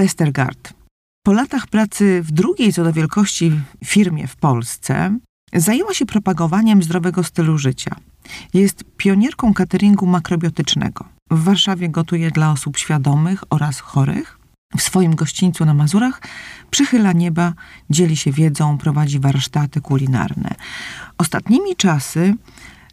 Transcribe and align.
Westergaard. 0.00 0.74
Po 1.26 1.32
latach 1.32 1.66
pracy 1.66 2.22
w 2.22 2.32
drugiej 2.32 2.72
co 2.72 2.84
do 2.84 2.92
wielkości 2.92 3.52
firmie 3.84 4.26
w 4.26 4.36
Polsce 4.36 5.18
zajęła 5.52 5.94
się 5.94 6.06
propagowaniem 6.06 6.82
zdrowego 6.82 7.24
stylu 7.24 7.58
życia. 7.58 7.96
Jest 8.54 8.84
pionierką 8.96 9.54
cateringu 9.54 10.06
makrobiotycznego. 10.06 11.04
W 11.30 11.44
Warszawie 11.44 11.88
gotuje 11.88 12.30
dla 12.30 12.52
osób 12.52 12.78
świadomych 12.78 13.44
oraz 13.50 13.80
chorych. 13.80 14.38
W 14.76 14.82
swoim 14.82 15.14
gościńcu 15.14 15.64
na 15.64 15.74
Mazurach 15.74 16.22
przychyla 16.70 17.12
nieba, 17.12 17.52
dzieli 17.90 18.16
się 18.16 18.32
wiedzą, 18.32 18.78
prowadzi 18.78 19.18
warsztaty 19.18 19.80
kulinarne. 19.80 20.54
Ostatnimi 21.18 21.76
czasy 21.76 22.34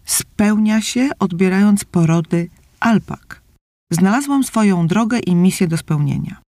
spełnia 0.06 0.82
się 0.82 1.10
odbierając 1.20 1.86
porody 1.86 2.50
alpak. 2.80 3.42
Znalazłam 3.92 4.44
swoją 4.44 4.88
drogę 4.88 5.20
i 5.20 5.36
misję 5.36 5.68
do 5.68 5.78
spełnienia. 5.78 6.47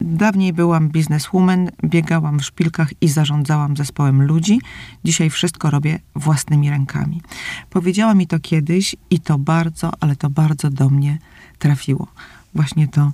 Dawniej 0.00 0.52
byłam 0.52 0.88
bizneswoman, 0.88 1.70
biegałam 1.84 2.38
w 2.38 2.44
szpilkach 2.44 2.88
i 3.00 3.08
zarządzałam 3.08 3.76
zespołem 3.76 4.22
ludzi. 4.22 4.60
Dzisiaj 5.04 5.30
wszystko 5.30 5.70
robię 5.70 5.98
własnymi 6.14 6.70
rękami. 6.70 7.22
Powiedziała 7.70 8.14
mi 8.14 8.26
to 8.26 8.40
kiedyś 8.40 8.96
i 9.10 9.20
to 9.20 9.38
bardzo, 9.38 9.92
ale 10.00 10.16
to 10.16 10.30
bardzo 10.30 10.70
do 10.70 10.90
mnie 10.90 11.18
trafiło. 11.58 12.06
Właśnie 12.54 12.88
to, 12.88 13.12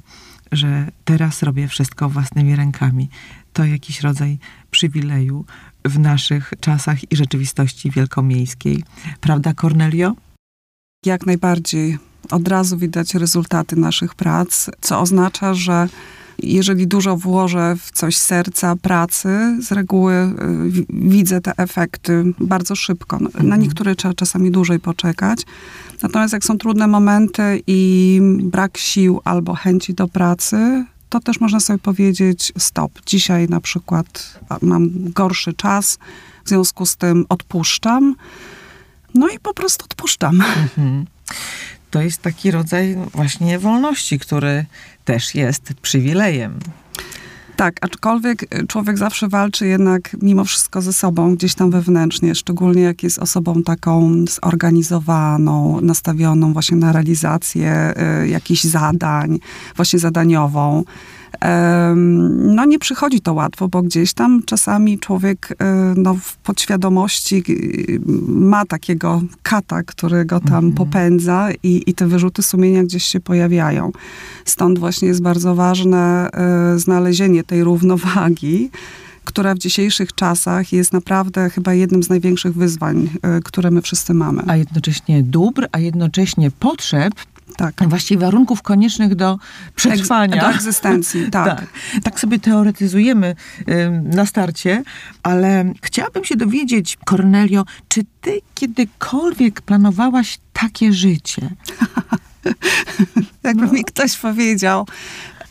że 0.52 0.90
teraz 1.04 1.42
robię 1.42 1.68
wszystko 1.68 2.08
własnymi 2.08 2.56
rękami. 2.56 3.08
To 3.52 3.64
jakiś 3.64 4.00
rodzaj 4.00 4.38
przywileju 4.70 5.44
w 5.84 5.98
naszych 5.98 6.52
czasach 6.60 7.12
i 7.12 7.16
rzeczywistości 7.16 7.90
wielkomiejskiej. 7.90 8.84
Prawda, 9.20 9.54
Cornelio? 9.54 10.14
Jak 11.06 11.26
najbardziej. 11.26 11.98
Od 12.30 12.48
razu 12.48 12.78
widać 12.78 13.14
rezultaty 13.14 13.76
naszych 13.76 14.14
prac, 14.14 14.70
co 14.80 15.00
oznacza, 15.00 15.54
że 15.54 15.88
jeżeli 16.38 16.86
dużo 16.86 17.16
włożę 17.16 17.76
w 17.80 17.90
coś 17.90 18.16
serca, 18.16 18.76
pracy, 18.76 19.58
z 19.60 19.72
reguły 19.72 20.14
y, 20.14 20.86
widzę 20.88 21.40
te 21.40 21.52
efekty 21.56 22.24
bardzo 22.40 22.76
szybko. 22.76 23.18
Na 23.18 23.26
mhm. 23.26 23.60
niektóre 23.60 23.94
trzeba 23.94 24.14
czasami 24.14 24.50
dłużej 24.50 24.80
poczekać. 24.80 25.42
Natomiast 26.02 26.32
jak 26.32 26.44
są 26.44 26.58
trudne 26.58 26.86
momenty 26.86 27.62
i 27.66 28.20
brak 28.42 28.78
sił 28.78 29.20
albo 29.24 29.54
chęci 29.54 29.94
do 29.94 30.08
pracy, 30.08 30.84
to 31.08 31.20
też 31.20 31.40
można 31.40 31.60
sobie 31.60 31.78
powiedzieć 31.78 32.52
stop. 32.58 32.92
Dzisiaj 33.06 33.48
na 33.48 33.60
przykład 33.60 34.40
mam 34.62 34.90
gorszy 35.12 35.52
czas, 35.52 35.98
w 36.44 36.48
związku 36.48 36.86
z 36.86 36.96
tym 36.96 37.24
odpuszczam. 37.28 38.14
No 39.14 39.28
i 39.28 39.38
po 39.38 39.54
prostu 39.54 39.84
odpuszczam. 39.84 40.40
Mhm 40.40 41.06
to 41.90 42.02
jest 42.02 42.22
taki 42.22 42.50
rodzaj 42.50 42.96
właśnie 43.14 43.58
wolności, 43.58 44.18
który 44.18 44.66
też 45.04 45.34
jest 45.34 45.74
przywilejem. 45.82 46.58
Tak, 47.56 47.76
aczkolwiek 47.80 48.66
człowiek 48.68 48.98
zawsze 48.98 49.28
walczy 49.28 49.66
jednak 49.66 50.16
mimo 50.22 50.44
wszystko 50.44 50.82
ze 50.82 50.92
sobą 50.92 51.34
gdzieś 51.34 51.54
tam 51.54 51.70
wewnętrznie, 51.70 52.34
szczególnie 52.34 52.82
jak 52.82 53.02
jest 53.02 53.18
osobą 53.18 53.62
taką 53.62 54.24
zorganizowaną, 54.42 55.80
nastawioną 55.80 56.52
właśnie 56.52 56.76
na 56.76 56.92
realizację 56.92 57.94
y, 58.22 58.28
jakichś 58.28 58.64
zadań, 58.64 59.38
właśnie 59.76 59.98
zadaniową. 59.98 60.84
No 62.34 62.64
nie 62.64 62.78
przychodzi 62.78 63.20
to 63.20 63.34
łatwo, 63.34 63.68
bo 63.68 63.82
gdzieś 63.82 64.12
tam 64.12 64.42
czasami 64.42 64.98
człowiek 64.98 65.56
e, 65.58 65.94
no, 65.96 66.14
w 66.14 66.36
podświadomości 66.36 67.42
ma 68.28 68.64
takiego 68.64 69.22
kata, 69.42 69.82
który 69.82 70.24
go 70.24 70.40
tam 70.40 70.64
mhm. 70.64 70.72
popędza 70.72 71.48
i, 71.62 71.82
i 71.86 71.94
te 71.94 72.06
wyrzuty 72.06 72.42
sumienia 72.42 72.82
gdzieś 72.82 73.04
się 73.04 73.20
pojawiają. 73.20 73.92
Stąd 74.44 74.78
właśnie 74.78 75.08
jest 75.08 75.22
bardzo 75.22 75.54
ważne 75.54 76.30
e, 76.32 76.78
znalezienie 76.78 77.44
tej 77.44 77.64
równowagi, 77.64 78.70
która 79.24 79.54
w 79.54 79.58
dzisiejszych 79.58 80.14
czasach 80.14 80.72
jest 80.72 80.92
naprawdę 80.92 81.50
chyba 81.50 81.74
jednym 81.74 82.02
z 82.02 82.08
największych 82.08 82.54
wyzwań, 82.54 83.08
e, 83.22 83.40
które 83.40 83.70
my 83.70 83.82
wszyscy 83.82 84.14
mamy. 84.14 84.42
A 84.46 84.56
jednocześnie 84.56 85.22
dóbr, 85.22 85.68
a 85.72 85.78
jednocześnie 85.78 86.50
potrzeb, 86.50 87.14
tak. 87.56 87.88
Właściwie 87.88 88.20
warunków 88.20 88.62
koniecznych 88.62 89.14
do 89.14 89.38
przetrwania. 89.76 90.40
do 90.40 90.50
egzystencji, 90.50 91.30
tak. 91.30 91.60
tak. 91.60 91.66
Tak 92.02 92.20
sobie 92.20 92.38
teoretyzujemy 92.38 93.36
na 94.02 94.26
starcie, 94.26 94.82
ale 95.22 95.72
chciałabym 95.82 96.24
się 96.24 96.36
dowiedzieć, 96.36 96.98
Cornelio, 97.04 97.64
czy 97.88 98.02
ty 98.20 98.40
kiedykolwiek 98.54 99.60
planowałaś 99.60 100.38
takie 100.52 100.92
życie? 100.92 101.50
Jakby 103.44 103.66
mi 103.66 103.84
ktoś 103.84 104.16
powiedział, 104.16 104.86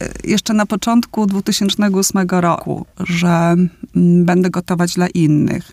e, 0.01 0.09
jeszcze 0.23 0.53
na 0.53 0.65
początku 0.65 1.25
2008 1.25 2.27
roku, 2.29 2.85
że 2.99 3.55
mm, 3.95 4.25
będę 4.25 4.49
gotować 4.49 4.93
dla 4.93 5.07
innych, 5.07 5.71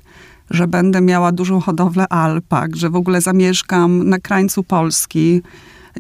że 0.51 0.69
będę 0.69 1.01
miała 1.01 1.33
dużą 1.33 1.61
hodowlę 1.61 2.09
alpak, 2.09 2.77
że 2.77 2.91
w 2.91 2.97
ogóle 2.97 3.21
zamieszkam 3.21 4.09
na 4.09 4.19
krańcu 4.19 4.63
Polski, 4.63 5.43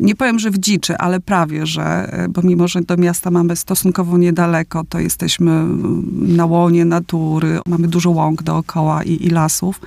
nie 0.00 0.14
powiem, 0.14 0.38
że 0.38 0.50
w 0.50 0.58
dziczy, 0.58 0.96
ale 0.96 1.20
prawie, 1.20 1.66
że, 1.66 2.12
e, 2.12 2.28
bo 2.28 2.42
mimo, 2.42 2.68
że 2.68 2.80
do 2.80 2.96
miasta 2.96 3.30
mamy 3.30 3.56
stosunkowo 3.56 4.18
niedaleko, 4.18 4.84
to 4.88 4.98
jesteśmy 4.98 5.50
mm, 5.50 6.36
na 6.36 6.46
łonie 6.46 6.84
natury, 6.84 7.60
mamy 7.66 7.88
dużo 7.88 8.10
łąk 8.10 8.42
dookoła 8.42 9.02
i, 9.02 9.26
i 9.26 9.30
lasów. 9.30 9.80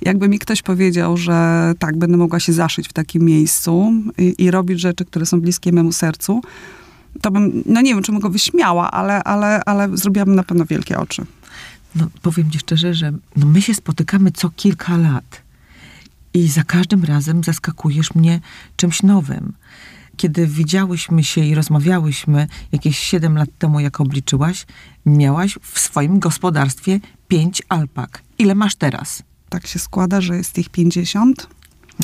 Jakby 0.00 0.28
mi 0.28 0.38
ktoś 0.38 0.62
powiedział, 0.62 1.16
że 1.16 1.72
tak, 1.78 1.96
będę 1.96 2.16
mogła 2.16 2.40
się 2.40 2.52
zaszyć 2.52 2.88
w 2.88 2.92
takim 2.92 3.22
miejscu 3.22 3.92
i, 4.18 4.34
i 4.38 4.50
robić 4.50 4.80
rzeczy, 4.80 5.04
które 5.04 5.26
są 5.26 5.40
bliskie 5.40 5.72
memu 5.72 5.92
sercu, 5.92 6.40
to 7.20 7.30
bym, 7.30 7.62
no 7.66 7.80
nie 7.80 7.94
wiem, 7.94 8.02
czy 8.02 8.12
bym 8.12 8.20
go 8.20 8.30
wyśmiała, 8.30 8.90
ale, 8.90 9.24
ale, 9.24 9.64
ale 9.64 9.96
zrobiłabym 9.96 10.34
na 10.34 10.42
pewno 10.42 10.64
wielkie 10.64 10.98
oczy. 10.98 11.24
No, 11.94 12.06
powiem 12.22 12.50
ci 12.50 12.58
szczerze, 12.58 12.94
że 12.94 13.12
no 13.36 13.46
my 13.46 13.62
się 13.62 13.74
spotykamy 13.74 14.30
co 14.32 14.50
kilka 14.50 14.96
lat. 14.96 15.42
I 16.34 16.48
za 16.48 16.64
każdym 16.64 17.04
razem 17.04 17.44
zaskakujesz 17.44 18.14
mnie 18.14 18.40
czymś 18.76 19.02
nowym. 19.02 19.52
Kiedy 20.16 20.46
widziałyśmy 20.46 21.24
się 21.24 21.40
i 21.40 21.54
rozmawiałyśmy 21.54 22.46
jakieś 22.72 22.98
7 22.98 23.38
lat 23.38 23.48
temu, 23.58 23.80
jak 23.80 24.00
obliczyłaś, 24.00 24.66
miałaś 25.06 25.58
w 25.62 25.80
swoim 25.80 26.18
gospodarstwie 26.18 27.00
pięć 27.28 27.62
alpak. 27.68 28.22
Ile 28.38 28.54
masz 28.54 28.74
teraz? 28.74 29.22
Tak 29.48 29.66
się 29.66 29.78
składa, 29.78 30.20
że 30.20 30.36
jest 30.36 30.58
ich 30.58 30.68
50. 30.68 31.46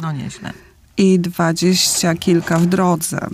No 0.03 0.13
nieźle. 0.13 0.53
I 0.97 1.19
dwadzieścia 1.19 2.15
kilka 2.15 2.59
w 2.59 2.67
drodze. 2.67 3.29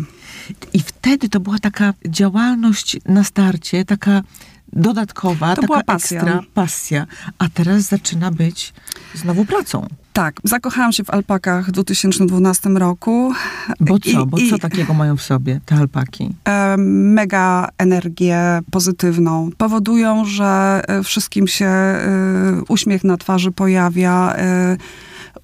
I 0.72 0.80
wtedy 0.80 1.28
to 1.28 1.40
była 1.40 1.58
taka 1.58 1.94
działalność 2.08 2.96
na 3.06 3.24
starcie, 3.24 3.84
taka 3.84 4.22
dodatkowa, 4.72 5.48
to 5.48 5.62
taka 5.62 5.66
była 5.66 5.82
pasja. 5.84 6.20
ekstra 6.20 6.42
pasja. 6.54 7.06
A 7.38 7.48
teraz 7.48 7.82
zaczyna 7.82 8.30
być 8.30 8.74
znowu 9.14 9.44
pracą. 9.44 9.88
Tak, 10.14 10.40
zakochałam 10.44 10.92
się 10.92 11.04
w 11.04 11.10
alpakach 11.10 11.66
w 11.68 11.70
2012 11.70 12.70
roku. 12.70 13.32
Bo 13.80 13.98
co? 13.98 14.22
I, 14.22 14.26
Bo 14.26 14.36
co 14.50 14.58
takiego 14.58 14.94
mają 14.94 15.16
w 15.16 15.22
sobie 15.22 15.60
te 15.66 15.74
alpaki? 15.74 16.34
E, 16.48 16.76
mega 16.78 17.68
energię 17.78 18.60
pozytywną. 18.70 19.50
Powodują, 19.58 20.24
że 20.24 20.82
e, 20.88 21.02
wszystkim 21.02 21.48
się 21.48 21.66
e, 21.66 21.98
uśmiech 22.68 23.04
na 23.04 23.16
twarzy 23.16 23.52
pojawia. 23.52 24.36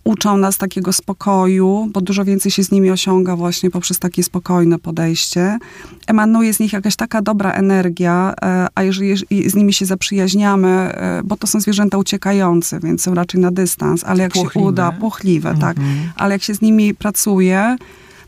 Uczą 0.04 0.36
nas 0.36 0.58
takiego 0.58 0.92
spokoju, 0.92 1.88
bo 1.92 2.00
dużo 2.00 2.24
więcej 2.24 2.52
się 2.52 2.64
z 2.64 2.70
nimi 2.70 2.90
osiąga 2.90 3.36
właśnie 3.36 3.70
poprzez 3.70 3.98
takie 3.98 4.22
spokojne 4.22 4.78
podejście. 4.78 5.58
Emanuje 6.06 6.54
z 6.54 6.60
nich 6.60 6.72
jakaś 6.72 6.96
taka 6.96 7.22
dobra 7.22 7.52
energia, 7.52 8.34
e, 8.42 8.66
a 8.74 8.82
jeżeli 8.82 9.16
z 9.50 9.54
nimi 9.54 9.72
się 9.72 9.86
zaprzyjaźniamy, 9.86 10.68
e, 10.68 11.20
bo 11.24 11.36
to 11.36 11.46
są 11.46 11.60
zwierzęta 11.60 11.98
uciekające, 11.98 12.80
więc 12.80 13.02
są 13.02 13.14
raczej 13.14 13.40
na 13.40 13.50
dystans, 13.50 14.04
ale 14.04 14.22
jak 14.22 14.32
płochliwe. 14.32 14.52
się 14.52 14.68
uda, 14.68 14.92
płochliwe, 14.92 15.54
tak, 15.60 15.76
mhm. 15.78 16.12
ale 16.16 16.34
jak 16.34 16.42
się 16.42 16.54
z 16.54 16.60
nimi 16.60 16.94
pracuje, 16.94 17.76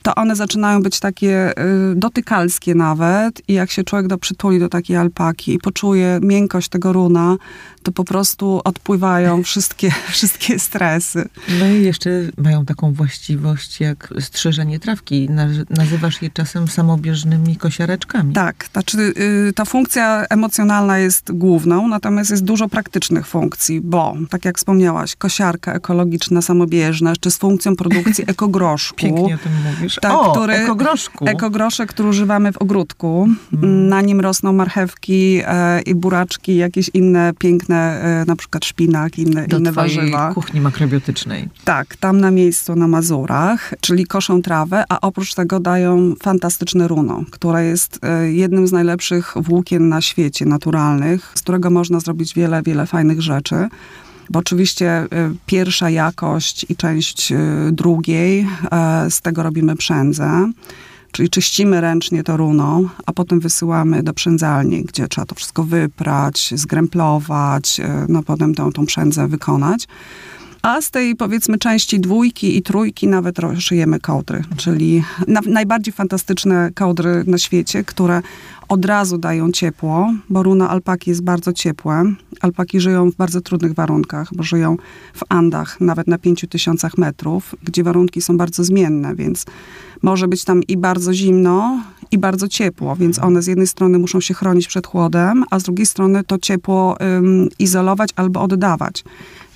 to 0.02 0.14
one 0.14 0.36
zaczynają 0.36 0.82
być 0.82 1.00
takie 1.00 1.58
y, 1.92 1.94
dotykalskie 1.94 2.74
nawet 2.74 3.42
i 3.48 3.52
jak 3.52 3.70
się 3.70 3.84
człowiek 3.84 4.06
do 4.06 4.18
przytuli 4.18 4.58
do 4.58 4.68
takiej 4.68 4.96
alpaki 4.96 5.54
i 5.54 5.58
poczuje 5.58 6.20
miękkość 6.22 6.68
tego 6.68 6.92
runa, 6.92 7.36
to 7.82 7.92
po 7.92 8.04
prostu 8.04 8.60
odpływają 8.64 9.42
wszystkie, 9.52 9.90
wszystkie 10.08 10.58
stresy. 10.58 11.28
No 11.60 11.66
i 11.66 11.82
jeszcze 11.82 12.10
mają 12.38 12.64
taką 12.64 12.92
właściwość 12.92 13.80
jak 13.80 14.14
strzeżenie 14.20 14.80
trawki. 14.80 15.28
Nazywasz 15.70 16.22
je 16.22 16.30
czasem 16.30 16.68
samobieżnymi 16.68 17.56
kosiareczkami. 17.56 18.34
Tak, 18.34 18.68
znaczy 18.72 18.98
y, 18.98 19.52
ta 19.54 19.64
funkcja 19.64 20.24
emocjonalna 20.30 20.98
jest 20.98 21.32
główną, 21.32 21.88
natomiast 21.88 22.30
jest 22.30 22.44
dużo 22.44 22.68
praktycznych 22.68 23.26
funkcji, 23.26 23.80
bo 23.80 24.16
tak 24.30 24.44
jak 24.44 24.58
wspomniałaś, 24.58 25.16
kosiarka 25.16 25.72
ekologiczna, 25.72 26.42
samobieżna, 26.42 27.10
jeszcze 27.10 27.30
z 27.30 27.38
funkcją 27.38 27.76
produkcji 27.76 28.24
ekogroszku. 28.34 28.96
Pięknie 28.96 29.34
o 29.34 29.38
tym 29.38 29.52
mówisz. 29.64 29.98
Tak, 30.02 30.12
o, 30.12 30.32
który, 30.32 30.52
ekogroszku. 30.52 31.24
Ekogroszek, 31.28 31.88
który 31.88 32.08
używamy 32.08 32.52
w 32.52 32.58
ogródku. 32.58 33.28
Mm. 33.52 33.88
Na 33.88 34.00
nim 34.00 34.20
rosną 34.20 34.52
marchewki 34.52 35.40
e, 35.46 35.82
i 35.82 35.94
buraczki, 35.94 36.56
jakieś 36.56 36.90
inne 36.94 37.32
piękne 37.38 37.71
piękne, 37.72 38.22
y, 38.22 38.26
na 38.26 38.36
przykład 38.36 38.64
szpinak, 38.64 39.18
inne, 39.18 39.46
Do 39.46 39.58
inne 39.58 39.72
warzywa. 39.72 40.34
kuchni 40.34 40.60
makrobiotycznej. 40.60 41.48
Tak, 41.64 41.96
tam 41.96 42.20
na 42.20 42.30
miejscu 42.30 42.76
na 42.76 42.88
Mazurach, 42.88 43.74
czyli 43.80 44.06
koszą 44.06 44.42
trawę, 44.42 44.84
a 44.88 45.00
oprócz 45.00 45.34
tego 45.34 45.60
dają 45.60 46.14
fantastyczne 46.22 46.88
runo, 46.88 47.24
które 47.30 47.64
jest 47.64 48.00
y, 48.24 48.32
jednym 48.32 48.66
z 48.66 48.72
najlepszych 48.72 49.34
włókien 49.36 49.88
na 49.88 50.00
świecie 50.00 50.44
naturalnych, 50.46 51.32
z 51.34 51.42
którego 51.42 51.70
można 51.70 52.00
zrobić 52.00 52.34
wiele, 52.34 52.62
wiele 52.62 52.86
fajnych 52.86 53.22
rzeczy. 53.22 53.68
Bo 54.30 54.38
oczywiście 54.38 55.04
y, 55.04 55.08
pierwsza 55.46 55.90
jakość 55.90 56.66
i 56.68 56.76
część 56.76 57.32
drugiej, 57.72 58.46
e, 58.72 59.10
z 59.10 59.20
tego 59.20 59.42
robimy 59.42 59.76
przędzę. 59.76 60.52
Czyli 61.12 61.30
czyścimy 61.30 61.80
ręcznie 61.80 62.24
to 62.24 62.36
runo, 62.36 62.80
a 63.06 63.12
potem 63.12 63.40
wysyłamy 63.40 64.02
do 64.02 64.14
przędzalni, 64.14 64.84
gdzie 64.84 65.08
trzeba 65.08 65.26
to 65.26 65.34
wszystko 65.34 65.64
wyprać, 65.64 66.52
zgręplować, 66.56 67.80
e, 67.80 68.06
no 68.08 68.22
potem 68.22 68.54
tą, 68.54 68.72
tą 68.72 68.86
przędzę 68.86 69.28
wykonać. 69.28 69.88
A 70.62 70.80
z 70.80 70.90
tej 70.90 71.16
powiedzmy 71.16 71.58
części 71.58 72.00
dwójki 72.00 72.56
i 72.56 72.62
trójki 72.62 73.08
nawet 73.08 73.36
szyjemy 73.58 74.00
kołdry, 74.00 74.44
czyli 74.56 75.04
na, 75.28 75.40
najbardziej 75.46 75.94
fantastyczne 75.94 76.70
kołdry 76.74 77.24
na 77.26 77.38
świecie, 77.38 77.84
które 77.84 78.22
od 78.68 78.84
razu 78.84 79.18
dają 79.18 79.52
ciepło, 79.52 80.12
bo 80.30 80.42
runa 80.42 80.68
alpaki 80.68 81.10
jest 81.10 81.22
bardzo 81.22 81.52
ciepłe. 81.52 82.04
Alpaki 82.40 82.80
żyją 82.80 83.10
w 83.10 83.16
bardzo 83.16 83.40
trudnych 83.40 83.74
warunkach, 83.74 84.28
bo 84.34 84.42
żyją 84.42 84.76
w 85.14 85.22
Andach, 85.28 85.80
nawet 85.80 86.06
na 86.06 86.18
5000 86.18 86.88
metrów, 86.98 87.54
gdzie 87.64 87.84
warunki 87.84 88.20
są 88.20 88.36
bardzo 88.36 88.64
zmienne, 88.64 89.14
więc 89.14 89.46
może 90.02 90.28
być 90.28 90.44
tam 90.44 90.62
i 90.62 90.76
bardzo 90.76 91.14
zimno, 91.14 91.82
i 92.10 92.18
bardzo 92.18 92.48
ciepło, 92.48 92.96
więc 92.96 93.18
one 93.18 93.42
z 93.42 93.46
jednej 93.46 93.66
strony 93.66 93.98
muszą 93.98 94.20
się 94.20 94.34
chronić 94.34 94.66
przed 94.66 94.86
chłodem, 94.86 95.44
a 95.50 95.58
z 95.58 95.62
drugiej 95.62 95.86
strony 95.86 96.24
to 96.24 96.38
ciepło 96.38 96.96
ym, 97.00 97.48
izolować 97.58 98.10
albo 98.16 98.40
oddawać. 98.40 99.04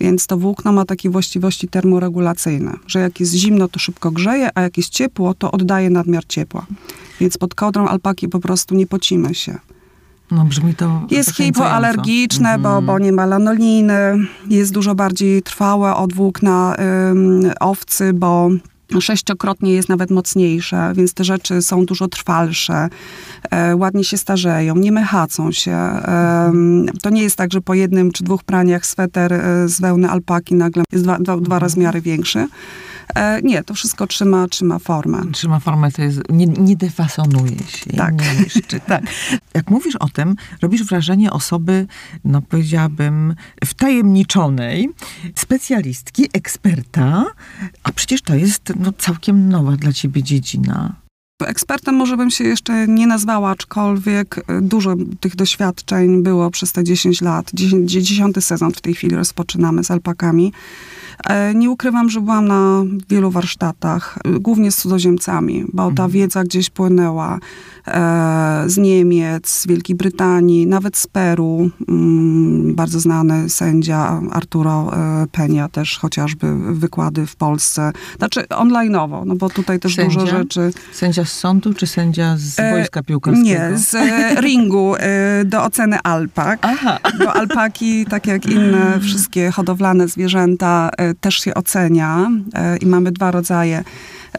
Więc 0.01 0.27
to 0.27 0.37
włókno 0.37 0.73
ma 0.73 0.85
takie 0.85 1.11
właściwości 1.11 1.69
termoregulacyjne, 1.69 2.73
że 2.87 3.01
jak 3.01 3.21
jest 3.21 3.33
zimno, 3.33 3.69
to 3.69 3.79
szybko 3.79 4.11
grzeje, 4.11 4.49
a 4.55 4.61
jak 4.61 4.77
jest 4.77 4.91
ciepło, 4.91 5.35
to 5.35 5.51
oddaje 5.53 5.91
nadmiar 5.91 6.25
ciepła. 6.29 6.67
Więc 7.21 7.39
pod 7.39 7.55
kołdrą 7.55 7.87
alpaki 7.89 8.29
po 8.29 8.41
prostu 8.41 8.75
nie 8.75 8.87
pocimy 8.87 9.35
się. 9.35 9.59
No 10.31 10.45
brzmi 10.45 10.75
to 10.75 11.03
Jest 11.11 11.37
hipoalergiczne, 11.37 12.55
Mhm. 12.55 12.63
bo, 12.63 12.93
bo 12.93 12.99
nie 12.99 13.13
ma 13.13 13.27
lanoliny. 13.27 14.27
Jest 14.49 14.73
dużo 14.73 14.95
bardziej 14.95 15.43
trwałe 15.43 15.95
od 15.97 16.13
włókna 16.13 16.77
ym, 17.11 17.41
owcy, 17.61 18.13
bo 18.13 18.49
sześciokrotnie 19.01 19.73
jest 19.73 19.89
nawet 19.89 20.11
mocniejsze, 20.11 20.93
więc 20.97 21.15
te 21.15 21.25
rzeczy 21.25 21.63
są 21.63 21.85
dużo 21.85 22.09
trwalsze, 22.09 22.89
e, 23.51 23.77
ładnie 23.77 24.05
się 24.05 24.17
starzeją, 24.17 24.77
nie 24.77 24.93
mychacą 24.93 25.53
się. 25.53 25.77
Em, 25.77 26.87
to 27.03 27.11
nie 27.11 27.23
jest 27.23 27.37
tak, 27.37 27.53
że 27.53 27.61
po 27.61 27.75
jednym 27.75 28.13
czy 28.13 28.25
dwóch 28.25 28.45
praniach 28.45 28.87
sweter 28.87 29.33
e, 29.33 29.69
z 29.69 29.81
wełny 29.81 30.11
alpaki 30.11 30.55
nagle 30.55 30.85
jest 30.93 31.05
dwa, 31.05 31.19
dwa, 31.19 31.37
dwa 31.37 31.59
rozmiary 31.59 32.01
większy. 32.01 32.49
E, 33.15 33.43
nie, 33.43 33.63
to 33.63 33.75
wszystko 33.75 34.07
trzyma, 34.07 34.49
trzyma 34.49 34.79
formę. 34.79 35.23
Trzyma 35.33 35.61
formę, 35.61 35.93
to 35.93 36.03
jest, 36.03 36.21
nie, 36.31 36.47
nie 36.47 36.77
defasonuje 36.77 37.59
się. 37.59 37.91
Tak. 37.91 38.15
Nie 38.15 38.45
niszczy, 38.45 38.81
tak. 38.81 39.03
Jak 39.55 39.71
mówisz 39.71 39.97
o 39.97 40.09
tym, 40.09 40.37
robisz 40.63 40.85
wrażenie 40.85 41.33
osoby, 41.33 41.87
no 42.25 42.43
powiedziałabym, 42.43 43.35
wtajemniczonej, 43.65 44.89
specjalistki, 45.35 46.29
eksperta, 46.33 47.25
a 47.83 47.93
przecież 47.93 48.23
to 48.23 48.35
jest 48.35 48.73
no, 48.81 48.93
całkiem 48.93 49.49
nowa 49.49 49.73
dla 49.73 49.93
ciebie 49.93 50.23
dziedzina. 50.23 51.07
Ekspertem 51.45 51.95
może 51.95 52.17
bym 52.17 52.31
się 52.31 52.45
jeszcze 52.45 52.89
nie 52.89 53.07
nazwała, 53.07 53.51
aczkolwiek 53.51 54.39
e, 54.39 54.61
dużo 54.61 54.95
tych 55.21 55.37
doświadczeń 55.37 56.23
było 56.23 56.51
przez 56.51 56.73
te 56.73 56.85
10 56.85 57.21
lat. 57.21 57.51
Dziesiąty 57.85 58.41
sezon 58.41 58.73
w 58.73 58.81
tej 58.81 58.95
chwili 58.95 59.17
rozpoczynamy 59.17 59.85
z 59.85 59.91
alpakami. 59.91 60.53
E, 61.25 61.55
Nie 61.55 61.71
ukrywam, 61.71 62.11
że 62.11 62.21
byłam 62.21 62.49
na 62.49 62.83
wielu 63.09 63.31
warsztatach, 63.31 64.19
e, 64.25 64.31
głównie 64.41 64.71
z 64.71 64.77
cudzoziemcami, 64.77 65.65
bo 65.73 65.91
ta 65.93 66.09
wiedza 66.09 66.45
gdzieś 66.45 66.71
płynęła 66.71 67.39
e, 67.87 68.65
z 68.67 68.77
Niemiec, 68.77 69.49
z 69.49 69.67
Wielkiej 69.67 69.97
Brytanii, 69.97 70.67
nawet 70.67 70.97
z 70.97 71.07
Peru. 71.07 71.71
Mm, 71.89 72.75
Bardzo 72.75 73.01
znany 73.01 73.49
sędzia 73.49 74.21
Arturo 74.31 74.91
e, 74.93 75.27
Peña 75.27 75.69
też 75.69 75.99
chociażby 75.99 76.57
wykłady 76.75 77.27
w 77.27 77.37
Polsce. 77.37 77.93
Znaczy 78.19 78.41
online'owo, 78.43 79.27
no 79.27 79.35
bo 79.37 79.51
tutaj 79.51 79.81
też 79.81 79.97
dużo 79.97 80.21
Sędzia? 80.21 80.39
rzeczy. 80.39 80.71
Sędzia 80.93 81.25
z 81.25 81.33
sądu 81.33 81.75
czy 81.75 81.87
sędzia 81.87 82.35
z 82.39 82.57
wojska 82.71 83.03
piłkarskiego? 83.03 83.47
Nie, 83.49 83.71
z 83.79 83.95
ringu 84.41 84.95
do 85.45 85.65
oceny 85.65 85.99
alpak. 86.05 86.59
Aha. 86.63 86.99
Bo 87.19 87.33
alpaki, 87.33 88.07
tak 88.07 88.27
jak 88.27 88.47
inne 88.47 88.99
wszystkie 89.07 89.51
hodowlane 89.51 90.09
zwierzęta, 90.09 90.91
też 91.15 91.35
się 91.35 91.55
ocenia 91.55 92.31
e, 92.55 92.77
i 92.77 92.87
mamy 92.87 93.13
dwa 93.13 93.31
rodzaje 93.31 93.85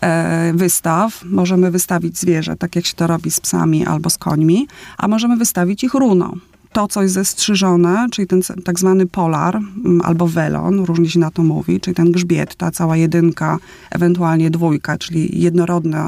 e, 0.01 0.51
wystaw. 0.55 1.23
Możemy 1.25 1.71
wystawić 1.71 2.17
zwierzę, 2.19 2.55
tak 2.55 2.75
jak 2.75 2.85
się 2.85 2.93
to 2.93 3.07
robi 3.07 3.31
z 3.31 3.39
psami 3.39 3.85
albo 3.85 4.09
z 4.09 4.17
końmi, 4.17 4.67
a 4.97 5.07
możemy 5.07 5.37
wystawić 5.37 5.83
ich 5.83 5.93
runo. 5.93 6.33
To, 6.71 6.87
co 6.87 7.01
jest 7.01 7.13
zestrzyżone, 7.13 8.07
czyli 8.11 8.27
ten 8.27 8.41
tak 8.63 8.79
zwany 8.79 9.05
polar 9.05 9.55
mm, 9.55 10.01
albo 10.01 10.27
welon, 10.27 10.79
różnie 10.79 11.09
się 11.09 11.19
na 11.19 11.31
to 11.31 11.43
mówi, 11.43 11.79
czyli 11.79 11.95
ten 11.95 12.11
grzbiet, 12.11 12.55
ta 12.55 12.71
cała 12.71 12.97
jedynka, 12.97 13.57
ewentualnie 13.91 14.49
dwójka, 14.49 14.97
czyli 14.97 15.41
jednorodne, 15.41 16.07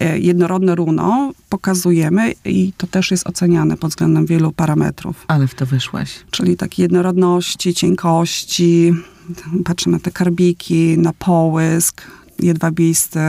e, 0.00 0.18
jednorodne 0.18 0.74
runo, 0.74 1.32
pokazujemy 1.48 2.32
i 2.44 2.72
to 2.76 2.86
też 2.86 3.10
jest 3.10 3.26
oceniane 3.26 3.76
pod 3.76 3.90
względem 3.90 4.26
wielu 4.26 4.52
parametrów 4.52 5.24
Ale 5.28 5.46
w 5.46 5.54
to 5.54 5.66
wyszłaś. 5.66 6.10
czyli 6.30 6.56
takiej 6.56 6.82
jednorodności, 6.82 7.74
cienkości. 7.74 8.94
Patrzymy 9.64 9.96
na 9.96 10.00
te 10.00 10.10
karbiki, 10.10 10.98
na 10.98 11.12
połysk, 11.12 12.02
jedwabiste, 12.38 13.20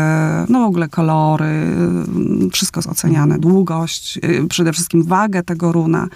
no 0.50 0.60
w 0.60 0.63
ogóle 0.63 0.88
kolory, 0.88 1.66
wszystko 2.51 2.80
jest 2.80 2.90
oceniane, 2.90 3.40
długość, 3.40 4.18
y, 4.18 4.48
przede 4.50 4.74
wszystkim 4.74 5.04
wagę 5.04 5.44
tego 5.44 5.72
runa, 5.72 6.07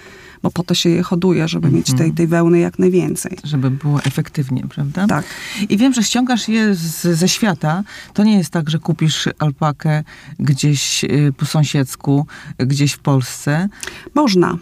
bo 0.42 0.50
po 0.50 0.62
to 0.62 0.74
się 0.74 0.90
je 0.90 1.02
hoduje, 1.02 1.48
żeby 1.48 1.70
mieć 1.70 1.94
tej, 1.94 2.12
tej 2.12 2.26
wełny 2.26 2.58
jak 2.58 2.78
najwięcej. 2.78 3.38
Żeby 3.44 3.70
było 3.70 4.00
efektywnie, 4.02 4.64
prawda? 4.68 5.06
Tak. 5.06 5.24
I 5.68 5.76
wiem, 5.76 5.92
że 5.92 6.02
ściągasz 6.02 6.48
je 6.48 6.74
z, 6.74 7.18
ze 7.18 7.28
świata. 7.28 7.82
To 8.14 8.24
nie 8.24 8.38
jest 8.38 8.50
tak, 8.50 8.70
że 8.70 8.78
kupisz 8.78 9.28
alpakę 9.38 10.04
gdzieś 10.38 11.04
y, 11.04 11.32
po 11.36 11.46
sąsiedzku, 11.46 12.26
gdzieś 12.58 12.92
w 12.92 12.98
Polsce. 12.98 13.68
Można, 14.14 14.58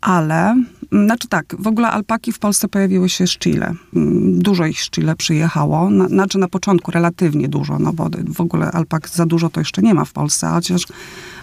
ale, 0.00 0.56
znaczy 1.02 1.28
tak, 1.28 1.56
w 1.58 1.66
ogóle 1.66 1.88
alpaki 1.90 2.32
w 2.32 2.38
Polsce 2.38 2.68
pojawiły 2.68 3.08
się 3.08 3.26
z 3.26 3.38
Chile. 3.38 3.74
Mm, 3.96 4.38
Dużo 4.38 4.66
ich 4.66 4.82
z 4.82 4.90
Chile 4.90 5.16
przyjechało, 5.16 5.90
na, 5.90 6.08
znaczy 6.08 6.38
na 6.38 6.48
początku 6.48 6.90
relatywnie 6.90 7.48
dużo, 7.48 7.78
no 7.78 7.92
bo 7.92 8.08
w 8.26 8.40
ogóle 8.40 8.70
alpak 8.70 9.08
za 9.08 9.26
dużo 9.26 9.48
to 9.48 9.60
jeszcze 9.60 9.82
nie 9.82 9.94
ma 9.94 10.04
w 10.04 10.12
Polsce, 10.12 10.48
chociaż 10.48 10.86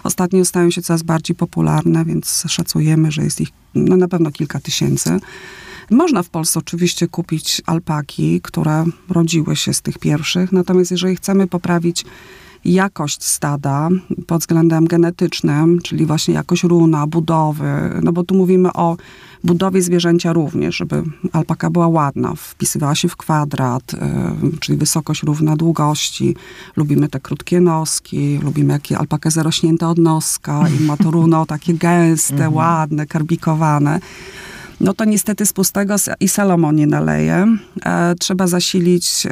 ostatnio 0.02 0.44
stają 0.44 0.70
się 0.70 0.82
coraz 0.82 1.02
bardziej 1.02 1.36
popularne, 1.36 2.04
więc 2.04 2.44
szacujemy, 2.48 3.12
że 3.12 3.24
jest 3.24 3.40
ich 3.40 3.48
no, 3.74 3.96
na 3.96 4.08
pewno 4.08 4.30
kilka 4.30 4.60
tysięcy. 4.60 5.20
Można 5.90 6.22
w 6.22 6.28
Polsce 6.28 6.58
oczywiście 6.58 7.08
kupić 7.08 7.62
alpaki, 7.66 8.40
które 8.40 8.84
rodziły 9.08 9.56
się 9.56 9.74
z 9.74 9.82
tych 9.82 9.98
pierwszych, 9.98 10.52
natomiast 10.52 10.90
jeżeli 10.90 11.16
chcemy 11.16 11.46
poprawić 11.46 12.04
jakość 12.64 13.24
stada 13.24 13.88
pod 14.26 14.40
względem 14.40 14.86
genetycznym, 14.86 15.78
czyli 15.82 16.06
właśnie 16.06 16.34
jakość 16.34 16.62
runa, 16.62 17.06
budowy, 17.06 18.00
no 18.02 18.12
bo 18.12 18.24
tu 18.24 18.34
mówimy 18.34 18.72
o 18.72 18.96
budowie 19.44 19.82
zwierzęcia 19.82 20.32
również, 20.32 20.76
żeby 20.76 21.02
alpaka 21.32 21.70
była 21.70 21.88
ładna, 21.88 22.34
wpisywała 22.36 22.94
się 22.94 23.08
w 23.08 23.16
kwadrat, 23.16 23.94
y, 23.94 23.98
czyli 24.60 24.78
wysokość 24.78 25.22
równa 25.22 25.56
długości. 25.56 26.36
Lubimy 26.76 27.08
te 27.08 27.20
krótkie 27.20 27.60
noski, 27.60 28.38
lubimy 28.42 28.72
jakie 28.72 28.98
alpaka 28.98 29.30
zarośnięta 29.30 29.90
od 29.90 29.98
noska 29.98 30.64
i 30.68 30.84
ma 30.84 30.96
to 30.96 31.10
runo 31.20 31.46
takie 31.46 31.74
gęste, 31.74 32.50
ładne, 32.50 33.06
karbikowane. 33.06 34.00
No 34.82 34.94
to 34.94 35.04
niestety 35.04 35.46
z 35.46 35.52
pustego 35.52 35.94
i 36.20 36.28
Salomon 36.28 36.76
nie 36.76 36.86
naleje. 36.86 37.46
E, 37.84 38.14
trzeba 38.14 38.46
zasilić 38.46 39.26
e, 39.26 39.30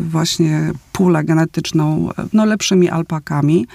właśnie 0.00 0.72
pulę 0.92 1.24
genetyczną 1.24 2.10
e, 2.18 2.26
no, 2.32 2.44
lepszymi 2.44 2.88
alpakami. 2.88 3.66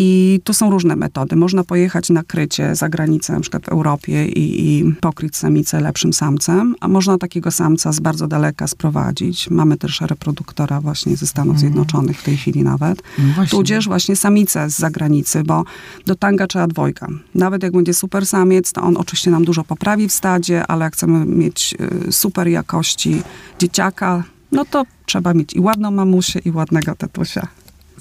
I 0.00 0.40
tu 0.44 0.54
są 0.54 0.70
różne 0.70 0.96
metody. 0.96 1.36
Można 1.36 1.64
pojechać 1.64 2.10
na 2.10 2.22
krycie 2.22 2.74
za 2.74 2.88
granicę, 2.88 3.32
na 3.32 3.40
przykład 3.40 3.64
w 3.64 3.68
Europie 3.68 4.26
i, 4.26 4.78
i 4.78 4.94
pokryć 5.00 5.36
samicę 5.36 5.80
lepszym 5.80 6.12
samcem, 6.12 6.74
a 6.80 6.88
można 6.88 7.18
takiego 7.18 7.50
samca 7.50 7.92
z 7.92 8.00
bardzo 8.00 8.28
daleka 8.28 8.66
sprowadzić. 8.66 9.50
Mamy 9.50 9.76
też 9.76 10.00
reproduktora 10.00 10.80
właśnie 10.80 11.16
ze 11.16 11.26
Stanów 11.26 11.58
Zjednoczonych 11.58 12.20
w 12.20 12.24
tej 12.24 12.36
chwili 12.36 12.62
nawet. 12.62 13.02
No. 13.18 13.46
Tudzież 13.50 13.88
właśnie 13.88 14.16
samicę 14.16 14.70
z 14.70 14.78
zagranicy, 14.78 15.42
bo 15.44 15.64
do 16.06 16.14
tanga 16.14 16.46
trzeba 16.46 16.66
dwojga. 16.66 17.08
Nawet 17.34 17.62
jak 17.62 17.72
będzie 17.72 17.94
super 17.94 18.26
samiec, 18.26 18.72
to 18.72 18.82
on 18.82 18.96
oczywiście 18.96 19.30
nam 19.30 19.44
dużo 19.44 19.64
poprawi 19.64 20.08
w 20.08 20.12
stadzie, 20.12 20.66
ale 20.66 20.84
jak 20.84 20.94
chcemy 20.94 21.26
mieć 21.26 21.74
y, 22.08 22.12
super 22.12 22.48
jakości 22.48 23.22
dzieciaka, 23.58 24.24
no 24.52 24.64
to 24.64 24.84
trzeba 25.06 25.34
mieć 25.34 25.54
i 25.54 25.60
ładną 25.60 25.90
mamusię, 25.90 26.40
i 26.44 26.50
ładnego 26.50 26.94
tatusia. 26.94 27.48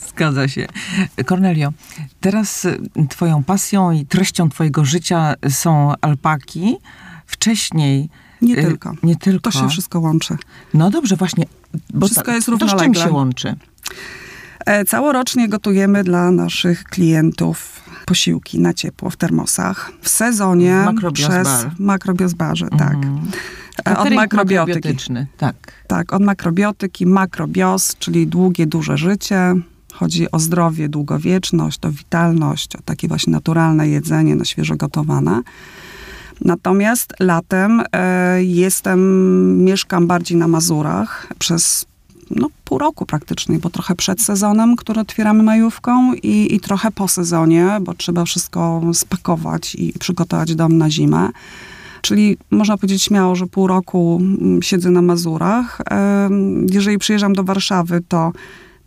Zgadza 0.10 0.48
się. 0.48 0.68
Cornelio, 1.26 1.74
teraz 2.22 2.66
y, 2.66 2.80
twoją 3.10 3.44
pasją 3.44 3.92
i 3.92 4.06
treścią 4.06 4.50
twojego 4.50 4.86
życia 4.86 5.34
są 5.50 5.94
alpaki. 6.02 6.76
Wcześniej 7.26 8.10
Nie 8.42 8.58
Y, 8.58 8.62
tylko. 8.64 8.94
Nie 9.04 9.16
tylko. 9.16 9.52
To 9.52 9.60
się 9.60 9.70
wszystko 9.70 10.00
łączy. 10.00 10.38
No 10.74 10.90
dobrze, 10.90 11.16
właśnie. 11.16 11.46
Wszystko 12.02 12.24
ta- 12.24 12.36
jest 12.36 12.48
To 12.48 12.56
z 12.56 12.60
czym 12.60 12.68
równolegle. 12.70 13.04
się 13.04 13.12
łączy? 13.12 13.56
E, 14.66 14.86
Całorocznie 14.86 15.50
gotujemy 15.50 16.04
dla 16.04 16.32
naszych 16.32 16.84
klientów 16.84 17.82
posiłki 18.06 18.60
na 18.60 18.74
ciepło 18.74 19.10
w 19.10 19.16
termosach. 19.16 19.92
W 20.02 20.10
sezonie 20.10 20.74
Makrobios 20.86 21.30
przez 21.30 21.48
Bar. 21.48 21.72
Makrobios 21.80 22.34
Barze, 22.34 22.68
tak. 22.78 22.96
E, 23.88 23.98
Od 23.98 24.10
makrobiotyki. 24.12 24.96
Tak. 25.38 25.56
Tak, 25.88 26.14
od 26.14 26.22
makrobiotyki, 26.22 27.06
makrobios, 27.06 27.96
czyli 28.00 28.28
długie, 28.28 28.68
duże 28.68 28.98
życie. 28.98 29.56
Chodzi 30.00 30.32
o 30.32 30.40
zdrowie, 30.40 30.90
długowieczność, 30.90 31.86
o 31.86 31.92
witalność, 31.92 32.76
o 32.76 32.80
takie 32.86 33.08
właśnie 33.08 33.32
naturalne 33.32 33.90
jedzenie, 33.90 34.36
na 34.36 34.46
świeżo 34.46 34.76
gotowane. 34.76 35.42
Natomiast 36.42 37.14
latem 37.20 37.84
e, 37.94 38.44
jestem, 38.44 39.64
mieszkam 39.64 40.08
bardziej 40.08 40.38
na 40.38 40.48
Mazurach 40.48 41.28
przez 41.40 41.86
no, 42.32 42.48
pół 42.64 42.78
roku 42.78 43.06
praktycznie, 43.06 43.60
bo 43.60 43.70
trochę 43.70 43.96
przed 43.96 44.22
sezonem, 44.22 44.76
który 44.76 45.02
otwieramy 45.02 45.44
majówką 45.44 46.14
i, 46.14 46.56
i 46.56 46.60
trochę 46.60 46.92
po 46.92 47.08
sezonie, 47.08 47.78
bo 47.82 47.94
trzeba 47.94 48.26
wszystko 48.26 48.82
spakować 48.94 49.76
i 49.76 49.94
przygotować 50.00 50.56
dom 50.56 50.78
na 50.78 50.90
zimę. 50.90 51.30
Czyli 52.02 52.38
można 52.52 52.78
powiedzieć 52.78 53.04
śmiało, 53.04 53.36
że 53.36 53.48
pół 53.48 53.68
roku 53.68 54.20
mm, 54.22 54.62
siedzę 54.62 54.92
na 54.92 55.02
Mazurach. 55.02 55.82
Em, 55.86 56.66
Jeżeli 56.72 56.98
przyjeżdżam 56.98 57.34
do 57.34 57.44
Warszawy, 57.44 58.02
to 58.08 58.32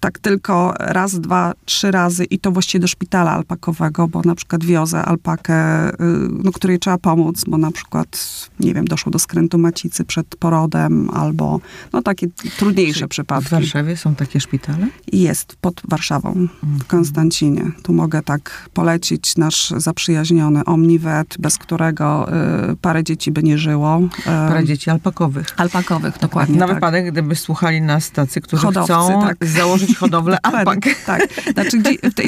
tak 0.00 0.19
tylko 0.19 0.75
raz, 0.78 1.21
dwa, 1.21 1.52
trzy 1.64 1.90
razy 1.90 2.25
i 2.25 2.38
to 2.38 2.50
właściwie 2.50 2.80
do 2.83 2.88
szpitala 2.88 3.30
alpakowego, 3.30 4.09
bo 4.09 4.23
na 4.25 4.35
przykład 4.35 4.64
wiozę 4.64 5.02
alpakę, 5.02 5.88
y, 5.90 5.95
no, 6.30 6.52
której 6.52 6.78
trzeba 6.78 6.99
pomóc, 6.99 7.45
bo 7.49 7.59
na 7.59 7.71
przykład, 7.71 8.26
nie 8.61 8.75
wiem, 8.75 8.85
doszło 8.85 9.12
do 9.12 9.19
skrętu 9.19 9.59
macicy 9.59 10.04
przed 10.04 10.26
porodem 10.26 11.11
albo 11.11 11.61
no 11.92 12.02
takie 12.02 12.26
trudniejsze 12.59 13.07
W 13.07 13.09
przypadki. 13.09 13.50
Warszawie 13.50 13.97
są 13.97 14.14
takie 14.14 14.40
szpitale? 14.40 14.87
Jest 15.12 15.57
pod 15.61 15.83
Warszawą, 15.88 16.49
w 16.62 16.85
Konstancinie. 16.85 17.71
Tu 17.83 17.92
mogę 17.92 18.23
tak 18.23 18.69
polecić 18.75 19.37
nasz 19.37 19.71
zaprzyjaźniony 19.76 20.64
Omnivet, 20.64 21.37
bez 21.38 21.59
którego 21.59 22.28
y, 22.73 22.76
parę 22.76 23.04
dzieci 23.04 23.30
by 23.30 23.42
nie 23.42 23.59
żyło. 23.59 24.00
Y, 24.19 24.25
Parę 24.25 24.64
dzieci 24.64 24.90
alpakowych. 24.90 25.47
Alpakowych, 25.57 26.19
dokładnie 26.19 26.59
Na 26.59 26.66
tak. 26.66 26.75
wypadek, 26.75 27.11
gdyby 27.11 27.37
słuchali 27.37 27.80
nas 27.80 28.11
tacy, 28.11 28.40
którzy 28.40 28.62
Hodowcy, 28.62 28.92
chcą 28.92 29.21
tak. 29.23 29.47
założyć 29.49 29.89
hodowlę 29.94 30.38
alpak. 30.52 30.78
Tak. 31.06 31.28
Znaczy, 31.52 31.78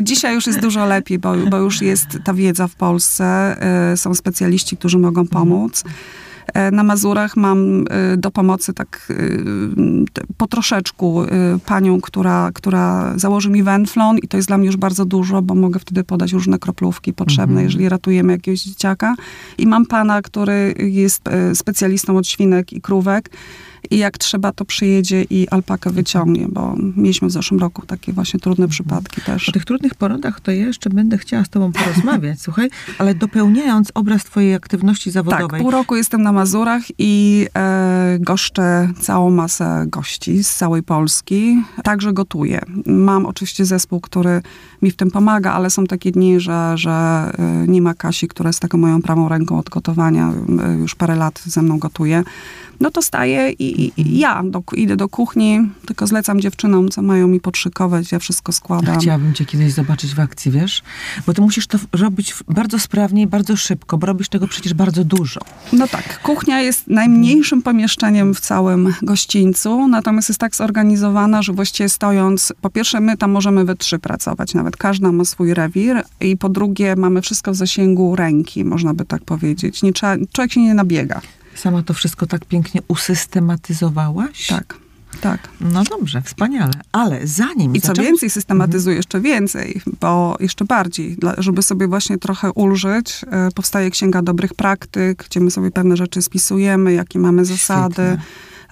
dzisiaj 0.02 0.34
już 0.34 0.46
jest 0.46 0.60
dużo 0.60 0.86
lepiej, 0.86 1.18
bo, 1.18 1.32
bo 1.50 1.56
już 1.58 1.82
jest 1.82 2.06
ta 2.24 2.34
wiedza 2.34 2.68
w 2.68 2.74
Polsce. 2.74 3.56
y, 3.92 3.96
Są 3.96 4.14
specjaliści, 4.14 4.76
którzy 4.76 4.98
mogą 4.98 5.26
pomóc. 5.26 5.84
E, 6.54 6.70
Na 6.70 6.82
Mazurach 6.82 7.36
mam 7.36 7.80
y, 7.80 8.16
do 8.16 8.30
pomocy 8.30 8.72
tak 8.72 9.06
y, 9.10 9.44
po 10.36 10.46
troszeczku 10.46 11.22
panią, 11.66 12.00
która, 12.00 12.50
która 12.54 13.12
założy 13.16 13.50
mi 13.50 13.62
wenflon 13.62 14.18
i 14.18 14.28
to 14.28 14.36
jest 14.36 14.48
dla 14.48 14.58
mnie 14.58 14.66
już 14.66 14.76
bardzo 14.76 15.04
dużo, 15.04 15.42
bo 15.42 15.54
mogę 15.54 15.78
wtedy 15.80 16.04
podać 16.04 16.32
różne 16.32 16.58
kroplówki 16.58 17.12
potrzebne, 17.12 17.42
Mhm. 17.52 17.64
jeżeli 17.66 17.88
ratujemy 17.88 18.32
jakiegoś 18.32 18.62
dzieciaka. 18.62 19.14
I 19.58 19.66
mam 19.66 19.86
pana, 19.86 20.22
który 20.22 20.74
jest 20.78 21.22
specjalistą 21.54 22.16
od 22.16 22.26
świnek 22.26 22.72
i 22.72 22.80
krówek 22.80 23.30
i 23.90 23.98
jak 23.98 24.18
trzeba, 24.18 24.52
to 24.52 24.64
przyjedzie 24.64 25.22
i 25.30 25.48
alpakę 25.48 25.90
wyciągnie, 25.90 26.46
bo 26.48 26.74
mieliśmy 26.96 27.28
w 27.28 27.32
zeszłym 27.32 27.60
roku 27.60 27.86
takie 27.86 28.12
właśnie 28.12 28.40
trudne 28.40 28.68
przypadki 28.68 29.20
też. 29.20 29.48
O 29.48 29.52
tych 29.52 29.64
trudnych 29.64 29.94
porodach 29.94 30.40
to 30.40 30.50
ja 30.50 30.66
jeszcze 30.66 30.90
będę 30.90 31.18
chciała 31.18 31.44
z 31.44 31.48
tobą 31.48 31.72
porozmawiać, 31.72 32.40
słuchaj, 32.46 32.70
ale 32.98 33.14
dopełniając 33.14 33.92
obraz 33.94 34.24
twojej 34.24 34.54
aktywności 34.54 35.12
Tak, 35.12 35.12
zawodowej. 35.12 35.60
pół 35.60 35.70
roku 35.70 35.96
jestem 35.96 36.22
na 36.22 36.32
Mazurach 36.32 36.82
i 36.98 37.46
e, 37.56 38.18
goszczę 38.20 38.88
całą 39.00 39.30
masę 39.30 39.84
gości 39.88 40.44
z 40.44 40.54
całej 40.54 40.82
Polski. 40.82 41.62
Także 41.84 42.12
gotuję. 42.12 42.60
Mam 42.86 43.26
oczywiście 43.26 43.64
zespół, 43.64 44.00
który 44.00 44.42
mi 44.82 44.90
w 44.90 44.96
tym 44.96 45.10
pomaga, 45.10 45.52
ale 45.52 45.70
są 45.70 45.86
takie 45.86 46.12
dni, 46.12 46.40
że, 46.40 46.72
że 46.74 46.90
e, 47.38 47.66
nie 47.68 47.82
ma 47.82 47.94
Kasi, 47.94 48.28
która 48.28 48.48
jest 48.48 48.60
taką 48.60 48.78
moją 48.78 49.02
prawą 49.02 49.28
ręką 49.28 49.58
od 49.58 49.68
gotowania. 49.70 50.32
E, 50.64 50.74
już 50.74 50.94
parę 50.94 51.16
lat 51.16 51.42
ze 51.46 51.62
mną 51.62 51.78
gotuje. 51.78 52.22
No 52.80 52.90
to 52.90 53.02
staję 53.02 53.50
i, 53.50 53.71
i, 53.72 53.92
i 53.96 54.18
ja 54.18 54.42
do, 54.44 54.62
idę 54.76 54.96
do 54.96 55.08
kuchni, 55.08 55.70
tylko 55.86 56.06
zlecam 56.06 56.40
dziewczynom, 56.40 56.88
co 56.88 57.02
mają 57.02 57.28
mi 57.28 57.40
podszykować, 57.40 58.12
ja 58.12 58.18
wszystko 58.18 58.52
składam. 58.52 59.00
Chciałabym 59.00 59.34
cię 59.34 59.44
kiedyś 59.44 59.72
zobaczyć 59.72 60.14
w 60.14 60.20
akcji, 60.20 60.50
wiesz? 60.50 60.82
Bo 61.26 61.34
ty 61.34 61.40
musisz 61.40 61.66
to 61.66 61.78
robić 61.92 62.34
bardzo 62.48 62.78
sprawnie 62.78 63.22
i 63.22 63.26
bardzo 63.26 63.56
szybko, 63.56 63.98
bo 63.98 64.06
robisz 64.06 64.28
tego 64.28 64.48
przecież 64.48 64.74
bardzo 64.74 65.04
dużo. 65.04 65.40
No 65.72 65.88
tak, 65.88 66.22
kuchnia 66.22 66.60
jest 66.60 66.86
najmniejszym 66.86 67.62
pomieszczeniem 67.62 68.34
w 68.34 68.40
całym 68.40 68.94
gościńcu, 69.02 69.88
natomiast 69.88 70.28
jest 70.28 70.40
tak 70.40 70.56
zorganizowana, 70.56 71.42
że 71.42 71.52
właściwie 71.52 71.88
stojąc, 71.88 72.52
po 72.60 72.70
pierwsze 72.70 73.00
my 73.00 73.16
tam 73.16 73.30
możemy 73.30 73.64
we 73.64 73.76
trzy 73.76 73.98
pracować, 73.98 74.54
nawet 74.54 74.76
każda 74.76 75.12
ma 75.12 75.24
swój 75.24 75.54
rewir 75.54 76.02
i 76.20 76.36
po 76.36 76.48
drugie 76.48 76.96
mamy 76.96 77.22
wszystko 77.22 77.52
w 77.52 77.56
zasięgu 77.56 78.16
ręki, 78.16 78.64
można 78.64 78.94
by 78.94 79.04
tak 79.04 79.24
powiedzieć. 79.24 79.82
Nie 79.82 79.92
trzeba, 79.92 80.16
człowiek 80.32 80.52
się 80.52 80.60
nie 80.60 80.74
nabiega. 80.74 81.20
Sama 81.54 81.82
to 81.82 81.94
wszystko 81.94 82.26
tak 82.26 82.44
pięknie 82.44 82.80
usystematyzowałaś? 82.88 84.46
Tak, 84.46 84.74
tak. 85.20 85.48
No 85.60 85.84
dobrze, 85.84 86.22
wspaniale. 86.22 86.72
Ale 86.92 87.26
zanim 87.26 87.76
I 87.76 87.80
co 87.80 87.86
zaczęłaś- 87.86 88.06
więcej, 88.06 88.30
systematyzuję 88.30 88.96
jeszcze 88.96 89.20
więcej, 89.20 89.80
bo 90.00 90.36
jeszcze 90.40 90.64
bardziej, 90.64 91.16
dla, 91.16 91.34
żeby 91.38 91.62
sobie 91.62 91.88
właśnie 91.88 92.18
trochę 92.18 92.52
ulżyć, 92.52 93.24
e, 93.30 93.48
powstaje 93.54 93.90
Księga 93.90 94.22
Dobrych 94.22 94.54
Praktyk, 94.54 95.24
gdzie 95.30 95.40
my 95.40 95.50
sobie 95.50 95.70
pewne 95.70 95.96
rzeczy 95.96 96.22
spisujemy, 96.22 96.92
jakie 96.92 97.18
mamy 97.18 97.44
zasady. 97.44 97.94
Świetnie. 97.94 98.26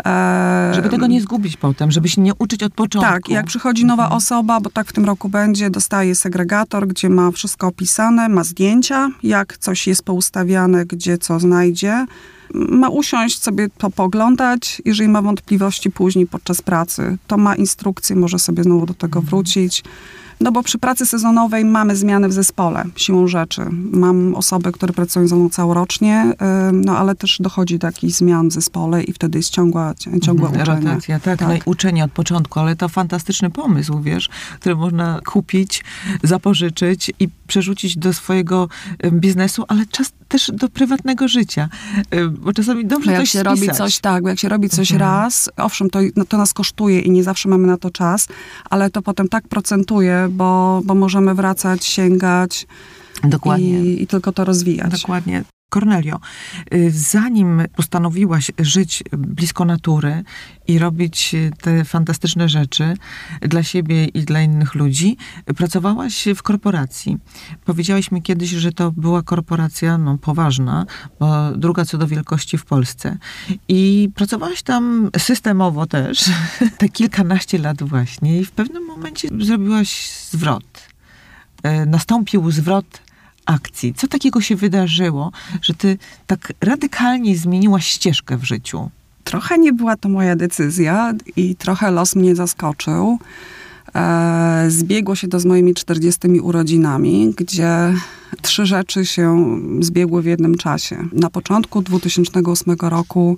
E, 0.07 0.73
Żeby 0.75 0.89
tego 0.89 1.07
nie 1.07 1.21
zgubić 1.23 1.57
potem, 1.57 1.91
żeby 1.91 2.09
się 2.09 2.21
nie 2.21 2.35
uczyć 2.35 2.63
od 2.63 2.75
początku. 2.75 3.13
Tak, 3.13 3.29
jak 3.29 3.47
przychodzi 3.47 3.85
nowa 3.85 4.11
osoba, 4.11 4.61
bo 4.61 4.71
tak 4.71 4.87
w 4.89 4.93
tym 4.93 5.05
roku 5.05 5.29
będzie, 5.29 5.71
dostaje 5.71 6.15
segregator, 6.15 6.87
gdzie 6.89 7.09
ma 7.11 7.31
wszystko 7.31 7.67
opisane, 7.67 8.29
ma 8.29 8.45
zdjęcia, 8.45 9.09
jak 9.23 9.59
coś 9.59 9.87
jest 9.87 10.03
poustawiane, 10.03 10.87
gdzie 10.87 11.19
co 11.19 11.41
znajdzie. 11.41 12.07
Ma 12.55 12.89
usiąść, 12.89 13.43
sobie 13.43 13.69
to 13.79 13.91
poglądać. 13.91 14.83
Jeżeli 14.85 15.09
ma 15.09 15.23
wątpliwości 15.23 15.91
później 15.91 16.27
podczas 16.27 16.63
pracy, 16.63 17.19
to 17.27 17.37
ma 17.37 17.57
instrukcję, 17.57 18.17
może 18.17 18.39
sobie 18.39 18.63
znowu 18.63 18.87
do 18.87 18.95
tego 18.95 19.23
wrócić. 19.23 19.83
No 20.41 20.53
bo 20.53 20.63
przy 20.63 20.79
pracy 20.79 21.07
sezonowej 21.07 21.65
mamy 21.65 21.97
zmiany 21.97 22.29
w 22.29 22.33
zespole, 22.33 22.85
siłą 22.97 23.27
rzeczy. 23.27 23.63
Mam 23.93 24.35
osoby, 24.35 24.73
które 24.73 24.93
pracują 24.93 25.29
ze 25.29 25.37
mną 25.37 25.49
całorocznie, 25.51 26.33
no 26.73 26.99
ale 26.99 27.15
też 27.15 27.37
dochodzi 27.41 27.79
do 27.79 27.87
jakichś 27.87 28.15
zmian 28.15 28.49
w 28.49 28.53
zespole 28.53 29.03
i 29.03 29.13
wtedy 29.13 29.39
jest 29.39 29.51
ciągła, 29.51 29.95
ciągłe 30.23 30.49
Mhm, 30.49 30.63
uczenie. 30.63 30.89
Rotacja, 30.89 31.21
tak, 31.21 31.39
Tak. 31.39 31.49
No 31.49 31.55
uczenie 31.65 32.05
od 32.05 32.13
początku, 32.13 32.61
ale 32.61 32.77
to 32.77 32.89
fantastyczny 32.89 33.51
pomysł, 33.51 34.01
wiesz, 34.01 34.29
który 34.61 34.77
można 34.77 35.21
kupić, 35.27 35.85
zapożyczyć 36.23 37.13
i 37.21 37.29
przerzucić 37.47 37.97
do 37.99 38.13
swojego 38.13 38.69
biznesu, 39.13 39.65
ale 39.69 39.87
czas 39.87 40.13
też 40.29 40.51
do 40.55 40.69
prywatnego 40.69 41.29
życia, 41.29 41.69
bo 42.41 42.53
czasami 42.53 42.87
dobrze 42.87 43.07
Bo 43.07 43.13
jak 43.13 43.21
coś 43.21 43.31
się 43.31 43.43
robi 43.43 43.59
spisać. 43.59 43.77
coś 43.77 43.99
tak, 43.99 44.23
bo 44.23 44.29
jak 44.29 44.39
się 44.39 44.49
robi 44.49 44.69
coś 44.69 44.93
Mhm. 44.93 45.11
raz, 45.11 45.51
owszem, 45.57 45.91
to, 45.91 45.99
no, 46.17 46.25
to 46.25 46.39
nas 46.39 46.53
kosztuje 46.53 47.01
i 47.01 47.11
nie 47.11 47.25
zawsze 47.25 47.49
mamy 47.49 47.67
na 47.67 47.77
to 47.77 47.91
czas, 47.91 48.29
ale 48.71 48.91
to 48.91 49.03
potem 49.03 49.29
tak 49.29 49.49
procentuje, 49.49 50.29
bo, 50.31 50.81
bo 50.85 50.95
możemy 50.95 51.35
wracać, 51.35 51.85
sięgać 51.85 52.67
Dokładnie. 53.25 53.81
i, 53.81 54.03
i 54.03 54.07
tylko 54.07 54.33
to 54.33 54.45
rozwijać. 54.45 55.03
Dokładnie. 55.03 55.45
Cornelio, 55.71 56.21
y, 56.75 56.91
zanim 56.91 57.63
postanowiłaś 57.77 58.51
żyć 58.59 59.03
blisko 59.13 59.65
natury 59.65 60.25
i 60.69 60.79
robić 60.79 61.35
y, 61.35 61.51
te 61.63 61.85
fantastyczne 61.85 62.49
rzeczy 62.49 62.95
dla 63.41 63.63
siebie 63.63 64.05
i 64.05 64.23
dla 64.23 64.43
innych 64.43 64.75
ludzi, 64.75 65.17
pracowałaś 65.57 66.25
w 66.37 66.43
korporacji. 66.43 67.19
Powiedziałaś 67.65 68.11
mi 68.11 68.23
kiedyś, 68.23 68.51
że 68.51 68.73
to 68.73 68.93
była 68.93 69.23
korporacja 69.23 69.99
no, 69.99 70.19
poważna, 70.19 70.87
bo 71.21 71.53
druga 71.53 71.85
co 71.85 71.99
do 71.99 72.07
wielkości 72.07 72.59
w 72.59 72.65
Polsce. 72.65 73.19
I 73.69 74.11
pracowałaś 74.15 74.63
tam 74.63 75.11
systemowo 75.19 75.87
też, 75.87 76.25
te 76.79 76.89
kilkanaście 76.89 77.59
lat 77.59 77.83
właśnie 77.83 78.41
i 78.41 78.45
w 78.45 78.51
pewnym 78.51 78.87
momencie 78.87 79.29
zrobiłaś 79.41 80.11
zwrot. 80.11 80.89
Y, 81.67 81.87
Nastąpił 81.87 82.51
zwrot 82.51 83.10
akcji. 83.47 83.95
Co 83.95 84.09
takiego 84.09 84.41
się 84.41 84.57
wydarzyło, 84.57 85.33
że 85.63 85.75
ty 85.75 85.99
tak 86.27 86.53
radykalnie 86.61 87.37
zmieniłaś 87.37 87.87
ścieżkę 87.87 88.37
w 88.37 88.45
życiu? 88.45 88.91
Trochę 89.25 89.59
nie 89.59 89.73
była 89.73 89.97
to 89.97 90.09
moja 90.09 90.37
decyzja 90.37 91.13
i 91.37 91.57
trochę 91.57 91.91
los 91.91 92.17
mnie 92.17 92.37
zaskoczył. 92.37 93.19
E, 93.95 94.65
zbiegło 94.69 95.15
się 95.15 95.29
to 95.29 95.41
z 95.41 95.45
moimi 95.45 95.75
40 95.75 96.41
urodzinami, 96.41 97.35
gdzie 97.37 97.95
trzy 98.43 98.67
rzeczy 98.67 99.07
się 99.07 99.57
zbiegły 99.81 100.23
w 100.23 100.25
jednym 100.25 100.55
czasie. 100.55 101.09
Na 101.13 101.31
początku 101.31 101.83
2008 101.83 102.77
roku 102.81 103.37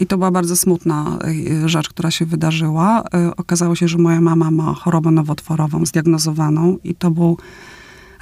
i 0.00 0.06
to 0.06 0.16
była 0.18 0.30
bardzo 0.30 0.56
smutna 0.56 1.18
e, 1.64 1.68
rzecz, 1.68 1.88
która 1.88 2.10
się 2.10 2.26
wydarzyła. 2.26 3.04
E, 3.14 3.36
Okazało 3.36 3.74
się, 3.74 3.88
że 3.88 3.98
moja 3.98 4.20
mama 4.20 4.50
ma 4.50 4.74
chorobę 4.74 5.10
nowotworową 5.10 5.86
zdiagnozowaną 5.86 6.78
i 6.84 6.94
to 6.94 7.10
był 7.10 7.38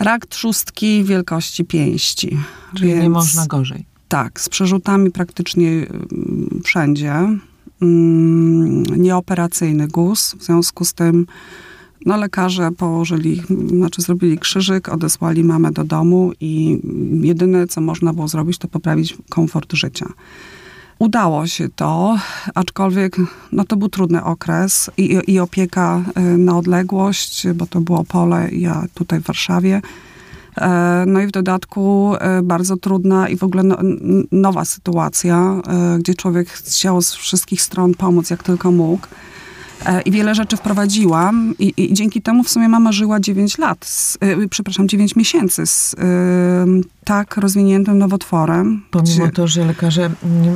rak 0.01 0.27
trzustki 0.27 1.05
wielkości 1.05 1.65
pięści. 1.65 2.39
Czyli 2.75 2.89
nie 2.89 3.01
Więc- 3.01 3.15
można 3.15 3.47
gorzej. 3.47 3.85
Tak, 4.09 4.41
z 4.41 4.49
przerzutami 4.49 5.11
praktycznie 5.11 5.69
mm, 5.71 6.61
wszędzie. 6.65 7.13
Mm, 7.83 8.83
Nieoperacyjny 8.83 9.89
guz, 9.89 10.35
w 10.39 10.45
związku 10.45 10.85
z 10.85 10.95
tym 10.95 11.27
no 12.07 12.17
lekarze 12.17 12.71
położyli, 12.71 13.43
znaczy 13.69 14.03
zrobili 14.03 14.39
krzyżyk, 14.39 14.89
odesłali 14.89 15.45
mamę 15.45 15.73
do 15.73 15.85
domu 15.85 16.33
i 16.41 16.79
jedyne, 17.21 17.67
co 17.67 17.81
można 17.81 18.13
było 18.13 18.29
zrobić, 18.29 18.59
to 18.59 18.69
poprawić 18.69 19.17
komfort 19.29 19.73
życia. 19.73 20.07
Udało 21.03 21.47
się 21.47 21.69
to, 21.69 22.19
aczkolwiek 22.55 23.17
no 23.53 23.65
to 23.65 23.77
był 23.77 23.89
trudny 23.89 24.25
okres 24.25 24.91
i, 24.97 25.19
i 25.27 25.39
opieka 25.41 26.03
y, 26.19 26.21
na 26.39 26.59
odległość, 26.59 27.49
bo 27.55 27.67
to 27.67 27.81
było 27.81 28.05
pole, 28.05 28.49
ja 28.51 28.85
tutaj 28.95 29.21
w 29.21 29.23
Warszawie. 29.23 29.81
E, 30.57 31.05
no 31.07 31.21
i 31.21 31.27
w 31.27 31.31
dodatku 31.31 32.15
e, 32.21 32.43
bardzo 32.43 32.77
trudna 32.77 33.29
i 33.29 33.37
w 33.37 33.45
ogóle 33.45 33.63
no, 33.63 33.79
nowa 34.33 34.65
sytuacja, 34.65 35.61
e, 35.67 35.99
gdzie 35.99 36.15
człowiek 36.15 36.49
chciał 36.49 37.03
z 37.03 37.15
wszystkich 37.15 37.63
stron 37.63 37.95
pomóc, 37.95 38.31
jak 38.31 38.43
tylko 38.43 38.73
mógł. 38.73 39.07
I 40.05 40.11
wiele 40.11 40.35
rzeczy 40.35 40.57
wprowadziłam 40.57 41.55
i, 41.59 41.75
i, 41.77 41.95
dzięki 41.95 42.23
temu 42.23 42.45
w 42.45 42.49
sumie 42.49 42.69
mama 42.69 42.93
żyła 42.93 43.21
9 43.21 43.59
lat, 43.59 43.85
z, 43.85 44.19
y, 44.43 44.49
przepraszam, 44.51 44.89
9 44.89 45.17
miesięcy 45.17 45.67
z 45.67 45.97
tak 47.05 47.37
rozwiniętym 47.37 47.99
nowotworem. 47.99 48.83
Pomimo 48.91 49.25
gdzie... 49.25 49.33
to, 49.33 49.49
że 49.49 49.65
lekarze 49.65 50.11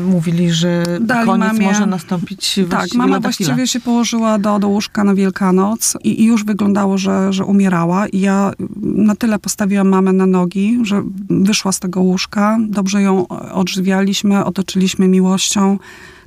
mówili, 0.09 0.53
że 0.53 0.85
Dali 1.01 1.27
koniec 1.27 1.49
mamie, 1.49 1.67
może 1.67 1.87
nastąpić 1.87 2.61
Tak, 2.71 2.95
mama 2.95 3.21
właściwie 3.21 3.53
chwila. 3.53 3.67
się 3.67 3.81
położyła 3.81 4.39
do, 4.39 4.59
do 4.59 4.69
łóżka 4.69 5.05
na 5.05 5.15
Wielkanoc 5.15 5.97
i, 6.05 6.23
i, 6.23 6.25
już 6.25 6.45
wyglądało, 6.45 6.99
że, 6.99 7.33
że 7.33 7.45
umierała. 7.45 8.07
I 8.07 8.21
ja 8.21 8.53
na 8.85 9.17
tyle 9.17 9.39
postawiłam 9.39 9.89
mamę 9.89 10.13
na 10.13 10.27
nogi, 10.27 10.79
że 10.83 11.03
wyszła 11.31 11.73
z 11.73 11.81
tego 11.81 12.01
łóżka, 12.01 12.59
dobrze 12.61 13.03
ją 13.03 13.29
odżywialiśmy, 13.53 14.45
otoczyliśmy 14.45 15.09
miłością 15.09 15.79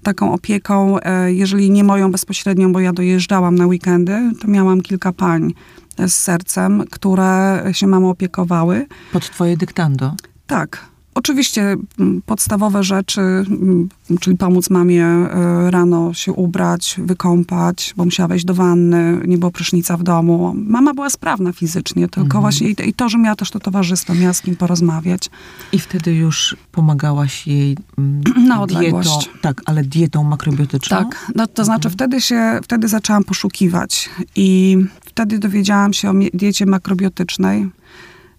taką 0.03 0.33
opieką, 0.33 0.99
e, 0.99 1.33
jeżeli 1.33 1.71
nie 1.71 1.83
moją 1.83 2.11
bezpośrednią, 2.11 2.73
bo 2.73 2.79
ja 2.79 2.93
dojeżdżałam 2.93 3.55
na 3.55 3.67
weekendy, 3.67 4.31
to 4.41 4.47
miałam 4.47 4.81
kilka 4.81 5.13
pań 5.13 5.53
z 5.97 6.13
sercem, 6.13 6.83
które 6.91 7.63
się 7.71 7.87
mamą 7.87 8.09
opiekowały. 8.09 8.87
Pod 9.13 9.29
twoje 9.29 9.57
dyktando? 9.57 10.15
Tak. 10.47 10.89
Oczywiście 11.19 11.77
mm, 11.99 12.21
podstawowe 12.25 12.83
rzeczy, 12.83 13.21
mm, 13.21 13.89
czyli 14.19 14.37
pomóc 14.37 14.69
mamie 14.69 15.05
e, 15.05 15.71
rano 15.71 16.13
się 16.13 16.31
ubrać, 16.33 16.95
wykąpać, 17.03 17.93
bo 17.97 18.05
musiała 18.05 18.27
wejść 18.27 18.45
do 18.45 18.53
wanny, 18.53 19.21
nie 19.27 19.37
było 19.37 19.51
prysznica 19.51 19.97
w 19.97 20.03
domu. 20.03 20.53
Mama 20.57 20.93
była 20.93 21.09
sprawna 21.09 21.53
fizycznie, 21.53 22.07
tylko 22.07 22.37
mhm. 22.37 22.41
właśnie 22.41 22.69
i, 22.69 22.93
to, 22.93 23.09
że 23.09 23.17
miała 23.17 23.35
też 23.35 23.51
to 23.51 23.59
towarzystwo, 23.59 24.13
miała 24.13 24.33
z 24.33 24.41
kim 24.41 24.55
porozmawiać. 24.55 25.29
I 25.71 25.79
wtedy 25.79 26.13
już 26.13 26.57
pomagałaś 26.71 27.47
jej 27.47 27.77
mm, 27.97 28.21
na 28.49 28.61
odległość. 28.61 29.09
Dietą, 29.09 29.39
tak, 29.41 29.61
ale 29.65 29.83
dietą 29.83 30.23
makrobiotyczną? 30.23 30.97
Tak, 30.97 31.31
no, 31.35 31.47
to 31.47 31.65
znaczy 31.65 31.87
mhm. 31.87 31.93
wtedy 31.93 32.21
się, 32.21 32.59
wtedy 32.63 32.87
zaczęłam 32.87 33.23
poszukiwać 33.23 34.09
i 34.35 34.77
wtedy 35.05 35.39
dowiedziałam 35.39 35.93
się 35.93 36.09
o 36.09 36.13
diecie 36.33 36.65
makrobiotycznej 36.65 37.69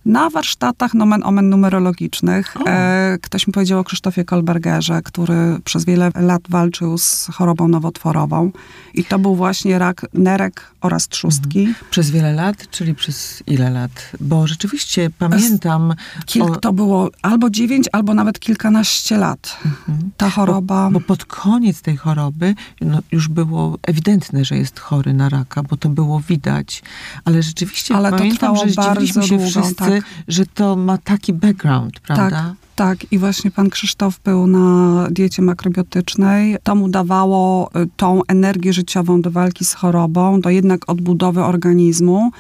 na 0.05 0.31
warsztatach 0.31 0.95
nomen 0.95 1.25
omen 1.25 1.49
numerologicznych. 1.51 2.57
E, 2.67 3.19
ktoś 3.23 3.47
mi 3.47 3.53
powiedział 3.53 3.79
o 3.79 3.85
Krzysztofie 3.85 4.25
Kolbergerze, 4.25 5.03
który 5.03 5.61
przez 5.65 5.85
wiele 5.85 6.11
lat 6.15 6.43
walczył 6.49 6.99
z 6.99 7.29
chorobą 7.33 7.69
nowotworową. 7.69 8.51
I 8.95 9.05
to 9.05 9.19
był 9.19 9.37
właśnie 9.37 9.79
rak 9.79 10.07
nerek 10.15 10.71
oraz 10.81 11.09
trzustki. 11.09 11.59
Mhm. 11.59 11.77
Przez 11.91 12.11
wiele 12.11 12.33
lat, 12.33 12.71
czyli 12.71 12.95
przez 12.95 13.43
ile 13.47 13.71
lat? 13.71 13.91
Bo 14.21 14.47
rzeczywiście 14.47 15.11
pamiętam... 15.19 15.95
O... 16.41 16.57
To 16.57 16.73
było 16.73 17.11
albo 17.23 17.51
dziewięć, 17.51 17.89
albo 17.93 18.15
nawet 18.15 18.41
kilkanaście 18.41 19.17
lat. 19.17 19.59
Mhm. 19.65 20.11
Ta 20.17 20.31
choroba... 20.31 20.91
Bo, 20.91 21.01
bo, 21.01 21.07
pod 21.07 21.25
koniec 21.25 21.83
tej 21.83 21.97
choroby 21.97 22.55
no, 22.81 22.99
już 23.13 23.29
było 23.29 23.79
ewidentne, 23.83 24.45
że 24.45 24.57
jest 24.57 24.81
chory 24.81 25.15
na 25.15 25.29
raka, 25.29 25.63
bo 25.63 25.77
to 25.77 25.89
było 25.89 26.21
widać. 26.21 26.83
Ale 27.25 27.43
rzeczywiście 27.43 27.95
Ale 27.95 28.11
pamiętam, 28.11 28.57
że 28.57 28.69
się 28.69 29.37
długo, 29.37 29.47
wszyscy, 29.47 29.75
tak. 29.75 29.90
Że 30.29 30.47
to 30.47 30.77
ma 30.77 30.99
taki 30.99 31.33
background, 31.33 32.01
prawda? 32.01 32.31
Tak. 32.31 32.71
Tak, 32.81 33.13
i 33.13 33.19
właśnie 33.19 33.51
pan 33.51 33.71
Krzysztof 33.71 34.21
był 34.25 34.47
na 34.47 35.07
diecie 35.11 35.43
makrobiotycznej. 35.43 36.57
To 36.63 36.75
mu 36.75 36.89
dawało 36.89 37.71
y, 37.77 37.89
tą 37.97 38.21
energię 38.29 38.73
życiową 38.73 39.21
do 39.21 39.31
walki 39.31 39.65
z 39.65 39.75
chorobą, 39.75 40.41
do 40.41 40.51
jednak 40.51 40.91
odbudowy 40.91 41.45
organizmu. 41.45 42.31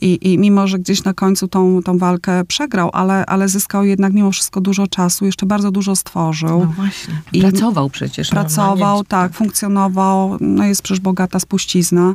I, 0.00 0.32
I 0.32 0.38
mimo, 0.38 0.66
że 0.66 0.78
gdzieś 0.78 1.04
na 1.04 1.14
końcu 1.14 1.48
tą, 1.48 1.82
tą 1.82 1.98
walkę 1.98 2.44
przegrał, 2.44 2.90
ale, 2.92 3.26
ale 3.26 3.48
zyskał 3.48 3.84
jednak 3.84 4.12
mimo 4.12 4.30
wszystko 4.30 4.60
dużo 4.60 4.86
czasu, 4.86 5.26
jeszcze 5.26 5.46
bardzo 5.46 5.70
dużo 5.70 5.96
stworzył. 5.96 6.60
No 6.60 6.72
właśnie. 6.76 7.14
I 7.32 7.40
pracował 7.40 7.90
przecież. 7.90 8.30
Pracował, 8.30 9.04
tak, 9.04 9.34
funkcjonował. 9.34 10.36
No 10.40 10.64
jest 10.64 10.82
przecież 10.82 11.00
bogata 11.00 11.40
spuścizna. 11.40 12.14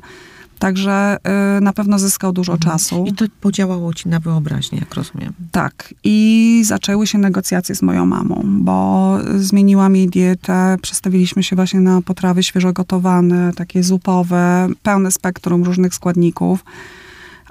Także 0.59 1.17
y, 1.57 1.61
na 1.61 1.73
pewno 1.73 1.99
zyskał 1.99 2.33
dużo 2.33 2.53
mhm. 2.53 2.71
czasu. 2.71 3.05
I 3.07 3.13
to 3.13 3.25
podziałało 3.41 3.93
ci 3.93 4.09
na 4.09 4.19
wyobraźnię, 4.19 4.79
jak 4.79 4.93
rozumiem. 4.93 5.33
Tak. 5.51 5.93
I 6.03 6.61
zaczęły 6.65 7.07
się 7.07 7.17
negocjacje 7.17 7.75
z 7.75 7.81
moją 7.81 8.05
mamą, 8.05 8.43
bo 8.45 9.17
zmieniłam 9.37 9.95
jej 9.95 10.09
dietę, 10.09 10.77
przestawiliśmy 10.81 11.43
się 11.43 11.55
właśnie 11.55 11.79
na 11.79 12.01
potrawy 12.01 12.43
świeżo 12.43 12.73
gotowane, 12.73 13.51
takie 13.55 13.83
zupowe, 13.83 14.67
pełne 14.83 15.11
spektrum 15.11 15.63
różnych 15.63 15.93
składników 15.93 16.63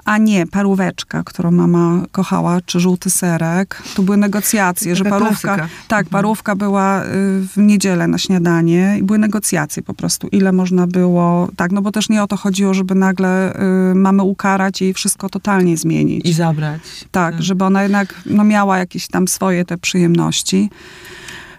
a 0.09 0.17
nie 0.17 0.47
paróweczka, 0.47 1.23
którą 1.23 1.51
mama 1.51 2.05
kochała, 2.11 2.61
czy 2.65 2.79
żółty 2.79 3.09
serek. 3.09 3.81
Tu 3.95 4.03
były 4.03 4.17
negocjacje, 4.17 4.95
że 4.95 5.03
parówka, 5.03 5.55
klasyka. 5.55 5.69
tak, 5.87 6.05
mhm. 6.05 6.11
parówka 6.11 6.55
była 6.55 7.03
y, 7.03 7.05
w 7.55 7.57
niedzielę 7.57 8.07
na 8.07 8.17
śniadanie 8.17 8.95
i 8.99 9.03
były 9.03 9.19
negocjacje 9.19 9.83
po 9.83 9.93
prostu, 9.93 10.27
ile 10.27 10.51
można 10.51 10.87
było, 10.87 11.49
tak, 11.55 11.71
no 11.71 11.81
bo 11.81 11.91
też 11.91 12.09
nie 12.09 12.23
o 12.23 12.27
to 12.27 12.37
chodziło, 12.37 12.73
żeby 12.73 12.95
nagle 12.95 13.53
y, 13.91 13.95
mamy 13.95 14.23
ukarać 14.23 14.81
i 14.81 14.93
wszystko 14.93 15.29
totalnie 15.29 15.77
zmienić. 15.77 16.25
I 16.25 16.33
zabrać. 16.33 16.81
Tak, 17.11 17.33
tak, 17.33 17.43
żeby 17.43 17.63
ona 17.65 17.83
jednak 17.83 18.15
no, 18.25 18.43
miała 18.43 18.77
jakieś 18.77 19.07
tam 19.07 19.27
swoje 19.27 19.65
te 19.65 19.77
przyjemności. 19.77 20.69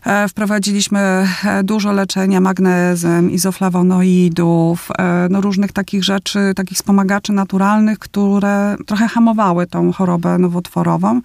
E, 0.05 0.29
wprowadziliśmy 0.29 0.99
e, 1.45 1.63
dużo 1.65 1.93
leczenia 1.93 2.41
magnezem, 2.41 3.31
izoflawonoidów, 3.31 4.89
e, 4.99 5.29
no 5.31 5.41
różnych 5.41 5.73
takich 5.73 6.05
rzeczy, 6.05 6.53
takich 6.57 6.77
wspomagaczy 6.79 7.33
naturalnych, 7.33 7.99
które 7.99 8.77
trochę 8.87 9.09
hamowały 9.09 9.67
tą 9.67 9.93
chorobę 9.93 10.39
nowotworową. 10.39 11.21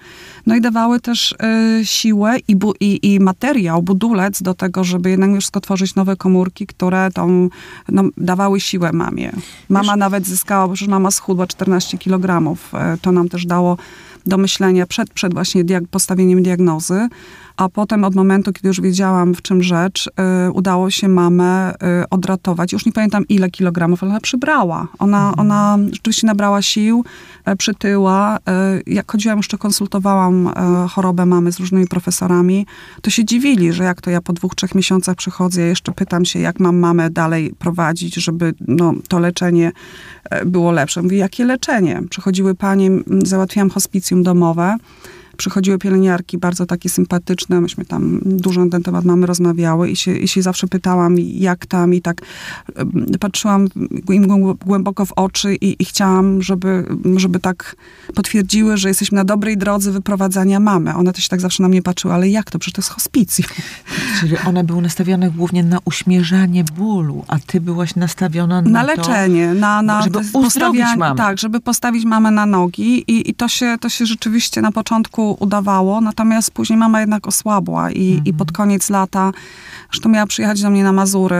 No 0.45 0.55
i 0.55 0.61
dawały 0.61 0.99
też 0.99 1.35
siłę 1.83 2.37
i, 2.47 2.55
bu, 2.55 2.73
i, 2.79 3.13
i 3.13 3.19
materiał, 3.19 3.81
budulec 3.81 4.41
do 4.41 4.53
tego, 4.53 4.83
żeby 4.83 5.09
jednak 5.09 5.29
już 5.29 5.45
stworzyć 5.45 5.95
nowe 5.95 6.15
komórki, 6.15 6.67
które 6.67 7.09
tą, 7.13 7.49
no, 7.89 8.03
dawały 8.17 8.59
siłę 8.59 8.93
mamie. 8.93 9.31
Mama 9.69 9.91
Wiesz, 9.91 9.99
nawet 9.99 10.27
zyskała, 10.27 10.67
bo 10.67 10.75
że 10.75 10.87
mama 10.87 11.11
schudła 11.11 11.47
14 11.47 11.97
kg. 11.97 12.55
To 13.01 13.11
nam 13.11 13.29
też 13.29 13.45
dało 13.45 13.77
do 14.25 14.37
myślenia 14.37 14.85
przed, 14.85 15.09
przed 15.09 15.33
właśnie 15.33 15.63
diag 15.63 15.83
postawieniem 15.87 16.43
diagnozy 16.43 17.07
a 17.57 17.69
potem 17.69 18.03
od 18.03 18.15
momentu, 18.15 18.53
kiedy 18.53 18.67
już 18.67 18.81
wiedziałam, 18.81 19.35
w 19.35 19.41
czym 19.41 19.63
rzecz, 19.63 20.07
y, 20.47 20.51
udało 20.51 20.89
się 20.89 21.07
mamę 21.07 21.73
y, 21.73 21.75
odratować. 22.09 22.73
Już 22.73 22.85
nie 22.85 22.91
pamiętam 22.91 23.27
ile 23.27 23.49
kilogramów, 23.49 24.03
ale 24.03 24.11
ona 24.11 24.21
przybrała. 24.21 24.87
Ona, 24.99 25.29
mhm. 25.29 25.39
ona 25.39 25.77
rzeczywiście 25.91 26.27
nabrała 26.27 26.61
sił, 26.61 27.03
y, 27.49 27.55
przytyła. 27.55 28.37
Y, 28.37 28.83
jak 28.87 29.11
chodziłam, 29.11 29.37
jeszcze 29.37 29.57
konsultowałam 29.57 30.47
y, 30.47 30.51
chorobę 30.89 31.25
mamy 31.25 31.51
z 31.51 31.59
różnymi 31.59 31.87
profesorami, 31.87 32.65
to 33.01 33.09
się 33.09 33.25
dziwili, 33.25 33.73
że 33.73 33.83
jak 33.83 34.01
to 34.01 34.09
ja 34.09 34.21
po 34.21 34.33
dwóch, 34.33 34.55
trzech 34.55 34.75
miesiącach 34.75 35.15
przychodzę, 35.15 35.61
ja 35.61 35.67
jeszcze 35.67 35.91
pytam 35.91 36.25
się, 36.25 36.39
jak 36.39 36.59
mam 36.59 36.77
mamę 36.77 37.09
dalej 37.09 37.53
prowadzić, 37.59 38.15
żeby 38.15 38.53
no, 38.67 38.93
to 39.07 39.19
leczenie 39.19 39.71
było 40.45 40.71
lepsze. 40.71 41.01
Mówię, 41.01 41.17
jakie 41.17 41.45
leczenie? 41.45 42.01
Przychodziły 42.09 42.55
panie, 42.55 42.91
załatwiłam 43.23 43.69
hospicjum 43.69 44.23
domowe, 44.23 44.77
przychodziły 45.35 45.77
pielęgniarki 45.77 46.37
bardzo 46.37 46.65
takie 46.65 46.89
sympatyczne, 46.89 47.61
myśmy 47.61 47.85
tam 47.85 48.19
dużo 48.23 48.65
na 48.65 48.71
ten 48.71 48.83
temat 48.83 49.05
mamy 49.05 49.25
rozmawiały 49.25 49.89
i 49.89 49.95
się, 49.95 50.17
i 50.17 50.27
się 50.27 50.41
zawsze 50.41 50.67
pytałam, 50.67 51.19
jak 51.19 51.65
tam 51.65 51.93
i 51.93 52.01
tak 52.01 52.21
patrzyłam 53.19 53.67
im 54.09 54.55
głęboko 54.65 55.05
w 55.05 55.11
oczy 55.11 55.55
i, 55.55 55.75
i 55.79 55.85
chciałam, 55.85 56.41
żeby, 56.41 56.85
żeby 57.15 57.39
tak 57.39 57.75
potwierdziły, 58.15 58.77
że 58.77 58.87
jesteśmy 58.87 59.15
na 59.15 59.23
dobrej 59.23 59.57
drodze 59.57 59.91
wyprowadzania 59.91 60.59
mamy. 60.59 60.95
One 60.95 61.13
też 61.13 61.27
tak 61.27 61.41
zawsze 61.41 61.63
na 61.63 61.69
mnie 61.69 61.81
patrzyły, 61.81 62.13
ale 62.13 62.29
jak 62.29 62.51
to? 62.51 62.59
Przecież 62.59 62.73
to 62.73 62.81
jest 62.81 62.89
hospicjum. 62.89 63.47
Czyli 64.19 64.37
one 64.37 64.63
były 64.63 64.81
nastawione 64.81 65.31
głównie 65.31 65.63
na 65.63 65.79
uśmierzanie 65.85 66.63
bólu, 66.63 67.25
a 67.27 67.39
ty 67.39 67.61
byłaś 67.61 67.95
nastawiona 67.95 68.61
na, 68.61 68.69
na 68.69 68.83
leczenie, 68.83 69.53
na, 69.53 69.81
na 69.81 70.01
żeby 70.01 70.19
uzdrowić 70.33 70.81
mamę. 70.97 71.15
Tak, 71.17 71.39
żeby 71.39 71.59
postawić 71.59 72.05
mamę 72.05 72.31
na 72.31 72.45
nogi 72.45 73.11
i, 73.11 73.29
i 73.29 73.33
to, 73.33 73.47
się, 73.47 73.77
to 73.81 73.89
się 73.89 74.05
rzeczywiście 74.05 74.61
na 74.61 74.71
początku 74.71 75.24
udawało, 75.31 76.01
natomiast 76.01 76.51
później 76.51 76.79
mama 76.79 76.99
jednak 76.99 77.27
osłabła 77.27 77.91
i, 77.91 78.09
mhm. 78.09 78.25
i 78.25 78.33
pod 78.33 78.51
koniec 78.51 78.89
lata, 78.89 79.31
zresztą 79.91 80.09
miała 80.09 80.27
przyjechać 80.27 80.61
do 80.61 80.69
mnie 80.69 80.83
na 80.83 80.93
Mazury, 80.93 81.35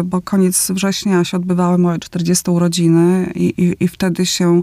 y, 0.00 0.04
bo 0.04 0.22
koniec 0.22 0.70
września 0.70 1.24
się 1.24 1.36
odbywały 1.36 1.78
moje 1.78 1.98
40 1.98 2.50
urodziny 2.50 3.32
i, 3.34 3.44
i, 3.44 3.84
i 3.84 3.88
wtedy 3.88 4.26
się 4.26 4.62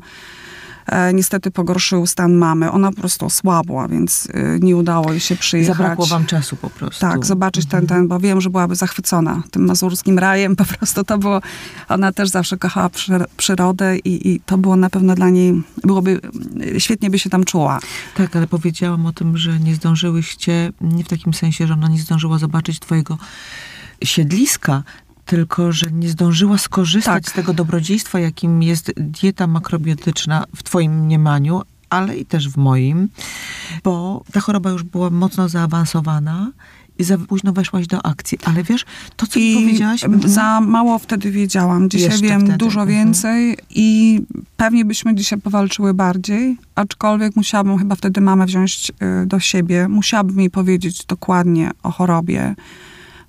niestety 1.14 1.52
pogorszył 1.52 2.08
stan 2.08 2.34
mamy. 2.34 2.72
Ona 2.72 2.92
po 2.92 2.98
prostu 2.98 3.26
osłabła, 3.26 3.88
więc 3.88 4.28
e, 4.34 4.60
nie 4.60 4.76
udało 4.76 5.12
jej 5.12 5.20
się 5.20 5.36
przyjechać. 5.36 5.78
Zabrakło 5.78 6.06
wam 6.06 6.26
czasu 6.26 6.56
po 6.56 6.70
prostu. 6.70 7.02
Tak, 7.02 7.26
zobaczyć 7.26 7.66
ten, 7.66 7.88
ten, 7.88 8.08
bo 8.08 8.20
wiem, 8.20 8.42
że 8.42 8.50
byłaby 8.50 8.76
zachwycona 8.76 9.44
tym 9.52 9.66
mazurskim 9.66 10.20
rajem. 10.20 10.56
Po 10.62 10.66
prostu 10.66 11.04
to 11.04 11.18
było, 11.18 11.42
ona 11.90 12.12
też 12.12 12.30
zawsze 12.30 12.58
kochała 12.58 12.90
przy, 12.90 13.12
przyrodę 13.38 13.98
i, 13.98 14.30
i 14.30 14.40
to 14.40 14.58
było 14.58 14.76
na 14.76 14.90
pewno 14.90 15.16
dla 15.16 15.30
niej, 15.30 15.62
byłoby, 15.84 16.22
świetnie 16.78 17.10
by 17.10 17.20
się 17.20 17.30
tam 17.30 17.44
czuła. 17.44 17.80
Tak, 18.16 18.36
ale 18.36 18.48
powiedziałam 18.48 19.06
o 19.06 19.14
tym, 19.14 19.38
że 19.38 19.60
nie 19.60 19.76
zdążyłyście, 19.76 20.72
nie 20.82 21.04
w 21.04 21.08
takim 21.08 21.34
sensie, 21.34 21.68
że 21.68 21.74
ona 21.74 21.88
nie 21.88 22.00
zdążyła 22.00 22.38
zobaczyć 22.38 22.80
twojego 22.80 23.18
siedliska, 24.04 24.84
tylko 25.26 25.72
że 25.72 25.92
nie 25.92 26.10
zdążyła 26.10 26.58
skorzystać 26.58 27.24
Tak. 27.24 27.32
z 27.32 27.36
tego 27.36 27.54
dobrodziejstwa, 27.54 28.20
jakim 28.20 28.64
jest 28.64 28.92
dieta 28.98 29.48
makrobiotyczna 29.48 30.46
w 30.56 30.64
twoim 30.64 31.00
mniemaniu, 31.00 31.62
ale 31.90 32.18
i 32.18 32.26
też 32.26 32.50
w 32.50 32.58
moim, 32.58 33.10
bo 33.84 34.24
ta 34.32 34.40
choroba 34.40 34.70
już 34.70 34.84
była 34.84 35.10
mocno 35.10 35.50
zaawansowana 35.50 36.52
i 37.00 37.04
za 37.04 37.18
późno 37.18 37.54
weszłaś 37.54 37.88
do 37.88 38.06
akcji. 38.06 38.38
Ale 38.44 38.64
wiesz, 38.64 38.86
to 39.16 39.28
co 39.28 39.40
I 39.40 39.56
powiedziałaś... 39.56 40.04
mhm. 40.04 40.30
za 40.30 40.62
mało 40.62 41.00
wtedy 41.00 41.32
wiedziałam. 41.32 41.90
Dzisiaj 41.90 42.20
wiem 42.22 42.42
wtedy, 42.42 42.58
dużo 42.58 42.82
mhm. 42.82 42.98
więcej 42.98 43.58
i 43.70 44.20
pewnie 44.58 44.86
byśmy 44.86 45.16
dzisiaj 45.16 45.40
powalczyły 45.42 45.94
bardziej, 45.94 46.58
aczkolwiek 46.76 47.36
musiałabym 47.36 47.78
chyba 47.78 47.96
wtedy 47.96 48.22
mamę 48.22 48.46
wziąć 48.46 48.92
y, 49.24 49.26
do 49.26 49.40
siebie. 49.40 49.88
Musiałabym 49.88 50.40
jej 50.40 50.50
powiedzieć 50.50 51.06
dokładnie 51.06 51.72
o 51.84 51.92
chorobie, 51.92 52.56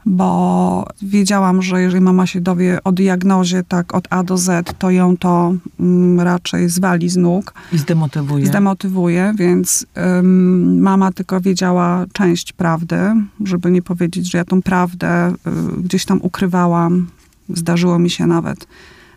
bo 0.06 0.86
wiedziałam, 1.02 1.62
że 1.62 1.82
jeżeli 1.82 2.00
mama 2.00 2.26
się 2.26 2.40
dowie 2.40 2.78
o 2.84 2.92
diagnozie 2.92 3.62
tak 3.68 3.94
od 3.94 4.08
A 4.10 4.22
do 4.22 4.38
Z, 4.38 4.74
to 4.78 4.90
ją 4.90 5.16
to 5.16 5.54
mm, 5.80 6.20
raczej 6.20 6.68
zwali 6.68 7.08
z 7.08 7.16
nóg 7.16 7.54
I 7.72 7.78
zdemotywuje. 7.78 8.46
zdemotywuje, 8.46 9.34
więc 9.38 9.86
ym, 10.18 10.80
mama 10.80 11.12
tylko 11.12 11.40
wiedziała 11.40 12.04
część 12.12 12.52
prawdy, 12.52 12.98
żeby 13.44 13.70
nie 13.70 13.82
powiedzieć, 13.82 14.30
że 14.30 14.38
ja 14.38 14.44
tą 14.44 14.62
prawdę 14.62 15.30
y, 15.30 15.82
gdzieś 15.82 16.04
tam 16.04 16.18
ukrywałam. 16.22 17.06
Zdarzyło 17.48 17.98
mi 17.98 18.10
się 18.10 18.26
nawet 18.26 18.66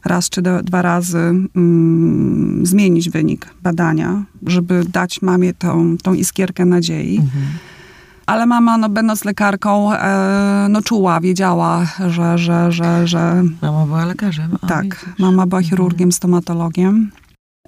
raz 0.05 0.29
czy 0.29 0.41
do, 0.41 0.63
dwa 0.63 0.81
razy 0.81 1.17
ym, 1.57 2.61
zmienić 2.63 3.09
wynik 3.09 3.49
badania, 3.63 4.23
żeby 4.45 4.85
dać 4.93 5.21
mamie 5.21 5.53
tą, 5.53 5.97
tą 6.03 6.13
iskierkę 6.13 6.65
nadziei. 6.65 7.17
Mhm. 7.17 7.43
Ale 8.25 8.45
mama, 8.45 8.77
no, 8.77 8.89
będąc 8.89 9.25
lekarką, 9.25 9.93
e, 9.93 10.67
no, 10.69 10.81
czuła, 10.81 11.19
wiedziała, 11.19 11.85
że, 12.07 12.37
że, 12.37 12.71
że, 12.71 13.07
że 13.07 13.43
Mama 13.61 13.85
była 13.85 14.05
lekarzem. 14.05 14.57
tak, 14.67 14.83
widzisz. 14.83 15.19
mama 15.19 15.45
była 15.45 15.61
chirurgiem, 15.61 16.11
stomatologiem. 16.11 17.11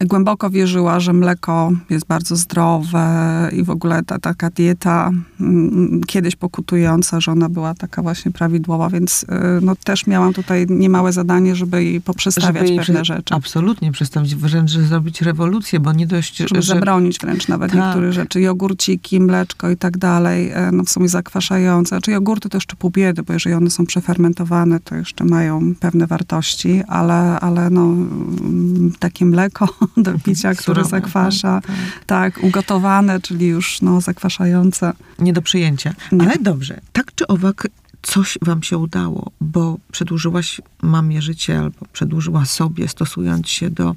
Głęboko 0.06 0.50
wierzyła, 0.50 1.00
że 1.00 1.14
mleko 1.14 1.72
jest 1.90 2.06
bardzo 2.06 2.36
zdrowe 2.36 3.50
i 3.54 3.64
w 3.64 3.70
ogóle 3.70 4.04
ta 4.04 4.20
taka 4.20 4.50
dieta 4.50 5.12
mm, 5.42 6.02
kiedyś 6.08 6.36
pokutująca, 6.36 7.20
że 7.22 7.32
ona 7.32 7.50
była 7.50 7.74
taka 7.74 8.02
właśnie 8.02 8.32
prawidłowa, 8.32 8.90
więc 8.90 9.24
y, 9.24 9.28
no, 9.62 9.76
też 9.76 10.08
miałam 10.08 10.34
tutaj 10.34 10.66
niemałe 10.70 11.12
zadanie, 11.12 11.56
żeby 11.56 11.84
jej 11.84 12.02
poprzestawiać 12.02 12.68
Żeby 12.68 12.80
pewne 12.80 13.06
rzeczy. 13.06 13.36
Absolutnie, 13.36 13.92
przestawić 13.92 14.36
wręcz 14.36 14.72
zrobić 14.72 15.22
rewolucję, 15.22 15.80
bo 15.80 15.94
nie 15.94 16.08
dość, 16.08 16.38
Żeby 16.38 16.62
że... 16.62 16.74
zabronić 16.74 17.20
wręcz 17.20 17.48
nawet 17.48 17.72
Tak. 17.72 17.82
niektórych 17.82 18.14
rzeczy. 18.14 18.42
Jogurciki, 18.42 19.20
mleczko 19.20 19.70
i 19.70 19.78
tak 19.78 19.98
dalej, 19.98 20.52
e, 20.52 20.72
no 20.72 20.84
w 20.84 20.90
sumie 20.90 21.10
zakwaszające. 21.10 22.02
Czy 22.02 22.12
jogurty 22.12 22.50
to 22.50 22.58
jeszcze 22.58 22.76
pół 22.76 22.90
biedy, 22.92 23.24
bo 23.24 23.34
jeżeli 23.34 23.56
one 23.56 23.70
są 23.70 23.86
przefermentowane, 23.86 24.80
to 24.80 24.96
jeszcze 24.96 25.26
mają 25.26 25.76
pewne 25.80 26.08
wartości, 26.08 26.84
ale, 26.88 27.40
ale 27.40 27.70
no, 27.70 27.82
mm, 27.82 28.94
takie 29.00 29.26
mleko 29.26 29.68
do 29.98 30.20
picia, 30.20 30.54
które 30.54 30.84
Surowe, 30.84 30.90
zakwasza, 30.90 31.62
tak, 31.62 31.76
tak, 32.06 32.44
ugotowane, 32.44 33.22
czyli 33.22 33.48
już 33.48 33.82
no, 33.82 34.02
zakwaszające. 34.02 34.94
Nie 35.20 35.34
do 35.34 35.42
przyjęcia. 35.42 35.94
Nie. 36.12 36.26
Ale 36.26 36.36
dobrze, 36.40 36.82
tak 36.94 37.16
czy 37.16 37.28
owak 37.28 37.68
coś 38.02 38.38
wam 38.42 38.64
się 38.64 38.78
udało, 38.78 39.32
bo 39.42 39.78
przedłużyłaś 39.92 40.62
mamie 40.82 41.22
życie 41.22 41.60
albo 41.60 41.86
przedłużyła 41.94 42.46
sobie, 42.46 42.88
stosując 42.88 43.50
się 43.50 43.70
do 43.70 43.96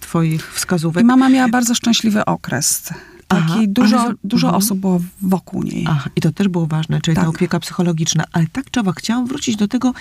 twoich 0.00 0.52
wskazówek. 0.54 1.02
I 1.02 1.06
mama 1.06 1.28
miała 1.28 1.48
bardzo 1.48 1.74
szczęśliwy 1.74 2.24
okres. 2.24 2.92
Taki 3.28 3.44
Aha, 3.46 3.60
dużo, 3.68 4.00
ale- 4.00 4.14
dużo 4.24 4.46
mhm. 4.46 4.62
osób 4.62 4.78
było 4.78 5.00
wokół 5.22 5.62
niej. 5.62 5.84
Ach, 5.88 6.08
i 6.16 6.20
to 6.20 6.32
też 6.32 6.48
było 6.48 6.66
ważne, 6.66 7.00
czyli 7.00 7.14
ta 7.14 7.20
Tak. 7.20 7.30
opieka 7.30 7.60
psychologiczna. 7.60 8.24
Ale 8.32 8.46
tak 8.46 8.70
czy 8.70 8.80
owak, 8.80 8.96
chciałam 8.98 9.26
wrócić 9.26 9.56
do 9.56 9.68
tego, 9.68 9.92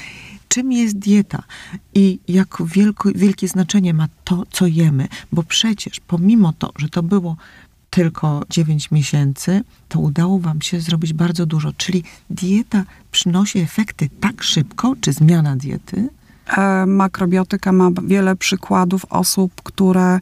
czym 0.47 0.71
jest 0.71 0.99
dieta 0.99 1.43
i 1.93 2.19
jak 2.27 2.58
wielko, 2.65 3.10
wielkie 3.15 3.47
znaczenie 3.47 3.93
ma 3.93 4.08
to, 4.23 4.43
co 4.51 4.67
jemy. 4.67 5.08
Bo 5.31 5.43
przecież 5.43 5.99
pomimo 5.99 6.53
to, 6.53 6.71
że 6.77 6.89
to 6.89 7.03
było 7.03 7.36
tylko 7.89 8.43
9 8.49 8.91
miesięcy, 8.91 9.63
to 9.89 9.99
udało 9.99 10.39
wam 10.39 10.62
się 10.62 10.81
zrobić 10.81 11.13
bardzo 11.13 11.45
dużo. 11.45 11.73
Czyli 11.77 12.03
dieta 12.29 12.84
przynosi 13.12 13.60
efekty 13.60 14.10
tak 14.19 14.43
szybko, 14.43 14.95
czy 15.01 15.13
zmiana 15.13 15.55
diety? 15.55 16.10
E, 16.58 16.86
Makrobiotyka 16.86 17.71
ma 17.71 17.89
wiele 18.03 18.36
przykładów 18.36 19.05
osób, 19.10 19.51
które 19.63 20.19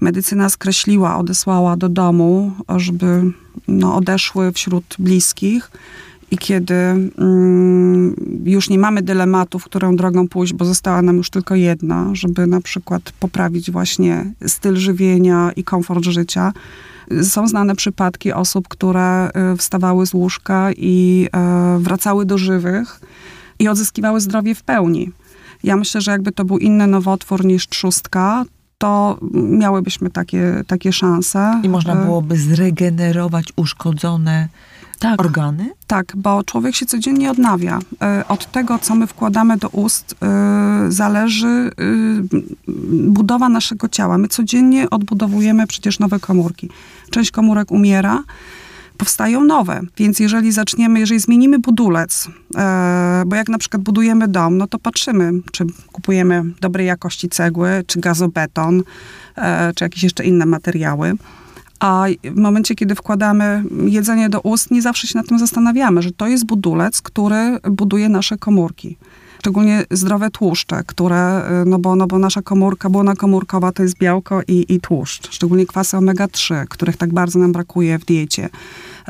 medycyna 0.00 0.48
skreśliła, 0.48 1.18
odesłała 1.18 1.76
do 1.76 1.88
domu, 1.88 2.52
żeby 2.76 3.32
no, 3.68 3.96
odeszły 3.96 4.52
wśród 4.52 4.96
bliskich. 4.98 5.70
I 6.30 6.38
kiedy 6.38 6.74
mm, 6.74 8.14
już 8.44 8.70
nie 8.70 8.78
mamy 8.78 9.02
dylematów, 9.02 9.64
którą 9.64 9.96
drogą 9.96 10.28
pójść, 10.28 10.52
bo 10.52 10.64
została 10.64 11.02
nam 11.02 11.16
już 11.16 11.30
tylko 11.30 11.54
jedna, 11.54 12.10
żeby 12.12 12.46
na 12.46 12.60
przykład 12.60 13.12
poprawić 13.20 13.70
właśnie 13.70 14.32
styl 14.46 14.76
żywienia 14.76 15.52
i 15.56 15.64
komfort 15.64 16.04
życia. 16.04 16.52
Są 17.22 17.48
znane 17.48 17.74
przypadki 17.74 18.32
osób, 18.32 18.68
które 18.68 19.30
y, 19.52 19.56
wstawały 19.56 20.06
z 20.06 20.14
łóżka 20.14 20.70
i 20.76 21.28
e, 21.32 21.78
wracały 21.80 22.26
do 22.26 22.38
żywych 22.38 23.00
i 23.58 23.68
odzyskiwały 23.68 24.20
zdrowie 24.20 24.54
w 24.54 24.62
pełni. 24.62 25.12
Ja 25.62 25.76
myślę, 25.76 26.00
że 26.00 26.10
jakby 26.10 26.32
to 26.32 26.44
był 26.44 26.58
inny 26.58 26.86
nowotwór 26.86 27.44
niż 27.44 27.68
trzustka, 27.68 28.44
to 28.78 29.18
miałybyśmy 29.34 30.10
takie, 30.10 30.62
takie 30.66 30.92
szanse. 30.92 31.60
I 31.64 31.68
można 31.68 31.92
E, 31.92 32.04
byłoby 32.04 32.36
zregenerować 32.36 33.52
uszkodzone 33.56 34.48
tak, 34.98 35.20
organy? 35.20 35.70
tak, 35.86 36.12
bo 36.16 36.42
człowiek 36.42 36.74
się 36.74 36.86
codziennie 36.86 37.30
odnawia. 37.30 37.78
E, 38.02 38.24
Od 38.28 38.52
tego, 38.52 38.78
co 38.78 38.94
my 38.94 39.06
wkładamy 39.06 39.56
do 39.56 39.68
ust, 39.68 40.14
e, 40.22 40.86
zależy 40.88 41.46
e, 41.46 41.70
budowa 42.92 43.48
naszego 43.48 43.88
ciała. 43.88 44.18
My 44.18 44.28
codziennie 44.28 44.90
odbudowujemy 44.90 45.66
przecież 45.66 45.98
nowe 45.98 46.20
komórki. 46.20 46.68
Część 47.10 47.30
komórek 47.30 47.70
umiera, 47.70 48.22
powstają 48.96 49.44
nowe. 49.44 49.80
Więc 49.96 50.20
jeżeli 50.20 50.52
zaczniemy, 50.52 51.00
jeżeli 51.00 51.20
zmienimy 51.20 51.58
budulec, 51.58 52.28
bo 53.26 53.36
jak 53.36 53.48
na 53.48 53.58
przykład 53.58 53.82
budujemy 53.82 54.28
dom, 54.28 54.58
no 54.58 54.66
to 54.66 54.78
patrzymy, 54.78 55.32
czy 55.52 55.66
kupujemy 55.92 56.44
dobrej 56.60 56.86
jakości 56.86 57.28
cegły, 57.28 57.84
czy 57.86 58.00
gazobeton, 58.00 58.82
czy 59.74 59.84
jakieś 59.84 60.02
jeszcze 60.02 60.24
inne 60.24 60.46
materiały. 60.46 61.14
A 61.80 62.06
w 62.24 62.36
momencie, 62.36 62.74
kiedy 62.74 62.94
wkładamy 62.94 63.64
jedzenie 63.84 64.28
do 64.28 64.40
ust, 64.40 64.70
nie 64.70 64.82
zawsze 64.82 65.06
się 65.06 65.18
nad 65.18 65.28
tym 65.28 65.38
zastanawiamy, 65.38 66.02
że 66.02 66.12
to 66.12 66.26
jest 66.26 66.46
budulec, 66.46 67.02
który 67.02 67.58
buduje 67.70 68.08
nasze 68.08 68.38
komórki. 68.38 68.96
Szczególnie 69.38 69.84
zdrowe 69.90 70.30
tłuszcze, 70.30 70.82
które, 70.86 71.42
y, 71.62 71.64
no 71.64 71.78
bo, 71.78 71.96
no 71.96 72.06
bo 72.06 72.18
nasza 72.18 72.42
komórka, 72.42 72.90
błona 72.90 73.14
komórkowa 73.14 73.72
to 73.72 73.82
jest 73.82 73.98
białko 73.98 74.40
i, 74.48 74.64
i 74.68 74.80
tłuszcz. 74.80 75.32
Szczególnie 75.32 75.66
kwasy 75.66 75.96
omega-3, 75.96 76.64
których 76.68 76.96
tak 76.96 77.12
bardzo 77.12 77.38
nam 77.38 77.52
brakuje 77.52 77.98
w 77.98 78.04
diecie. 78.04 78.48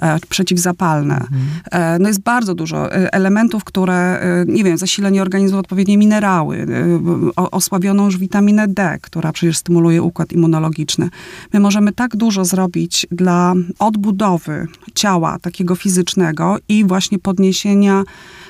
E, 0.03 0.19
przeciwzapalne. 0.29 1.27
E, 1.71 1.99
no 1.99 2.09
jest 2.09 2.21
bardzo 2.21 2.55
dużo 2.55 2.93
e, 2.93 3.15
elementów, 3.15 3.65
które, 3.65 3.95
e, 3.95 4.45
nie 4.47 4.65
wiem, 4.65 4.79
zasilenie 4.79 5.23
organizmu, 5.23 5.59
odpowiednie 5.59 5.99
minerały, 5.99 6.57
e, 6.57 6.67
o, 7.37 7.51
osłabioną 7.51 8.05
już 8.05 8.19
witaminę 8.19 8.69
D, 8.69 8.99
która 9.03 9.33
przecież 9.33 9.57
stymuluje 9.57 10.03
układ 10.03 10.33
immunologiczny. 10.33 11.09
My 11.53 11.61
możemy 11.61 11.93
tak 11.93 12.17
dużo 12.17 12.45
zrobić 12.45 13.07
dla 13.11 13.55
odbudowy 13.79 14.67
ciała 14.95 15.39
takiego 15.39 15.75
fizycznego 15.75 16.57
i 16.69 16.85
właśnie 16.85 17.19
podniesienia 17.19 18.05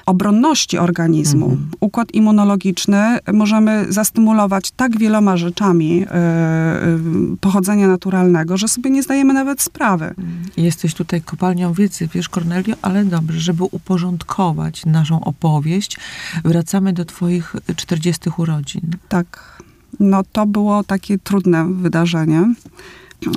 obronności 0.09 0.79
organizmu. 0.79 1.57
Układ 1.81 2.15
immunologiczny 2.15 3.19
możemy 3.33 3.87
zastymulować 3.89 4.71
tak 4.71 4.99
wieloma 4.99 5.37
rzeczami 5.37 6.03
e, 6.03 6.15
e, 6.15 6.99
pochodzenia 7.41 7.89
naturalnego, 7.89 8.57
że 8.57 8.69
sobie 8.69 8.91
nie 8.91 9.03
zdajemy 9.03 9.35
nawet 9.35 9.63
sprawy. 9.63 10.15
Jesteś 10.57 10.95
tutaj 10.95 11.23
kopalnią 11.23 11.73
wiedzy, 11.73 12.09
wiesz, 12.15 12.29
Kornelio, 12.29 12.75
ale 12.83 13.05
dobrze, 13.05 13.41
żeby 13.41 13.65
uporządkować 13.65 14.87
naszą 14.87 15.25
opowieść, 15.25 15.97
wracamy 16.45 16.93
do 16.93 17.05
twoich 17.05 17.57
40 17.77 18.31
urodzin. 18.37 18.81
Tak. 19.09 19.63
No 20.01 20.23
to 20.33 20.47
było 20.47 20.85
takie 20.85 21.19
trudne 21.19 21.67
wydarzenie. 21.75 22.55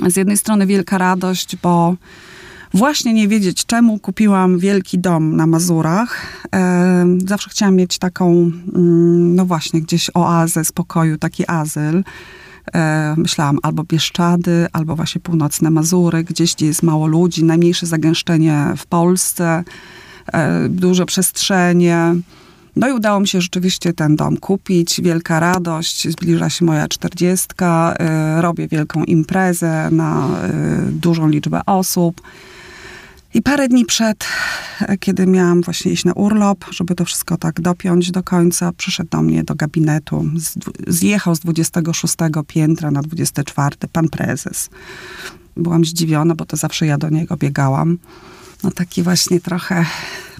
Z 0.08 0.16
jednej 0.16 0.36
strony 0.36 0.66
wielka 0.66 0.98
radość, 0.98 1.56
bo 1.56 1.96
właśnie 2.74 3.14
nie 3.14 3.28
wiedzieć 3.28 3.66
czemu 3.66 3.98
kupiłam 3.98 4.58
wielki 4.58 4.98
dom 4.98 5.36
na 5.36 5.46
Mazurach. 5.46 6.42
Zawsze 7.26 7.50
chciałam 7.50 7.76
mieć 7.76 7.98
taką, 7.98 8.30
mm, 8.74 9.34
no 9.34 9.46
właśnie, 9.46 9.80
gdzieś 9.80 10.10
oazę 10.14 10.64
spokoju, 10.64 11.18
taki 11.18 11.44
azyl. 11.48 12.04
Myślałam 13.16 13.58
albo 13.62 13.84
Bieszczady, 13.84 14.66
albo 14.72 14.96
właśnie 14.96 15.20
północne 15.20 15.70
Mazury, 15.70 16.24
gdzieś, 16.24 16.54
gdzie 16.54 16.66
jest 16.66 16.82
mało 16.82 17.06
ludzi, 17.06 17.44
najmniejsze 17.44 17.86
zagęszczenie 17.86 18.74
w 18.76 18.86
Polsce, 18.86 19.64
duże 20.68 21.06
przestrzenie. 21.06 22.14
No 22.76 22.88
i 22.88 22.92
udało 22.92 23.20
mi 23.20 23.28
się 23.28 23.40
rzeczywiście 23.40 23.92
ten 23.92 24.16
dom 24.16 24.36
kupić. 24.36 25.00
Wielka 25.00 25.40
radość, 25.40 26.08
zbliża 26.08 26.50
się 26.50 26.64
moja 26.64 26.88
czterdziestka, 26.88 27.96
robię 28.40 28.68
wielką 28.68 29.04
imprezę 29.04 29.88
na 29.90 30.28
dużą 30.90 31.28
liczbę 31.28 31.60
osób. 31.66 32.20
I 33.34 33.42
parę 33.42 33.68
dni 33.68 33.84
przed, 33.84 34.24
kiedy 35.00 35.26
miałam 35.26 35.62
właśnie 35.62 35.92
iść 35.92 36.04
na 36.04 36.12
urlop, 36.12 36.64
żeby 36.70 36.94
to 36.94 37.04
wszystko 37.04 37.36
tak 37.36 37.60
dopiąć 37.60 38.10
do 38.10 38.22
końca, 38.22 38.72
przyszedł 38.72 39.10
do 39.10 39.22
mnie 39.22 39.44
do 39.44 39.54
gabinetu. 39.54 40.24
Zjechał 40.86 41.34
z 41.34 41.40
26 41.40 42.14
piętra 42.46 42.90
na 42.90 43.02
24 43.02 43.76
pan 43.92 44.08
prezes. 44.08 44.70
Byłam 45.56 45.84
zdziwiona, 45.84 46.34
bo 46.34 46.44
to 46.44 46.56
zawsze 46.56 46.86
ja 46.86 46.98
do 46.98 47.08
niego 47.08 47.36
biegałam. 47.36 47.98
No 48.64 48.70
taki 48.70 49.02
właśnie 49.02 49.40
trochę 49.40 49.84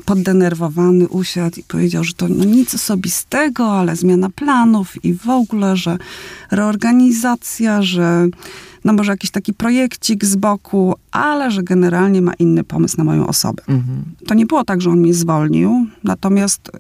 poddenerwowany 0.04 1.08
usiadł 1.08 1.60
i 1.60 1.62
powiedział, 1.62 2.04
że 2.04 2.14
to 2.14 2.28
no 2.28 2.44
nic 2.44 2.74
osobistego, 2.74 3.72
ale 3.72 3.96
zmiana 3.96 4.30
planów 4.30 5.04
i 5.04 5.14
w 5.14 5.28
ogóle, 5.28 5.76
że 5.76 5.98
reorganizacja, 6.50 7.82
że 7.82 8.26
no 8.84 8.92
może 8.92 9.12
jakiś 9.12 9.30
taki 9.30 9.54
projekcik 9.54 10.24
z 10.24 10.36
boku, 10.36 10.94
ale 11.10 11.50
że 11.50 11.62
generalnie 11.62 12.22
ma 12.22 12.34
inny 12.34 12.64
pomysł 12.64 12.98
na 12.98 13.04
moją 13.04 13.26
osobę. 13.26 13.62
Mhm. 13.68 14.02
To 14.26 14.34
nie 14.34 14.46
było 14.46 14.64
tak, 14.64 14.80
że 14.80 14.90
on 14.90 14.98
mnie 14.98 15.14
zwolnił, 15.14 15.86
natomiast 16.04 16.70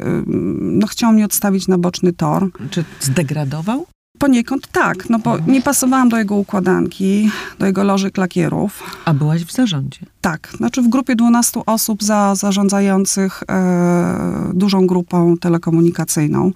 no, 0.56 0.86
chciał 0.86 1.12
mnie 1.12 1.24
odstawić 1.24 1.68
na 1.68 1.78
boczny 1.78 2.12
tor. 2.12 2.48
Czy 2.70 2.84
zdegradował? 3.00 3.86
Poniekąd 4.18 4.66
tak, 4.66 5.10
no 5.10 5.18
bo 5.18 5.38
nie 5.38 5.62
pasowałam 5.62 6.08
do 6.08 6.18
jego 6.18 6.36
układanki, 6.36 7.30
do 7.58 7.66
jego 7.66 7.84
loży 7.84 8.10
klakierów. 8.10 8.82
A 9.04 9.14
byłaś 9.14 9.44
w 9.44 9.52
zarządzie? 9.52 9.98
Tak, 10.20 10.52
znaczy 10.56 10.82
w 10.82 10.88
grupie 10.88 11.16
12 11.16 11.60
osób 11.66 12.02
za, 12.02 12.34
zarządzających 12.34 13.42
e, 13.48 14.50
dużą 14.54 14.86
grupą 14.86 15.36
telekomunikacyjną, 15.36 16.52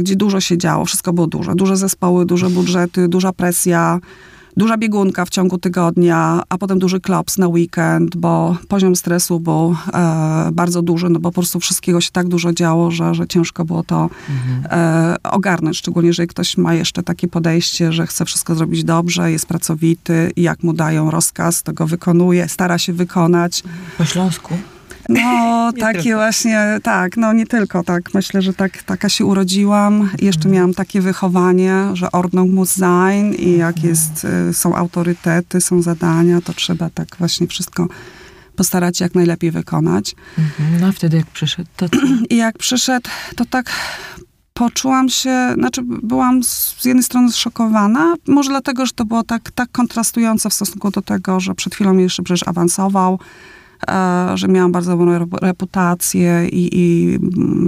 gdzie 0.00 0.16
dużo 0.16 0.40
się 0.40 0.58
działo, 0.58 0.84
wszystko 0.84 1.12
było 1.12 1.26
duże. 1.26 1.54
Duże 1.54 1.76
zespoły, 1.76 2.26
duże 2.26 2.50
budżety, 2.50 3.08
duża 3.08 3.32
presja 3.32 4.00
duża 4.58 4.76
biegunka 4.76 5.24
w 5.24 5.30
ciągu 5.30 5.58
tygodnia, 5.58 6.42
a 6.48 6.58
potem 6.58 6.78
duży 6.78 7.00
klops 7.00 7.38
na 7.38 7.48
weekend, 7.48 8.16
bo 8.16 8.56
poziom 8.68 8.96
stresu 8.96 9.40
był 9.40 9.76
e, 9.94 10.50
bardzo 10.52 10.82
duży, 10.82 11.08
no 11.08 11.20
bo 11.20 11.28
po 11.30 11.34
prostu 11.34 11.60
wszystkiego 11.60 12.00
się 12.00 12.10
tak 12.10 12.28
dużo 12.28 12.52
działo, 12.52 12.90
że, 12.90 13.14
że 13.14 13.26
ciężko 13.26 13.64
było 13.64 13.82
to 13.82 14.10
mhm. 14.30 14.80
e, 14.80 15.16
ogarnąć. 15.22 15.78
Szczególnie, 15.78 16.06
jeżeli 16.06 16.28
ktoś 16.28 16.56
ma 16.56 16.74
jeszcze 16.74 17.02
takie 17.02 17.28
podejście, 17.28 17.92
że 17.92 18.06
chce 18.06 18.24
wszystko 18.24 18.54
zrobić 18.54 18.84
dobrze, 18.84 19.32
jest 19.32 19.46
pracowity 19.46 20.32
i 20.36 20.42
jak 20.42 20.62
mu 20.62 20.72
dają 20.72 21.10
rozkaz, 21.10 21.62
to 21.62 21.72
go 21.72 21.86
wykonuje, 21.86 22.48
stara 22.48 22.78
się 22.78 22.92
wykonać. 22.92 23.62
Po 23.98 24.04
śląsku? 24.04 24.54
No, 25.08 25.72
takie 25.80 26.02
tylko. 26.02 26.18
właśnie, 26.18 26.78
tak, 26.82 27.16
no 27.16 27.32
nie 27.32 27.46
tylko, 27.46 27.84
tak. 27.84 28.14
Myślę, 28.14 28.42
że 28.42 28.54
tak, 28.54 28.82
taka 28.82 29.08
się 29.08 29.24
urodziłam. 29.24 30.10
Jeszcze 30.20 30.40
mhm. 30.40 30.54
miałam 30.54 30.74
takie 30.74 31.00
wychowanie, 31.00 31.84
że 31.92 32.12
Ordnung 32.12 32.52
muss 32.52 32.70
sein 32.70 33.34
i 33.34 33.56
jak 33.56 33.76
mhm. 33.76 33.88
jest, 33.88 34.26
y, 34.50 34.54
są 34.54 34.74
autorytety, 34.74 35.60
są 35.60 35.82
zadania, 35.82 36.40
to 36.40 36.52
trzeba 36.52 36.90
tak 36.90 37.08
właśnie 37.18 37.46
wszystko 37.46 37.88
postarać 38.56 38.98
się 38.98 39.04
jak 39.04 39.14
najlepiej 39.14 39.50
wykonać. 39.50 40.14
Mhm. 40.38 40.80
No 40.80 40.86
a 40.86 40.92
wtedy 40.92 41.16
jak 41.16 41.26
przyszedł, 41.26 41.68
to 41.76 41.86
I 42.30 42.36
jak 42.36 42.58
przyszedł, 42.58 43.08
to 43.36 43.44
tak 43.44 43.70
poczułam 44.54 45.08
się, 45.08 45.54
znaczy 45.54 45.82
byłam 45.84 46.42
z 46.44 46.84
jednej 46.84 47.02
strony 47.02 47.32
zszokowana, 47.32 48.14
może 48.28 48.50
dlatego, 48.50 48.86
że 48.86 48.92
to 48.92 49.04
było 49.04 49.22
tak, 49.22 49.50
tak 49.50 49.70
kontrastujące 49.72 50.50
w 50.50 50.54
stosunku 50.54 50.90
do 50.90 51.02
tego, 51.02 51.40
że 51.40 51.54
przed 51.54 51.74
chwilą 51.74 51.96
jeszcze 51.96 52.22
przecież 52.22 52.48
awansował, 52.48 53.18
że 54.34 54.48
miałam 54.48 54.72
bardzo 54.72 54.96
dobrą 54.96 55.28
reputację 55.42 56.48
i, 56.48 56.70
i 56.72 57.18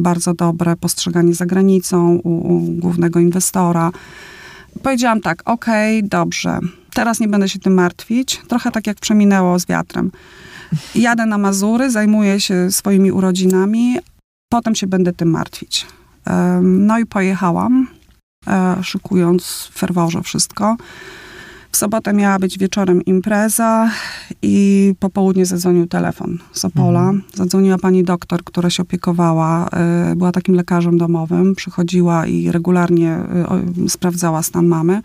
bardzo 0.01 0.35
dobre 0.35 0.77
postrzeganie 0.77 1.35
za 1.35 1.47
granicą 1.47 2.21
u, 2.25 2.55
u 2.55 2.61
głównego 2.61 3.21
inwestora. 3.21 3.91
Powiedziałam 4.83 5.21
tak, 5.21 5.43
okej, 5.45 5.99
okay, 5.99 6.09
dobrze, 6.09 6.59
teraz 6.95 7.21
nie 7.21 7.29
będę 7.29 7.49
się 7.49 7.59
tym 7.59 7.75
martwić. 7.75 8.41
Trochę 8.49 8.71
tak 8.71 8.87
jak 8.87 9.01
przeminęło 9.01 9.59
z 9.59 9.67
wiatrem. 9.67 10.11
Jadę 10.95 11.27
na 11.27 11.39
Mazury, 11.39 11.91
zajmuję 11.91 12.41
się 12.41 12.73
swoimi 12.73 13.13
urodzinami, 13.13 13.99
potem 14.53 14.75
się 14.75 14.87
będę 14.87 15.13
tym 15.13 15.31
martwić. 15.31 15.87
No 16.63 16.99
i 16.99 17.07
pojechałam, 17.07 17.89
e, 18.47 18.77
szykując 18.83 19.71
w 19.73 19.79
ferworze 19.79 20.23
wszystko. 20.23 20.77
Sobotę 21.81 22.13
miała 22.13 22.39
być 22.39 22.59
wieczorem 22.59 23.05
impreza 23.05 23.91
i 24.43 24.95
po 24.99 25.11
południu 25.11 25.45
zadzwonił 25.45 25.87
telefon 25.87 26.39
z 26.53 26.65
Opola. 26.65 27.01
Mhm. 27.01 27.23
Zadzwoniła 27.35 27.79
pani 27.79 28.05
doktor, 28.05 28.45
która 28.45 28.71
się 28.71 28.83
opiekowała, 28.83 29.69
y, 30.13 30.17
była 30.17 30.33
takim 30.33 30.55
lekarzem 30.55 30.99
domowym, 30.99 31.55
przychodziła 31.55 32.27
i 32.27 32.51
regularnie 32.51 33.19
y, 33.85 33.89
sprawdzała 33.89 34.43
stan 34.43 34.67
mamy. 34.67 35.03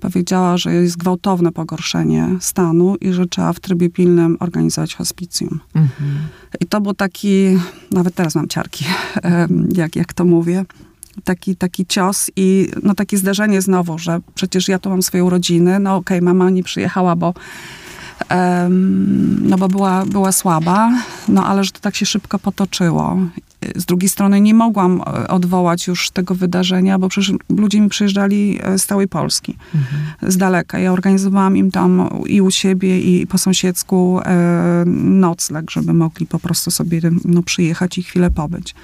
Powiedziała, 0.00 0.56
że 0.56 0.74
jest 0.74 0.96
gwałtowne 0.96 1.52
pogorszenie 1.52 2.28
stanu 2.40 2.96
i 3.00 3.12
że 3.12 3.26
trzeba 3.26 3.52
w 3.52 3.60
trybie 3.60 3.90
pilnym 3.90 4.36
organizować 4.40 4.94
hospicjum. 4.94 5.60
Mhm. 5.74 6.10
I 6.60 6.66
to 6.66 6.80
był 6.80 6.94
taki, 6.94 7.58
nawet 7.90 8.14
teraz 8.14 8.34
mam 8.34 8.48
ciarki, 8.48 8.84
jak, 9.82 9.96
jak 9.96 10.12
to 10.12 10.24
mówię 10.24 10.64
taki, 11.24 11.56
taki 11.56 11.86
cios 11.86 12.30
i 12.36 12.68
no 12.82 12.94
takie 12.94 13.18
zdarzenie 13.18 13.62
znowu, 13.62 13.98
że 13.98 14.20
przecież 14.34 14.68
ja 14.68 14.78
tu 14.78 14.90
mam 14.90 15.02
swoje 15.02 15.24
urodziny, 15.24 15.78
no 15.78 15.96
okej, 15.96 16.18
okay, 16.18 16.24
mama 16.24 16.50
nie 16.50 16.62
przyjechała, 16.62 17.16
bo 17.16 17.34
no 19.40 19.58
bo 19.58 19.68
była, 19.68 20.06
była 20.06 20.32
słaba, 20.32 20.92
no 21.28 21.46
ale 21.46 21.64
że 21.64 21.70
to 21.72 21.80
tak 21.80 21.96
się 21.96 22.06
szybko 22.06 22.38
potoczyło. 22.38 23.18
Z 23.76 23.84
drugiej 23.84 24.08
strony 24.08 24.40
nie 24.40 24.54
mogłam 24.54 25.02
e, 25.06 25.28
odwołać 25.28 25.86
już 25.86 26.10
tego 26.10 26.34
wydarzenia, 26.34 26.98
bo 26.98 27.08
przecież 27.08 27.32
ludzie 27.48 27.80
mi 27.80 27.88
przyjeżdżali 27.88 28.58
e, 28.62 28.78
z 28.78 28.86
całej 28.86 29.08
Polski, 29.08 29.56
mhm. 29.74 30.32
z 30.32 30.36
daleka. 30.36 30.78
Ja 30.78 30.92
organizowałam 30.92 31.56
im 31.56 31.70
tam 31.70 32.10
i 32.26 32.40
u 32.40 32.50
siebie, 32.50 33.00
i 33.00 33.26
po 33.26 33.38
sąsiedzku 33.38 34.20
e, 34.24 34.84
nocleg, 34.86 35.70
żeby 35.70 35.92
mogli 35.92 36.26
po 36.26 36.38
prostu 36.38 36.70
sobie 36.70 37.00
no, 37.24 37.42
przyjechać 37.42 37.98
i 37.98 38.02
chwilę 38.02 38.30
pobyć. 38.30 38.74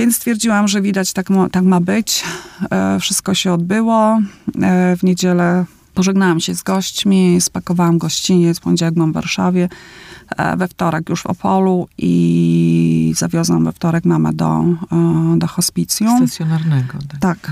Więc 0.00 0.16
stwierdziłam, 0.16 0.68
że 0.68 0.82
widać 0.82 1.12
tak, 1.12 1.30
ma, 1.30 1.48
tak 1.48 1.64
ma 1.64 1.80
być. 1.80 2.24
E, 2.70 3.00
wszystko 3.00 3.34
się 3.34 3.52
odbyło. 3.52 4.18
E, 4.62 4.96
w 4.96 5.02
niedzielę 5.02 5.64
pożegnałam 5.94 6.40
się 6.40 6.54
z 6.54 6.62
gośćmi, 6.62 7.40
spakowałam 7.40 7.98
gościniec, 7.98 8.58
w 8.58 8.60
poniedziałek 8.60 8.94
byłam 8.94 9.10
w 9.10 9.14
Warszawie. 9.14 9.68
E, 10.36 10.56
we 10.56 10.68
wtorek 10.68 11.08
już 11.08 11.22
w 11.22 11.26
Opolu 11.26 11.88
i 11.98 13.14
zawiozłam 13.16 13.64
we 13.64 13.72
wtorek 13.72 14.04
mamę 14.04 14.32
do, 14.32 14.64
do 15.36 15.46
hospicjum. 15.46 16.26
Stacjonarnego. 16.26 16.98
Tak. 17.08 17.20
tak. 17.20 17.50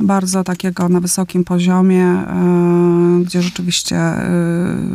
Bardzo 0.00 0.44
takiego 0.44 0.88
na 0.88 1.00
wysokim 1.00 1.44
poziomie, 1.44 2.04
e, 2.04 3.20
gdzie 3.24 3.42
rzeczywiście 3.42 3.96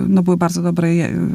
no, 0.08 0.24
były 0.24 0.38
bardzo 0.38 0.62
dobre, 0.62 0.89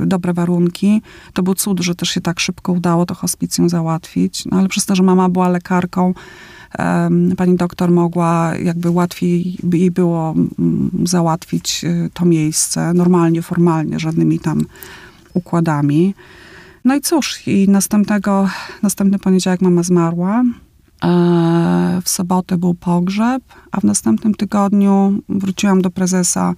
dobre 0.07 0.33
warunki. 0.33 1.03
To 1.33 1.43
był 1.43 1.55
cud, 1.55 1.81
że 1.81 1.95
też 1.95 2.09
się 2.09 2.21
tak 2.21 2.41
szybko 2.41 2.73
udało 2.73 3.07
to 3.07 3.15
hospicjum 3.15 3.69
załatwić. 3.69 4.45
No, 4.45 4.59
ale 4.59 4.69
przez 4.69 4.87
to, 4.87 4.97
że 4.97 5.03
mama 5.03 5.29
była 5.29 5.49
lekarką, 5.49 6.15
pani 7.37 7.57
doktor 7.57 7.91
mogła 7.91 8.53
jakby 8.63 8.91
łatwiej 8.91 9.57
jej 9.73 9.91
było 9.91 10.35
mm, 10.59 10.91
załatwić 11.05 11.85
to 12.15 12.25
miejsce, 12.25 12.95
normalnie, 12.95 13.43
formalnie, 13.43 13.99
żadnymi 13.99 14.39
tam 14.39 14.65
układami. 15.35 16.15
No 16.85 16.95
i 16.95 17.01
cóż, 17.01 17.49
i 17.49 17.69
następnego, 17.69 18.49
następny 18.83 19.19
poniedziałek 19.19 19.61
mama 19.61 19.83
zmarła. 19.83 20.45
E, 21.05 22.01
w 22.05 22.09
sobotę 22.09 22.59
był 22.59 22.75
pogrzeb, 22.75 23.43
a 23.73 23.81
w 23.81 23.85
następnym 23.85 24.35
tygodniu 24.35 25.23
wróciłam 25.29 25.83
do 25.83 25.91
prezesa. 25.91 26.55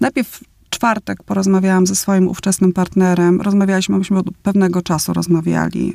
Najpierw 0.00 0.28
w 0.28 0.40
czwartek 0.70 1.22
porozmawiałam 1.22 1.86
ze 1.86 1.94
swoim 1.94 2.28
ówczesnym 2.28 2.72
partnerem. 2.72 3.40
Rozmawialiśmy, 3.40 3.98
myśmy 3.98 4.18
od 4.18 4.26
pewnego 4.42 4.82
czasu 4.82 5.12
rozmawiali, 5.12 5.94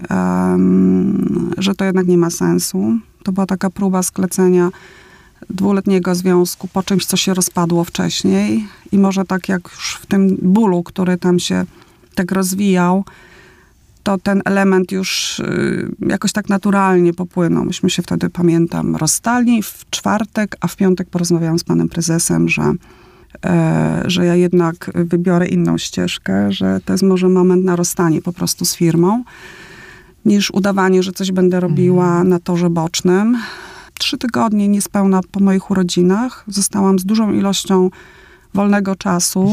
że 1.57 1.75
to 1.75 1.85
jednak 1.85 2.07
nie 2.07 2.17
ma 2.17 2.29
sensu. 2.29 2.99
To 3.23 3.31
była 3.31 3.45
taka 3.45 3.69
próba 3.69 4.03
sklecenia 4.03 4.69
dwuletniego 5.49 6.15
związku 6.15 6.67
po 6.67 6.83
czymś, 6.83 7.05
co 7.05 7.17
się 7.17 7.33
rozpadło 7.33 7.83
wcześniej. 7.83 8.67
I 8.91 8.97
może 8.97 9.25
tak 9.25 9.49
jak 9.49 9.63
już 9.63 9.99
w 10.01 10.05
tym 10.05 10.37
bólu, 10.41 10.83
który 10.83 11.17
tam 11.17 11.39
się 11.39 11.65
tak 12.15 12.31
rozwijał, 12.31 13.05
to 14.07 14.17
ten 14.17 14.41
element 14.45 14.91
już 14.91 15.39
y, 15.39 15.95
jakoś 15.99 16.31
tak 16.31 16.49
naturalnie 16.49 17.13
popłynął. 17.13 17.65
Myśmy 17.65 17.89
się 17.89 18.01
wtedy, 18.01 18.29
pamiętam, 18.29 18.95
rozstali 18.95 19.63
w 19.63 19.85
czwartek, 19.89 20.55
a 20.61 20.67
w 20.67 20.75
piątek 20.75 21.09
porozmawiałam 21.09 21.59
z 21.59 21.63
panem 21.63 21.89
prezesem, 21.89 22.49
że, 22.49 22.73
e, 23.45 24.03
że 24.05 24.25
ja 24.25 24.35
jednak 24.35 24.91
wybiorę 24.95 25.47
inną 25.47 25.77
ścieżkę, 25.77 26.51
że 26.51 26.79
to 26.85 26.93
jest 26.93 27.03
może 27.03 27.29
moment 27.29 27.65
na 27.65 27.75
rozstanie 27.75 28.21
po 28.21 28.33
prostu 28.33 28.65
z 28.65 28.75
firmą, 28.75 29.23
niż 30.25 30.51
udawanie, 30.51 31.03
że 31.03 31.11
coś 31.11 31.31
będę 31.31 31.59
robiła 31.59 32.07
mhm. 32.07 32.29
na 32.29 32.39
torze 32.39 32.69
bocznym. 32.69 33.37
trzy 33.99 34.17
tygodnie 34.17 34.67
niespełna 34.67 35.21
po 35.31 35.39
moich 35.39 35.71
urodzinach. 35.71 36.43
Zostałam 36.47 36.99
z 36.99 37.05
dużą 37.05 37.33
ilością 37.33 37.89
wolnego 38.53 38.95
czasu. 38.95 39.51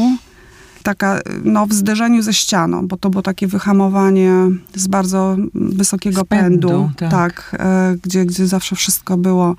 Taka, 0.85 1.19
no, 1.43 1.67
w 1.67 1.73
zderzeniu 1.73 2.21
ze 2.21 2.33
ścianą, 2.33 2.87
bo 2.87 2.97
to 2.97 3.09
było 3.09 3.21
takie 3.23 3.47
wyhamowanie 3.47 4.31
z 4.75 4.87
bardzo 4.87 5.37
wysokiego 5.53 6.21
Z 6.21 6.27
pędu, 6.27 6.67
pędu. 6.69 6.89
tak. 6.97 7.11
tak 7.11 7.55
e, 7.59 7.95
gdzie, 8.03 8.25
gdzie 8.25 8.47
zawsze 8.47 8.75
wszystko 8.75 9.17
było 9.17 9.55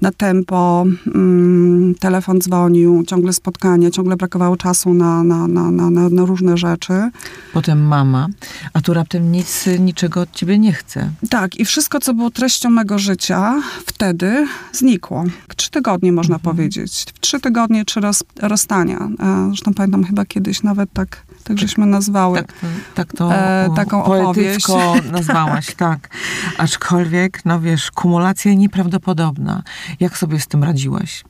na 0.00 0.12
tempo, 0.12 0.84
mm, 1.14 1.94
telefon 1.94 2.40
dzwonił, 2.40 3.04
ciągle 3.06 3.32
spotkania, 3.32 3.90
ciągle 3.90 4.16
brakowało 4.16 4.56
czasu 4.56 4.94
na, 4.94 5.22
na, 5.24 5.48
na, 5.48 5.70
na, 5.70 5.90
na, 5.90 6.24
różne 6.24 6.56
rzeczy. 6.56 7.10
Potem 7.52 7.86
mama, 7.86 8.28
a 8.72 8.80
tu 8.80 8.94
raptem 8.94 9.32
nic, 9.32 9.66
niczego 9.78 10.20
od 10.20 10.32
ciebie 10.32 10.58
nie 10.58 10.72
chce. 10.72 11.10
Tak, 11.30 11.56
i 11.60 11.64
wszystko, 11.64 12.00
co 12.00 12.14
było 12.14 12.30
treścią 12.30 12.70
mego 12.70 12.98
życia, 12.98 13.62
wtedy 13.86 14.46
znikło. 14.72 15.24
Trzy 15.56 15.70
tygodnie, 15.70 16.12
można 16.12 16.34
Mhm. 16.36 16.56
powiedzieć. 16.56 17.04
Trzy 17.20 17.40
tygodnie, 17.40 17.84
czy 17.84 18.00
roz, 18.00 18.24
rozstania. 18.42 19.08
E, 19.20 19.46
Zresztą 19.48 19.74
pamiętam 19.74 20.04
chyba 20.04 20.24
kiedyś 20.24 20.62
nawet 20.62 20.92
tak, 20.92 21.22
tak 21.44 21.58
żeśmy 21.58 21.86
nazwały. 21.86 22.38
Tak 22.38 22.52
tak 22.94 23.12
to 23.12 23.34
E, 23.34 23.68
taką 23.76 24.02
poetycko 24.02 24.94
nazwałaś, 25.12 25.74
tak. 25.74 26.08
Aczkolwiek, 26.58 27.44
no 27.44 27.60
wiesz, 27.60 27.90
kumulacja 27.90 28.54
nieprawdopodobna. 28.54 29.62
Jak 30.00 30.18
sobie 30.18 30.40
z 30.40 30.46
tym 30.46 30.64
radziłaś? 30.64 31.24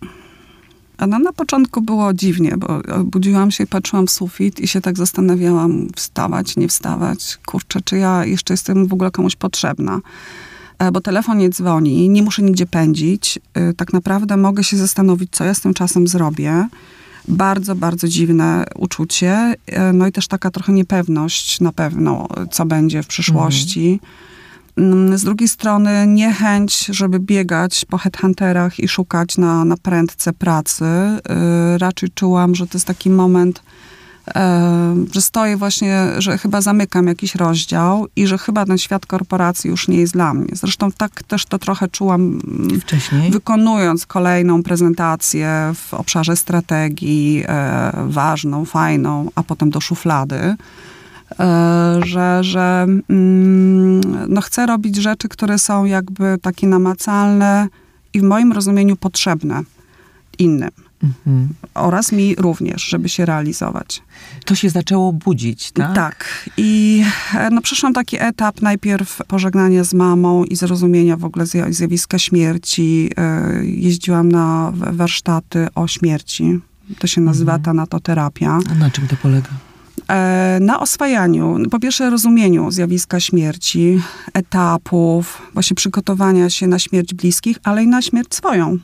No, 1.08 1.18
na 1.18 1.32
początku 1.32 1.82
było 1.82 2.14
dziwnie, 2.14 2.56
bo 2.56 2.80
budziłam 3.04 3.50
się 3.50 3.64
i 3.64 3.66
patrzyłam 3.66 4.06
w 4.06 4.10
sufit 4.10 4.60
i 4.60 4.68
się 4.68 4.80
tak 4.80 4.96
zastanawiałam, 4.96 5.88
wstawać, 5.96 6.56
nie 6.56 6.68
wstawać. 6.68 7.38
Kurczę, 7.46 7.80
czy 7.84 7.98
ja 7.98 8.24
jeszcze 8.24 8.54
jestem 8.54 8.86
w 8.86 8.92
ogóle 8.92 9.10
komuś 9.10 9.36
potrzebna? 9.36 10.00
E, 10.78 10.92
Bo 10.92 11.00
telefon 11.00 11.38
nie 11.38 11.50
dzwoni, 11.50 12.08
nie 12.08 12.22
muszę 12.22 12.42
nigdzie 12.42 12.66
pędzić. 12.66 13.38
E, 13.54 13.72
Tak 13.72 13.92
naprawdę 13.92 14.36
mogę 14.36 14.64
się 14.64 14.76
zastanowić, 14.76 15.28
co 15.32 15.44
ja 15.44 15.54
z 15.54 15.60
tym 15.60 15.74
czasem 15.74 16.08
zrobię. 16.08 16.68
Bardzo, 17.28 17.74
bardzo 17.74 18.08
dziwne 18.08 18.64
uczucie. 18.76 19.54
E, 19.66 19.92
No 19.92 20.06
i 20.06 20.12
też 20.12 20.28
taka 20.28 20.50
trochę 20.50 20.72
niepewność 20.72 21.60
na 21.60 21.72
pewno, 21.72 22.28
co 22.50 22.66
będzie 22.66 23.02
w 23.02 23.06
przyszłości. 23.06 24.00
Mm, 24.76 25.18
Z 25.18 25.24
drugiej 25.24 25.48
strony 25.48 26.06
niechęć, 26.06 26.86
żeby 26.86 27.20
biegać 27.20 27.84
po 27.84 27.98
headhunterach 27.98 28.78
i 28.78 28.88
szukać 28.88 29.38
na, 29.38 29.64
na 29.64 29.76
prędce 29.76 30.32
pracy. 30.32 30.84
Yy, 30.84 31.78
raczej 31.78 32.08
czułam, 32.14 32.54
że 32.54 32.66
to 32.66 32.78
jest 32.78 32.86
taki 32.86 33.10
moment, 33.10 33.58
e, 33.58 33.62
że 35.12 35.20
stoję 35.20 35.56
właśnie, 35.56 36.06
że 36.18 36.38
chyba 36.38 36.60
zamykam 36.60 37.06
jakiś 37.06 37.34
rozdział 37.34 38.06
i 38.16 38.26
że 38.26 38.38
chyba 38.38 38.66
ten 38.66 38.78
świat 38.78 39.06
korporacji 39.06 39.70
już 39.70 39.88
nie 39.88 39.96
jest 39.96 40.12
dla 40.12 40.34
mnie. 40.34 40.48
Zresztą 40.52 40.92
tak 40.92 41.22
też 41.22 41.46
to 41.46 41.58
trochę 41.58 41.88
czułam 41.88 42.20
mm, 42.20 42.80
Wcześniej? 42.80 43.30
wykonując 43.30 44.06
kolejną 44.06 44.62
prezentację 44.62 45.72
w 45.74 45.94
obszarze 45.94 46.36
strategii, 46.36 47.44
e, 47.48 47.92
ważną, 48.06 48.64
fajną, 48.64 49.30
a 49.34 49.42
potem 49.42 49.70
do 49.70 49.80
szuflady, 49.80 50.36
e, 50.36 50.56
że, 52.04 52.38
że 52.44 52.86
mm, 53.10 54.00
no 54.28 54.40
chcę 54.40 54.66
robić 54.66 54.96
rzeczy, 54.96 55.28
które 55.28 55.58
są 55.58 55.84
jakby 55.84 56.38
takie 56.42 56.66
namacalne 56.66 57.68
i 58.14 58.20
w 58.20 58.22
moim 58.22 58.52
rozumieniu 58.52 58.96
potrzebne 58.96 59.62
innym. 60.38 60.87
Mhm. 61.02 61.48
Oraz 61.74 62.12
mi 62.12 62.34
również, 62.34 62.82
żeby 62.84 63.08
się 63.08 63.24
realizować. 63.26 64.02
To 64.44 64.54
się 64.54 64.70
zaczęło 64.70 65.12
budzić, 65.12 65.70
tak? 65.72 65.94
Tak. 65.94 66.48
I 66.56 67.02
e, 67.34 67.50
no, 67.50 67.60
przeszłam 67.60 67.92
taki 67.92 68.16
etap 68.20 68.62
najpierw 68.62 69.20
pożegnania 69.28 69.84
z 69.84 69.94
mamą 69.94 70.44
i 70.44 70.56
zrozumienia 70.56 71.16
w 71.16 71.24
ogóle 71.24 71.44
zja- 71.44 71.72
zjawiska 71.72 72.18
śmierci. 72.18 73.10
E, 73.16 73.64
Jeździłam 73.64 74.32
na 74.32 74.72
warsztaty 74.74 75.66
o 75.74 75.86
śmierci. 75.88 76.58
To 76.98 77.06
się 77.06 77.20
nazywa 77.20 77.52
Mhm. 77.52 77.62
tanatoterapia. 77.64 78.58
A 78.70 78.74
na 78.74 78.90
czym 78.90 79.08
to 79.08 79.16
polega? 79.16 79.48
E, 80.10 80.58
Na 80.60 80.80
oswajaniu, 80.80 81.56
po 81.70 81.78
pierwsze 81.80 82.10
rozumieniu 82.10 82.70
zjawiska 82.70 83.20
śmierci, 83.20 84.00
etapów, 84.34 85.42
właśnie 85.54 85.74
przygotowania 85.74 86.50
się 86.50 86.66
na 86.66 86.78
śmierć 86.78 87.14
bliskich, 87.14 87.56
ale 87.64 87.82
i 87.84 87.86
na 87.86 88.02
śmierć 88.02 88.34
swoją. 88.34 88.78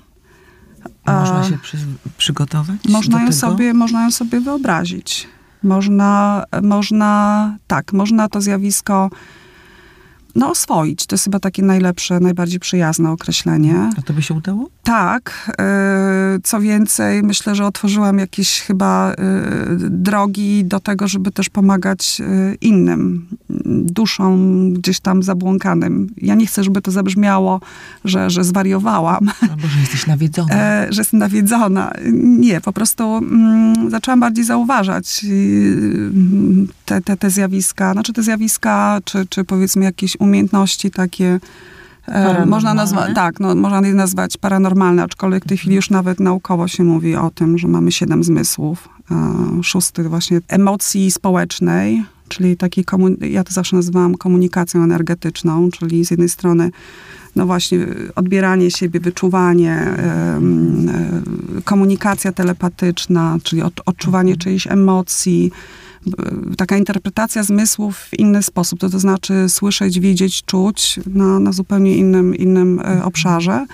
A 1.04 1.20
można 1.20 1.44
się 1.44 1.58
przy, 1.58 1.76
przygotować 2.16 2.76
Można 2.88 3.18
ją, 3.20 3.26
tego? 3.26 3.38
sobie, 3.38 3.74
można 3.74 4.04
ją 4.04 4.10
sobie 4.10 4.40
wyobrazić. 4.40 5.28
Można, 5.62 6.44
można, 6.62 7.56
tak, 7.66 7.92
można 7.92 8.28
to 8.28 8.40
zjawisko 8.40 9.10
no, 10.34 10.50
oswoić. 10.50 11.06
To 11.06 11.14
jest 11.14 11.24
chyba 11.24 11.40
takie 11.40 11.62
najlepsze, 11.62 12.20
najbardziej 12.20 12.60
przyjazne 12.60 13.10
określenie. 13.10 13.90
A 13.98 14.02
to 14.02 14.12
by 14.12 14.22
się 14.22 14.34
udało? 14.34 14.68
Tak, 14.82 15.52
y, 16.36 16.40
co 16.42 16.60
więcej, 16.60 17.22
myślę, 17.22 17.54
że 17.54 17.66
otworzyłam 17.66 18.18
jakieś 18.18 18.60
chyba 18.60 19.12
y, 19.12 19.16
drogi 19.90 20.64
do 20.64 20.80
tego, 20.80 21.08
żeby 21.08 21.30
też 21.30 21.48
pomagać 21.48 22.20
y, 22.20 22.58
innym 22.60 23.26
duszom 23.84 24.72
gdzieś 24.72 25.00
tam 25.00 25.22
zabłąkanym. 25.22 26.10
Ja 26.16 26.34
nie 26.34 26.46
chcę, 26.46 26.64
żeby 26.64 26.82
to 26.82 26.90
zabrzmiało, 26.90 27.60
że, 28.04 28.30
że 28.30 28.44
zwariowałam, 28.44 29.30
Albo 29.42 29.68
że 29.68 29.80
jesteś 29.80 30.06
nawiedzona. 30.06 30.54
e, 30.60 30.86
że 30.90 31.00
jestem 31.00 31.20
nawiedzona. 31.20 31.92
Nie, 32.12 32.60
po 32.60 32.72
prostu 32.72 33.16
mm, 33.16 33.90
zaczęłam 33.90 34.20
bardziej 34.20 34.44
zauważać 34.44 35.26
te, 36.84 37.00
te, 37.00 37.16
te 37.16 37.30
zjawiska, 37.30 37.92
znaczy 37.92 38.12
te 38.12 38.22
zjawiska, 38.22 39.00
czy, 39.04 39.26
czy 39.26 39.44
powiedzmy 39.44 39.84
jakieś 39.84 40.16
umiejętności 40.24 40.90
takie, 40.90 41.40
e, 42.06 42.46
można 42.46 42.74
nazwać, 42.74 43.14
tak, 43.14 43.40
no, 43.40 43.54
można 43.54 43.88
je 43.88 43.94
nazwać 43.94 44.36
paranormalne, 44.36 45.02
aczkolwiek 45.02 45.44
w 45.44 45.48
tej 45.48 45.58
chwili 45.58 45.76
już 45.76 45.90
nawet 45.90 46.20
naukowo 46.20 46.68
się 46.68 46.84
mówi 46.84 47.16
o 47.16 47.30
tym, 47.30 47.58
że 47.58 47.68
mamy 47.68 47.92
siedem 47.92 48.24
zmysłów. 48.24 48.88
E, 49.10 49.62
szósty 49.62 50.08
właśnie 50.08 50.40
emocji 50.48 51.10
społecznej, 51.10 52.04
czyli 52.28 52.56
takiej, 52.56 52.84
ja 53.20 53.44
to 53.44 53.52
zawsze 53.52 53.76
nazywałam 53.76 54.14
komunikacją 54.14 54.82
energetyczną, 54.84 55.70
czyli 55.70 56.04
z 56.04 56.10
jednej 56.10 56.28
strony 56.28 56.70
no 57.36 57.46
właśnie 57.46 57.78
odbieranie 58.14 58.70
siebie, 58.70 59.00
wyczuwanie, 59.00 59.72
e, 59.72 60.40
komunikacja 61.64 62.32
telepatyczna, 62.32 63.38
czyli 63.42 63.62
od, 63.62 63.80
odczuwanie 63.86 64.36
czyichś 64.36 64.66
emocji, 64.66 65.50
b- 65.50 65.56
taka 66.56 66.76
interpretacja 66.76 67.42
zmysłów 67.42 67.98
w 67.98 68.18
inny 68.18 68.42
sposób, 68.42 68.80
to, 68.80 68.90
to 68.90 68.98
znaczy 68.98 69.48
słyszeć, 69.48 70.00
widzieć, 70.00 70.44
czuć 70.44 71.00
na, 71.06 71.40
na 71.40 71.52
zupełnie 71.52 71.96
innym, 71.96 72.36
innym 72.36 72.80
e, 72.80 73.04
obszarze. 73.04 73.66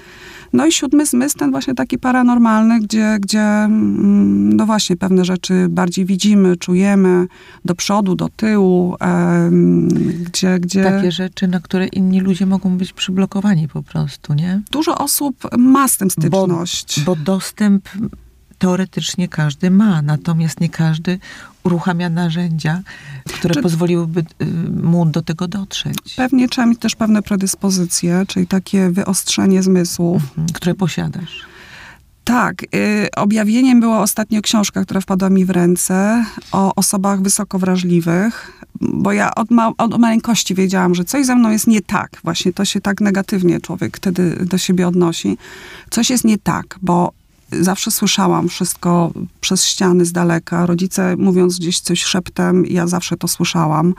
No 0.52 0.66
i 0.66 0.72
siódmy 0.72 1.06
zmysł, 1.06 1.38
ten 1.38 1.50
właśnie 1.50 1.74
taki 1.74 1.98
paranormalny, 1.98 2.80
gdzie, 2.80 3.16
gdzie 3.20 3.40
mm, 3.40 4.56
no 4.56 4.66
właśnie 4.66 4.96
pewne 4.96 5.24
rzeczy 5.24 5.66
bardziej 5.68 6.04
widzimy, 6.04 6.56
czujemy 6.56 7.26
do 7.64 7.74
przodu, 7.74 8.14
do 8.14 8.28
tyłu, 8.28 8.96
em, 9.00 9.88
gdzie, 10.24 10.58
gdzie 10.58 10.84
Takie 10.84 11.12
rzeczy, 11.12 11.48
na 11.48 11.60
które 11.60 11.86
inni 11.86 12.20
ludzie 12.20 12.46
mogą 12.46 12.78
być 12.78 12.92
przyblokowani 12.92 13.68
po 13.68 13.82
prostu, 13.82 14.34
nie? 14.34 14.62
dużo 14.70 14.98
osób 14.98 15.34
ma 15.58 15.88
z 15.88 15.96
tym 15.96 16.10
styczność. 16.10 17.00
Bo 17.00 17.16
dostęp 17.16 17.88
teoretycznie 18.60 19.28
każdy 19.28 19.70
ma, 19.70 20.02
natomiast 20.02 20.60
nie 20.60 20.68
każdy 20.68 21.18
uruchamia 21.64 22.08
narzędzia, 22.08 22.80
które 23.34 23.54
Czy- 23.54 23.62
pozwoliłyby 23.62 24.20
y, 24.42 24.46
mu 24.82 25.06
do 25.06 25.22
tego 25.22 25.48
dotrzeć, 25.48 25.96
Pewnie 26.16 26.48
trzeba 26.48 26.66
mieć 26.66 26.78
też 26.78 26.96
pewne 26.96 27.22
predyspozycje, 27.22 28.24
czyli 28.28 28.46
takie 28.46 28.90
wyostrzenie 28.90 29.62
zmysłów. 29.62 30.22
Mhm, 30.22 30.48
które 30.48 30.74
posiadasz. 30.74 31.40
Tak, 32.24 32.62
y, 32.62 33.08
objawieniem 33.16 33.80
była 33.80 34.00
ostatnio 34.00 34.42
książka, 34.42 34.84
która 34.84 35.00
wpadła 35.00 35.30
mi 35.30 35.44
w 35.44 35.50
ręce 35.50 36.24
o 36.52 36.74
osobach 36.74 37.22
wysoko 37.22 37.58
wrażliwych, 37.58 38.52
bo 38.80 39.12
ja 39.12 39.34
od, 39.34 39.50
ma- 39.50 39.72
od 39.78 39.98
maleńkości 39.98 40.54
wiedziałam, 40.54 40.94
że 40.94 41.04
coś 41.04 41.26
ze 41.26 41.36
mną 41.36 41.50
jest 41.50 41.66
nie 41.66 41.80
tak. 41.80 42.10
Właśnie 42.24 42.52
to 42.52 42.64
się 42.64 42.80
tak 42.80 43.00
negatywnie 43.00 43.60
człowiek 43.60 43.96
wtedy 43.96 44.36
do 44.46 44.58
siebie 44.58 44.88
odnosi. 44.88 45.38
Coś 45.90 46.10
jest 46.10 46.24
nie 46.24 46.38
tak, 46.38 46.78
bo 46.82 47.12
zawsze 47.52 47.90
słyszałam 47.90 48.48
wszystko 48.48 49.12
przez 49.40 49.64
ściany 49.64 50.04
z 50.04 50.12
daleka. 50.12 50.66
Rodzice 50.66 51.16
mówiąc 51.16 51.58
gdzieś 51.58 51.80
coś 51.80 52.02
szeptem, 52.02 52.66
ja 52.66 52.86
zawsze 52.86 53.16
to 53.16 53.28
słyszałam. 53.28 53.94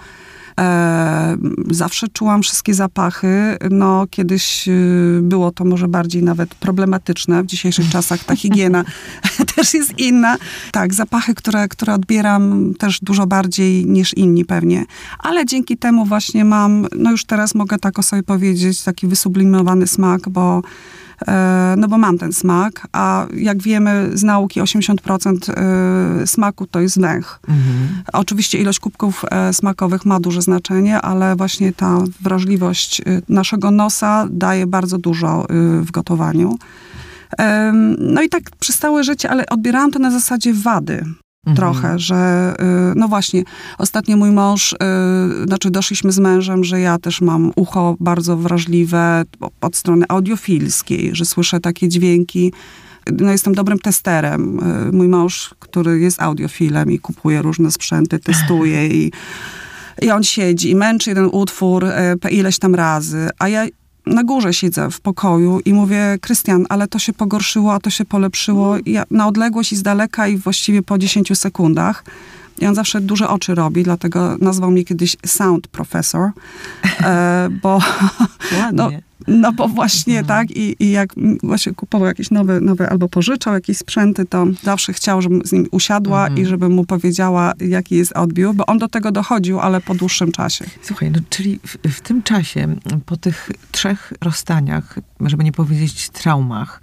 E, 0.59 1.37
zawsze 1.69 2.07
czułam 2.07 2.41
wszystkie 2.41 2.73
zapachy. 2.73 3.57
No, 3.71 4.07
kiedyś 4.09 4.67
y, 4.67 5.19
było 5.21 5.51
to 5.51 5.65
może 5.65 5.87
bardziej 5.87 6.23
nawet 6.23 6.55
problematyczne. 6.55 7.43
W 7.43 7.45
dzisiejszych 7.45 7.89
czasach 7.95 8.23
ta 8.23 8.35
higiena 8.35 8.83
też 9.55 9.73
jest 9.73 9.99
inna. 9.99 10.37
Tak, 10.71 10.93
zapachy, 10.93 11.35
które, 11.35 11.67
które 11.67 11.93
odbieram 11.93 12.73
też 12.79 12.99
dużo 13.01 13.27
bardziej 13.27 13.85
niż 13.85 14.13
inni 14.13 14.45
pewnie. 14.45 14.85
Ale 15.19 15.45
dzięki 15.45 15.77
temu 15.77 16.05
właśnie 16.05 16.45
mam, 16.45 16.87
no 16.95 17.11
już 17.11 17.25
teraz 17.25 17.55
mogę 17.55 17.77
tak 17.79 17.99
o 17.99 18.03
sobie 18.03 18.23
powiedzieć, 18.23 18.83
taki 18.83 19.07
wysublimowany 19.07 19.87
smak, 19.87 20.29
bo 20.29 20.61
no 21.77 21.87
bo 21.87 21.97
mam 21.97 22.17
ten 22.17 22.33
smak, 22.33 22.87
a 22.91 23.27
jak 23.33 23.61
wiemy 23.61 24.09
z 24.13 24.23
nauki 24.23 24.61
80% 24.61 25.51
e, 25.51 26.27
smaku 26.27 26.67
to 26.67 26.79
jest 26.79 27.01
węch. 27.01 27.39
Mhm. 27.47 28.03
Oczywiście 28.13 28.57
ilość 28.57 28.79
kubków 28.79 29.25
e, 29.31 29.53
smakowych 29.53 30.05
ma 30.05 30.19
duże 30.19 30.41
znaczenie, 30.41 31.01
ale 31.01 31.35
właśnie 31.35 31.73
ta 31.73 31.97
wrażliwość 32.21 33.01
naszego 33.29 33.71
nosa 33.71 34.27
daje 34.29 34.67
bardzo 34.67 34.97
dużo 34.97 35.45
w 35.81 35.91
gotowaniu. 35.91 36.57
No 37.97 38.21
i 38.21 38.29
tak 38.29 38.43
przez 38.59 38.77
całe 38.77 39.03
życie, 39.03 39.29
ale 39.29 39.45
odbierałam 39.45 39.91
to 39.91 39.99
na 39.99 40.11
zasadzie 40.11 40.53
wady. 40.53 41.05
Mhm. 41.45 41.57
Trochę, 41.57 41.99
że 41.99 42.53
y, 42.91 42.93
no 42.95 43.07
właśnie, 43.07 43.43
ostatnio 43.77 44.17
mój 44.17 44.31
mąż, 44.31 44.73
y, 44.73 44.77
znaczy 45.45 45.71
doszliśmy 45.71 46.11
z 46.11 46.19
mężem, 46.19 46.63
że 46.63 46.79
ja 46.79 46.97
też 46.97 47.21
mam 47.21 47.51
ucho 47.55 47.95
bardzo 47.99 48.37
wrażliwe 48.37 49.23
od 49.61 49.75
strony 49.75 50.05
audiofilskiej, 50.09 51.09
że 51.13 51.25
słyszę 51.25 51.59
takie 51.59 51.89
dźwięki. 51.89 52.53
No 53.11 53.31
jestem 53.31 53.55
dobrym 53.55 53.79
testerem. 53.79 54.59
Y, 54.89 54.91
mój 54.91 55.07
mąż, 55.07 55.55
który 55.59 55.99
jest 55.99 56.21
audiofilem 56.21 56.91
i 56.91 56.99
kupuje 56.99 57.41
różne 57.41 57.71
sprzęty, 57.71 58.19
testuje 58.19 58.87
i 58.87 59.11
i 60.01 60.11
on 60.11 60.23
siedzi 60.23 60.69
i 60.69 60.75
męczy 60.75 61.09
jeden 61.09 61.29
utwór 61.31 61.85
ileś 62.29 62.59
tam 62.59 62.75
razy, 62.75 63.29
a 63.39 63.47
ja 63.47 63.65
na 64.05 64.23
górze 64.23 64.53
siedzę 64.53 64.91
w 64.91 65.01
pokoju 65.01 65.59
i 65.65 65.73
mówię, 65.73 66.17
Krystian, 66.21 66.65
ale 66.69 66.87
to 66.87 66.99
się 66.99 67.13
pogorszyło, 67.13 67.73
a 67.73 67.79
to 67.79 67.89
się 67.89 68.05
polepszyło. 68.05 68.77
I 68.77 68.91
ja, 68.91 69.03
na 69.11 69.27
odległość 69.27 69.73
i 69.73 69.75
z 69.75 69.83
daleka 69.83 70.27
i 70.27 70.37
właściwie 70.37 70.81
po 70.83 70.97
10 70.97 71.37
sekundach. 71.39 72.03
I 72.61 72.65
on 72.65 72.75
zawsze 72.75 73.01
duże 73.01 73.29
oczy 73.29 73.55
robi, 73.55 73.83
dlatego 73.83 74.37
nazwał 74.41 74.71
mnie 74.71 74.83
kiedyś 74.83 75.17
Sound 75.25 75.67
Professor, 75.67 76.29
e, 77.03 77.49
bo 77.61 77.79
no, 78.73 78.89
no 79.27 79.53
bo 79.53 79.67
właśnie 79.67 80.19
mhm. 80.19 80.27
tak 80.27 80.57
I, 80.57 80.75
i 80.83 80.91
jak 80.91 81.09
właśnie 81.43 81.73
kupował 81.73 82.07
jakieś 82.07 82.31
nowe, 82.31 82.61
nowe 82.61 82.89
albo 82.89 83.09
pożyczał 83.09 83.53
jakieś 83.53 83.77
sprzęty, 83.77 84.25
to 84.25 84.45
zawsze 84.63 84.93
chciał, 84.93 85.21
żebym 85.21 85.41
z 85.45 85.51
nim 85.51 85.67
usiadła 85.71 86.21
mhm. 86.21 86.41
i 86.41 86.45
żebym 86.45 86.71
mu 86.71 86.85
powiedziała, 86.85 87.53
jaki 87.59 87.95
jest 87.95 88.13
odbiór, 88.13 88.55
bo 88.55 88.65
on 88.65 88.77
do 88.77 88.87
tego 88.87 89.11
dochodził, 89.11 89.59
ale 89.59 89.81
po 89.81 89.95
dłuższym 89.95 90.31
czasie. 90.31 90.65
Słuchaj, 90.81 91.11
no 91.11 91.19
czyli 91.29 91.59
w, 91.67 91.77
w 91.97 92.01
tym 92.01 92.23
czasie, 92.23 92.75
po 93.05 93.17
tych 93.17 93.49
trzech 93.71 94.13
rozstaniach, 94.21 94.99
żeby 95.21 95.43
nie 95.43 95.51
powiedzieć 95.51 96.09
traumach, 96.09 96.81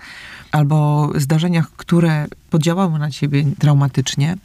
albo 0.53 1.11
zdarzeniach, 1.15 1.71
które 1.77 2.27
podziałały 2.51 2.99
na 2.99 3.11
ciebie 3.11 3.45
traumatycznie, 3.59 4.37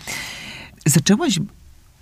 zaczęłaś 0.86 1.40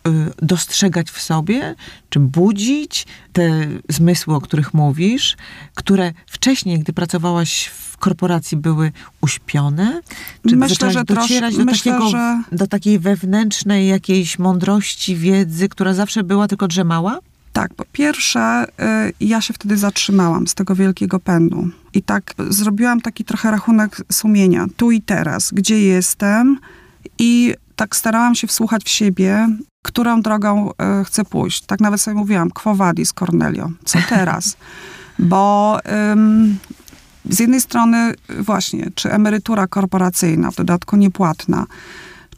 Y, 0.08 0.34
dostrzegać 0.42 1.12
w 1.12 1.22
sobie, 1.22 1.76
czy 2.10 2.20
budzić 2.20 3.06
te 3.34 3.68
zmysły, 3.90 4.36
o 4.36 4.42
których 4.42 4.74
mówisz, 4.74 5.38
które 5.76 6.14
wcześniej, 6.28 6.80
gdy 6.80 6.94
pracowałaś 6.94 7.66
w 7.66 7.98
korporacji, 7.98 8.58
były 8.58 8.92
uśpione? 9.22 10.02
Czy 10.50 10.56
myślę, 10.56 10.92
że 10.92 11.04
docierać 11.04 11.58
do, 11.58 11.66
myślę, 11.66 11.92
takiego, 11.92 12.10
że... 12.10 12.44
do 12.52 12.68
takiej 12.68 13.00
wewnętrznej 13.00 13.88
jakiejś 13.88 14.40
mądrości, 14.40 15.16
wiedzy, 15.16 15.70
która 15.70 15.94
zawsze 15.94 16.24
była, 16.24 16.48
tylko 16.48 16.68
drzemała? 16.68 17.20
Tak, 17.54 17.74
po 17.74 17.86
pierwsze, 17.92 18.66
y, 19.20 19.26
ja 19.26 19.42
się 19.42 19.54
wtedy 19.54 19.78
zatrzymałam 19.78 20.48
z 20.48 20.56
tego 20.56 20.76
wielkiego 20.76 21.20
pędu. 21.20 21.70
I 21.94 22.02
tak 22.02 22.34
zrobiłam 22.50 23.02
taki 23.02 23.24
trochę 23.24 23.52
rachunek 23.52 24.02
sumienia. 24.12 24.66
Tu 24.78 24.92
i 24.92 25.02
teraz, 25.02 25.52
gdzie 25.54 25.80
jestem 25.82 26.60
i 27.20 27.56
tak 27.76 27.96
starałam 27.96 28.36
się 28.36 28.48
wsłuchać 28.48 28.84
w 28.84 28.90
siebie, 28.90 29.48
którą 29.84 30.22
drogą 30.22 30.70
y, 30.70 31.06
chcę 31.06 31.26
pójść. 31.26 31.62
Tak 31.62 31.80
nawet 31.80 32.02
sobie 32.02 32.18
mówiłam, 32.18 32.50
quo 32.50 32.76
vadis 32.76 33.14
Cornelio, 33.14 33.70
co 33.86 34.00
teraz? 34.10 34.58
Bo 35.20 35.78
ym, 36.12 36.58
z 37.30 37.40
jednej 37.40 37.62
strony 37.62 38.14
właśnie, 38.40 38.88
czy 38.96 39.12
emerytura 39.12 39.68
korporacyjna, 39.68 40.52
w 40.52 40.56
dodatku 40.56 40.96
niepłatna, 40.96 41.66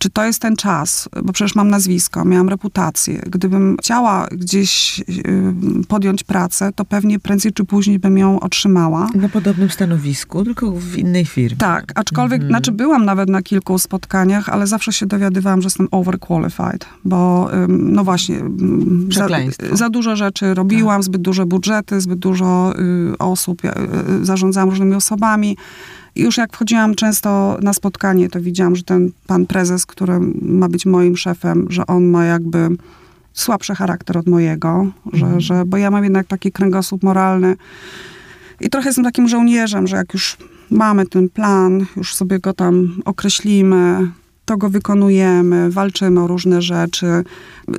czy 0.03 0.09
to 0.09 0.23
jest 0.25 0.39
ten 0.39 0.55
czas, 0.55 1.09
bo 1.23 1.33
przecież 1.33 1.55
mam 1.55 1.67
nazwisko, 1.67 2.25
miałam 2.25 2.49
reputację. 2.49 3.21
Gdybym 3.27 3.77
chciała 3.79 4.27
gdzieś 4.31 4.99
y, 4.99 5.53
podjąć 5.87 6.23
pracę, 6.23 6.71
to 6.75 6.85
pewnie 6.85 7.19
prędzej 7.19 7.53
czy 7.53 7.65
później 7.65 7.99
bym 7.99 8.17
ją 8.17 8.39
otrzymała. 8.39 9.09
Na 9.15 9.29
podobnym 9.29 9.69
stanowisku, 9.69 10.43
tylko 10.43 10.71
w 10.71 10.97
innej 10.97 11.25
firmie. 11.25 11.57
Tak, 11.57 11.91
aczkolwiek, 11.95 12.41
mhm. 12.41 12.49
znaczy 12.49 12.71
byłam 12.71 13.05
nawet 13.05 13.29
na 13.29 13.41
kilku 13.41 13.79
spotkaniach, 13.79 14.49
ale 14.49 14.67
zawsze 14.67 14.93
się 14.93 15.05
dowiadywałam, 15.05 15.61
że 15.61 15.65
jestem 15.65 15.87
overqualified, 15.91 16.85
bo 17.05 17.49
no 17.67 18.03
właśnie, 18.03 18.39
za, 19.09 19.27
za, 19.73 19.89
dużo 19.89 20.15
rzeczy 20.15 20.53
robiłam, 20.53 20.97
tak. 20.97 21.03
zbyt 21.03 21.21
duże 21.21 21.45
budżety, 21.45 22.01
zbyt 22.01 22.19
dużo 22.19 22.73
y, 23.13 23.17
osób, 23.17 23.65
y, 23.65 24.25
zarządzałam 24.25 24.69
różnymi 24.69 24.95
osobami, 24.95 25.57
już 26.15 26.37
jak 26.37 26.53
wchodziłam 26.53 26.95
często 26.95 27.57
na 27.61 27.73
spotkanie, 27.73 28.29
to 28.29 28.41
widziałam, 28.41 28.75
że 28.75 28.83
ten 28.83 29.11
pan 29.27 29.45
prezes, 29.45 29.85
który 29.85 30.19
ma 30.41 30.69
być 30.69 30.85
moim 30.85 31.17
szefem, 31.17 31.67
że 31.69 31.87
on 31.87 32.05
ma 32.05 32.25
jakby 32.25 32.69
słabszy 33.33 33.75
charakter 33.75 34.17
od 34.17 34.27
mojego, 34.27 34.91
że, 35.13 35.25
mhm. 35.25 35.41
że, 35.41 35.65
bo 35.65 35.77
ja 35.77 35.91
mam 35.91 36.03
jednak 36.03 36.27
taki 36.27 36.51
kręgosłup 36.51 37.03
moralny 37.03 37.55
i 38.59 38.69
trochę 38.69 38.89
jestem 38.89 39.05
takim 39.05 39.27
żołnierzem, 39.27 39.87
że 39.87 39.95
jak 39.95 40.13
już 40.13 40.37
mamy 40.69 41.05
ten 41.05 41.29
plan, 41.29 41.85
już 41.97 42.15
sobie 42.15 42.39
go 42.39 42.53
tam 42.53 43.01
określimy, 43.05 44.11
to 44.45 44.57
go 44.57 44.69
wykonujemy, 44.69 45.71
walczymy 45.71 46.21
o 46.21 46.27
różne 46.27 46.61
rzeczy, 46.61 47.23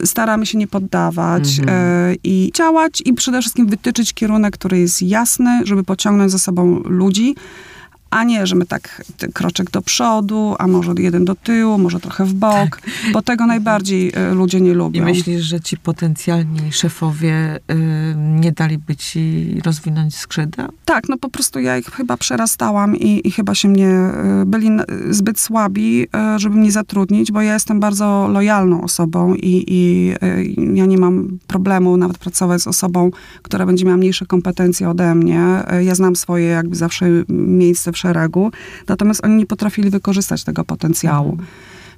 staramy 0.04 0.46
się 0.46 0.58
nie 0.58 0.66
poddawać 0.66 1.58
mhm. 1.58 1.78
y, 2.12 2.16
i 2.24 2.50
działać 2.54 3.02
i 3.04 3.12
przede 3.12 3.40
wszystkim 3.40 3.66
wytyczyć 3.66 4.14
kierunek, 4.14 4.54
który 4.54 4.78
jest 4.78 5.02
jasny, 5.02 5.60
żeby 5.64 5.84
pociągnąć 5.84 6.32
za 6.32 6.38
sobą 6.38 6.82
ludzi, 6.84 7.34
a 8.14 8.24
nie, 8.24 8.46
że 8.46 8.56
my 8.56 8.66
tak 8.66 9.02
kroczek 9.32 9.70
do 9.70 9.82
przodu, 9.82 10.54
a 10.58 10.66
może 10.66 10.92
jeden 10.98 11.24
do 11.24 11.34
tyłu, 11.34 11.78
może 11.78 12.00
trochę 12.00 12.24
w 12.24 12.34
bok, 12.34 12.80
tak. 12.80 12.82
bo 13.12 13.22
tego 13.22 13.46
najbardziej 13.46 14.08
y, 14.08 14.34
ludzie 14.34 14.60
nie 14.60 14.74
lubią. 14.74 15.02
I 15.02 15.04
myślisz, 15.04 15.42
że 15.42 15.60
ci 15.60 15.76
potencjalni 15.76 16.72
szefowie 16.72 17.56
y, 17.56 17.74
nie 18.16 18.52
daliby 18.52 18.96
ci 18.96 19.54
rozwinąć 19.64 20.16
skrzydła? 20.16 20.68
Tak, 20.84 21.08
no 21.08 21.16
po 21.18 21.28
prostu 21.28 21.60
ja 21.60 21.78
ich 21.78 21.86
chyba 21.86 22.16
przerastałam 22.16 22.96
i, 22.96 23.28
i 23.28 23.30
chyba 23.30 23.54
się 23.54 23.68
mnie, 23.68 24.10
y, 24.42 24.46
byli 24.46 24.70
zbyt 25.10 25.40
słabi, 25.40 26.02
y, 26.02 26.38
żeby 26.38 26.56
mnie 26.56 26.72
zatrudnić, 26.72 27.32
bo 27.32 27.42
ja 27.42 27.54
jestem 27.54 27.80
bardzo 27.80 28.28
lojalną 28.28 28.82
osobą 28.82 29.34
i, 29.34 29.64
i 29.68 30.12
y, 30.26 30.74
ja 30.74 30.86
nie 30.86 30.98
mam 30.98 31.38
problemu 31.46 31.96
nawet 31.96 32.18
pracować 32.18 32.62
z 32.62 32.66
osobą, 32.66 33.10
która 33.42 33.66
będzie 33.66 33.84
miała 33.84 33.96
mniejsze 33.96 34.26
kompetencje 34.26 34.90
ode 34.90 35.14
mnie. 35.14 35.44
Ja 35.80 35.94
znam 35.94 36.16
swoje 36.16 36.46
jakby 36.46 36.76
zawsze 36.76 37.06
miejsce 37.28 37.92
w 37.92 37.96
szeregu, 38.04 38.52
natomiast 38.88 39.24
oni 39.24 39.36
nie 39.36 39.46
potrafili 39.46 39.90
wykorzystać 39.90 40.44
tego 40.44 40.64
potencjału. 40.64 41.30
Mhm. 41.30 41.48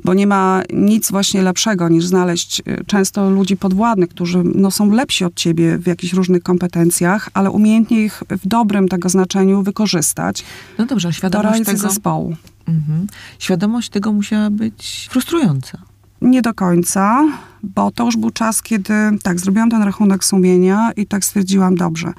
Bo 0.05 0.15
nie 0.15 0.27
ma 0.27 0.63
nic 0.73 1.11
właśnie 1.11 1.43
lepszego 1.43 1.89
niż 1.89 2.07
znaleźć 2.07 2.61
y, 2.61 2.85
często 2.87 3.31
ludzi 3.31 3.57
podwładnych, 3.57 4.09
którzy 4.09 4.43
no, 4.55 4.71
są 4.71 4.93
lepsi 4.93 5.25
od 5.25 5.35
ciebie 5.35 5.79
w 5.79 5.87
jakichś 5.87 6.13
różnych 6.13 6.43
kompetencjach, 6.43 7.31
ale 7.35 7.51
umiejętnie 7.51 8.05
ich 8.05 8.23
w 8.31 8.49
dobrym 8.49 8.89
tego 8.89 9.09
znaczeniu 9.09 9.63
wykorzystać. 9.63 10.45
No 10.79 10.87
dobrze, 10.87 11.13
świadomość 11.13 11.65
tego... 11.65 11.79
zespołu. 11.79 12.37
Mhm. 12.69 13.07
Świadomość 13.39 13.89
tego 13.89 14.13
musiała 14.13 14.51
być 14.51 15.09
frustrująca. 15.11 15.79
Nie 16.23 16.43
do 16.43 16.55
końca, 16.55 17.25
bo 17.63 17.91
to 17.91 18.05
już 18.05 18.17
był 18.17 18.31
czas, 18.31 18.63
kiedy 18.63 18.95
tak, 19.23 19.41
zrobiłam 19.41 19.71
ten 19.71 19.83
rachunek 19.83 20.25
sumienia 20.25 20.93
i 20.97 21.07
tak 21.07 21.25
stwierdziłam, 21.25 21.75
dobrze, 21.75 22.13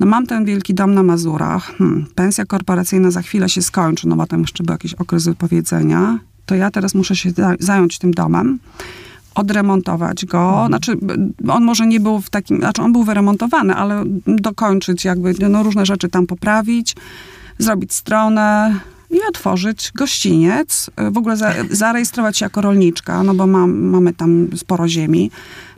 no 0.00 0.06
mam 0.06 0.26
ten 0.26 0.44
wielki 0.44 0.74
dom 0.74 0.94
na 0.94 1.02
Mazurach, 1.02 1.76
hmm, 1.78 2.06
pensja 2.14 2.44
korporacyjna 2.44 3.10
za 3.10 3.22
chwilę 3.22 3.48
się 3.48 3.62
skończy, 3.62 4.08
no 4.08 4.16
bo 4.16 4.26
tam 4.26 4.40
jeszcze 4.40 4.64
był 4.64 4.72
jakiś 4.72 4.94
okres 4.94 5.24
wypowiedzenia, 5.24 6.18
to 6.46 6.54
ja 6.54 6.70
teraz 6.70 6.94
muszę 6.94 7.16
się 7.16 7.30
zająć 7.58 7.98
tym 7.98 8.10
domem 8.10 8.58
odremontować 9.34 10.26
go. 10.26 10.50
Mhm. 10.50 10.68
Znaczy, 10.68 10.96
on 11.48 11.64
może 11.64 11.86
nie 11.86 12.00
był 12.00 12.20
w 12.20 12.30
takim, 12.30 12.58
znaczy 12.58 12.82
on 12.82 12.92
był 12.92 13.04
wyremontowany, 13.04 13.74
ale 13.74 14.04
dokończyć 14.26 15.04
jakby, 15.04 15.34
no 15.50 15.62
różne 15.62 15.86
rzeczy 15.86 16.08
tam 16.08 16.26
poprawić, 16.26 16.96
zrobić 17.58 17.94
stronę, 17.94 18.80
i 19.10 19.20
otworzyć 19.28 19.92
gościniec, 19.94 20.90
w 21.10 21.18
ogóle 21.18 21.36
za, 21.36 21.54
zarejestrować 21.70 22.38
się 22.38 22.46
jako 22.46 22.60
rolniczka, 22.60 23.22
no 23.22 23.34
bo 23.34 23.46
mam, 23.46 23.78
mamy 23.78 24.14
tam 24.14 24.48
sporo 24.56 24.88
ziemi. 24.88 25.30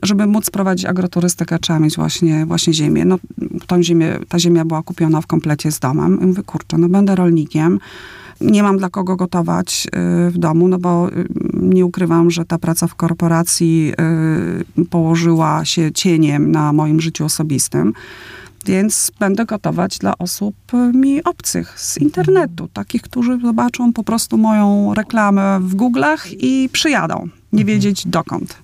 Żeby 0.02 0.26
móc 0.26 0.50
prowadzić 0.50 0.86
agroturystykę, 0.86 1.58
trzeba 1.58 1.78
mieć 1.78 1.96
właśnie, 1.96 2.46
właśnie 2.46 2.72
ziemię. 2.72 3.04
No, 3.04 3.18
tą 3.66 3.82
ziemię, 3.82 4.18
ta 4.28 4.38
ziemia 4.38 4.64
była 4.64 4.82
kupiona 4.82 5.20
w 5.20 5.26
komplecie 5.26 5.72
z 5.72 5.78
domem. 5.78 6.20
I 6.22 6.26
mówię, 6.26 6.42
kurczę, 6.42 6.78
no 6.78 6.88
będę 6.88 7.16
rolnikiem. 7.16 7.78
Nie 8.40 8.62
mam 8.62 8.78
dla 8.78 8.90
kogo 8.90 9.16
gotować 9.16 9.86
y, 10.26 10.30
w 10.30 10.38
domu, 10.38 10.68
no 10.68 10.78
bo 10.78 11.08
y, 11.08 11.28
nie 11.54 11.86
ukrywam, 11.86 12.30
że 12.30 12.44
ta 12.44 12.58
praca 12.58 12.86
w 12.86 12.94
korporacji 12.94 13.92
położyła 14.90 15.64
się 15.64 15.92
cieniem 15.92 16.52
na 16.52 16.72
moim 16.72 17.00
życiu 17.00 17.24
osobistym. 17.24 17.92
Więc 18.66 19.12
będę 19.20 19.44
gotować 19.44 19.98
dla 19.98 20.18
osób 20.18 20.54
y, 20.74 20.76
mi 20.76 21.24
obcych 21.24 21.80
z 21.80 21.98
internetu, 21.98 22.68
takich, 22.72 23.02
którzy 23.02 23.38
zobaczą 23.42 23.92
po 23.92 24.04
prostu 24.04 24.38
moją 24.38 24.94
reklamę 24.94 25.60
w 25.60 25.76
Google'ach 25.76 26.34
i 26.38 26.68
przyjadą, 26.72 27.28
nie 27.52 27.62
mhm. 27.62 27.66
wiedzieć 27.66 28.06
dokąd. 28.06 28.56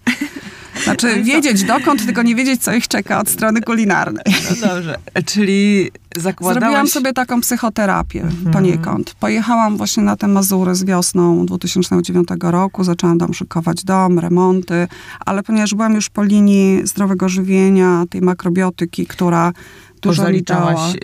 Znaczy 0.84 1.22
wiedzieć 1.22 1.64
dokąd, 1.64 2.07
tylko 2.07 2.22
nie 2.22 2.34
wiedzieć, 2.34 2.62
co 2.62 2.72
ich 2.72 2.88
czeka 2.88 3.20
od 3.20 3.28
strony 3.28 3.61
kulinarnej. 3.61 4.24
No 4.26 4.68
dobrze, 4.68 4.99
czyli 5.26 5.90
zakładałaś... 6.16 6.62
Zrobiłam 6.62 6.88
sobie 6.88 7.12
taką 7.12 7.40
psychoterapię 7.40 8.22
mhm. 8.22 8.53
poniekąd. 8.53 9.14
Pojechałam 9.20 9.76
właśnie 9.76 10.03
na 10.03 10.16
te 10.16 10.28
Mazury 10.28 10.74
z 10.74 10.84
wiosną 10.84 11.46
2009 11.46 12.28
roku, 12.40 12.84
zaczęłam 12.84 13.18
tam 13.18 13.34
szykować 13.34 13.84
dom, 13.84 14.18
remonty, 14.18 14.88
ale 15.26 15.42
ponieważ 15.42 15.74
byłam 15.74 15.94
już 15.94 16.11
po 16.11 16.22
linii 16.24 16.80
zdrowego 16.84 17.28
żywienia, 17.28 18.05
tej 18.11 18.20
makrobiotyki, 18.20 19.07
która 19.07 19.53
dużo 20.01 20.22
Zaliczałaś 20.22 20.94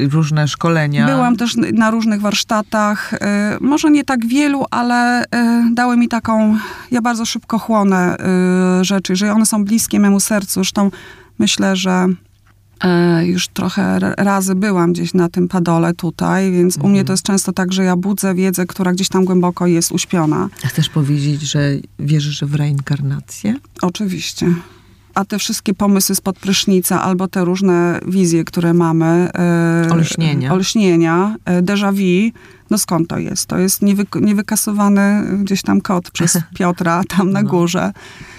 y, 0.00 0.08
różne 0.08 0.48
szkolenia. 0.48 1.06
Byłam 1.06 1.36
też 1.36 1.54
na 1.72 1.90
różnych 1.90 2.20
warsztatach. 2.20 3.12
Y, 3.12 3.18
może 3.60 3.90
nie 3.90 4.04
tak 4.04 4.26
wielu, 4.26 4.64
ale 4.70 5.24
y, 5.24 5.26
dały 5.74 5.96
mi 5.96 6.08
taką... 6.08 6.58
Ja 6.90 7.02
bardzo 7.02 7.24
szybko 7.24 7.58
chłonę 7.58 8.16
rzeczy, 8.82 9.16
że 9.16 9.32
one 9.32 9.46
są 9.46 9.64
bliskie 9.64 10.00
memu 10.00 10.20
sercu. 10.20 10.52
Zresztą 10.54 10.90
myślę, 11.38 11.76
że 11.76 12.08
już 13.22 13.48
trochę 13.48 13.98
razy 14.16 14.54
byłam 14.54 14.92
gdzieś 14.92 15.14
na 15.14 15.28
tym 15.28 15.48
padole 15.48 15.94
tutaj, 15.94 16.52
więc 16.52 16.76
mhm. 16.76 16.86
u 16.86 16.88
mnie 16.88 17.00
mhm. 17.00 17.06
to 17.06 17.12
jest 17.12 17.22
często 17.22 17.52
tak, 17.52 17.72
że 17.72 17.84
ja 17.84 17.96
budzę 17.96 18.34
wiedzę, 18.34 18.66
która 18.66 18.92
gdzieś 18.92 19.08
tam 19.08 19.24
głęboko 19.24 19.66
jest 19.66 19.92
uśpiona. 19.92 20.48
Chcesz 20.64 20.88
powiedzieć, 20.88 21.42
że 21.42 21.70
wierzysz 21.98 22.44
w 22.44 22.54
reinkarnację? 22.54 23.54
Oczywiście 23.82 24.46
a 25.14 25.24
te 25.24 25.38
wszystkie 25.38 25.74
pomysły 25.74 26.14
spod 26.14 26.38
prysznica, 26.38 27.02
albo 27.02 27.28
te 27.28 27.44
różne 27.44 28.00
wizje, 28.06 28.44
które 28.44 28.74
mamy. 28.74 29.28
E, 29.34 29.88
olśnienia. 29.92 30.52
Olśnienia, 30.52 31.36
e, 31.44 31.62
déjà 31.62 31.92
vu, 31.92 32.38
no 32.70 32.78
skąd 32.78 33.08
to 33.08 33.18
jest? 33.18 33.46
To 33.46 33.58
jest 33.58 33.82
niewy, 33.82 34.06
niewykasowany 34.20 35.24
gdzieś 35.42 35.62
tam 35.62 35.80
kod 35.80 36.10
przez 36.10 36.38
Piotra 36.58 37.02
tam 37.08 37.30
na 37.30 37.42
no. 37.42 37.50
górze. 37.50 37.92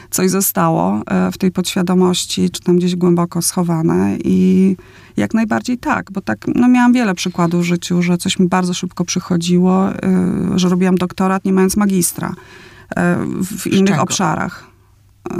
Coś 0.10 0.30
zostało 0.30 1.02
e, 1.08 1.32
w 1.32 1.38
tej 1.38 1.52
podświadomości, 1.52 2.50
czy 2.50 2.62
tam 2.62 2.78
gdzieś 2.78 2.96
głęboko 2.96 3.42
schowane 3.42 4.18
i 4.24 4.76
jak 5.18 5.34
najbardziej 5.34 5.78
tak, 5.78 6.12
bo 6.12 6.22
tak, 6.22 6.38
no 6.56 6.68
miałam 6.68 6.94
wiele 6.94 7.16
przykładów 7.16 7.62
w 7.62 7.64
życiu, 7.64 8.02
że 8.02 8.18
coś 8.18 8.40
mi 8.40 8.48
bardzo 8.48 8.74
szybko 8.74 9.06
przychodziło, 9.06 9.90
że 10.56 10.70
robiłam 10.70 10.96
doktorat 10.96 11.46
nie 11.46 11.54
mając 11.54 11.78
magistra 11.78 12.34
w 13.44 13.68
innych 13.68 14.02
obszarach 14.02 14.75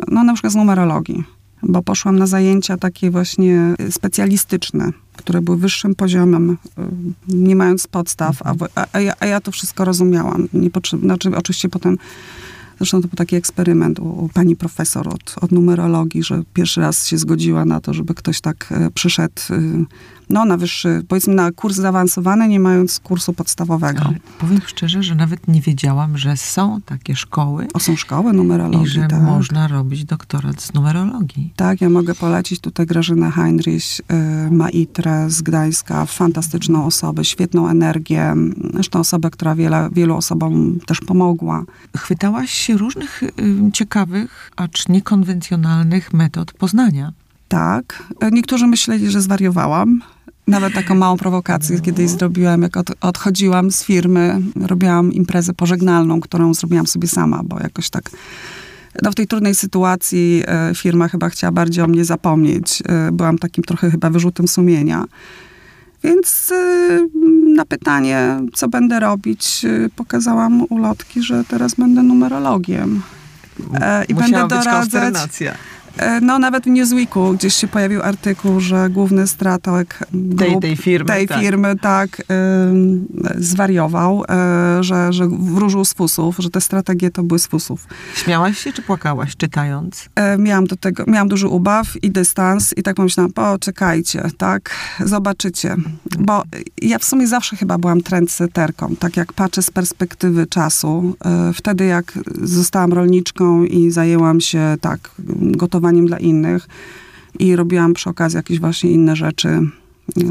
no 0.08 0.24
na 0.24 0.34
przykład 0.34 0.54
z 0.54 0.56
numerologii, 0.56 1.24
bo 1.64 1.82
poszłam 1.82 2.20
na 2.20 2.28
zajęcia 2.28 2.78
takie 2.78 3.12
właśnie 3.12 3.76
specjalistyczne, 3.90 4.92
które 5.18 5.42
były 5.42 5.58
wyższym 5.58 5.96
poziomem, 5.96 6.52
y, 6.52 6.82
nie 7.28 7.56
mając 7.56 7.88
podstaw, 7.88 8.42
a, 8.44 8.54
a, 8.94 9.00
ja, 9.00 9.14
a 9.20 9.26
ja, 9.26 9.42
to 9.42 9.52
wszystko 9.52 9.86
rozumiałam. 9.86 10.48
Nie 10.54 10.70
potrzeb, 10.70 11.00
znaczy, 11.00 11.36
oczywiście 11.36 11.70
potem 11.70 11.98
Zresztą 12.78 13.02
to 13.02 13.08
był 13.08 13.16
taki 13.16 13.36
eksperyment 13.36 14.00
u, 14.00 14.30
pani 14.34 14.56
profesor 14.56 15.08
od, 15.08 15.36
od 15.42 15.52
numerologii, 15.52 16.24
że 16.24 16.44
pierwszy 16.54 16.82
raz 16.82 17.08
się 17.08 17.18
zgodziła 17.18 17.66
na 17.66 17.82
to, 17.82 17.94
żeby 17.94 18.14
ktoś 18.14 18.42
tak 18.42 18.68
e, 18.72 18.92
przyszedł 18.92 19.42
y, 19.52 19.86
no, 20.30 20.46
na 20.46 20.58
wyższy, 20.58 21.04
powiedzmy 21.08 21.34
na 21.34 21.52
kurs 21.52 21.76
zaawansowany, 21.76 22.48
nie 22.48 22.60
mając 22.60 23.00
kursu 23.00 23.34
podstawowego. 23.34 24.02
Ale 24.06 24.16
powiem 24.40 24.62
szczerze, 24.66 25.04
że 25.04 25.16
nawet 25.16 25.48
nie 25.48 25.62
wiedziałam, 25.62 26.18
że 26.18 26.38
są 26.38 26.82
takie 26.82 27.16
szkoły. 27.16 27.68
O, 27.74 27.80
są 27.80 27.96
szkoły 27.96 28.34
numerologii, 28.34 28.88
I 28.88 28.90
że 28.90 29.08
tak. 29.08 29.22
można 29.22 29.68
robić 29.68 30.06
doktorat 30.06 30.62
z 30.62 30.74
numerologii. 30.74 31.54
Tak, 31.56 31.82
ja 31.82 31.90
mogę 31.90 32.16
polecić 32.16 32.60
tutaj 32.60 32.86
Grażynę 32.86 33.32
Heinrich, 33.32 34.00
y, 34.48 34.52
Maitrę 34.52 35.30
z 35.30 35.42
Gdańska, 35.42 36.06
fantastyczną 36.06 36.86
osobę, 36.86 37.26
świetną 37.26 37.70
energię, 37.70 38.36
zresztą 38.74 39.00
osobę, 39.00 39.30
która 39.30 39.56
wiele, 39.56 39.90
wielu 39.92 40.16
osobom 40.16 40.80
też 40.86 41.02
pomogła. 41.02 41.64
Chwytałaś 41.98 42.52
się 42.52 42.78
różnych 42.78 43.24
y, 43.24 43.32
ciekawych, 43.74 44.52
acz 44.56 44.90
niekonwencjonalnych 44.90 46.14
metod 46.14 46.52
poznania. 46.52 47.14
Tak. 47.48 48.04
Niektórzy 48.32 48.68
myśleli, 48.68 49.12
że 49.12 49.22
zwariowałam. 49.22 50.02
Nawet 50.48 50.74
taką 50.74 50.96
małą 50.96 51.18
prowokację 51.18 51.80
kiedyś 51.80 52.10
zrobiłam, 52.10 52.62
jak 52.62 52.78
od, 52.78 52.88
odchodziłam 53.02 53.72
z 53.72 53.84
firmy, 53.84 54.42
robiłam 54.62 55.14
imprezę 55.14 55.54
pożegnalną, 55.54 56.22
którą 56.22 56.54
zrobiłam 56.54 56.88
sobie 56.88 57.08
sama, 57.08 57.42
bo 57.44 57.60
jakoś 57.60 57.90
tak 57.90 58.10
no 59.02 59.12
w 59.12 59.16
tej 59.16 59.28
trudnej 59.28 59.56
sytuacji 59.56 60.44
e, 60.48 60.72
firma 60.76 61.08
chyba 61.08 61.30
chciała 61.30 61.52
bardziej 61.52 61.84
o 61.84 61.88
mnie 61.88 62.06
zapomnieć. 62.06 62.84
E, 62.86 63.12
byłam 63.12 63.38
takim 63.38 63.64
trochę 63.64 63.92
chyba 63.92 64.10
wyrzutem 64.10 64.48
sumienia. 64.48 65.06
Więc 66.04 66.52
e, 66.52 67.08
na 67.56 67.66
pytanie, 67.66 68.40
co 68.54 68.68
będę 68.68 69.00
robić, 69.00 69.66
pokazałam 69.96 70.66
ulotki, 70.70 71.24
że 71.24 71.44
teraz 71.44 71.76
będę 71.76 72.04
numerologiem. 72.04 73.02
I 74.10 74.14
Musiała 74.14 74.48
będę 74.48 74.56
doradzać. 74.56 75.44
No 76.22 76.40
nawet 76.40 76.64
w 76.64 76.68
Newsweeku 76.68 77.34
gdzieś 77.34 77.54
się 77.56 77.68
pojawił 77.68 78.02
artykuł, 78.02 78.60
że 78.60 78.90
główny 78.90 79.28
strateg 79.28 80.00
tej, 80.38 80.60
tej 80.60 80.76
firmy, 80.76 81.08
tej 81.08 81.28
tak. 81.28 81.40
firmy 81.40 81.76
tak 81.76 82.22
zwariował, 83.38 84.24
e, 84.30 84.84
że, 84.84 85.14
że 85.14 85.28
wróżył 85.28 85.86
z 85.86 85.94
fusów, 85.94 86.36
że 86.40 86.50
te 86.50 86.62
strategie 86.62 87.12
to 87.12 87.24
były 87.24 87.40
z 87.40 87.48
fusów. 87.48 87.88
Śmiałaś 88.16 88.58
się 88.58 88.74
czy 88.74 88.82
płakałaś 88.82 89.36
czytając? 89.36 90.10
E, 90.16 90.38
miałam 90.38 90.68
do 90.68 90.76
tego, 90.76 91.04
miałam 91.08 91.28
duży 91.28 91.48
ubaw 91.48 92.04
i 92.04 92.12
dystans 92.12 92.74
i 92.78 92.84
tak 92.84 92.96
pomyślałam, 92.96 93.34
poczekajcie, 93.34 94.24
tak, 94.38 94.70
zobaczycie. 95.00 95.76
Bo 96.20 96.44
ja 96.82 97.00
w 97.00 97.06
sumie 97.06 97.28
zawsze 97.28 97.56
chyba 97.56 97.78
byłam 97.78 98.02
trendseterką, 98.02 98.96
tak 98.96 99.18
jak 99.18 99.34
patrzę 99.34 99.62
z 99.62 99.70
perspektywy 99.70 100.48
czasu. 100.48 101.16
Wtedy 101.54 101.86
jak 101.86 102.20
zostałam 102.42 102.94
rolniczką 102.94 103.64
i 103.64 103.92
zajęłam 103.92 104.42
się 104.42 104.78
tak 104.82 105.12
gotowaniem 105.40 105.85
dla 105.92 106.18
innych 106.18 106.68
i 107.40 107.56
robiłam 107.56 107.94
przy 107.94 108.10
okazji 108.10 108.38
jakieś 108.38 108.60
właśnie 108.60 108.92
inne 108.92 109.16
rzeczy 109.16 109.60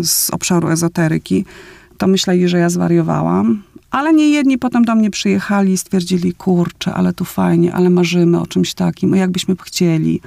z 0.03 0.31
obszaru 0.31 0.69
ezoteryki, 0.69 1.45
to 1.99 2.07
myśleli, 2.07 2.49
że 2.49 2.59
ja 2.59 2.71
zwariowałam. 2.71 3.63
Ale 3.91 4.13
nie 4.13 4.31
jedni 4.31 4.59
potem 4.59 4.85
do 4.85 4.95
mnie 4.95 5.11
przyjechali 5.11 5.73
i 5.73 5.77
stwierdzili, 5.77 6.33
kurczę, 6.33 6.95
ale 6.95 7.13
tu 7.13 7.25
fajnie, 7.25 7.75
ale 7.75 7.91
marzymy 7.91 8.41
o 8.41 8.47
czymś 8.47 8.75
takim, 8.75 9.15
jakbyśmy 9.15 9.57
chcieli. 9.65 10.21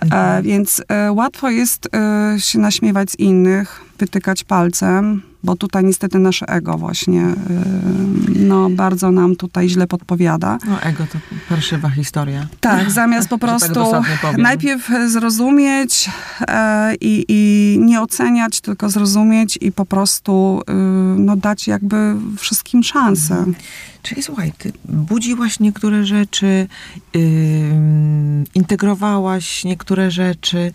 Mhm. 0.00 0.38
E, 0.38 0.42
więc 0.42 0.82
e, 0.88 1.12
łatwo 1.12 1.50
jest 1.50 1.88
e, 1.94 2.36
się 2.38 2.58
naśmiewać 2.58 3.10
z 3.10 3.18
innych, 3.18 3.80
wytykać 3.98 4.44
palcem, 4.44 5.22
bo 5.46 5.56
tutaj 5.56 5.84
niestety 5.84 6.18
nasze 6.18 6.46
ego 6.48 6.78
właśnie 6.78 7.22
y, 7.22 7.34
no, 8.38 8.70
bardzo 8.70 9.10
nam 9.10 9.36
tutaj 9.36 9.68
źle 9.68 9.86
podpowiada. 9.86 10.58
No 10.68 10.82
ego 10.82 11.06
to 11.12 11.18
parszywa 11.48 11.90
historia. 11.90 12.46
Tak, 12.60 12.90
zamiast 12.90 13.28
po 13.34 13.38
tak 13.38 13.48
prostu 13.48 13.92
tak 14.22 14.38
najpierw 14.38 14.90
zrozumieć 15.06 16.10
e, 16.48 16.94
i, 16.94 17.24
i 17.28 17.78
nie 17.80 18.00
oceniać, 18.00 18.60
tylko 18.60 18.90
zrozumieć 18.90 19.58
i 19.60 19.72
po 19.72 19.86
prostu 19.86 20.62
y, 20.70 20.72
no, 21.18 21.36
dać 21.36 21.68
jakby 21.68 22.14
wszystkim 22.36 22.82
szansę. 22.82 23.34
Mhm. 23.34 23.54
Czyli 24.02 24.22
słuchaj, 24.22 24.52
ty 24.58 24.72
budziłaś 24.84 25.60
niektóre 25.60 26.04
rzeczy, 26.04 26.68
yy, 27.14 27.20
integrowałaś 28.54 29.64
niektóre 29.64 30.10
rzeczy, 30.10 30.72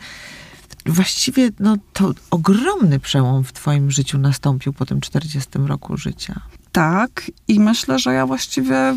właściwie 0.86 1.50
no, 1.60 1.78
to 1.94 2.14
ogromny 2.32 3.00
przełom 3.00 3.44
w 3.44 3.54
twoim 3.54 3.92
życiu 3.92 4.18
nastąpił 4.18 4.74
po 4.74 4.86
tym 4.86 5.02
40 5.02 5.50
roku 5.68 5.98
życia. 5.98 6.42
Tak, 6.72 7.32
i 7.48 7.60
myślę, 7.60 8.00
że 8.00 8.14
ja 8.14 8.26
właściwie 8.26 8.96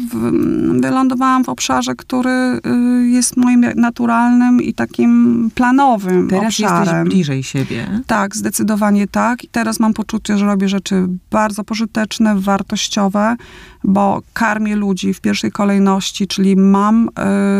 wylądowałam 0.80 1.44
w 1.44 1.48
obszarze, 1.48 1.94
który 1.94 2.30
y, 2.30 3.08
jest 3.08 3.36
moim 3.36 3.60
naturalnym 3.76 4.62
i 4.62 4.74
takim 4.74 5.50
planowym 5.54 6.28
teraz 6.28 6.46
obszarem. 6.46 6.84
Teraz 6.84 6.96
jesteś 6.96 7.14
bliżej 7.14 7.42
siebie. 7.42 8.02
Tak, 8.06 8.36
zdecydowanie 8.36 9.08
tak. 9.08 9.44
I 9.44 9.48
teraz 9.48 9.80
mam 9.80 9.94
poczucie, 9.94 10.38
że 10.38 10.46
robię 10.46 10.68
rzeczy 10.68 11.08
bardzo 11.30 11.64
pożyteczne, 11.64 12.40
wartościowe, 12.40 13.36
bo 13.84 14.22
karmię 14.32 14.76
ludzi 14.76 15.14
w 15.14 15.20
pierwszej 15.20 15.52
kolejności, 15.52 16.26
czyli 16.26 16.56
mam, 16.56 17.08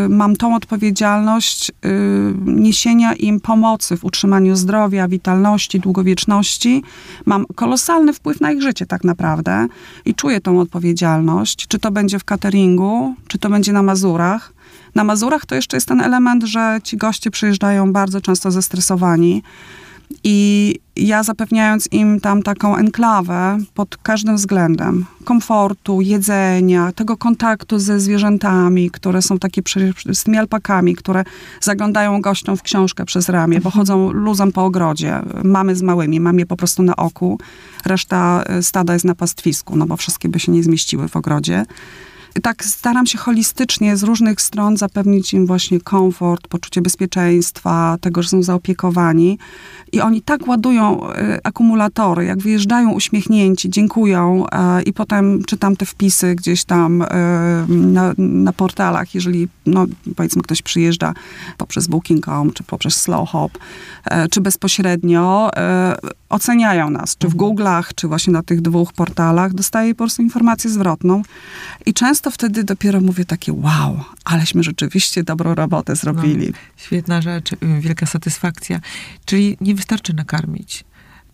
y, 0.07 0.09
mam 0.09 0.37
tą 0.37 0.55
odpowiedzialność 0.55 1.71
y, 1.71 1.73
niesienia 2.45 3.15
im 3.15 3.41
pomocy 3.41 3.97
w 3.97 4.05
utrzymaniu 4.05 4.57
zdrowia, 4.57 5.09
witalności, 5.09 5.81
długowieczności. 5.81 6.83
Mam 7.27 7.47
kolosalny 7.55 8.13
wpływ 8.13 8.41
na 8.41 8.53
ich 8.53 8.63
życie 8.63 8.87
tak 8.87 9.05
naprawdę 9.05 9.67
i 10.05 10.15
czuję 10.15 10.41
tą 10.41 10.61
odpowiedzialność, 10.61 11.67
czy 11.67 11.79
to 11.79 11.91
będzie 11.91 12.19
w 12.19 12.25
cateringu, 12.25 13.15
czy 13.29 13.39
to 13.39 13.51
będzie 13.51 13.73
na 13.73 13.83
Mazurach. 13.83 14.53
Na 14.95 15.05
Mazurach 15.05 15.47
to 15.47 15.55
jeszcze 15.55 15.77
jest 15.77 15.89
ten 15.89 16.01
element, 16.01 16.45
że 16.45 16.79
ci 16.85 16.97
goście 16.97 17.31
przyjeżdżają 17.31 17.93
bardzo 17.93 18.21
często 18.21 18.51
zestresowani 18.51 19.43
i 20.25 20.79
ja 20.97 21.23
zapewniając 21.23 21.89
im 21.93 22.21
tam 22.21 22.43
taką 22.43 22.77
enklawę 22.77 23.59
pod 23.75 23.97
każdym 23.97 24.37
względem 24.37 25.07
komfortu, 25.25 26.01
jedzenia, 26.01 26.93
tego 26.93 27.17
kontaktu 27.17 27.79
ze 27.79 28.01
zwierzętami, 28.01 28.91
które 28.91 29.23
są 29.23 29.39
takie 29.39 29.63
z 30.13 30.25
tymi 30.25 30.39
alpakami, 30.39 30.95
które 30.95 31.25
zaglądają 31.61 32.21
gościom 32.21 32.57
w 32.57 32.63
książkę 32.63 33.05
przez 33.05 33.29
ramię, 33.29 33.61
bo 33.61 33.71
chodzą 33.71 34.13
luzem 34.13 34.53
po 34.53 34.65
ogrodzie. 34.65 35.21
Mamy 35.45 35.77
z 35.77 35.83
małymi, 35.83 36.21
mam 36.21 36.39
je 36.39 36.47
po 36.47 36.57
prostu 36.57 36.83
na 36.83 36.97
oku. 36.97 37.39
Reszta 37.85 38.43
e, 38.47 38.63
stada 38.63 38.93
jest 38.93 39.05
na 39.05 39.15
pastwisku, 39.15 39.77
no 39.77 39.87
bo 39.87 39.97
wszystkie 39.97 40.29
by 40.29 40.41
się 40.41 40.53
nie 40.53 40.63
zmieściły 40.63 41.09
w 41.09 41.17
ogrodzie. 41.17 41.65
Tak 42.43 42.65
staram 42.65 43.07
się 43.07 43.19
holistycznie 43.19 43.97
z 43.97 44.03
różnych 44.03 44.41
stron 44.41 44.77
zapewnić 44.77 45.35
im 45.35 45.47
właśnie 45.47 45.81
komfort, 45.81 46.49
poczucie 46.49 46.83
bezpieczeństwa, 46.83 47.97
tego, 48.01 48.23
że 48.23 48.29
są 48.29 48.43
zaopiekowani. 48.43 49.39
I 49.93 50.01
oni 50.01 50.23
tak 50.23 50.49
ładują 50.49 51.11
y, 51.11 51.39
akumulatory, 51.45 52.25
jak 52.25 52.39
wyjeżdżają 52.39 52.93
uśmiechnięci, 52.93 53.71
dziękują 53.71 54.45
y, 54.47 54.83
i 54.83 54.93
potem 54.93 55.45
czytam 55.45 55.77
te 55.77 55.87
wpisy 55.87 56.35
gdzieś 56.35 56.65
tam 56.65 57.03
y, 57.03 57.07
na, 57.69 58.15
na, 58.19 58.53
portalach, 58.53 59.15
jeżeli 59.15 59.49
no, 59.67 59.87
powiedzmy 60.17 60.43
ktoś 60.43 60.63
przyjeżdża 60.63 61.15
poprzez 61.59 61.87
Booking.com, 61.87 62.53
czy 62.53 62.63
poprzez 62.63 62.97
Slowhop, 62.97 63.59
czy 64.31 64.41
bezpośrednio, 64.41 65.51
oceniają 66.35 66.91
nas, 66.91 67.17
czy 67.17 67.29
w 67.29 67.33
mhm. 67.33 67.51
Google'ach, 67.51 67.95
czy 67.95 68.09
właśnie 68.09 68.33
na 68.33 68.43
tych 68.43 68.61
dwóch 68.61 68.93
portalach, 68.93 69.55
dostaję 69.55 69.95
po 69.95 69.99
prostu 69.99 70.23
informację 70.23 70.71
zwrotną. 70.71 71.23
I 71.87 71.95
często 71.95 72.31
wtedy 72.31 72.65
dopiero 72.65 73.01
mówię 73.01 73.25
takie, 73.25 73.53
wow, 73.53 74.01
aleśmy 74.25 74.63
rzeczywiście 74.63 75.25
dobrą 75.25 75.55
robotę 75.55 75.97
zrobili. 75.97 76.47
No, 76.47 76.59
świetna 76.77 77.21
rzecz, 77.21 77.51
wielka 77.81 78.07
satysfakcja. 78.07 78.81
Czyli 79.25 79.57
nie 79.61 79.75
wystarczy 79.75 80.15
nakarmić. 80.15 80.85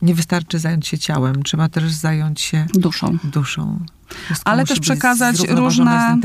Nie 0.03 0.15
wystarczy 0.15 0.59
zająć 0.59 0.87
się 0.87 0.99
ciałem, 0.99 1.43
trzeba 1.43 1.69
też 1.69 1.93
zająć 1.93 2.41
się 2.41 2.67
duszą. 2.75 3.19
duszą. 3.25 3.79
Wszystko 4.25 4.51
ale 4.51 4.65
też 4.65 4.81
przekazać 4.81 5.49
różne. 5.49 6.19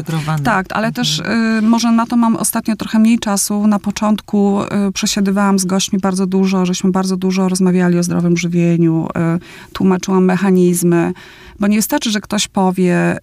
Tak, 0.44 0.66
ale 0.70 0.88
mhm. 0.88 0.94
też 0.94 1.20
y, 1.20 1.62
może 1.62 1.92
na 1.92 2.06
to 2.06 2.16
mam 2.16 2.36
ostatnio 2.36 2.76
trochę 2.76 3.00
mniej 3.00 3.20
czasu. 3.20 3.68
Na 3.68 3.80
początku 3.80 4.64
y, 4.64 4.92
przesiadywałam 4.94 5.60
z 5.60 5.66
gośćmi 5.66 6.00
bardzo 6.00 6.26
dużo, 6.26 6.66
żeśmy 6.66 6.92
bardzo 6.92 7.18
dużo 7.18 7.50
rozmawiali 7.50 8.00
o 8.00 8.04
zdrowym 8.04 8.38
żywieniu, 8.38 9.08
y, 9.08 9.72
tłumaczyłam 9.74 10.26
mechanizmy, 10.26 11.14
bo 11.60 11.68
nie 11.68 11.78
wystarczy, 11.78 12.12
że 12.12 12.22
ktoś 12.22 12.48
powie, 12.48 13.18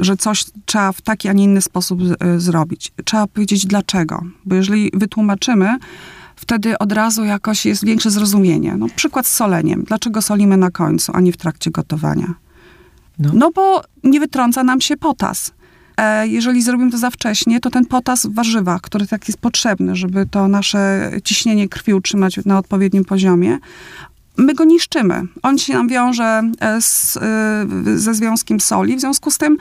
że 0.00 0.16
coś 0.16 0.44
trzeba 0.64 0.92
w 0.92 1.00
taki, 1.00 1.28
a 1.28 1.32
nie 1.32 1.44
inny 1.44 1.60
sposób 1.60 2.00
y, 2.00 2.40
zrobić. 2.40 2.92
Trzeba 3.04 3.26
powiedzieć 3.26 3.66
dlaczego, 3.66 4.22
bo 4.44 4.54
jeżeli 4.54 4.90
wytłumaczymy, 4.94 5.78
wtedy 6.40 6.78
od 6.78 6.92
razu 6.92 7.24
jakoś 7.24 7.66
jest 7.66 7.84
większe 7.84 8.10
zrozumienie. 8.10 8.74
No, 8.78 8.86
przykład 8.96 9.26
z 9.26 9.34
soleniem. 9.34 9.84
Dlaczego 9.84 10.22
solimy 10.22 10.56
na 10.56 10.70
końcu, 10.70 11.12
a 11.14 11.20
nie 11.20 11.32
w 11.32 11.36
trakcie 11.36 11.70
gotowania? 11.70 12.34
No, 13.18 13.30
no 13.34 13.50
bo 13.50 13.82
nie 14.04 14.20
wytrąca 14.20 14.64
nam 14.64 14.80
się 14.80 14.96
potas. 14.96 15.52
E, 15.96 16.28
jeżeli 16.28 16.62
zrobimy 16.62 16.90
to 16.90 16.98
za 16.98 17.10
wcześnie, 17.10 17.60
to 17.60 17.70
ten 17.70 17.86
potas 17.86 18.26
w 18.26 18.34
warzywach, 18.34 18.80
który 18.80 19.06
tak 19.06 19.28
jest 19.28 19.40
potrzebny, 19.40 19.96
żeby 19.96 20.26
to 20.26 20.48
nasze 20.48 21.10
ciśnienie 21.24 21.68
krwi 21.68 21.94
utrzymać 21.94 22.40
na 22.46 22.58
odpowiednim 22.58 23.04
poziomie, 23.04 23.58
my 24.36 24.54
go 24.54 24.64
niszczymy. 24.64 25.22
On 25.42 25.58
się 25.58 25.72
nam 25.72 25.88
wiąże 25.88 26.42
e, 26.60 26.82
z, 26.82 27.16
e, 27.16 27.98
ze 27.98 28.14
związkiem 28.14 28.60
soli, 28.60 28.96
w 28.96 29.00
związku 29.00 29.30
z 29.30 29.38
tym 29.38 29.56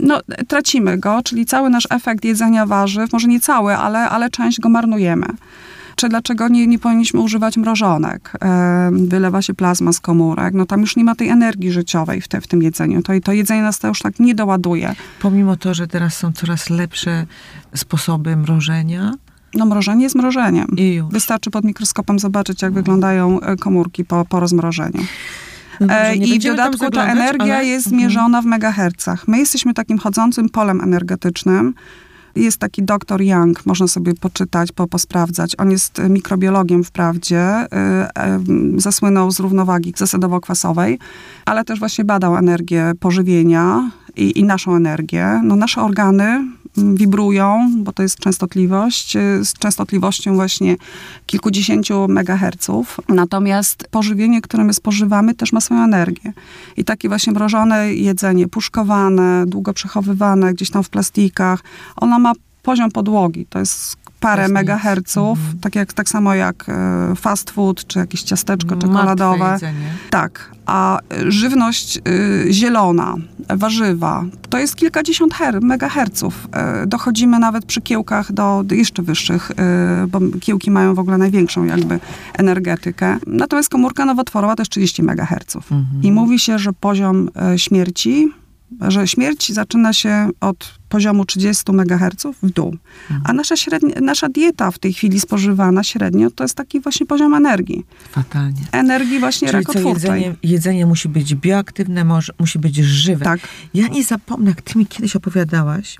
no, 0.00 0.20
tracimy 0.48 0.98
go, 0.98 1.20
czyli 1.24 1.46
cały 1.46 1.70
nasz 1.70 1.86
efekt 1.90 2.24
jedzenia 2.24 2.66
warzyw, 2.66 3.12
może 3.12 3.28
nie 3.28 3.40
cały, 3.40 3.76
ale, 3.76 4.10
ale 4.10 4.30
część 4.30 4.60
go 4.60 4.68
marnujemy 4.68 5.26
czy 5.96 6.08
dlaczego 6.08 6.48
nie, 6.48 6.66
nie 6.66 6.78
powinniśmy 6.78 7.20
używać 7.20 7.56
mrożonek. 7.56 8.32
E, 8.42 8.90
wylewa 8.92 9.42
się 9.42 9.54
plazma 9.54 9.92
z 9.92 10.00
komórek, 10.00 10.54
no 10.54 10.66
tam 10.66 10.80
już 10.80 10.96
nie 10.96 11.04
ma 11.04 11.14
tej 11.14 11.28
energii 11.28 11.72
życiowej 11.72 12.20
w, 12.20 12.28
te, 12.28 12.40
w 12.40 12.46
tym 12.46 12.62
jedzeniu. 12.62 13.02
To, 13.02 13.12
to 13.24 13.32
jedzenie 13.32 13.62
nas 13.62 13.78
to 13.78 13.88
już 13.88 13.98
tak 13.98 14.20
nie 14.20 14.34
doładuje. 14.34 14.94
Pomimo 15.20 15.56
to, 15.56 15.74
że 15.74 15.86
teraz 15.86 16.16
są 16.16 16.32
coraz 16.32 16.70
lepsze 16.70 17.26
sposoby 17.74 18.36
mrożenia, 18.36 19.14
no 19.54 19.66
mrożenie 19.66 20.02
jest 20.02 20.14
mrożeniem. 20.14 20.66
Wystarczy 21.10 21.50
pod 21.50 21.64
mikroskopem 21.64 22.18
zobaczyć, 22.18 22.62
jak 22.62 22.72
no. 22.72 22.74
wyglądają 22.74 23.40
e, 23.40 23.56
komórki 23.56 24.04
po, 24.04 24.24
po 24.24 24.40
rozmrożeniu. 24.40 25.00
No 25.80 25.86
dobrze, 25.86 26.16
I 26.16 26.40
w 26.40 26.42
dodatku 26.42 26.90
ta 26.90 27.06
energia 27.06 27.56
ale... 27.56 27.66
jest 27.66 27.86
mhm. 27.86 28.02
mierzona 28.02 28.42
w 28.42 28.44
megahercach. 28.44 29.28
My 29.28 29.38
jesteśmy 29.38 29.74
takim 29.74 29.98
chodzącym 29.98 30.48
polem 30.48 30.80
energetycznym, 30.80 31.74
jest 32.36 32.58
taki 32.58 32.82
doktor 32.82 33.22
Young, 33.22 33.66
można 33.66 33.88
sobie 33.88 34.14
poczytać, 34.14 34.72
po, 34.72 34.86
posprawdzać. 34.86 35.54
On 35.58 35.70
jest 35.70 36.00
mikrobiologiem 36.08 36.84
wprawdzie, 36.84 37.66
y, 38.76 38.80
zasłynął 38.80 39.30
z 39.30 39.40
równowagi 39.40 39.92
zasadowo-kwasowej, 39.92 40.98
ale 41.44 41.64
też 41.64 41.78
właśnie 41.78 42.04
badał 42.04 42.36
energię 42.36 42.92
pożywienia 43.00 43.90
i, 44.16 44.38
i 44.38 44.44
naszą 44.44 44.76
energię. 44.76 45.40
No, 45.44 45.56
nasze 45.56 45.82
organy 45.82 46.46
wibrują, 46.76 47.70
bo 47.76 47.92
to 47.92 48.02
jest 48.02 48.18
częstotliwość, 48.18 49.16
y, 49.16 49.44
z 49.44 49.52
częstotliwością 49.52 50.34
właśnie 50.34 50.76
kilkudziesięciu 51.26 52.08
megaherców. 52.08 53.00
Natomiast 53.08 53.88
pożywienie, 53.90 54.40
które 54.40 54.64
my 54.64 54.74
spożywamy, 54.74 55.34
też 55.34 55.52
ma 55.52 55.60
swoją 55.60 55.84
energię. 55.84 56.32
I 56.76 56.84
takie 56.84 57.08
właśnie 57.08 57.32
mrożone 57.32 57.94
jedzenie, 57.94 58.48
puszkowane, 58.48 59.44
długo 59.46 59.72
przechowywane 59.72 60.54
gdzieś 60.54 60.70
tam 60.70 60.82
w 60.82 60.88
plastikach, 60.88 61.60
ona 61.96 62.18
ma 62.18 62.32
poziom 62.62 62.90
podłogi. 62.90 63.46
To 63.46 63.58
jest 63.58 63.96
parę 64.20 64.48
megaherców, 64.48 65.38
mm. 65.38 65.58
tak, 65.58 65.74
jak, 65.74 65.92
tak 65.92 66.08
samo 66.08 66.34
jak 66.34 66.66
e, 66.68 67.14
fast 67.16 67.50
food, 67.50 67.86
czy 67.86 67.98
jakieś 67.98 68.22
ciasteczko 68.22 68.76
czekoladowe. 68.76 69.58
Tak, 70.10 70.54
a 70.66 70.98
żywność 71.28 71.98
y, 72.08 72.52
zielona, 72.52 73.14
warzywa, 73.48 74.24
to 74.50 74.58
jest 74.58 74.76
kilkadziesiąt 74.76 75.34
her, 75.34 75.62
megaherców. 75.62 76.48
Y, 76.82 76.86
dochodzimy 76.86 77.38
nawet 77.38 77.64
przy 77.64 77.80
kiełkach 77.80 78.32
do, 78.32 78.62
do 78.64 78.74
jeszcze 78.74 79.02
wyższych, 79.02 79.50
y, 79.50 79.54
bo 80.06 80.20
kiełki 80.40 80.70
mają 80.70 80.94
w 80.94 80.98
ogóle 80.98 81.18
największą 81.18 81.64
jakby 81.64 82.00
energetykę. 82.34 83.18
Natomiast 83.26 83.68
komórka 83.68 84.04
nowotworowa 84.04 84.56
to 84.56 84.62
jest 84.62 84.72
30 84.72 85.02
megaherców. 85.02 85.72
Mhm. 85.72 86.02
I 86.02 86.12
mówi 86.12 86.38
się, 86.38 86.58
że 86.58 86.72
poziom 86.72 87.30
śmierci 87.56 88.32
że 88.80 89.08
śmierć 89.08 89.52
zaczyna 89.52 89.92
się 89.92 90.30
od 90.40 90.78
poziomu 90.88 91.24
30 91.24 91.64
MHz 91.72 92.26
w 92.42 92.50
dół. 92.50 92.76
Mhm. 93.02 93.22
A 93.24 93.32
nasza, 93.32 93.56
średnia, 93.56 94.00
nasza 94.00 94.28
dieta 94.28 94.70
w 94.70 94.78
tej 94.78 94.92
chwili 94.92 95.20
spożywana 95.20 95.84
średnio 95.84 96.30
to 96.30 96.44
jest 96.44 96.54
taki 96.54 96.80
właśnie 96.80 97.06
poziom 97.06 97.34
energii. 97.34 97.86
Fatalnie. 98.10 98.60
Energii 98.72 99.20
właśnie 99.20 99.48
Czyli 99.48 99.64
rakotwórczej. 99.64 100.10
Jedzenie, 100.10 100.36
jedzenie 100.42 100.86
musi 100.86 101.08
być 101.08 101.34
bioaktywne, 101.34 102.04
może, 102.04 102.32
musi 102.38 102.58
być 102.58 102.76
żywe. 102.76 103.24
Tak. 103.24 103.40
Ja 103.74 103.88
nie 103.88 104.04
zapomnę, 104.04 104.50
jak 104.50 104.62
ty 104.62 104.78
mi 104.78 104.86
kiedyś 104.86 105.16
opowiadałaś, 105.16 105.96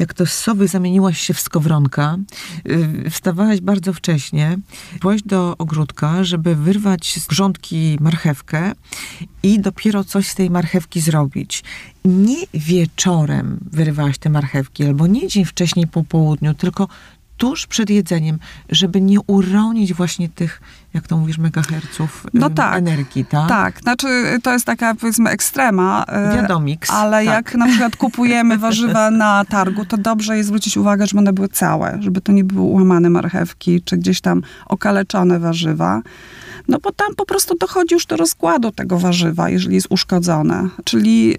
jak 0.00 0.14
to 0.14 0.26
z 0.26 0.32
sowy 0.32 0.68
zamieniłaś 0.68 1.20
się 1.20 1.34
w 1.34 1.40
skowronka, 1.40 2.16
yy, 2.64 3.10
wstawałaś 3.10 3.60
bardzo 3.60 3.92
wcześnie, 3.92 4.58
byłaś 5.00 5.22
do 5.22 5.54
ogródka, 5.58 6.24
żeby 6.24 6.56
wyrwać 6.56 7.18
z 7.18 7.26
grządki 7.26 7.98
marchewkę 8.00 8.72
i 9.42 9.60
dopiero 9.60 10.04
coś 10.04 10.28
z 10.28 10.34
tej 10.34 10.50
marchewki 10.50 11.00
zrobić. 11.00 11.64
Nie 12.04 12.36
wieczorem 12.54 13.58
wyrywałaś 13.72 14.18
te 14.18 14.30
marchewki, 14.30 14.84
albo 14.84 15.06
nie 15.06 15.28
dzień 15.28 15.44
wcześniej 15.44 15.86
po 15.86 16.04
południu, 16.04 16.54
tylko 16.54 16.88
tuż 17.40 17.66
przed 17.66 17.90
jedzeniem, 17.90 18.38
żeby 18.68 19.00
nie 19.00 19.20
uronić 19.20 19.94
właśnie 19.94 20.28
tych, 20.28 20.60
jak 20.94 21.06
to 21.06 21.16
mówisz, 21.16 21.38
megaherców 21.38 22.26
no 22.34 22.50
tak, 22.50 22.78
energii, 22.78 23.24
tak? 23.24 23.48
Tak, 23.48 23.80
znaczy 23.80 24.08
to 24.42 24.52
jest 24.52 24.66
taka 24.66 24.94
powiedzmy 24.94 25.30
ekstrema. 25.30 26.04
E, 26.08 26.36
Wiadomix. 26.36 26.90
Ale 26.90 27.24
tak. 27.24 27.34
jak 27.34 27.54
na 27.54 27.66
przykład 27.66 27.96
kupujemy 27.96 28.58
warzywa 28.58 29.10
na 29.10 29.44
targu, 29.44 29.84
to 29.84 29.96
dobrze 29.96 30.36
jest 30.36 30.46
zwrócić 30.46 30.76
uwagę, 30.76 31.06
żeby 31.06 31.18
one 31.18 31.32
były 31.32 31.48
całe, 31.48 31.98
żeby 32.00 32.20
to 32.20 32.32
nie 32.32 32.44
były 32.44 32.60
ułamane 32.60 33.10
marchewki, 33.10 33.82
czy 33.82 33.96
gdzieś 33.96 34.20
tam 34.20 34.42
okaleczone 34.66 35.38
warzywa. 35.38 36.02
No 36.70 36.78
bo 36.82 36.92
tam 36.92 37.14
po 37.16 37.26
prostu 37.26 37.54
dochodzi 37.58 37.94
już 37.94 38.06
do 38.06 38.16
rozkładu 38.16 38.70
tego 38.72 38.98
warzywa, 38.98 39.50
jeżeli 39.50 39.74
jest 39.74 39.86
uszkodzone. 39.90 40.68
Czyli 40.84 41.26
yy, 41.28 41.36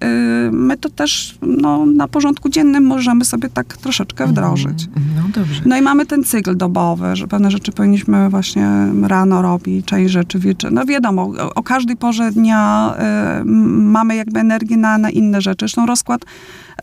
my 0.51 0.77
to 0.77 0.89
też 0.89 1.37
no, 1.41 1.85
na 1.85 2.07
porządku 2.07 2.49
dziennym 2.49 2.83
możemy 2.83 3.25
sobie 3.25 3.49
tak 3.49 3.77
troszeczkę 3.77 4.23
mhm. 4.23 4.31
wdrożyć. 4.31 4.87
No 5.15 5.23
dobrze. 5.33 5.61
No 5.65 5.77
i 5.77 5.81
mamy 5.81 6.05
ten 6.05 6.23
cykl 6.23 6.57
dobowy, 6.57 7.15
że 7.15 7.27
pewne 7.27 7.51
rzeczy 7.51 7.71
powinniśmy 7.71 8.29
właśnie 8.29 8.69
rano 9.01 9.41
robić, 9.41 9.85
część 9.85 10.11
rzeczy 10.11 10.39
wieczorem. 10.39 10.75
No 10.75 10.85
wiadomo, 10.85 11.21
o, 11.23 11.53
o 11.53 11.63
każdej 11.63 11.97
porze 11.97 12.31
dnia 12.31 12.93
y, 13.41 13.45
mamy 13.91 14.15
jakby 14.15 14.39
energię 14.39 14.77
na, 14.77 14.97
na 14.97 15.09
inne 15.09 15.41
rzeczy. 15.41 15.59
Zresztą 15.59 15.85
rozkład 15.85 16.25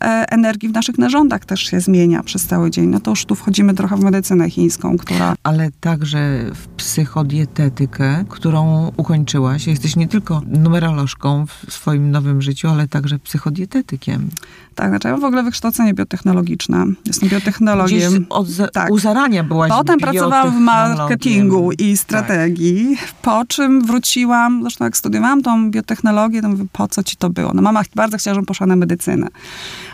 E, 0.01 0.31
energii 0.31 0.69
w 0.69 0.73
naszych 0.73 0.97
narządach 0.97 1.45
też 1.45 1.61
się 1.61 1.79
zmienia 1.79 2.23
przez 2.23 2.47
cały 2.47 2.71
dzień. 2.71 2.85
No 2.89 2.99
to 2.99 3.11
już 3.11 3.25
tu 3.25 3.35
wchodzimy 3.35 3.73
trochę 3.73 3.97
w 3.97 4.03
medycynę 4.03 4.49
chińską, 4.49 4.97
która... 4.97 5.35
Ale 5.43 5.69
także 5.79 6.19
w 6.55 6.67
psychodietetykę, 6.67 8.25
którą 8.29 8.91
ukończyłaś. 8.97 9.67
Jesteś 9.67 9.95
nie 9.95 10.07
tylko 10.07 10.41
numerolożką 10.47 11.45
w 11.67 11.73
swoim 11.73 12.11
nowym 12.11 12.41
życiu, 12.41 12.67
ale 12.69 12.87
także 12.87 13.19
psychodietetykiem. 13.19 14.29
Tak, 14.75 14.89
znaczy 14.89 15.07
ja 15.07 15.11
mam 15.11 15.21
w 15.21 15.23
ogóle 15.23 15.43
wykształcenie 15.43 15.93
biotechnologiczne. 15.93 16.85
Jestem 17.05 17.29
biotechnologiem. 17.29 18.13
Gdzieś 18.13 18.27
od 18.29 18.47
za, 18.47 18.67
tak. 18.67 18.91
u 18.91 18.99
zarania 18.99 19.43
byłaś 19.43 19.71
Potem 19.71 19.99
pracowałam 19.99 20.51
w 20.51 20.59
marketingu 20.59 21.71
i 21.71 21.91
tak. 21.91 21.99
strategii, 21.99 22.97
tak. 22.99 23.11
po 23.21 23.45
czym 23.45 23.85
wróciłam, 23.85 24.61
zresztą 24.61 24.85
jak 24.85 24.97
studiowałam 24.97 25.41
tą 25.41 25.71
biotechnologię, 25.71 26.41
to 26.41 26.49
mówię, 26.49 26.65
po 26.71 26.87
co 26.87 26.98
ci 27.03 27.17
to 27.17 27.29
było? 27.29 27.51
No 27.53 27.61
mama 27.61 27.81
bardzo 27.95 28.17
chciała, 28.17 28.33
żebym 28.33 28.45
poszła 28.45 28.67
na 28.67 28.75
medycynę 28.75 29.27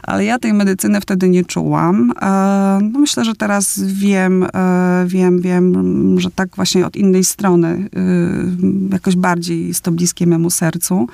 ale 0.06 0.26
ja 0.26 0.40
tej 0.40 0.54
medycyny 0.54 1.02
wtedy 1.02 1.30
nie 1.30 1.46
czułam. 1.46 2.14
E, 2.22 2.80
no 2.92 3.00
myślę, 3.00 3.26
że 3.26 3.36
teraz 3.36 3.80
wiem, 3.86 4.44
e, 4.44 5.06
wiem, 5.08 5.42
wiem, 5.42 6.20
że 6.20 6.32
tak 6.32 6.56
właśnie 6.56 6.86
od 6.86 6.96
innej 6.96 7.24
strony 7.24 7.68
e, 7.68 8.94
jakoś 8.94 9.16
bardziej 9.16 9.68
jest 9.68 9.82
to 9.82 9.92
bliskie 9.92 10.28
memu 10.28 10.50
sercu. 10.50 11.08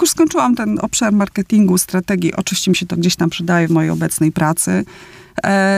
już 0.00 0.10
skończyłam 0.10 0.54
ten 0.54 0.78
obszar 0.82 1.12
marketingu, 1.12 1.78
strategii, 1.78 2.34
oczywiście 2.34 2.70
mi 2.70 2.76
się 2.76 2.86
to 2.86 2.96
gdzieś 2.96 3.16
tam 3.16 3.30
przydaje 3.30 3.68
w 3.68 3.70
mojej 3.70 3.90
obecnej 3.90 4.32
pracy, 4.32 4.84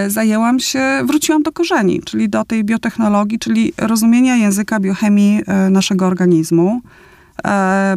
zajęłam 0.09 0.61
się, 0.61 1.03
wróciłam 1.05 1.42
do 1.42 1.53
korzeni, 1.53 2.03
czyli 2.05 2.28
do 2.28 2.45
tej 2.45 2.64
biotechnologii, 2.64 3.38
czyli 3.38 3.72
rozumienia 3.78 4.36
języka 4.36 4.80
biochemii 4.80 5.40
naszego 5.70 6.07
organizmu, 6.07 6.80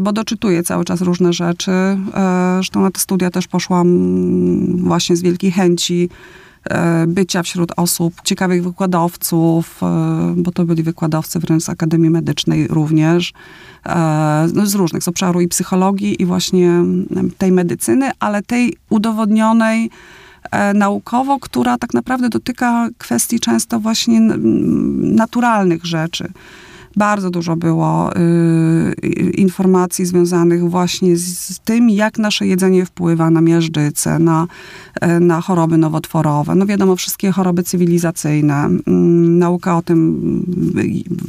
bo 0.02 0.14
doczytuję 0.14 0.64
cały 0.64 0.86
czas 0.86 1.02
różne 1.02 1.34
rzeczy. 1.34 1.72
E, 1.72 1.98
zresztą 2.56 2.82
na 2.82 2.92
te 2.92 3.00
studia 3.00 3.30
też 3.30 3.48
poszłam 3.48 3.88
właśnie 4.78 5.16
z 5.16 5.22
wielkiej 5.22 5.52
chęci 5.52 6.10
e, 6.70 7.08
bycia 7.08 7.44
wśród 7.44 7.72
osób, 7.78 8.14
ciekawych 8.24 8.64
wykładowców, 8.64 9.84
e, 9.84 10.34
bo 10.38 10.52
to 10.52 10.66
byli 10.66 10.84
wykładowcy 10.84 11.40
wręcz 11.40 11.64
z 11.64 11.70
Akademii 11.70 12.10
Medycznej 12.10 12.68
również, 12.68 13.34
e, 13.86 14.48
no 14.54 14.66
z 14.66 14.76
różnych, 14.76 15.04
z 15.04 15.08
obszaru 15.08 15.42
i 15.42 15.48
psychologii 15.48 16.22
i 16.22 16.26
właśnie 16.26 16.72
tej 17.38 17.52
medycyny, 17.52 18.12
ale 18.20 18.44
tej 18.44 18.78
udowodnionej 18.90 19.90
e, 20.52 20.74
naukowo, 20.74 21.40
która 21.40 21.78
tak 21.78 21.94
naprawdę 21.94 22.30
dotyka 22.30 22.90
kwestii 22.98 23.40
często 23.40 23.80
właśnie 23.80 24.20
naturalnych 25.00 25.86
rzeczy. 25.86 26.32
Bardzo 26.98 27.30
dużo 27.30 27.56
było 27.56 28.16
y, 28.18 28.96
informacji 29.38 30.06
związanych 30.06 30.70
właśnie 30.70 31.18
z, 31.18 31.60
tym, 31.60 31.90
jak 31.90 32.18
nasze 32.20 32.48
jedzenie 32.48 32.86
wpływa 32.86 33.30
na 33.30 33.42
miażdżycę, 33.42 34.20
na, 34.20 34.48
e, 35.02 35.20
na 35.20 35.42
choroby 35.42 35.78
nowotworowe. 35.78 36.56
No 36.56 36.66
wiadomo, 36.66 36.96
wszystkie 36.96 37.32
choroby 37.32 37.64
cywilizacyjne. 37.64 38.56
Mm, 38.66 39.40
Nauka 39.40 39.78
o 39.78 39.82
tym 39.82 40.20
wy- 40.58 40.84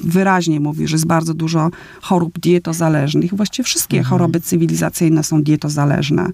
wyraźnie 0.04 0.60
mówi, 0.60 0.88
że 0.88 0.94
jest 0.94 1.06
bardzo 1.06 1.34
dużo 1.34 1.70
chorób 2.02 2.38
dietozależnych. 2.38 3.34
Właściwie 3.34 3.64
wszystkie 3.64 4.02
choroby 4.02 4.40
cywilizacyjne 4.40 5.24
są 5.24 5.42
dietozależne 5.42 6.30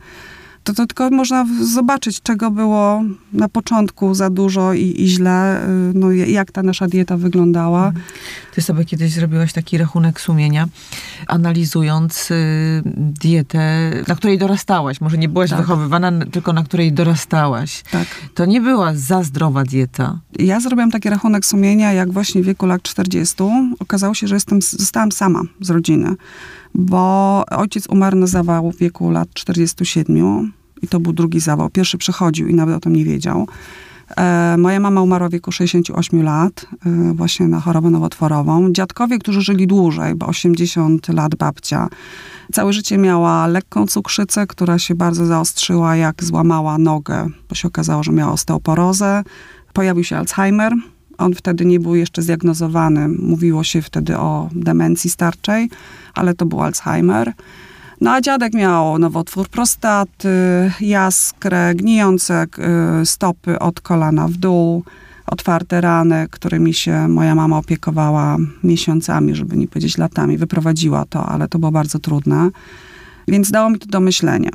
to, 0.65 0.75
to 0.75 0.87
tylko 0.87 1.11
można 1.11 1.47
zobaczyć, 1.63 2.23
czego 2.23 2.51
było 2.51 3.03
na 3.33 3.49
początku 3.49 4.15
za 4.15 4.31
dużo 4.31 4.73
i, 4.73 5.03
i 5.03 5.09
źle, 5.09 5.65
y, 5.69 5.69
no, 5.95 6.13
jak 6.13 6.53
ta 6.53 6.63
nasza 6.63 6.87
dieta 6.89 7.17
wyglądała. 7.17 7.93
Ty 8.55 8.63
sobie 8.63 8.85
kiedyś 8.85 9.13
zrobiłaś 9.13 9.53
taki 9.53 9.79
rachunek 9.79 10.21
sumienia, 10.21 10.69
analizując 11.27 12.31
y, 12.31 12.83
dietę, 12.97 13.91
na 14.09 14.15
której 14.15 14.39
dorastałaś. 14.39 15.01
Może 15.01 15.19
nie 15.19 15.29
byłaś 15.29 15.51
Tak. 15.51 15.59
wychowywana, 15.59 16.13
tylko 16.33 16.53
na 16.53 16.65
której 16.65 16.93
dorastałaś. 16.93 17.83
Tak. 17.91 18.07
To 18.35 18.45
nie 18.45 18.61
była 18.61 18.95
za 18.95 19.23
zdrowa 19.23 19.65
dieta. 19.65 20.19
Ja 20.39 20.61
zrobiłam 20.61 20.91
taki 20.91 21.11
rachunek 21.11 21.47
sumienia, 21.47 21.93
jak 21.93 22.13
właśnie 22.13 22.43
w 22.43 22.45
wieku 22.45 22.67
lat 22.67 22.83
40 22.83 23.35
okazało 23.79 24.15
się, 24.15 24.29
że 24.29 24.37
jestem, 24.37 24.63
zostałam 24.63 25.13
sama 25.13 25.43
z 25.61 25.71
rodziny, 25.71 26.15
bo 26.75 27.43
ojciec 27.51 27.87
umarł 27.89 28.19
na 28.19 28.27
zawał 28.27 28.73
w 28.73 28.79
wieku 28.79 29.11
lat 29.11 29.29
47 29.35 30.53
i 30.83 30.89
to 30.89 31.01
był 31.01 31.13
drugi 31.13 31.41
zawał. 31.41 31.71
Pierwszy 31.71 31.99
przychodził 31.99 32.49
i 32.49 32.55
nawet 32.55 32.77
o 32.77 32.81
tym 32.81 32.97
nie 32.97 33.05
wiedział. 33.05 33.47
E, 34.17 34.57
moja 34.59 34.81
mama 34.81 35.03
umarła 35.03 35.29
w 35.29 35.33
wieku 35.33 35.53
68 35.53 36.23
lat, 36.23 36.67
e, 36.87 37.15
właśnie 37.15 37.49
na 37.49 37.61
chorobę 37.61 37.91
nowotworową. 37.91 38.73
Dziadkowie, 38.73 39.19
którzy 39.19 39.43
żyli 39.43 39.67
dłużej, 39.67 40.15
bo 40.15 40.27
80 40.27 41.09
lat 41.09 41.35
babcia. 41.35 41.89
Całe 42.53 42.73
życie 42.73 42.99
miała 42.99 43.47
lekką 43.47 43.87
cukrzycę, 43.87 44.47
która 44.47 44.79
się 44.79 44.95
bardzo 44.95 45.27
zaostrzyła, 45.27 45.97
jak 45.97 46.25
złamała 46.25 46.79
nogę, 46.79 47.29
bo 47.49 47.55
się 47.55 47.69
okazało, 47.69 48.03
że 48.03 48.13
miała 48.13 48.33
osteoporozę. 48.33 49.23
Pojawił 49.73 50.05
się 50.05 50.17
Alzheimer. 50.17 50.73
On 51.19 51.35
wtedy 51.35 51.65
nie 51.65 51.81
był 51.81 51.95
jeszcze 51.95 52.23
zdiagnozowany. 52.23 53.09
Mówiło 53.09 53.65
się 53.65 53.83
wtedy 53.83 54.19
o 54.19 54.49
demencji 54.53 55.11
starczej, 55.11 55.71
ale 56.15 56.35
to 56.35 56.47
był 56.47 56.63
Alzheimer. 56.63 57.33
No 58.01 58.11
a 58.11 58.21
dziadek 58.21 58.55
miał 58.55 58.99
nowotwór 58.99 59.49
prostaty, 59.49 60.29
jaskrę, 60.81 61.75
gnijące 61.75 62.47
y, 63.03 63.07
stopy 63.07 63.59
od 63.59 63.81
kolana 63.81 64.29
w 64.29 64.33
dół, 64.33 64.85
otwarte 65.27 65.81
rany, 65.81 66.27
którymi 66.31 66.75
się 66.75 67.09
moja 67.09 67.35
mama 67.35 67.59
opiekowała 67.59 68.37
miesiącami, 68.65 69.35
żeby 69.35 69.57
nie 69.57 69.69
powiedzieć 69.69 69.99
latami. 69.99 70.39
Wyprowadziła 70.39 71.05
to, 71.05 71.27
ale 71.27 71.49
to 71.49 71.59
było 71.59 71.73
bardzo 71.73 71.99
trudne. 71.99 72.51
Więc 73.29 73.51
dało 73.51 73.71
mi 73.71 73.79
to 73.79 73.87
do 73.87 74.01
myślenia. 74.01 74.51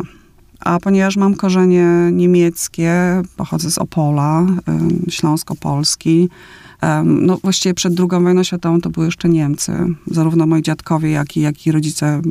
A 0.59 0.79
ponieważ 0.79 1.17
mam 1.17 1.35
korzenie 1.35 1.87
niemieckie, 2.11 3.21
pochodzę 3.37 3.71
z 3.71 3.77
Opola, 3.77 4.45
Śląsko-Polski, 5.09 6.29
no 7.05 7.37
właściwie 7.43 7.73
przed 7.73 7.99
II 7.99 8.23
wojną 8.23 8.43
światową 8.43 8.81
to 8.81 8.89
były 8.89 9.05
jeszcze 9.05 9.29
Niemcy. 9.29 9.73
Zarówno 10.07 10.47
moi 10.47 10.61
dziadkowie, 10.61 11.11
jak 11.11 11.37
i, 11.37 11.41
jak 11.41 11.67
i 11.67 11.71
rodzice 11.71 12.21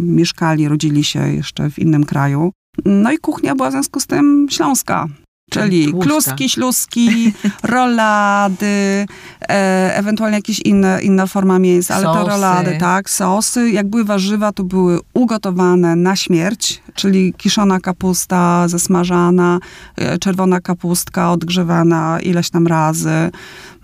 mieszkali, 0.00 0.68
rodzili 0.68 1.04
się 1.04 1.32
jeszcze 1.32 1.70
w 1.70 1.78
innym 1.78 2.04
kraju. 2.04 2.52
No 2.84 3.12
i 3.12 3.18
kuchnia 3.18 3.54
była 3.54 3.68
w 3.68 3.72
związku 3.72 4.00
z 4.00 4.06
tym 4.06 4.46
śląska. 4.50 5.06
Czyli 5.54 5.92
kluski, 5.92 6.48
śluski, 6.48 7.32
rolady, 7.62 9.06
e, 9.48 9.96
ewentualnie 9.96 10.36
jakieś 10.36 10.60
inne, 10.60 11.02
inna 11.02 11.26
forma 11.26 11.58
mięs, 11.58 11.90
ale 11.90 12.04
Sosy. 12.04 12.24
te 12.24 12.30
rolady, 12.30 12.76
tak, 12.80 13.10
sosy. 13.10 13.70
Jak 13.70 13.86
były 13.86 14.04
warzywa, 14.04 14.52
to 14.52 14.64
były 14.64 14.98
ugotowane 15.14 15.96
na 15.96 16.16
śmierć, 16.16 16.82
czyli 16.94 17.34
kiszona 17.34 17.80
kapusta 17.80 18.68
zasmażana, 18.68 19.58
e, 19.96 20.18
czerwona 20.18 20.60
kapustka 20.60 21.32
odgrzewana 21.32 22.20
ileś 22.20 22.50
tam 22.50 22.66
razy, 22.66 23.30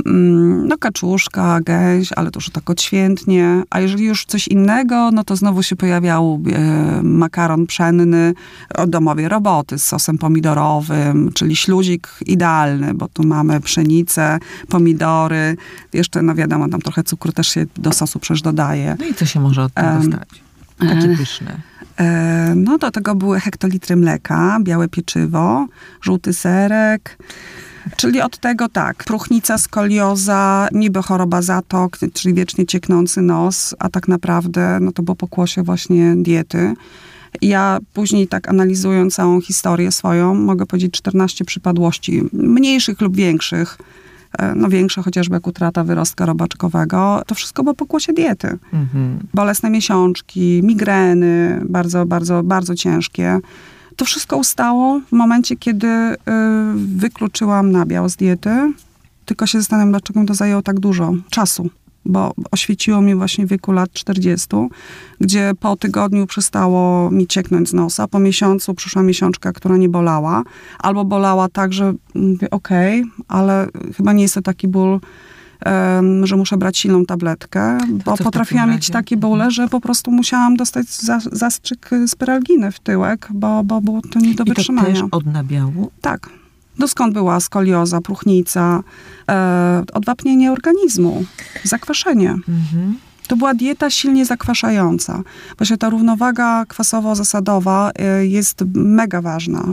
mm, 0.06 0.68
no 0.68 0.78
kaczuszka, 0.78 1.60
gęś, 1.60 2.12
ale 2.16 2.30
to 2.30 2.38
już 2.38 2.50
tak 2.50 2.70
odświętnie. 2.70 3.62
A 3.70 3.80
jeżeli 3.80 4.04
już 4.04 4.24
coś 4.24 4.48
innego, 4.48 5.10
no 5.10 5.24
to 5.24 5.36
znowu 5.36 5.62
się 5.62 5.76
pojawiał 5.76 6.40
e, 6.52 7.02
makaron 7.02 7.66
pszenny 7.66 8.34
od 8.74 8.90
domowej 8.90 9.28
roboty 9.28 9.78
z 9.78 9.82
sosem 9.82 10.18
pomidorowym, 10.18 11.30
czyli 11.34 11.56
śluzik 11.60 12.08
idealny, 12.26 12.94
bo 12.94 13.08
tu 13.08 13.26
mamy 13.26 13.60
pszenicę, 13.60 14.38
pomidory, 14.68 15.56
jeszcze, 15.92 16.22
no 16.22 16.34
wiadomo, 16.34 16.68
tam 16.68 16.80
trochę 16.80 17.02
cukru 17.02 17.32
też 17.32 17.48
się 17.48 17.66
do 17.76 17.92
sosu 17.92 18.18
przecież 18.18 18.42
dodaje. 18.42 18.96
No 18.98 19.06
i 19.06 19.14
co 19.14 19.26
się 19.26 19.40
może 19.40 19.62
od 19.62 19.72
tego 19.74 19.88
Em, 19.88 20.02
stać? 20.02 20.28
Takie 20.78 21.08
e, 21.12 21.16
pyszne. 21.16 21.60
E, 21.98 22.52
No 22.56 22.78
do 22.78 22.90
tego 22.90 23.14
były 23.14 23.40
hektolitry 23.40 23.96
mleka, 23.96 24.58
białe 24.62 24.88
pieczywo, 24.88 25.66
żółty 26.02 26.32
serek. 26.32 27.18
Czyli 27.96 28.20
od 28.20 28.38
tego 28.38 28.68
tak, 28.68 29.04
próchnica, 29.04 29.58
skolioza, 29.58 30.68
niby 30.72 31.02
choroba 31.02 31.42
zatok, 31.42 31.98
czyli 32.14 32.34
wiecznie 32.34 32.66
cieknący 32.66 33.22
nos, 33.22 33.74
a 33.78 33.88
tak 33.88 34.08
naprawdę 34.08 34.78
no 34.80 34.92
to 34.92 35.02
było 35.02 35.14
pokłosie 35.16 35.62
właśnie 35.62 36.14
diety. 36.16 36.74
Ja 37.42 37.78
później 37.92 38.28
tak 38.28 38.48
analizując 38.48 39.14
całą 39.14 39.40
historię 39.40 39.92
swoją, 39.92 40.34
mogę 40.34 40.66
powiedzieć 40.66 40.92
14 40.92 41.44
przypadłości, 41.44 42.22
mniejszych 42.32 43.00
lub 43.00 43.16
większych, 43.16 43.78
e, 44.38 44.54
no 44.54 44.68
większe 44.68 45.02
chociażby 45.02 45.34
jak 45.34 45.46
utrata 45.46 45.84
wyrostka 45.84 46.26
robaczkowego, 46.26 47.22
to 47.26 47.34
wszystko 47.34 47.62
było 47.62 47.74
pokłosie 47.74 48.12
diety 48.12 48.58
Mhm. 48.72 49.18
bolesne 49.34 49.70
miesiączki, 49.70 50.60
migreny, 50.64 51.60
bardzo, 51.68 52.06
bardzo, 52.06 52.42
bardzo 52.42 52.74
ciężkie. 52.74 53.40
To 53.96 54.04
wszystko 54.04 54.36
ustało 54.36 55.00
w 55.08 55.12
momencie, 55.12 55.56
kiedy 55.56 55.86
y, 55.86 56.16
wykluczyłam 56.74 57.72
nabiał 57.72 58.08
z 58.08 58.16
diety. 58.16 58.72
Tylko 59.24 59.46
się 59.46 59.58
zastanawiam, 59.58 59.90
dlaczego 59.90 60.20
mi 60.20 60.26
to 60.26 60.34
zajęło 60.34 60.62
tak 60.62 60.80
dużo 60.80 61.14
czasu. 61.30 61.70
Bo 62.04 62.32
oświeciło 62.50 63.00
mnie 63.00 63.16
właśnie 63.16 63.46
w 63.46 63.48
wieku 63.48 63.72
lat 63.72 63.92
40, 63.92 64.46
gdzie 65.20 65.52
po 65.60 65.76
tygodniu 65.76 66.26
przestało 66.26 67.10
mi 67.10 67.26
cieknąć 67.26 67.68
z 67.68 67.72
nosa. 67.72 68.08
Po 68.08 68.18
miesiącu 68.18 68.74
przyszła 68.74 69.02
miesiączka, 69.02 69.52
która 69.52 69.76
nie 69.76 69.88
bolała. 69.88 70.42
Albo 70.78 71.04
bolała 71.04 71.48
tak, 71.48 71.72
że 71.72 71.92
mówię, 72.14 72.50
okej, 72.50 73.04
ale 73.28 73.66
chyba 73.96 74.12
nie 74.12 74.22
jest 74.22 74.34
to 74.34 74.42
taki 74.42 74.68
ból, 74.68 75.00
em, 75.60 76.26
że 76.26 76.36
muszę 76.36 76.56
brać 76.56 76.78
silną 76.78 77.04
tabletkę, 77.06 77.78
bo 78.04 78.16
potrafiłam 78.16 78.70
mieć 78.70 78.90
takie 78.90 79.16
bóle, 79.16 79.50
że 79.50 79.68
po 79.68 79.80
prostu 79.80 80.10
musiałam 80.10 80.56
dostać 80.56 80.86
za, 80.88 81.18
zastrzyk 81.32 81.90
spiralginy 82.06 82.72
w 82.72 82.80
tyłek, 82.80 83.28
bo, 83.34 83.64
bo 83.64 83.80
było 83.80 84.00
to 84.02 84.18
nie 84.18 84.34
do 84.34 84.44
I 84.44 84.46
to 84.46 84.54
wytrzymania. 84.54 84.88
też 84.88 85.02
od 85.10 85.26
nabiału? 85.26 85.90
Tak. 86.00 86.39
No 86.78 86.88
skąd 86.88 87.14
była 87.14 87.40
skolioza, 87.40 88.00
próchnica, 88.00 88.82
e, 89.30 89.82
odwapnienie 89.92 90.52
organizmu, 90.52 91.24
zakwaszenie. 91.64 92.30
Mhm. 92.30 92.96
To 93.30 93.36
była 93.36 93.54
dieta 93.54 93.90
silnie 93.90 94.26
zakwaszająca. 94.26 95.22
Właśnie 95.58 95.76
ta 95.78 95.90
równowaga 95.90 96.64
kwasowo-zasadowa 96.64 97.90
y, 98.22 98.26
jest 98.26 98.64
mega 98.74 99.22
ważna. 99.22 99.64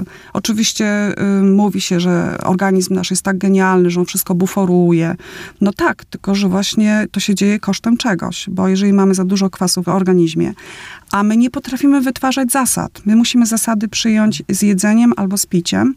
Y, 0.00 0.04
Oczywiście 0.32 1.14
y, 1.38 1.42
mówi 1.42 1.80
się, 1.80 2.00
że 2.00 2.38
organizm 2.44 2.94
nasz 2.94 3.10
jest 3.10 3.22
tak 3.22 3.38
genialny, 3.38 3.90
że 3.90 4.00
on 4.00 4.06
wszystko 4.06 4.34
buforuje. 4.34 5.16
No 5.60 5.72
tak, 5.72 6.04
tylko 6.04 6.34
że 6.34 6.48
właśnie 6.48 7.06
to 7.10 7.20
się 7.20 7.34
dzieje 7.34 7.60
kosztem 7.60 7.96
czegoś, 7.96 8.46
bo 8.50 8.68
jeżeli 8.68 8.92
mamy 8.92 9.14
za 9.14 9.24
dużo 9.24 9.50
kwasu 9.50 9.82
w 9.82 9.88
organizmie, 9.88 10.52
a 11.12 11.22
my 11.22 11.36
nie 11.36 11.50
potrafimy 11.50 12.00
wytwarzać 12.00 12.52
zasad. 12.52 13.02
My 13.04 13.16
musimy 13.16 13.46
zasady 13.46 13.88
przyjąć 13.88 14.42
z 14.48 14.62
jedzeniem 14.62 15.12
albo 15.16 15.38
z 15.38 15.46
piciem. 15.46 15.94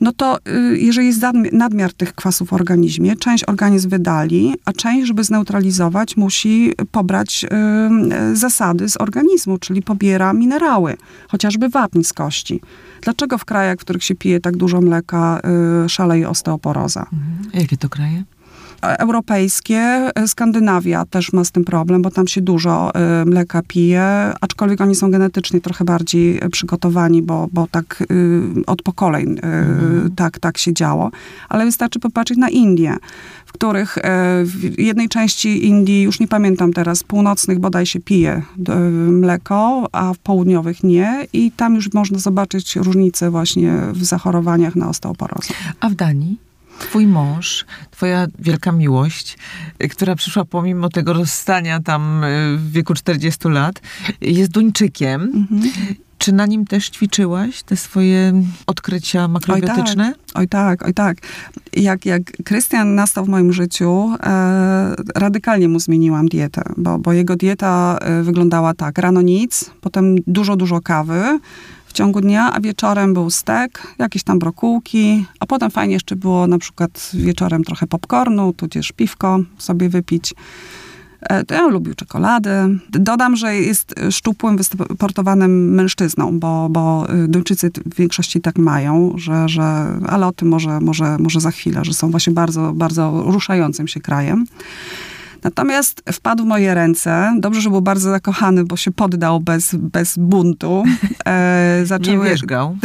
No 0.00 0.12
to 0.12 0.38
y, 0.38 0.78
jeżeli 0.78 1.06
jest 1.06 1.20
nadmiar 1.52 1.92
tych 1.92 2.14
kwasów 2.14 2.48
w 2.48 2.52
organizmie, 2.52 3.16
część 3.16 3.44
organizm 3.44 3.88
wydali, 3.88 4.54
a 4.64 4.72
część, 4.72 5.06
żeby 5.06 5.24
zneutralizować, 5.24 6.16
musi 6.16 6.72
pobrać 6.92 7.44
y, 8.32 8.36
zasady 8.36 8.88
z 8.88 8.96
organizmu, 8.96 9.58
czyli 9.58 9.82
pobiera 9.82 10.32
minerały, 10.32 10.96
chociażby 11.28 11.68
wapń 11.68 12.02
z 12.02 12.12
kości. 12.12 12.60
Dlaczego 13.02 13.38
w 13.38 13.44
krajach, 13.44 13.78
w 13.78 13.80
których 13.80 14.04
się 14.04 14.14
pije 14.14 14.40
tak 14.40 14.56
dużo 14.56 14.80
mleka, 14.80 15.40
y, 15.84 15.88
szaleje 15.88 16.28
osteoporoza? 16.28 17.06
Mhm. 17.12 17.50
Jakie 17.54 17.76
to 17.76 17.88
kraje? 17.88 18.24
Europejskie, 18.80 20.10
Skandynawia 20.26 21.04
też 21.04 21.32
ma 21.32 21.44
z 21.44 21.50
tym 21.50 21.64
problem, 21.64 22.02
bo 22.02 22.10
tam 22.10 22.28
się 22.28 22.40
dużo 22.40 22.92
y, 23.22 23.24
mleka 23.24 23.62
pije, 23.68 24.32
aczkolwiek 24.40 24.80
oni 24.80 24.94
są 24.94 25.10
genetycznie 25.10 25.60
trochę 25.60 25.84
bardziej 25.84 26.40
przygotowani, 26.52 27.22
bo, 27.22 27.48
bo 27.52 27.66
tak 27.70 28.04
od 28.66 28.82
pokoleń 28.82 29.30
mhm. 29.30 30.10
tak, 30.16 30.38
tak 30.38 30.58
się 30.58 30.72
działo. 30.72 31.10
Ale 31.48 31.64
wystarczy 31.64 31.98
popatrzeć 31.98 32.38
na 32.38 32.48
Indie, 32.48 32.96
w 33.46 33.52
których 33.52 33.98
w 34.44 34.78
jednej 34.78 35.08
części 35.08 35.66
Indii, 35.66 36.02
już 36.02 36.20
nie 36.20 36.28
pamiętam 36.28 36.72
teraz, 36.72 37.04
północnych 37.04 37.58
bodaj 37.58 37.86
się 37.86 38.00
pije 38.00 38.42
mleko, 39.10 39.88
a 39.92 40.12
w 40.12 40.18
południowych 40.18 40.84
nie 40.84 41.26
i 41.32 41.52
tam 41.52 41.74
już 41.74 41.92
można 41.92 42.18
zobaczyć 42.18 42.76
różnice 42.76 43.30
właśnie 43.30 43.72
w 43.92 44.04
zachorowaniach 44.04 44.76
na 44.76 44.88
osteoporozę. 44.88 45.54
A 45.80 45.88
w 45.88 45.94
Danii? 45.94 46.49
Twój 46.80 47.06
mąż, 47.06 47.64
twoja 47.90 48.26
wielka 48.38 48.72
miłość, 48.72 49.38
y, 49.84 49.88
która 49.88 50.14
przyszła 50.14 50.44
pomimo 50.44 50.88
tego 50.88 51.12
rozstania 51.12 51.80
tam 51.80 52.24
y, 52.24 52.56
w 52.56 52.72
wieku 52.72 52.94
40 52.94 53.48
lat, 53.48 53.80
jest 54.20 54.50
Duńczykiem. 54.50 55.22
Mhm. 55.22 55.70
Czy 56.18 56.32
na 56.32 56.46
nim 56.46 56.64
też 56.64 56.90
ćwiczyłaś 56.90 57.62
te 57.62 57.76
swoje 57.76 58.42
odkrycia 58.66 59.28
makrobiotyczne? 59.28 60.14
Oj 60.34 60.48
tak, 60.48 60.86
oj 60.86 60.94
tak. 60.94 61.18
Oj 61.18 61.22
tak. 61.54 61.82
Jak, 61.82 62.06
jak 62.06 62.22
Krystian 62.44 62.94
nastał 62.94 63.24
w 63.24 63.28
moim 63.28 63.52
życiu, 63.52 64.16
e, 64.22 64.94
radykalnie 65.14 65.68
mu 65.68 65.80
zmieniłam 65.80 66.28
dietę, 66.28 66.62
bo, 66.76 66.98
bo 66.98 67.12
jego 67.12 67.36
dieta 67.36 67.98
e, 68.00 68.22
wyglądała 68.22 68.74
tak. 68.74 68.98
Rano 68.98 69.22
nic, 69.22 69.70
potem 69.80 70.16
dużo, 70.26 70.56
dużo 70.56 70.80
kawy, 70.80 71.38
w 71.90 71.92
ciągu 71.92 72.20
dnia, 72.20 72.52
a 72.52 72.60
wieczorem 72.60 73.14
był 73.14 73.30
stek, 73.30 73.94
jakieś 73.98 74.22
tam 74.22 74.38
brokułki, 74.38 75.26
a 75.40 75.46
potem 75.46 75.70
fajnie 75.70 75.94
jeszcze 75.94 76.16
było 76.16 76.46
na 76.46 76.58
przykład 76.58 77.10
wieczorem 77.14 77.64
trochę 77.64 77.86
popcornu, 77.86 78.52
tudzież 78.52 78.92
piwko 78.92 79.40
sobie 79.58 79.88
wypić. 79.88 80.34
E, 81.20 81.44
to 81.44 81.54
ja 81.54 81.66
lubił 81.66 81.94
czekoladę. 81.94 82.68
Dodam, 82.90 83.36
że 83.36 83.56
jest 83.56 83.94
szczupłym, 84.10 84.56
wysportowanym 84.56 85.74
mężczyzną, 85.74 86.38
bo, 86.38 86.68
bo 86.70 87.06
Duńczycy 87.28 87.70
w 87.86 87.94
większości 87.94 88.40
tak 88.40 88.58
mają, 88.58 89.14
że, 89.16 89.48
że, 89.48 89.62
ale 90.08 90.26
o 90.26 90.32
tym 90.32 90.48
może, 90.48 90.80
może, 90.80 91.16
może 91.18 91.40
za 91.40 91.50
chwilę, 91.50 91.80
że 91.84 91.94
są 91.94 92.10
właśnie 92.10 92.32
bardzo, 92.32 92.72
bardzo 92.72 93.22
ruszającym 93.26 93.88
się 93.88 94.00
krajem. 94.00 94.46
Natomiast 95.42 96.02
wpadł 96.12 96.44
w 96.44 96.46
moje 96.46 96.74
ręce. 96.74 97.36
Dobrze, 97.38 97.60
że 97.60 97.70
był 97.70 97.82
bardzo 97.82 98.10
zakochany, 98.10 98.64
bo 98.64 98.76
się 98.76 98.90
poddał 98.90 99.40
bez, 99.40 99.74
bez 99.74 100.18
buntu. 100.18 100.84
E, 101.26 101.80
zaczęły... 101.84 102.24
Nie 102.24 102.30
wierzgał. 102.30 102.76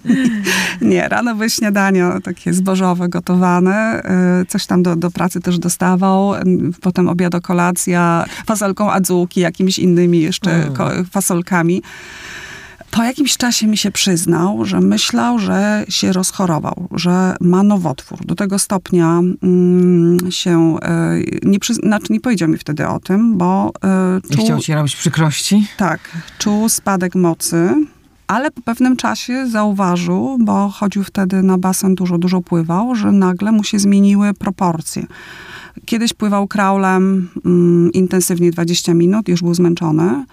nie, 0.80 1.08
rano 1.08 1.34
były 1.34 1.50
śniadania 1.50 2.20
takie 2.20 2.54
zbożowe, 2.54 3.08
gotowane. 3.08 4.02
E, 4.04 4.44
coś 4.48 4.66
tam 4.66 4.82
do, 4.82 4.96
do 4.96 5.10
pracy 5.10 5.40
też 5.40 5.58
dostawał. 5.58 6.32
Potem 6.80 7.08
obiad, 7.08 7.32
kolacja, 7.42 8.24
fasolką 8.46 8.90
adzułki, 8.92 9.40
jakimiś 9.40 9.78
innymi 9.78 10.20
jeszcze 10.20 10.50
mm. 10.50 11.04
fasolkami. 11.04 11.82
Po 12.92 13.02
jakimś 13.02 13.36
czasie 13.36 13.66
mi 13.66 13.76
się 13.76 13.90
przyznał, 13.90 14.64
że 14.64 14.80
myślał, 14.80 15.38
że 15.38 15.84
się 15.88 16.12
rozchorował, 16.12 16.88
że 16.94 17.36
ma 17.40 17.62
nowotwór. 17.62 18.18
Do 18.24 18.34
tego 18.34 18.58
stopnia 18.58 19.20
mm, 19.42 20.18
się 20.30 20.76
e, 20.82 21.14
nie, 21.42 21.58
przy, 21.58 21.74
znaczy 21.74 22.12
nie 22.12 22.20
powiedział 22.20 22.48
mi 22.48 22.58
wtedy 22.58 22.88
o 22.88 23.00
tym, 23.00 23.38
bo 23.38 23.72
e, 23.84 24.20
czuł, 24.34 24.44
chciał 24.44 24.60
ci 24.60 24.74
robić 24.74 24.96
przykrości? 24.96 25.66
Tak, 25.76 26.00
czuł 26.38 26.68
spadek 26.68 27.14
mocy, 27.14 27.74
ale 28.26 28.50
po 28.50 28.62
pewnym 28.62 28.96
czasie 28.96 29.46
zauważył, 29.46 30.38
bo 30.40 30.68
chodził 30.68 31.04
wtedy 31.04 31.42
na 31.42 31.58
basen, 31.58 31.94
dużo, 31.94 32.18
dużo 32.18 32.40
pływał, 32.40 32.94
że 32.94 33.12
nagle 33.12 33.52
mu 33.52 33.64
się 33.64 33.78
zmieniły 33.78 34.34
proporcje. 34.34 35.06
Kiedyś 35.84 36.12
pływał 36.12 36.48
kraulem 36.48 37.28
mm, 37.44 37.92
intensywnie 37.92 38.50
20 38.50 38.94
minut, 38.94 39.28
już 39.28 39.42
był 39.42 39.54
zmęczony 39.54 40.24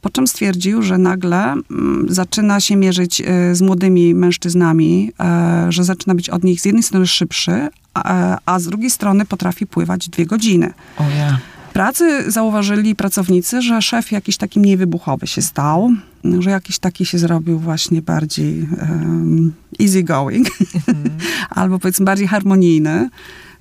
po 0.00 0.10
czym 0.10 0.26
stwierdził, 0.26 0.82
że 0.82 0.98
nagle 0.98 1.52
mm, 1.52 2.06
zaczyna 2.08 2.60
się 2.60 2.76
mierzyć 2.76 3.20
e, 3.20 3.54
z 3.54 3.62
młodymi 3.62 4.14
mężczyznami, 4.14 5.12
e, 5.20 5.66
że 5.72 5.84
zaczyna 5.84 6.14
być 6.14 6.30
od 6.30 6.44
nich 6.44 6.60
z 6.60 6.64
jednej 6.64 6.82
strony 6.82 7.06
szybszy, 7.06 7.68
a, 7.94 8.38
a 8.46 8.58
z 8.58 8.66
drugiej 8.66 8.90
strony 8.90 9.24
potrafi 9.24 9.66
pływać 9.66 10.08
dwie 10.08 10.26
godziny. 10.26 10.72
Oh 10.98 11.10
yeah. 11.10 11.40
Pracy 11.72 12.30
zauważyli 12.30 12.94
pracownicy, 12.94 13.62
że 13.62 13.82
szef 13.82 14.12
jakiś 14.12 14.36
taki 14.36 14.60
mniej 14.60 14.76
wybuchowy 14.76 15.26
się 15.26 15.42
stał, 15.42 15.90
że 16.38 16.50
jakiś 16.50 16.78
taki 16.78 17.06
się 17.06 17.18
zrobił 17.18 17.58
właśnie 17.58 18.02
bardziej 18.02 18.68
um, 18.80 19.52
easy 19.80 20.02
going, 20.02 20.48
mm. 20.86 21.10
albo 21.50 21.78
powiedzmy 21.78 22.04
bardziej 22.06 22.26
harmonijny 22.26 23.08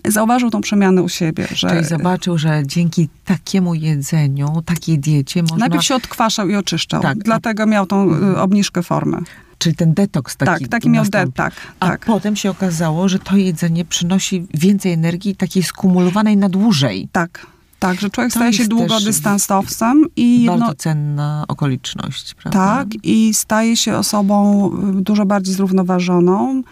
zauważył 0.08 0.50
tą 0.50 0.62
przemianę 0.62 1.02
u 1.02 1.10
siebie. 1.10 1.48
Że... 1.52 1.70
Czyli 1.70 1.84
zobaczył, 1.86 2.38
że 2.38 2.64
dzięki 2.66 3.10
takiemu 3.26 3.74
jedzeniu, 3.74 4.62
takiej 4.66 5.00
diecie 5.00 5.42
można... 5.42 5.58
Najpierw 5.58 5.84
się 5.84 5.96
odkwaszał 5.96 6.50
i 6.50 6.56
oczyszczał. 6.56 7.02
Tak. 7.02 7.18
Dlatego 7.18 7.66
miał 7.66 7.86
tą 7.86 8.14
y, 8.14 8.40
obniżkę 8.40 8.84
formy. 8.84 9.18
Czyli 9.58 9.76
ten 9.76 9.94
detoks 9.94 10.38
taki 10.38 10.64
Tak, 10.64 10.70
taki 10.70 10.90
miał 10.90 11.06
det, 11.06 11.34
tak, 11.34 11.54
A 11.80 11.88
tak. 11.88 12.06
potem 12.06 12.36
się 12.36 12.50
okazało, 12.50 13.10
że 13.10 13.20
to 13.20 13.38
jedzenie 13.38 13.86
przynosi 13.86 14.48
więcej 14.54 14.92
energii 14.92 15.36
takiej 15.36 15.64
skumulowanej 15.64 16.38
na 16.38 16.50
dłużej. 16.50 17.10
Tak. 17.12 17.48
Tak, 17.80 18.00
że 18.00 18.10
człowiek 18.10 18.34
to 18.34 18.40
staje 18.40 18.54
się 18.54 18.68
długodystansowcem 18.68 20.06
i 20.16 20.44
jedno... 20.44 20.58
Bardzo 20.58 20.76
cenna 20.76 21.46
okoliczność, 21.48 22.34
prawda? 22.34 22.60
Tak, 22.60 22.88
i 23.04 23.34
staje 23.34 23.78
się 23.78 23.98
osobą 23.98 24.70
y, 25.00 25.02
dużo 25.02 25.26
bardziej 25.26 25.54
zrównoważoną, 25.56 26.64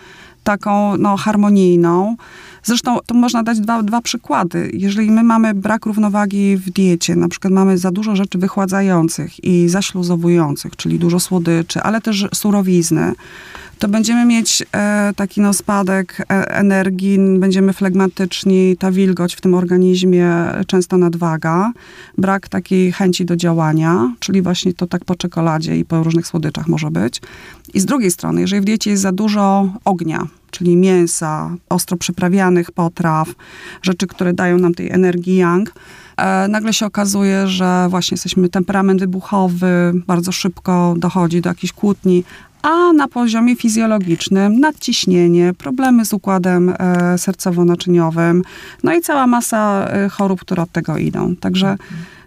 taką 0.46 0.98
no, 0.98 1.18
harmonijną. 1.18 2.16
Zresztą 2.64 2.98
to 3.06 3.16
można 3.16 3.44
dać 3.44 3.60
dwa, 3.60 3.84
dwa 3.84 4.02
przykłady. 4.02 4.72
Jeżeli 4.74 5.12
my 5.12 5.24
mamy 5.24 5.54
brak 5.54 5.86
równowagi 5.86 6.58
w 6.58 6.70
diecie, 6.70 7.16
na 7.16 7.28
przykład 7.28 7.54
mamy 7.54 7.78
za 7.78 7.92
dużo 7.92 8.16
rzeczy 8.16 8.38
wychładzających 8.38 9.44
i 9.44 9.70
zaśluzowujących, 9.70 10.76
czyli 10.76 11.00
dużo 11.00 11.20
słodyczy, 11.20 11.82
ale 11.82 12.02
też 12.02 12.28
surowizny, 12.34 13.14
to 13.80 13.88
będziemy 13.88 14.26
mieć 14.26 14.64
e, 14.76 15.12
taki 15.16 15.42
no, 15.42 15.54
spadek 15.54 16.20
e, 16.20 16.26
energii, 16.50 17.20
będziemy 17.40 17.74
flegmatyczni, 17.74 18.78
ta 18.78 18.92
wilgoć 18.92 19.36
w 19.36 19.42
tym 19.42 19.54
organizmie, 19.54 20.32
często 20.68 20.98
nadwaga, 20.98 21.72
brak 22.18 22.50
takiej 22.50 22.92
chęci 22.92 23.26
do 23.26 23.36
działania, 23.36 24.14
czyli 24.20 24.42
właśnie 24.42 24.74
to 24.74 24.88
tak 24.88 25.06
po 25.06 25.16
czekoladzie 25.16 25.78
i 25.78 25.86
po 25.86 26.04
różnych 26.04 26.28
słodyczach 26.28 26.68
może 26.68 26.92
być. 26.92 27.22
I 27.74 27.80
z 27.80 27.86
drugiej 27.86 28.12
strony, 28.12 28.42
jeżeli 28.42 28.62
w 28.62 28.66
diecie 28.66 28.92
jest 28.92 29.04
za 29.04 29.12
dużo 29.12 29.70
ognia, 29.86 30.28
czyli 30.52 30.78
mięsa, 30.78 31.56
ostro 31.70 31.98
przyprawianych 31.98 32.72
potraw, 32.72 33.30
rzeczy, 33.82 34.08
które 34.08 34.34
dają 34.34 34.58
nam 34.58 34.74
tej 34.74 34.92
energii 34.92 35.38
yang, 35.38 35.74
e, 36.18 36.48
nagle 36.48 36.74
się 36.74 36.86
okazuje, 36.86 37.48
że 37.48 37.88
właśnie 37.90 38.16
jesteśmy 38.16 38.50
temperament 38.50 39.00
wybuchowy, 39.00 39.94
bardzo 40.08 40.32
szybko 40.32 40.96
dochodzi 40.98 41.42
do 41.42 41.50
jakichś 41.50 41.74
kłótni, 41.74 42.24
a 42.66 42.94
na 42.94 43.08
poziomie 43.08 43.56
fizjologicznym 43.56 44.60
nadciśnienie, 44.60 45.54
problemy 45.58 46.06
z 46.06 46.14
układem 46.14 46.70
e, 46.70 46.74
sercowo-naczyniowym, 47.18 48.42
no 48.84 48.94
i 48.94 49.02
cała 49.02 49.28
masa 49.28 49.88
e, 49.88 50.10
chorób, 50.10 50.42
które 50.42 50.64
od 50.64 50.72
tego 50.72 50.98
idą. 50.98 51.36
Także 51.36 51.78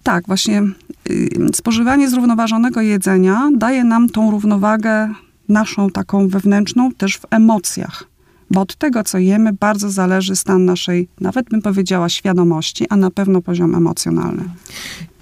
tak, 0.03 0.27
właśnie 0.27 0.63
y, 1.11 1.31
spożywanie 1.55 2.11
zrównoważonego 2.11 2.81
jedzenia 2.81 3.49
daje 3.57 3.85
nam 3.85 4.09
tą 4.09 4.31
równowagę 4.31 5.09
naszą 5.49 5.91
taką 5.91 6.29
wewnętrzną 6.29 6.93
też 6.93 7.17
w 7.17 7.25
emocjach. 7.31 8.05
Bo 8.51 8.61
od 8.61 8.77
tego, 8.77 9.05
co 9.05 9.19
jemy, 9.19 9.53
bardzo 9.53 9.91
zależy 9.91 10.37
stan 10.37 10.65
naszej, 10.65 11.09
nawet 11.21 11.49
bym 11.49 11.63
powiedziała, 11.63 12.09
świadomości, 12.09 12.87
a 12.89 12.97
na 12.97 13.11
pewno 13.11 13.43
poziom 13.43 13.75
emocjonalny 13.75 14.45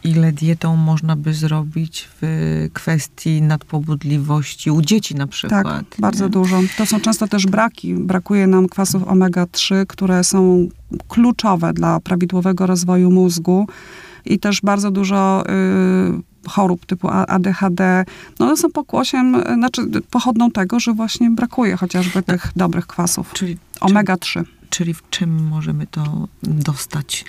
ile 0.06 0.32
dietą 0.32 0.76
można 0.76 1.16
by 1.16 1.34
zrobić 1.34 2.08
w 2.20 2.26
kwestii 2.72 3.42
nadpobudliwości 3.42 4.70
u 4.70 4.82
dzieci 4.82 5.14
na 5.14 5.26
przykład. 5.26 5.64
Tak, 5.64 5.84
bardzo 5.98 6.24
nie? 6.24 6.30
dużo. 6.30 6.60
To 6.78 6.86
są 6.86 7.00
często 7.00 7.28
też 7.28 7.46
braki. 7.46 7.94
Brakuje 7.94 8.46
nam 8.46 8.68
kwasów 8.68 9.02
omega-3, 9.02 9.86
które 9.86 10.24
są 10.24 10.68
kluczowe 11.08 11.72
dla 11.72 12.00
prawidłowego 12.00 12.66
rozwoju 12.66 13.10
mózgu 13.10 13.66
i 14.24 14.38
też 14.38 14.60
bardzo 14.62 14.90
dużo 14.90 15.44
y, 15.46 16.35
chorób 16.48 16.86
typu 16.86 17.08
ADHD, 17.10 18.04
no 18.38 18.46
one 18.46 18.56
są 18.56 18.70
pokłosiem, 18.70 19.42
znaczy 19.54 19.82
pochodną 20.10 20.50
tego, 20.50 20.80
że 20.80 20.92
właśnie 20.92 21.30
brakuje 21.30 21.76
chociażby 21.76 22.22
tych 22.22 22.52
dobrych 22.56 22.86
kwasów. 22.86 23.32
Czyli 23.32 23.58
omega-3. 23.80 24.44
czyli 24.70 24.94
w 24.94 25.02
czym 25.10 25.48
możemy 25.48 25.86
to 25.86 26.28
dostać? 26.42 27.24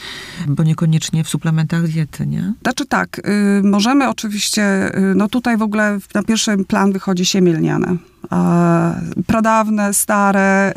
Bo 0.47 0.63
niekoniecznie 0.63 1.23
w 1.23 1.29
suplementach 1.29 1.87
diety, 1.87 2.27
nie? 2.27 2.53
Znaczy 2.61 2.85
tak, 2.85 3.21
y, 3.59 3.63
możemy 3.63 4.09
oczywiście, 4.09 4.95
y, 4.97 5.15
no 5.15 5.27
tutaj 5.27 5.57
w 5.57 5.61
ogóle 5.61 5.99
na 6.15 6.23
pierwszy 6.23 6.57
plan 6.57 6.91
wychodzi 6.91 7.25
siemię 7.25 7.53
lniane. 7.53 7.91
Y, 7.91 9.23
pradawne, 9.23 9.93
stare, 9.93 10.73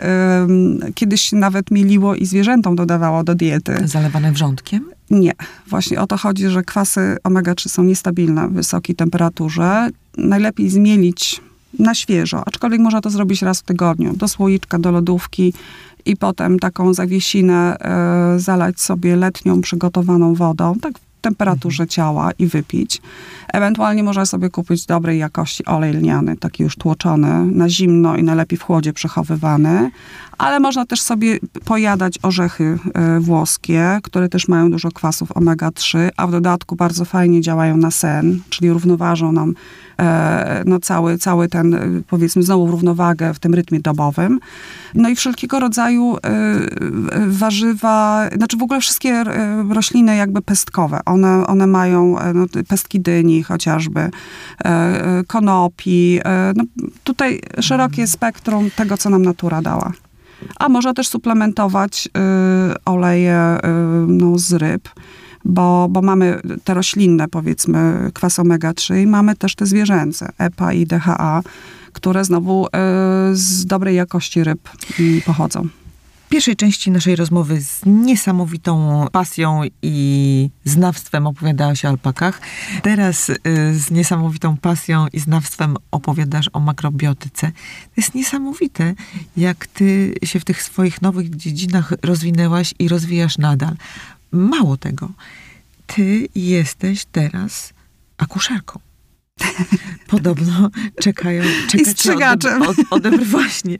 kiedyś 0.94 1.32
nawet 1.32 1.70
mieliło 1.70 2.14
i 2.14 2.26
zwierzętom 2.26 2.76
dodawało 2.76 3.24
do 3.24 3.34
diety. 3.34 3.88
Zalewane 3.88 4.32
wrzątkiem? 4.32 4.84
Nie. 5.10 5.32
Właśnie 5.66 6.00
o 6.00 6.06
to 6.06 6.16
chodzi, 6.16 6.48
że 6.48 6.62
kwasy 6.62 7.16
omega-3 7.24 7.68
są 7.68 7.82
niestabilne 7.82 8.48
w 8.48 8.52
wysokiej 8.52 8.96
temperaturze. 8.96 9.88
Najlepiej 10.16 10.70
zmielić 10.70 11.40
na 11.78 11.94
świeżo, 11.94 12.42
aczkolwiek 12.46 12.80
można 12.80 13.00
to 13.00 13.10
zrobić 13.10 13.42
raz 13.42 13.60
w 13.60 13.62
tygodniu, 13.62 14.16
do 14.16 14.28
słoiczka, 14.28 14.78
do 14.78 14.90
lodówki 14.90 15.52
i 16.04 16.16
potem 16.16 16.58
taką 16.58 16.94
zawiesinę 16.94 17.76
y, 18.36 18.40
zalać 18.40 18.80
sobie 18.80 19.16
letnią 19.16 19.60
przygotowaną 19.60 20.34
wodą, 20.34 20.74
tak 20.80 20.98
w 20.98 21.20
temperaturze 21.20 21.86
ciała 21.86 22.32
i 22.38 22.46
wypić. 22.46 23.02
Ewentualnie 23.52 24.02
można 24.02 24.26
sobie 24.26 24.50
kupić 24.50 24.86
dobrej 24.86 25.18
jakości 25.18 25.64
olej 25.64 25.92
lniany, 25.92 26.36
taki 26.36 26.62
już 26.62 26.76
tłoczony, 26.76 27.46
na 27.46 27.68
zimno 27.68 28.16
i 28.16 28.22
najlepiej 28.22 28.58
w 28.58 28.62
chłodzie 28.62 28.92
przechowywany, 28.92 29.90
ale 30.40 30.60
można 30.60 30.86
też 30.86 31.00
sobie 31.00 31.38
pojadać 31.64 32.18
orzechy 32.22 32.78
y, 33.16 33.20
włoskie, 33.20 33.98
które 34.02 34.28
też 34.28 34.48
mają 34.48 34.70
dużo 34.70 34.90
kwasów 34.90 35.30
omega-3, 35.32 36.08
a 36.16 36.26
w 36.26 36.30
dodatku 36.30 36.76
bardzo 36.76 37.04
fajnie 37.04 37.40
działają 37.40 37.76
na 37.76 37.90
sen, 37.90 38.40
czyli 38.50 38.70
równoważą 38.70 39.32
nam 39.32 39.54
e, 39.98 40.62
no 40.66 40.78
cały, 40.78 41.18
cały 41.18 41.48
ten, 41.48 41.74
y, 41.74 42.02
powiedzmy, 42.06 42.42
znowu 42.42 42.66
równowagę 42.66 43.34
w 43.34 43.38
tym 43.38 43.54
rytmie 43.54 43.80
dobowym. 43.80 44.40
No 44.94 45.08
i 45.08 45.16
wszelkiego 45.16 45.60
rodzaju 45.60 46.16
warzywa, 47.26 48.28
znaczy 48.36 48.56
w 48.56 48.62
ogóle 48.62 48.80
wszystkie 48.80 49.24
rośliny 49.70 50.16
jakby 50.16 50.42
pestkowe. 50.42 51.00
One, 51.04 51.46
one 51.46 51.66
mają 51.66 52.16
no, 52.34 52.46
pestki 52.68 53.00
dyni 53.00 53.42
chociażby, 53.42 54.10
e, 54.64 55.22
konopi. 55.26 56.20
E, 56.24 56.52
no, 56.56 56.64
tutaj 57.04 57.40
szerokie 57.60 58.06
spektrum 58.06 58.70
tego, 58.76 58.96
co 58.96 59.10
nam 59.10 59.22
natura 59.22 59.62
dała. 59.62 59.92
A 60.58 60.68
można 60.68 60.94
też 60.94 61.08
suplementować 61.08 62.08
oleje 62.84 63.58
no, 64.06 64.38
z 64.38 64.52
ryb 64.52 64.88
bo, 65.44 65.88
bo 65.90 66.02
mamy 66.02 66.40
te 66.64 66.74
roślinne, 66.74 67.28
powiedzmy, 67.28 68.10
kwas 68.14 68.38
omega-3 68.38 69.02
i 69.02 69.06
mamy 69.06 69.36
też 69.36 69.54
te 69.54 69.66
zwierzęce, 69.66 70.32
EPA 70.38 70.72
i 70.72 70.86
DHA, 70.86 71.42
które 71.92 72.24
znowu 72.24 72.66
y, 72.66 72.70
z 73.32 73.66
dobrej 73.66 73.96
jakości 73.96 74.44
ryb 74.44 74.68
y, 75.00 75.22
pochodzą. 75.26 75.68
Pierwszej 76.30 76.56
części 76.56 76.90
naszej 76.90 77.16
rozmowy 77.16 77.60
z 77.60 77.80
niesamowitą 77.86 79.06
pasją 79.12 79.62
i 79.82 80.50
znawstwem 80.64 81.26
opowiadałaś 81.26 81.84
o 81.84 81.88
alpakach. 81.88 82.40
Teraz 82.82 83.28
y, 83.28 83.36
z 83.74 83.90
niesamowitą 83.90 84.56
pasją 84.56 85.06
i 85.12 85.20
znawstwem 85.20 85.76
opowiadasz 85.90 86.50
o 86.52 86.60
makrobiotyce. 86.60 87.46
To 87.84 87.92
jest 87.96 88.14
niesamowite, 88.14 88.94
jak 89.36 89.66
ty 89.66 90.14
się 90.24 90.40
w 90.40 90.44
tych 90.44 90.62
swoich 90.62 91.02
nowych 91.02 91.36
dziedzinach 91.36 91.92
rozwinęłaś 92.02 92.74
i 92.78 92.88
rozwijasz 92.88 93.38
nadal. 93.38 93.76
Mało 94.32 94.76
tego, 94.76 95.10
ty 95.86 96.28
jesteś 96.34 97.04
teraz 97.04 97.72
akuszerką. 98.18 98.80
Podobno 100.06 100.70
czekają... 101.00 101.42
I 101.74 101.84
strzygaczem. 101.84 102.62
Ode, 102.62 102.82
ode, 102.90 103.10
właśnie. 103.18 103.78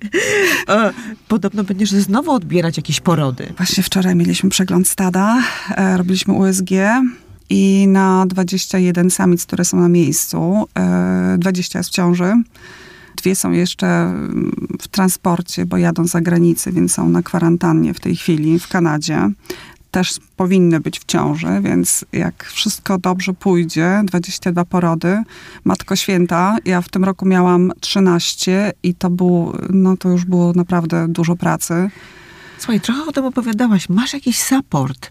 E, 0.68 0.92
podobno 1.28 1.64
będziesz 1.64 1.90
znowu 1.90 2.30
odbierać 2.30 2.76
jakieś 2.76 3.00
porody. 3.00 3.52
Właśnie 3.56 3.82
wczoraj 3.82 4.16
mieliśmy 4.16 4.50
przegląd 4.50 4.88
stada, 4.88 5.42
e, 5.70 5.96
robiliśmy 5.96 6.34
USG 6.34 6.70
i 7.50 7.86
na 7.88 8.26
21 8.26 9.11
samic, 9.11 9.46
które 9.46 9.64
są 9.64 9.80
na 9.80 9.88
miejscu, 9.88 10.66
20 11.38 11.78
jest 11.78 11.90
w 11.90 11.92
ciąży. 11.92 12.32
Dwie 13.16 13.36
są 13.36 13.50
jeszcze 13.50 14.14
w 14.80 14.88
transporcie, 14.88 15.66
bo 15.66 15.76
jadą 15.76 16.06
za 16.06 16.20
granicę, 16.20 16.72
więc 16.72 16.92
są 16.92 17.08
na 17.08 17.22
kwarantannie 17.22 17.94
w 17.94 18.00
tej 18.00 18.16
chwili 18.16 18.58
w 18.58 18.68
Kanadzie 18.68 19.30
też 19.91 20.20
powinny 20.36 20.80
być 20.80 21.01
w 21.01 21.05
ciąży, 21.05 21.61
więc 21.62 22.05
jak 22.12 22.45
wszystko 22.45 22.99
dobrze 22.99 23.34
pójdzie, 23.34 24.03
22 24.05 24.64
porody, 24.64 25.22
Matko 25.64 25.97
Święta, 25.97 26.57
ja 26.64 26.80
w 26.80 26.88
tym 26.88 27.05
roku 27.05 27.26
miałam 27.26 27.72
13 27.80 28.72
i 28.82 28.95
to 28.95 29.11
było, 29.11 29.59
no 29.70 29.97
to 29.97 30.09
już 30.09 30.24
było 30.24 30.53
naprawdę 30.53 31.09
dużo 31.09 31.36
pracy. 31.36 31.91
Słuchaj, 32.61 32.80
trochę 32.80 33.04
o 33.06 33.12
tym 33.12 33.24
opowiadałaś. 33.24 33.88
Masz 33.88 34.12
jakiś 34.12 34.40
support. 34.42 35.11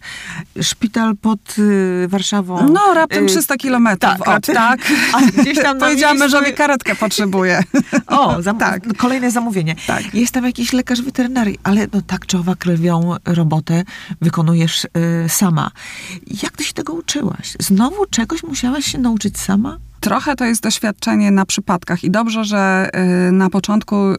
Szpital 0.62 1.16
pod 1.18 1.40
y, 1.60 2.08
Warszawą. 2.08 2.70
No, 2.70 2.94
raptem 2.94 3.28
300 3.28 3.54
y, 3.54 3.58
kilometrów 3.58 4.14
tak, 4.18 4.28
od, 4.28 4.46
tak. 4.46 4.80
A 5.14 5.22
gdzieś 5.42 5.58
tam 5.58 5.80
Powiedziałam 5.80 6.18
mężowi, 6.18 6.54
karetkę 6.54 6.96
potrzebuje. 6.96 7.64
O, 8.08 8.42
zam 8.42 8.58
tak. 8.58 8.98
kolejne 8.98 9.32
zamówienie. 9.32 9.76
Tak. 9.88 10.14
Jest 10.14 10.34
tam 10.34 10.46
jakiś 10.46 10.74
lekarz 10.74 11.02
weterynarii, 11.02 11.60
ale 11.64 11.88
no 11.94 12.02
tak 12.02 12.26
czy 12.26 12.38
owak 12.38 12.58
krwią 12.58 13.16
robotę 13.26 13.84
wykonujesz 14.22 14.86
y, 14.86 14.90
sama. 15.30 15.72
Jak 16.44 16.58
ty 16.58 16.64
się 16.64 16.74
tego 16.74 16.94
uczyłaś? 16.94 17.56
Znowu 17.60 18.06
czegoś 18.06 18.44
musiałaś 18.44 18.86
się 18.86 18.98
nauczyć 18.98 19.40
sama? 19.40 19.78
Trochę 20.00 20.36
to 20.36 20.46
jest 20.46 20.64
doświadczenie 20.64 21.32
na 21.32 21.46
przypadkach 21.46 22.04
i 22.04 22.12
dobrze, 22.12 22.46
że 22.46 22.90
y, 23.28 23.32
na 23.32 23.50
początku 23.50 23.96
y, 24.12 24.18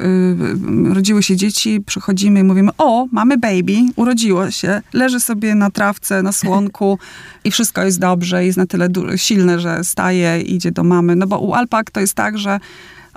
rodziły 0.94 1.22
się 1.22 1.36
dzieci, 1.36 1.80
przychodzimy 1.86 2.40
i 2.40 2.44
mówimy, 2.44 2.70
o, 2.78 3.06
mamy 3.12 3.38
baby, 3.38 3.78
urodziło 3.96 4.50
się, 4.50 4.82
leży 4.92 5.20
sobie 5.20 5.54
na 5.54 5.70
trawce, 5.70 6.22
na 6.22 6.32
słonku 6.32 6.98
i 7.44 7.50
wszystko 7.50 7.82
jest 7.82 7.98
dobrze, 7.98 8.44
jest 8.44 8.58
na 8.58 8.66
tyle 8.66 8.88
silne, 9.16 9.60
że 9.60 9.84
staje, 9.84 10.40
idzie 10.40 10.70
do 10.70 10.84
mamy. 10.84 11.16
No 11.16 11.26
bo 11.26 11.38
u 11.38 11.54
alpak 11.54 11.90
to 11.90 12.00
jest 12.00 12.14
tak, 12.14 12.38
że 12.38 12.60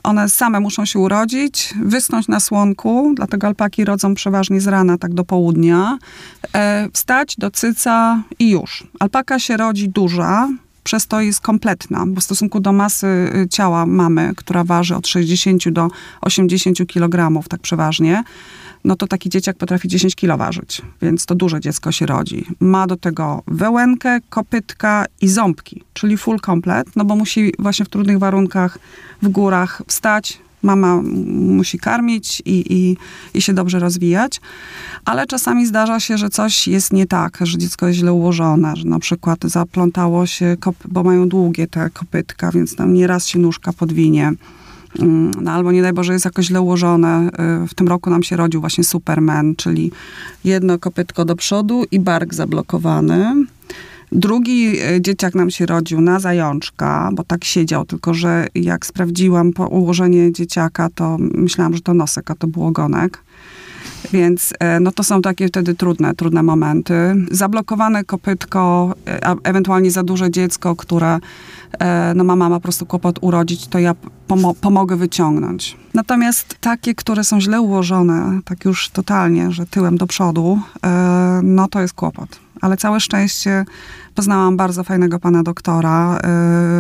one 0.04 0.30
same 0.30 0.60
muszą 0.60 0.86
się 0.86 1.00
urodzić, 1.00 1.74
wysnąć 1.82 2.28
na 2.28 2.40
słonku, 2.40 3.14
dlatego 3.16 3.48
alpaki 3.48 3.86
rodzą 3.86 4.16
przeważnie 4.16 4.62
z 4.62 4.68
rana, 4.68 4.98
tak 4.98 5.14
do 5.14 5.26
południa, 5.26 5.98
e, 6.54 6.90
wstać 6.94 7.36
do 7.38 7.52
cyca 7.52 8.24
i 8.40 8.50
już. 8.50 8.88
Alpaka 9.00 9.40
się 9.40 9.58
rodzi 9.58 9.90
duża, 9.90 10.50
przez 10.84 11.08
to 11.08 11.22
jest 11.22 11.42
kompletna, 11.42 12.06
bo 12.08 12.22
w 12.22 12.24
stosunku 12.24 12.60
do 12.60 12.74
masy 12.74 13.08
y, 13.08 13.50
ciała 13.50 13.86
mamy, 13.86 14.34
która 14.36 14.64
waży 14.64 14.96
od 14.96 15.08
60 15.08 15.70
do 15.70 15.88
80 16.22 16.78
kg, 16.88 17.44
tak 17.50 17.62
przeważnie, 17.62 18.24
no 18.84 18.96
to 18.96 19.08
taki 19.08 19.30
dzieciak 19.30 19.58
potrafi 19.58 19.88
10 19.88 20.16
kg 20.16 20.38
ważyć, 20.38 20.82
więc 21.02 21.26
to 21.26 21.36
duże 21.36 21.60
dziecko 21.60 21.92
się 21.92 22.06
rodzi. 22.06 22.46
Ma 22.60 22.88
do 22.88 22.98
tego 22.98 23.44
wełenkę, 23.48 24.20
kopytka 24.30 25.06
i 25.22 25.28
ząbki, 25.28 25.84
czyli 25.94 26.18
full 26.18 26.40
komplet, 26.40 26.96
no 26.96 27.06
bo 27.06 27.16
musi 27.16 27.54
właśnie 27.60 27.86
w 27.86 27.90
trudnych 27.90 28.20
warunkach 28.20 28.80
w 29.22 29.30
górach 29.30 29.82
wstać, 29.88 30.40
mama 30.64 31.02
musi 31.38 31.80
karmić 31.80 32.42
i, 32.46 32.74
i, 32.74 32.98
i 33.34 33.42
się 33.42 33.54
dobrze 33.54 33.80
rozwijać, 33.80 34.42
ale 35.06 35.28
czasami 35.28 35.66
zdarza 35.66 36.00
się, 36.00 36.18
że 36.18 36.30
coś 36.30 36.68
jest 36.68 36.94
nie 36.94 37.08
tak, 37.08 37.38
że 37.42 37.58
dziecko 37.58 37.88
jest 37.88 38.00
źle 38.00 38.14
ułożone, 38.14 38.76
że 38.76 38.86
na 38.86 39.00
przykład 39.00 39.40
zaplątało 39.44 40.26
się, 40.26 40.58
bo 40.86 41.04
mają 41.04 41.30
długie 41.30 41.68
te 41.68 41.90
kopytka, 41.90 42.52
więc 42.52 42.76
tam 42.76 42.94
nieraz 42.94 43.28
się 43.28 43.40
nóżka 43.40 43.74
podwinie. 43.74 44.34
Mm, 45.00 45.32
no, 45.42 45.52
albo 45.52 45.72
nie 45.72 45.82
daj 45.82 45.94
Boże 45.94 46.14
jest 46.14 46.26
jakoś 46.26 46.46
źle 46.46 46.62
ułożone. 46.62 47.30
Y, 47.64 47.68
w 47.68 47.74
tym 47.74 47.88
roku 47.88 48.10
nam 48.10 48.24
się 48.24 48.36
rodził 48.36 48.62
właśnie 48.62 48.84
Superman, 48.84 49.56
czyli 49.56 49.92
jedno 50.44 50.80
kopytko 50.80 51.26
do 51.26 51.36
przodu 51.36 51.84
i 51.92 52.00
bark 52.00 52.34
zablokowany. 52.34 53.46
Drugi 54.16 54.80
e, 54.80 55.02
dzieciak 55.02 55.36
nam 55.36 55.50
się 55.50 55.66
rodził 55.66 56.02
na 56.02 56.20
zajączka, 56.20 57.10
bo 57.14 57.24
tak 57.24 57.44
siedział, 57.44 57.86
tylko 57.86 58.14
że 58.14 58.48
jak 58.56 58.86
sprawdziłam 58.86 59.54
po 59.54 59.68
ułożenie 59.68 60.32
dzieciaka, 60.32 60.90
to 60.96 61.18
myślałam, 61.20 61.74
że 61.74 61.82
to 61.82 61.94
nosek, 61.94 62.32
a 62.32 62.36
to 62.36 62.48
był 62.48 62.66
ogonek. 62.66 63.24
Więc 64.12 64.54
e, 64.60 64.80
no 64.80 64.92
to 64.92 65.04
są 65.04 65.22
takie 65.22 65.48
wtedy 65.48 65.74
trudne, 65.74 66.16
trudne 66.16 66.44
momenty. 66.44 66.94
Zablokowane 67.32 68.04
kopytko, 68.04 68.94
e, 69.08 69.28
a 69.28 69.36
ewentualnie 69.44 69.92
za 69.92 70.04
duże 70.04 70.32
dziecko, 70.32 70.76
które 70.76 71.20
no 72.16 72.24
mama 72.24 72.50
ma 72.50 72.56
po 72.56 72.62
prostu 72.62 72.86
kłopot 72.86 73.20
urodzić, 73.22 73.68
to 73.68 73.80
ja 73.80 73.96
pomo 74.28 74.54
pomogę 74.54 74.96
wyciągnąć. 74.96 75.78
Natomiast 75.94 76.56
takie, 76.62 76.96
które 76.96 77.24
są 77.24 77.42
źle 77.42 77.62
ułożone, 77.62 78.40
tak 78.46 78.66
już 78.66 78.90
totalnie, 78.90 79.52
że 79.52 79.66
tyłem 79.66 79.98
do 79.98 80.08
przodu, 80.08 80.60
no 81.44 81.68
to 81.68 81.82
jest 81.82 81.94
kłopot 81.94 82.43
ale 82.64 82.78
całe 82.78 83.00
szczęście 83.00 83.66
poznałam 84.16 84.58
bardzo 84.58 84.84
fajnego 84.84 85.20
pana 85.20 85.44
doktora, 85.44 86.20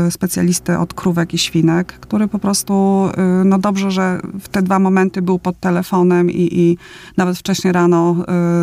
y, 0.07 0.11
specjalistę 0.11 0.79
od 0.79 0.93
krówek 0.93 1.33
i 1.33 1.37
świnek, 1.37 1.93
który 1.93 2.27
po 2.27 2.39
prostu, 2.39 3.07
y, 3.41 3.45
no 3.45 3.57
dobrze, 3.57 3.91
że 3.91 4.19
w 4.39 4.49
te 4.49 4.61
dwa 4.61 4.79
momenty 4.79 5.21
był 5.21 5.39
pod 5.39 5.59
telefonem 5.59 6.31
i, 6.31 6.59
i 6.59 6.77
nawet 7.17 7.37
wcześniej 7.37 7.73
rano 7.73 8.15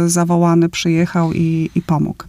y, 0.05 0.09
zawołany 0.09 0.69
przyjechał 0.69 1.33
i, 1.33 1.71
i 1.75 1.83
pomógł. 1.83 2.25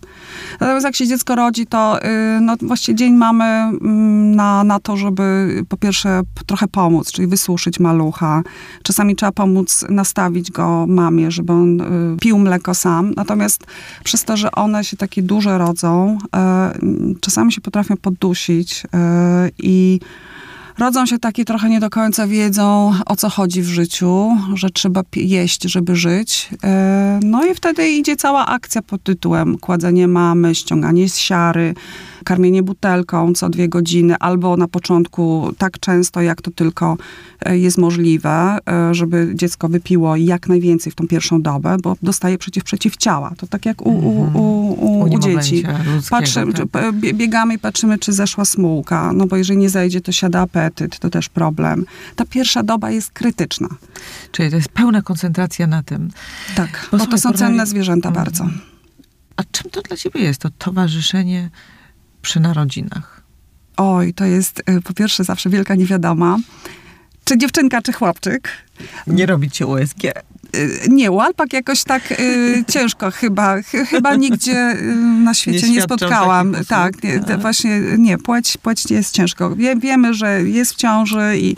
Natomiast 0.59 0.85
jak 0.85 0.95
się 0.95 1.07
dziecko 1.07 1.35
rodzi, 1.35 1.67
to 1.67 1.99
no, 2.41 2.55
właściwie 2.61 2.95
dzień 2.95 3.13
mamy 3.13 3.45
mm, 3.45 4.35
na, 4.35 4.63
na 4.63 4.79
to, 4.79 4.97
żeby 4.97 5.63
po 5.69 5.77
pierwsze 5.77 6.21
trochę 6.45 6.67
pomóc, 6.67 7.11
czyli 7.11 7.27
wysuszyć 7.27 7.79
malucha. 7.79 8.43
Czasami 8.83 9.15
trzeba 9.15 9.31
pomóc 9.31 9.85
nastawić 9.89 10.51
go 10.51 10.85
mamie, 10.87 11.31
żeby 11.31 11.53
on 11.53 11.81
pił 12.21 12.39
mleko 12.39 12.73
sam. 12.73 13.13
Natomiast 13.17 13.65
przez 14.03 14.23
to, 14.23 14.37
że 14.37 14.51
one 14.51 14.80
się 14.83 14.97
takie 14.97 15.21
duże 15.23 15.57
rodzą, 15.57 16.17
y, 16.17 17.19
czasami 17.21 17.51
się 17.51 17.61
potrafią 17.61 17.97
poddusić 17.97 18.83
y, 18.85 18.87
i 19.59 19.99
rodzą 20.77 21.05
się 21.05 21.19
takie 21.19 21.45
trochę 21.45 21.69
nie 21.69 21.79
do 21.79 21.89
końca 21.89 22.27
wiedzą, 22.27 22.93
o 23.05 23.15
co 23.15 23.29
chodzi 23.29 23.61
w 23.61 23.67
życiu, 23.67 24.31
że 24.53 24.69
trzeba 24.69 25.01
jeść, 25.15 25.63
żeby 25.63 25.95
żyć. 25.95 26.49
E, 26.63 27.19
No 27.23 27.45
i 27.45 27.55
wtedy 27.55 27.89
idzie 27.89 28.15
cała 28.15 28.45
akcja 28.45 28.81
pod 28.81 29.03
tytułem 29.03 29.57
kładzenie 29.57 30.07
mamy, 30.07 30.55
ściąganie 30.55 31.09
z 31.09 31.17
siary, 31.17 31.73
karmienie 32.23 32.63
butelką 32.63 33.33
co 33.33 33.49
dwie 33.49 33.69
godziny, 33.69 34.15
albo 34.19 34.57
na 34.57 34.67
początku 34.67 35.51
tak 35.57 35.79
często, 35.79 36.21
jak 36.21 36.41
to 36.41 36.51
tylko 36.51 36.97
e, 37.45 37.57
jest 37.57 37.77
możliwe, 37.77 38.57
e, 38.69 38.93
żeby 38.95 39.31
dziecko 39.35 39.69
wypiło 39.69 40.15
jak 40.15 40.47
najwięcej 40.47 40.91
w 40.91 40.95
tą 40.95 41.07
pierwszą 41.07 41.41
dobę, 41.41 41.77
bo 41.83 41.95
dostaje 42.03 42.37
przecież 42.37 42.63
przeciwciała. 42.63 43.33
To 43.37 43.47
tak 43.47 43.65
jak 43.65 43.81
u, 43.81 43.89
u, 43.89 44.21
u, 44.33 44.73
u, 44.73 45.03
u 45.03 45.19
dzieci. 45.19 45.63
Patrzymy, 46.09 46.53
tak? 46.53 46.95
biegamy 46.95 47.53
i 47.53 47.59
patrzymy, 47.59 47.99
czy 47.99 48.13
zeszła 48.13 48.45
smułka, 48.45 49.13
no 49.13 49.27
bo 49.27 49.37
jeżeli 49.37 49.59
nie 49.59 49.69
zejdzie, 49.69 50.01
to 50.01 50.11
siada 50.11 50.39
apetyt, 50.41 50.99
to 50.99 51.09
też 51.09 51.29
problem. 51.29 51.85
Ta 52.15 52.25
pierwsza 52.25 52.63
doba 52.63 52.91
jest 52.91 53.11
krytyczna. 53.11 53.67
Czyli 54.31 54.49
to 54.49 54.55
jest 54.55 54.69
pełna 54.69 55.01
koncentracja 55.01 55.67
na 55.67 55.83
tym. 55.83 56.09
Tak, 56.55 56.87
Bo 56.91 56.97
bo, 56.97 57.05
to 57.07 57.17
są 57.17 57.29
porozmawiaj- 57.29 57.37
cenne 57.37 57.65
zwierzęta 57.65 58.09
Mhm. 58.09 58.25
bardzo. 58.25 58.47
A 59.35 59.43
czym 59.51 59.71
to 59.71 59.81
dla 59.81 59.97
ciebie 59.97 60.21
jest, 60.21 60.41
to 60.41 60.49
towarzyszenie 60.57 61.49
przy 62.21 62.39
narodzinach? 62.39 63.21
Oj, 63.77 64.13
to 64.13 64.25
jest 64.25 64.59
y, 64.69 64.81
po 64.81 64.93
pierwsze 64.93 65.23
zawsze 65.23 65.49
wielka 65.49 65.75
niewiadoma, 65.75 66.37
czy 67.23 67.37
dziewczynka, 67.37 67.81
czy 67.81 67.93
chłopczyk. 67.93 68.49
Nie 69.07 69.25
robić 69.25 69.57
się 69.57 69.67
USG. 69.67 70.01
Y, 70.55 70.87
Nie, 70.89 71.11
u 71.11 71.19
alpak 71.19 71.53
jakoś 71.53 71.83
tak 71.83 72.11
y, 72.11 72.63
ciężko 72.73 73.11
chyba. 73.11 73.61
Chy- 73.61 73.85
chyba 73.85 74.15
nigdzie 74.15 74.71
y, 74.79 74.95
na 74.95 75.33
świecie 75.33 75.67
Nie 75.67 75.73
nie, 75.75 75.81
spotkałam. 75.81 76.55
Tak, 76.67 77.03
nie, 77.03 77.19
Tak. 77.19 77.41
właśnie 77.41 77.81
nie, 77.97 78.17
płeć, 78.17 78.57
płeć 78.57 78.89
nie 78.89 78.95
jest 78.97 79.13
ciężko. 79.13 79.55
Wie, 79.55 79.75
wiemy, 79.75 80.13
że 80.13 80.41
jest 80.43 80.73
w 80.73 80.75
ciąży 80.75 81.37
i 81.37 81.55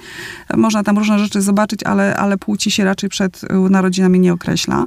można 0.58 0.84
tam 0.84 0.98
różne 0.98 1.20
rzeczy 1.20 1.42
zobaczyć, 1.42 1.84
ale, 1.84 2.16
ale 2.18 2.38
płci 2.38 2.72
się 2.72 2.84
raczej 2.84 3.10
przed 3.10 3.44
y, 3.44 3.48
narodzinami 3.70 4.20
nie 4.20 4.34
określa. 4.34 4.86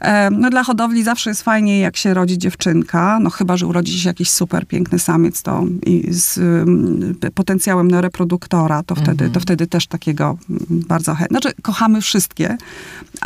E, 0.00 0.30
No 0.30 0.50
dla 0.50 0.64
hodowli 0.64 1.02
zawsze 1.04 1.30
jest 1.30 1.42
fajnie, 1.42 1.80
jak 1.80 1.96
się 1.96 2.14
rodzi 2.14 2.38
dziewczynka, 2.38 3.18
no 3.22 3.30
chyba, 3.30 3.56
że 3.56 3.66
urodzi 3.66 4.00
się 4.00 4.08
jakiś 4.08 4.30
super 4.30 4.66
piękny 4.66 4.98
samiec, 4.98 5.42
to 5.42 5.64
i 5.86 6.06
z 6.10 6.38
ym, 6.38 7.14
potencjałem 7.34 7.90
na 7.90 8.00
reproduktora, 8.00 8.82
to 8.82 8.94
wtedy, 8.94 9.10
Mhm. 9.10 9.32
to 9.32 9.40
wtedy 9.40 9.66
też 9.66 9.86
takiego 9.86 10.38
bardzo 10.70 11.14
chętnie. 11.14 11.38
Znaczy, 11.38 11.56
kochamy 11.62 12.00
wszystkie, 12.00 12.56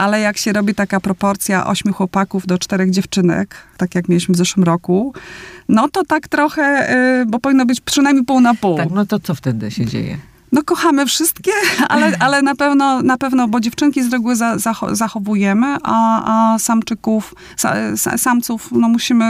ale 0.05 0.20
jak 0.20 0.38
się 0.38 0.52
robi 0.52 0.74
taka 0.74 1.00
proporcja 1.00 1.66
ośmiu 1.66 1.92
chłopaków 1.92 2.46
do 2.46 2.59
czterech 2.59 2.90
dziewczynek, 2.90 3.57
tak 3.76 3.94
jak 3.94 4.09
mieliśmy 4.09 4.34
w 4.34 4.38
zeszłym 4.38 4.64
roku, 4.64 5.14
no 5.68 5.88
to 5.88 6.05
tak 6.05 6.28
trochę, 6.28 6.94
y, 7.22 7.26
bo 7.26 7.38
powinno 7.38 7.66
być 7.66 7.80
przynajmniej 7.80 8.24
pół 8.24 8.40
na 8.40 8.55
pół. 8.55 8.76
Tak, 8.76 8.90
no 8.90 9.07
to 9.07 9.20
co 9.20 9.34
wtedy 9.34 9.70
się 9.70 9.86
dzieje? 9.86 10.18
No 10.55 10.62
kochamy 10.62 11.07
wszystkie, 11.07 11.52
ale, 11.88 12.16
ale 12.18 12.42
na 12.42 12.55
pewno, 12.55 13.02
na 13.02 13.16
pewno, 13.18 13.48
bo 13.48 13.61
dziewczynki 13.61 14.02
z 14.02 14.12
reguły 14.12 14.36
za, 14.36 14.57
zacho- 14.57 14.94
zachowujemy, 14.94 15.76
a, 15.82 15.96
a 16.55 16.59
samczyków, 16.59 17.34
sa, 17.57 17.74
sa, 17.96 18.18
samców, 18.18 18.68
no 18.72 18.88
musimy 18.88 19.24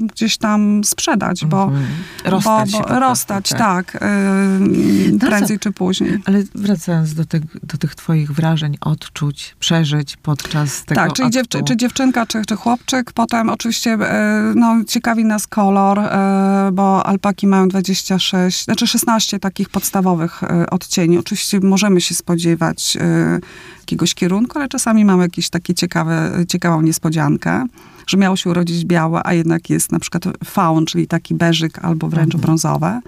y, 0.00 0.06
gdzieś 0.06 0.36
tam 0.38 0.84
sprzedać, 0.84 1.44
bo, 1.44 1.64
Mhm. 1.64 1.84
Rozstać 2.24 2.72
bo, 2.72 2.78
bo 2.78 2.84
po 2.84 2.88
prostu, 2.88 3.00
rozstać, 3.08 3.48
tak. 3.48 3.58
tak, 3.58 3.94
y, 3.94 5.18
co- 5.20 5.26
prędzej 5.26 5.58
czy 5.58 5.72
później. 5.72 6.18
Ale 6.26 6.42
wracając 6.54 7.14
do, 7.14 7.24
tych 7.24 7.42
do 7.66 7.78
tych 7.78 7.94
twoich 7.94 8.32
wrażeń, 8.32 8.76
odczuć, 8.80 9.56
przeżyć 9.60 10.16
podczas 10.16 10.84
tego 10.84 11.00
Tak, 11.00 11.12
czyli 11.12 11.30
dziewczy, 11.30 11.62
czy 11.62 11.76
dziewczynka, 11.76 12.26
czy, 12.26 12.44
czy 12.44 12.56
chłopczyk. 12.56 13.12
Potem 13.12 13.50
oczywiście 13.50 13.90
e, 13.92 14.52
no, 14.54 14.76
ciekawi 14.88 15.24
nas 15.24 15.46
kolor, 15.46 15.98
e, 15.98 16.70
bo 16.72 17.06
alpaki 17.06 17.46
mają 17.46 17.68
26, 17.68 18.64
znaczy 18.64 18.86
16 18.86 19.38
takich 19.38 19.68
podstawowych 19.68 20.42
e, 20.42 20.53
odcieni. 20.70 21.18
Oczywiście 21.18 21.60
możemy 21.60 22.00
się 22.00 22.14
spodziewać 22.14 22.96
e, 23.00 23.40
jakiegoś 23.80 24.14
kierunku, 24.14 24.58
ale 24.58 24.68
czasami 24.68 25.04
mamy 25.04 25.22
jakieś 25.22 25.50
takie 25.50 25.74
ciekawe, 25.74 26.44
ciekawą 26.48 26.82
niespodziankę, 26.82 27.66
że 28.06 28.16
miało 28.16 28.36
się 28.36 28.50
urodzić 28.50 28.84
białe, 28.84 29.20
a 29.24 29.32
jednak 29.34 29.70
jest 29.70 29.92
na 29.92 29.98
przykład 29.98 30.24
faun, 30.44 30.86
czyli 30.86 31.06
taki 31.06 31.34
beżyk 31.34 31.78
albo 31.84 32.08
wręcz 32.08 32.34
Mhm. 32.34 32.42
brązowe. 32.42 33.00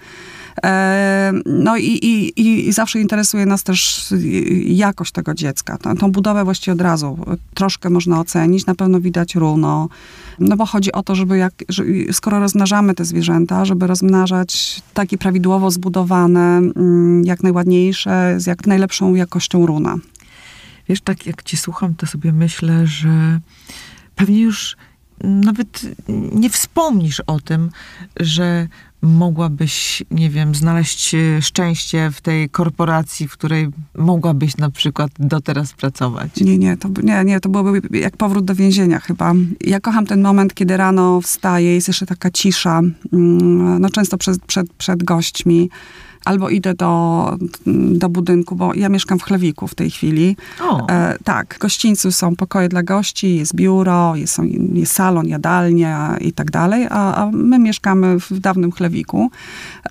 E, 0.65 1.33
No 1.47 1.77
i, 1.77 1.85
i, 1.87 2.41
i- 2.69 2.73
zawsze 2.73 3.01
interesuje 3.01 3.47
nas 3.47 3.63
też 3.63 4.07
jakość 4.67 5.13
tego 5.13 5.35
dziecka. 5.35 5.79
Tą, 5.79 5.97
tą 5.97 6.13
budowę 6.13 6.45
właściwie 6.45 6.73
od 6.73 6.81
razu 6.81 7.19
troszkę 7.55 7.91
można 7.91 8.21
ocenić. 8.21 8.67
Na 8.67 8.75
pewno 8.75 9.01
widać 9.01 9.35
runo. 9.35 9.89
No 10.39 10.57
bo 10.57 10.67
chodzi 10.67 10.93
o 10.93 11.03
to, 11.03 11.15
żeby 11.15 11.39
jak, 11.39 11.53
skoro 12.13 12.41
rozmnażamy 12.41 12.95
te 12.95 13.05
zwierzęta, 13.05 13.65
żeby 13.65 13.87
rozmnażać 13.87 14.83
takie 14.95 15.19
prawidłowo 15.19 15.71
zbudowane, 15.71 16.57
mm, 16.59 17.25
jak 17.25 17.43
najładniejsze, 17.43 18.35
z 18.41 18.47
jak 18.47 18.67
najlepszą 18.67 19.15
jakością 19.15 19.67
runa. 19.67 19.97
Wiesz, 20.89 21.01
tak 21.01 21.27
jak 21.27 21.43
cię 21.43 21.57
słucham, 21.57 21.95
to 21.95 22.07
sobie 22.07 22.33
myślę, 22.33 22.87
że 22.87 23.41
pewnie 24.15 24.41
już 24.41 24.77
nawet 25.25 25.83
nie 26.35 26.51
wspomnisz 26.51 27.21
o 27.27 27.41
tym, 27.41 27.71
że 28.21 28.69
mogłabyś, 29.03 30.03
nie 30.11 30.31
wiem, 30.31 30.55
znaleźć 30.55 31.15
e, 31.15 31.43
szczęście 31.43 32.11
w 32.11 32.21
tej 32.21 32.49
korporacji, 32.49 33.29
w 33.29 33.33
której 33.33 33.69
mogłabyś 33.95 34.57
na 34.57 34.71
przykład 34.71 35.11
do 35.19 35.41
teraz 35.41 35.73
pracować. 35.73 36.41
Nie, 36.41 36.59
nie, 36.59 36.77
to, 36.77 36.89
nie, 37.03 37.25
nie, 37.25 37.41
to 37.41 37.49
byłoby 37.49 37.99
jak 37.99 38.17
powrót 38.17 38.45
do 38.45 38.55
więzienia 38.55 38.99
chyba. 38.99 39.35
Ja 39.61 39.81
kocham 39.81 40.07
ten 40.07 40.23
moment, 40.23 40.55
kiedy 40.55 40.77
rano 40.77 41.21
wstaję, 41.21 41.75
jest 41.75 41.89
jeszcze 41.89 42.07
taka 42.07 42.31
cisza, 42.31 42.79
mm, 43.13 43.81
no 43.81 43.91
często 43.91 44.19
przed, 44.19 44.45
przed, 44.45 44.73
przed 44.73 45.05
gośćmi, 45.05 45.71
albo 46.27 46.49
idę 46.49 46.75
do, 46.75 47.37
do 47.93 48.09
budynku, 48.09 48.57
bo 48.57 48.75
ja 48.75 48.89
mieszkam 48.89 49.19
w 49.19 49.23
Chlewiku 49.23 49.69
w 49.69 49.75
tej 49.75 49.91
chwili. 49.91 50.37
O, 50.61 50.87
E, 50.89 51.17
tak, 51.25 51.55
w 51.55 51.59
gościńcu 51.59 52.13
są 52.13 52.37
pokoje 52.37 52.69
dla 52.69 52.83
gości, 52.83 53.37
jest 53.37 53.55
biuro, 53.55 54.17
jest, 54.17 54.39
jest 54.73 54.93
salon, 54.93 55.27
jadalnia 55.29 56.17
i 56.21 56.33
tak 56.33 56.51
dalej, 56.51 56.87
a, 56.91 57.15
a 57.15 57.31
my 57.31 57.59
mieszkamy 57.59 58.21
w 58.21 58.39
dawnym 58.39 58.73
Chlewiku. 58.73 59.31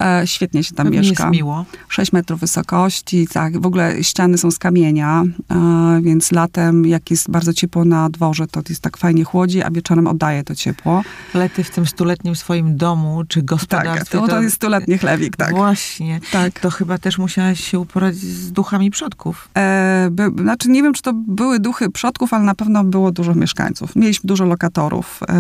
E, 0.02 0.22
świetnie 0.26 0.64
się 0.64 0.76
tam 0.76 0.90
mieszka. 0.90 1.24
jest 1.24 1.36
miło. 1.36 1.66
6 1.90 2.14
metrów 2.14 2.40
wysokości, 2.40 3.28
tak, 3.28 3.62
w 3.62 3.66
ogóle 3.66 4.04
ściany 4.04 4.38
są 4.38 4.52
z 4.52 4.60
kamienia, 4.60 5.24
e, 5.52 6.02
więc 6.02 6.32
latem, 6.32 6.86
jak 6.86 7.12
jest 7.12 7.32
bardzo 7.32 7.54
ciepło 7.54 7.86
na 7.86 8.10
dworze, 8.10 8.48
to 8.48 8.62
jest 8.70 8.82
tak 8.82 8.98
fajnie 8.98 9.24
chłodzi, 9.24 9.64
a 9.64 9.72
wieczorem 9.72 10.08
oddaje 10.08 10.44
to 10.44 10.56
ciepło. 10.56 11.04
Ale 11.34 11.50
ty 11.50 11.64
w 11.64 11.70
tym 11.70 11.86
stuletnim 11.86 12.36
swoim 12.36 12.78
domu, 12.78 13.24
czy 13.28 13.40
Tak, 13.40 13.46
gospodarstwie... 13.46 14.20
to, 14.20 14.28
to 14.28 14.42
jest 14.42 14.56
stuletni 14.56 14.98
chlewik, 14.98 15.36
tak. 15.38 15.52
Właśnie. 15.56 16.20
Tak. 16.32 16.60
To 16.60 16.70
chyba 16.70 16.98
też 16.98 17.18
musiałaś 17.18 17.60
się 17.60 17.80
uporać 17.80 18.16
z 18.16 18.52
duchami 18.52 18.92
przodków. 18.92 19.50
E, 19.58 20.08
by, 20.12 20.32
znaczy 20.42 20.70
nie 20.70 20.84
wiem, 20.84 20.94
czy 20.94 21.02
to 21.02 21.14
były 21.14 21.60
duchy 21.60 21.90
przodków, 21.90 22.34
ale 22.34 22.44
na 22.44 22.56
pewno 22.56 22.84
było 22.84 23.12
dużo 23.12 23.36
mieszkańców. 23.36 23.96
Mieliśmy 23.96 24.28
dużo 24.28 24.46
lokatorów. 24.46 25.20
E, 25.30 25.36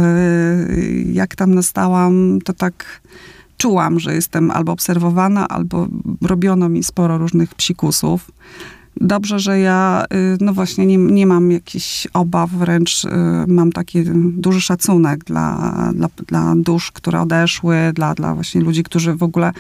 jak 1.12 1.36
tam 1.36 1.56
nastałam, 1.56 2.40
to 2.44 2.54
tak 2.54 3.02
czułam, 3.58 4.00
że 4.00 4.16
jestem 4.16 4.52
albo 4.52 4.72
obserwowana, 4.72 5.48
albo 5.48 5.88
robiono 6.22 6.70
mi 6.70 6.84
sporo 6.84 7.18
różnych 7.18 7.56
psikusów. 7.56 8.32
Dobrze, 9.02 9.40
że 9.40 9.60
ja, 9.60 10.06
y, 10.14 10.38
no 10.42 10.54
właśnie, 10.54 10.86
nie, 10.86 10.98
nie 10.98 11.26
mam 11.26 11.52
jakichś 11.52 12.08
obaw, 12.14 12.50
wręcz 12.50 13.06
y, 13.06 13.10
mam 13.48 13.72
taki 13.72 14.04
duży 14.38 14.62
szacunek 14.62 15.24
dla, 15.24 15.74
dla, 15.94 16.08
dla 16.28 16.54
dusz, 16.56 16.92
które 16.92 17.22
odeszły, 17.22 17.78
dla, 17.94 18.14
dla 18.14 18.36
właśnie 18.36 18.62
ludzi, 18.62 18.84
którzy 18.84 19.14
w 19.14 19.24
ogóle 19.24 19.52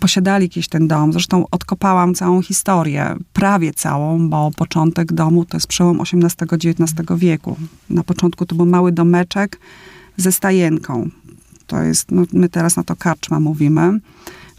posiadali 0.00 0.44
jakiś 0.44 0.68
ten 0.68 0.88
dom. 0.88 1.12
Zresztą 1.12 1.44
odkopałam 1.50 2.14
całą 2.14 2.42
historię, 2.42 3.16
prawie 3.32 3.74
całą, 3.74 4.28
bo 4.28 4.50
początek 4.56 5.12
domu 5.12 5.44
to 5.44 5.56
jest 5.56 5.66
przełom 5.66 6.00
XVIII-XIX 6.00 6.92
wieku. 7.16 7.56
Na 7.90 8.02
początku 8.02 8.46
to 8.46 8.54
był 8.54 8.66
mały 8.66 8.92
domeczek 8.92 9.58
ze 10.16 10.32
stajenką. 10.32 11.10
To 11.66 11.82
jest, 11.82 12.10
no, 12.10 12.22
my 12.32 12.48
teraz 12.48 12.76
na 12.76 12.84
to 12.84 12.96
karczma 12.96 13.40
mówimy. 13.40 14.00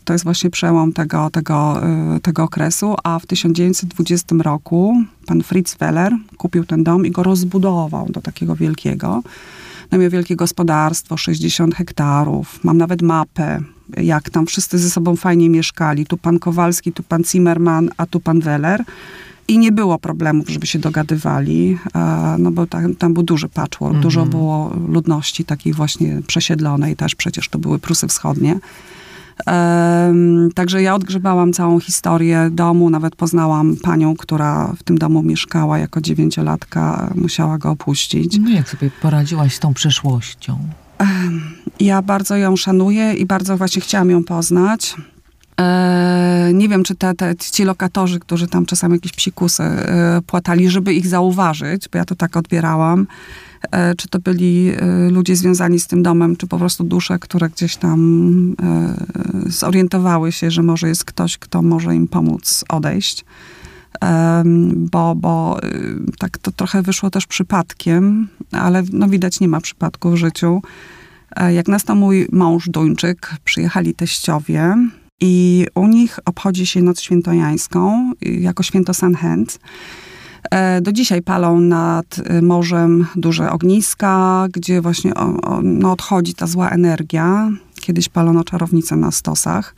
To 0.04 0.14
jest 0.14 0.24
właśnie 0.24 0.50
przełom 0.50 0.94
tego, 0.94 1.30
tego, 1.30 1.82
y, 2.16 2.20
tego 2.20 2.44
okresu, 2.44 2.96
a 3.04 3.20
w 3.20 3.26
1920 3.26 4.36
roku 4.40 5.04
pan 5.26 5.44
Fritz 5.44 5.78
Weller 5.78 6.14
kupił 6.38 6.66
ten 6.66 6.84
dom 6.84 7.06
i 7.06 7.12
go 7.12 7.24
rozbudował 7.24 8.10
do 8.10 8.22
takiego 8.22 8.56
wielkiego. 8.56 9.24
No 9.92 9.98
miał 9.98 10.10
wielkie 10.10 10.36
gospodarstwo, 10.36 11.18
60 11.18 11.76
hektarów. 11.76 12.64
Mam 12.64 12.78
nawet 12.78 13.02
mapę, 13.02 13.62
jak 13.98 14.30
tam 14.30 14.46
wszyscy 14.46 14.78
ze 14.78 14.90
sobą 14.90 15.16
fajnie 15.16 15.50
mieszkali. 15.50 16.06
Tu 16.06 16.18
pan 16.18 16.40
Kowalski, 16.40 16.92
tu 16.92 17.04
pan 17.04 17.24
Zimmerman, 17.24 17.90
a 17.98 18.06
tu 18.06 18.20
pan 18.20 18.40
Weller. 18.40 18.84
I 19.48 19.58
nie 19.58 19.72
było 19.72 20.00
problemów, 20.00 20.50
żeby 20.50 20.68
się 20.68 20.80
dogadywali, 20.80 21.78
no 22.40 22.52
bo 22.52 22.68
tam, 22.68 22.96
tam 22.96 23.14
był 23.14 23.24
duży 23.24 23.50
patchwork, 23.50 23.92
mm 23.92 24.00
-hmm. 24.00 24.04
dużo 24.04 24.26
było 24.26 24.76
ludności 24.88 25.46
takiej 25.46 25.74
właśnie 25.74 26.22
przesiedlonej 26.28 26.96
też, 26.96 27.16
przecież 27.16 27.50
to 27.50 27.60
były 27.60 27.80
Prusy 27.80 28.08
Wschodnie. 28.08 28.60
Um, 29.48 30.50
także 30.56 30.82
ja 30.82 30.96
odgrzebałam 30.96 31.54
całą 31.54 31.80
historię 31.80 32.50
domu, 32.52 32.90
nawet 32.90 33.16
poznałam 33.16 33.76
panią, 33.76 34.16
która 34.16 34.74
w 34.78 34.84
tym 34.84 34.98
domu 34.98 35.22
mieszkała 35.24 35.80
jako 35.80 36.02
dziewięciolatka, 36.02 37.14
musiała 37.16 37.58
go 37.58 37.70
opuścić. 37.70 38.40
No 38.40 38.50
jak 38.50 38.70
sobie 38.70 38.92
poradziłaś 39.02 39.56
z 39.56 39.60
tą 39.60 39.74
przeszłością? 39.74 40.60
Ja 41.80 42.02
bardzo 42.02 42.38
ją 42.38 42.56
szanuję 42.56 43.14
i 43.14 43.26
bardzo 43.26 43.58
właśnie 43.58 43.82
chciałam 43.82 44.10
ją 44.10 44.24
poznać. 44.24 44.96
E, 45.60 46.52
nie 46.54 46.70
wiem, 46.70 46.84
czy 46.84 46.96
te, 46.96 47.14
te, 47.14 47.36
ci 47.36 47.64
lokatorzy, 47.64 48.20
którzy 48.20 48.48
tam 48.48 48.66
czasami 48.66 48.94
jakieś 48.94 49.12
psikusy 49.12 49.64
e, 49.64 50.22
płatali, 50.28 50.70
żeby 50.70 50.94
ich 50.94 51.08
zauważyć, 51.08 51.90
bo 51.90 51.98
ja 51.98 52.06
to 52.06 52.16
tak 52.16 52.38
odbierałam, 52.38 53.08
e, 53.72 53.96
czy 53.96 54.08
to 54.08 54.20
byli 54.20 54.72
ludzie 55.10 55.36
związani 55.36 55.80
z 55.80 55.88
tym 55.88 56.04
domem, 56.04 56.36
czy 56.36 56.48
po 56.48 56.58
prostu 56.58 56.84
dusze, 56.84 57.20
które 57.20 57.50
gdzieś 57.50 57.76
tam 57.76 58.56
zorientowały 59.46 60.32
się, 60.32 60.52
że 60.52 60.64
może 60.64 60.88
jest 60.88 61.06
ktoś, 61.06 61.38
kto 61.38 61.62
może 61.62 61.96
im 61.96 62.08
pomóc 62.08 62.66
odejść. 62.70 63.26
Bo, 64.76 65.16
bo 65.16 65.60
tak 66.20 66.38
to 66.38 66.52
trochę 66.52 66.82
wyszło 66.82 67.10
też 67.10 67.28
przypadkiem, 67.28 68.28
ale 68.52 68.84
no 68.94 69.08
widać 69.08 69.40
nie 69.40 69.48
ma 69.48 69.62
przypadku 69.62 70.12
w 70.12 70.16
życiu. 70.16 70.62
Jak 71.50 71.68
nastał 71.68 71.96
mój 71.96 72.28
mąż 72.32 72.70
Duńczyk, 72.70 73.36
przyjechali 73.44 73.94
teściowie, 73.94 74.76
i 75.22 75.66
u 75.76 75.88
nich 75.88 76.20
obchodzi 76.26 76.66
się 76.66 76.82
Noc 76.82 77.02
Świętojańską 77.02 78.12
jako 78.22 78.64
święto 78.64 78.94
Sanhend. 78.94 79.60
E, 80.52 80.82
do 80.82 80.92
dzisiaj 80.92 81.22
palą 81.22 81.60
nad 81.60 82.22
e, 82.26 82.42
morzem 82.42 83.08
duże 83.16 83.52
ogniska, 83.52 84.48
gdzie 84.54 84.82
właśnie 84.82 85.14
no, 85.64 85.92
odchodzi 85.92 86.34
ta 86.34 86.48
zła 86.48 86.70
energia. 86.70 87.50
Kiedyś 87.82 88.10
palono 88.10 88.44
czarownice 88.44 88.96
na 88.96 89.12
stosach. 89.12 89.76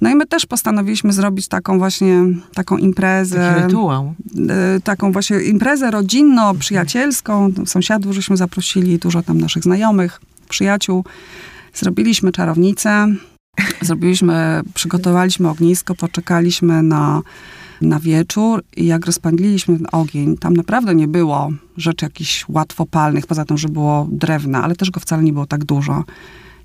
No 0.00 0.10
i 0.10 0.14
my 0.14 0.26
też 0.26 0.46
postanowiliśmy 0.46 1.12
zrobić 1.12 1.48
taką 1.48 1.78
właśnie, 1.78 2.24
taką 2.54 2.76
imprezę. 2.76 3.62
Rytuał. 3.62 4.14
E, 4.48 4.80
taką 4.80 5.12
właśnie 5.12 5.40
imprezę 5.40 5.90
rodzinno-przyjacielską. 5.90 7.52
Sąsiadów 7.66 8.14
żeśmy 8.14 8.36
zaprosili, 8.36 8.98
dużo 8.98 9.22
tam 9.22 9.38
naszych 9.38 9.62
znajomych, 9.62 10.20
przyjaciół. 10.48 11.04
Zrobiliśmy 11.74 12.32
czarownicę. 12.32 13.14
Zrobiliśmy, 13.80 14.62
przygotowaliśmy 14.74 15.48
ognisko, 15.48 15.94
poczekaliśmy 15.94 16.82
na, 16.82 17.22
na 17.80 18.00
wieczór 18.00 18.62
i 18.76 18.86
jak 18.86 19.06
rozpędziliśmy 19.06 19.76
ten 19.76 19.86
ogień, 19.92 20.38
tam 20.38 20.54
naprawdę 20.54 20.94
nie 20.94 21.08
było 21.08 21.50
rzeczy 21.76 22.06
jakichś 22.06 22.44
łatwopalnych, 22.48 23.26
poza 23.26 23.44
tym, 23.44 23.58
że 23.58 23.68
było 23.68 24.08
drewna, 24.10 24.62
ale 24.62 24.76
też 24.76 24.90
go 24.90 25.00
wcale 25.00 25.22
nie 25.22 25.32
było 25.32 25.46
tak 25.46 25.64
dużo. 25.64 26.04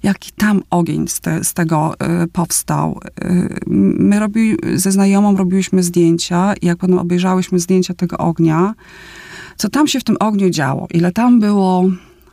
Jaki 0.03 0.31
tam 0.31 0.61
ogień 0.69 1.07
z, 1.07 1.19
te, 1.19 1.43
z 1.43 1.53
tego 1.53 1.93
y, 2.23 2.27
powstał. 2.27 2.99
Y, 3.23 3.63
my 3.99 4.19
robi, 4.19 4.57
ze 4.75 4.91
znajomą 4.91 5.37
robiliśmy 5.37 5.83
zdjęcia 5.83 6.53
i 6.61 6.65
jak 6.65 6.77
potem 6.77 6.99
obejrzałyśmy 6.99 7.59
zdjęcia 7.59 7.93
tego 7.93 8.17
ognia, 8.17 8.73
co 9.57 9.69
tam 9.69 9.87
się 9.87 9.99
w 9.99 10.03
tym 10.03 10.17
ogniu 10.19 10.49
działo, 10.49 10.87
ile 10.93 11.11
tam 11.11 11.39
było 11.39 11.85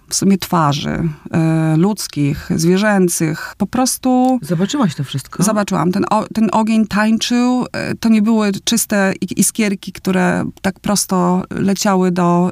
w 0.08 0.14
sumie 0.14 0.38
twarzy 0.38 0.90
y, 0.94 1.76
ludzkich, 1.76 2.50
zwierzęcych. 2.56 3.54
Po 3.58 3.66
prostu... 3.66 4.38
Zobaczyłaś 4.42 4.94
to 4.94 5.04
wszystko? 5.04 5.42
Zobaczyłam. 5.42 5.92
Ten, 5.92 6.04
o, 6.10 6.24
ten 6.34 6.48
ogień 6.52 6.86
tańczył. 6.86 7.64
Y, 7.64 7.96
to 8.00 8.08
nie 8.08 8.22
były 8.22 8.52
czyste 8.64 9.12
iskierki, 9.36 9.92
które 9.92 10.44
tak 10.62 10.80
prosto 10.80 11.42
leciały 11.50 12.10
do, 12.10 12.50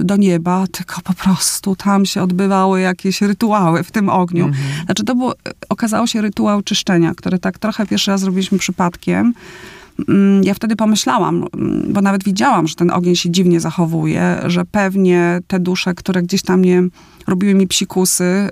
y, 0.00 0.04
do 0.04 0.16
nieba, 0.16 0.64
tylko 0.72 1.00
po 1.00 1.14
prostu 1.14 1.76
tam 1.76 2.06
się 2.06 2.22
odbywały 2.22 2.80
jakieś 2.80 3.22
rytuały 3.22 3.82
w 3.82 3.90
tym 3.90 4.08
ogniu. 4.08 4.44
Mhm. 4.44 4.84
Znaczy 4.84 5.04
to 5.04 5.14
było, 5.14 5.34
okazało 5.68 6.06
się 6.06 6.20
rytuał 6.20 6.62
czyszczenia, 6.62 7.14
który 7.14 7.38
tak 7.38 7.58
trochę 7.58 7.86
pierwszy 7.86 8.10
raz 8.10 8.20
zrobiliśmy 8.20 8.58
przypadkiem. 8.58 9.34
Mm, 10.08 10.44
ja 10.44 10.54
wtedy 10.54 10.76
pomyślałam, 10.76 11.46
mm, 11.54 11.92
bo 11.92 12.00
nawet 12.00 12.24
widziałam, 12.24 12.66
że 12.66 12.74
ten 12.74 12.90
ogień 12.90 13.16
się 13.16 13.30
dziwnie 13.30 13.60
zachowuje, 13.60 14.36
że 14.46 14.64
pewnie 14.64 15.40
te 15.46 15.60
dusze, 15.60 15.94
które 15.94 16.22
gdzieś 16.22 16.42
tam 16.42 16.62
nie 16.64 16.82
robiły 17.26 17.54
mi 17.54 17.66
psikusy. 17.66 18.48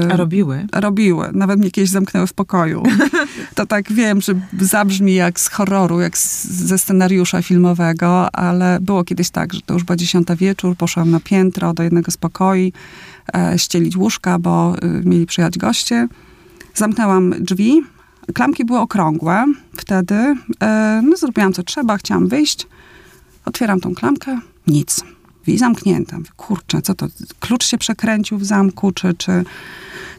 Yy, 0.00 0.16
robiły? 0.16 0.66
Robiły. 0.72 1.28
Nawet 1.32 1.58
mnie 1.58 1.70
kiedyś 1.70 1.90
zamknęły 1.90 2.26
w 2.26 2.32
pokoju. 2.32 2.82
to 3.54 3.66
tak 3.66 3.92
wiem, 3.92 4.20
że 4.20 4.34
zabrzmi 4.60 5.14
jak 5.14 5.40
z 5.40 5.48
horroru, 5.48 6.00
jak 6.00 6.18
z, 6.18 6.44
ze 6.44 6.78
scenariusza 6.78 7.42
filmowego, 7.42 8.34
ale 8.34 8.78
było 8.80 9.04
kiedyś 9.04 9.30
tak, 9.30 9.52
że 9.52 9.60
to 9.60 9.74
już 9.74 9.84
była 9.84 9.96
dziesiąta 9.96 10.36
wieczór, 10.36 10.76
poszłam 10.76 11.10
na 11.10 11.20
piętro 11.20 11.74
do 11.74 11.82
jednego 11.82 12.10
z 12.10 12.16
pokoi, 12.16 12.72
e, 13.34 13.58
ścielić 13.58 13.96
łóżka, 13.96 14.38
bo 14.38 14.74
e, 14.82 14.86
mieli 15.04 15.26
przyjechać 15.26 15.58
goście. 15.58 16.08
Zamknęłam 16.74 17.34
drzwi, 17.38 17.82
Klamki 18.34 18.64
były 18.64 18.78
okrągłe 18.78 19.44
wtedy. 19.76 20.14
E, 20.62 21.00
no, 21.04 21.16
zrobiłam 21.16 21.52
co 21.52 21.62
trzeba, 21.62 21.96
chciałam 21.96 22.28
wyjść. 22.28 22.66
Otwieram 23.44 23.80
tą 23.80 23.94
klamkę, 23.94 24.40
nic. 24.66 25.04
I 25.46 25.58
zamknięta. 25.58 26.18
Kurczę, 26.36 26.82
co 26.82 26.94
to? 26.94 27.06
Klucz 27.40 27.66
się 27.66 27.78
przekręcił 27.78 28.38
w 28.38 28.44
zamku, 28.44 28.92
czy, 28.92 29.14
czy... 29.14 29.44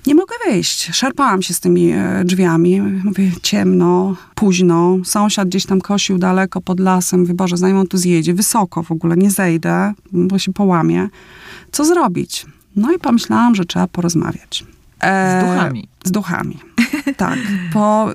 Nie 0.07 0.15
mogę 0.15 0.35
wyjść. 0.45 0.89
Szarpałam 0.95 1.41
się 1.41 1.53
z 1.53 1.59
tymi 1.59 1.91
e, 1.91 2.23
drzwiami. 2.25 2.81
Mówię, 2.81 3.31
ciemno, 3.41 4.15
późno. 4.35 4.97
Sąsiad 5.03 5.47
gdzieś 5.47 5.65
tam 5.65 5.81
kosił 5.81 6.17
daleko 6.17 6.61
pod 6.61 6.80
lasem. 6.80 7.19
Mówię, 7.19 7.34
Boże, 7.34 7.57
zanim 7.57 7.77
on 7.77 7.88
tu 7.88 7.97
zjedzie. 7.97 8.34
Wysoko 8.34 8.84
w 8.84 8.91
ogóle, 8.91 9.17
nie 9.17 9.31
zejdę, 9.31 9.93
bo 10.11 10.39
się 10.39 10.53
połamie. 10.53 11.09
Co 11.71 11.85
zrobić? 11.85 12.45
No 12.75 12.91
i 12.91 12.99
pomyślałam, 12.99 13.55
że 13.55 13.65
trzeba 13.65 13.88
porozmawiać. 13.88 14.65
E, 15.03 15.41
z 15.41 15.45
duchami. 15.45 15.88
Z 16.03 16.11
duchami. 16.11 16.59
Tak. 17.17 17.39
Po, 17.73 18.09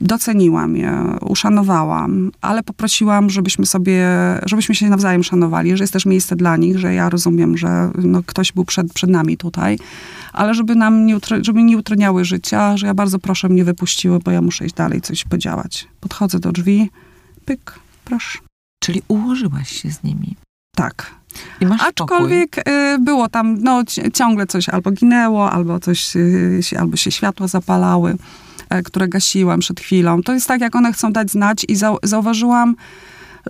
doceniłam 0.00 0.76
je, 0.76 1.16
uszanowałam, 1.20 2.30
ale 2.40 2.62
poprosiłam, 2.62 3.30
żebyśmy 3.30 3.66
sobie, 3.66 4.06
żebyśmy 4.46 4.74
się 4.74 4.90
nawzajem 4.90 5.24
szanowali, 5.24 5.76
że 5.76 5.82
jest 5.82 5.92
też 5.92 6.06
miejsce 6.06 6.36
dla 6.36 6.56
nich, 6.56 6.78
że 6.78 6.94
ja 6.94 7.10
rozumiem, 7.10 7.56
że 7.56 7.90
no, 7.98 8.22
ktoś 8.26 8.52
był 8.52 8.64
przed, 8.64 8.92
przed 8.92 9.10
nami 9.10 9.36
tutaj, 9.36 9.78
ale 10.32 10.54
żeby 10.54 10.74
nam 10.74 11.06
nie, 11.06 11.18
żeby 11.40 11.62
nie 11.62 11.78
utrudniały 11.78 12.24
życia, 12.24 12.76
że 12.76 12.86
ja 12.86 12.94
bardzo 12.94 13.18
proszę 13.18 13.48
mnie 13.48 13.64
wypuściły, 13.64 14.18
bo 14.18 14.30
ja 14.30 14.40
muszę 14.40 14.66
iść 14.66 14.74
dalej, 14.74 15.00
coś 15.00 15.24
podziałać. 15.24 15.88
Podchodzę 16.00 16.38
do 16.38 16.52
drzwi, 16.52 16.90
pyk, 17.44 17.74
proszę. 18.04 18.38
Czyli 18.82 19.02
ułożyłaś 19.08 19.82
się 19.82 19.90
z 19.90 20.02
nimi. 20.02 20.36
Tak. 20.76 21.17
I 21.60 21.66
masz 21.66 21.82
Aczkolwiek 21.82 22.52
spokój. 22.52 22.72
Y, 22.94 22.98
było 22.98 23.28
tam, 23.28 23.62
no 23.62 23.82
ciągle 24.14 24.46
coś 24.46 24.68
albo 24.68 24.90
ginęło, 24.90 25.50
albo 25.50 25.80
coś, 25.80 26.16
y, 26.16 26.60
albo 26.78 26.96
się 26.96 27.10
światła 27.10 27.48
zapalały, 27.48 28.16
e, 28.68 28.82
które 28.82 29.08
gasiłam 29.08 29.60
przed 29.60 29.80
chwilą. 29.80 30.22
To 30.22 30.32
jest 30.32 30.48
tak, 30.48 30.60
jak 30.60 30.76
one 30.76 30.92
chcą 30.92 31.12
dać 31.12 31.30
znać 31.30 31.66
i 31.68 31.76
zauważyłam, 32.02 32.76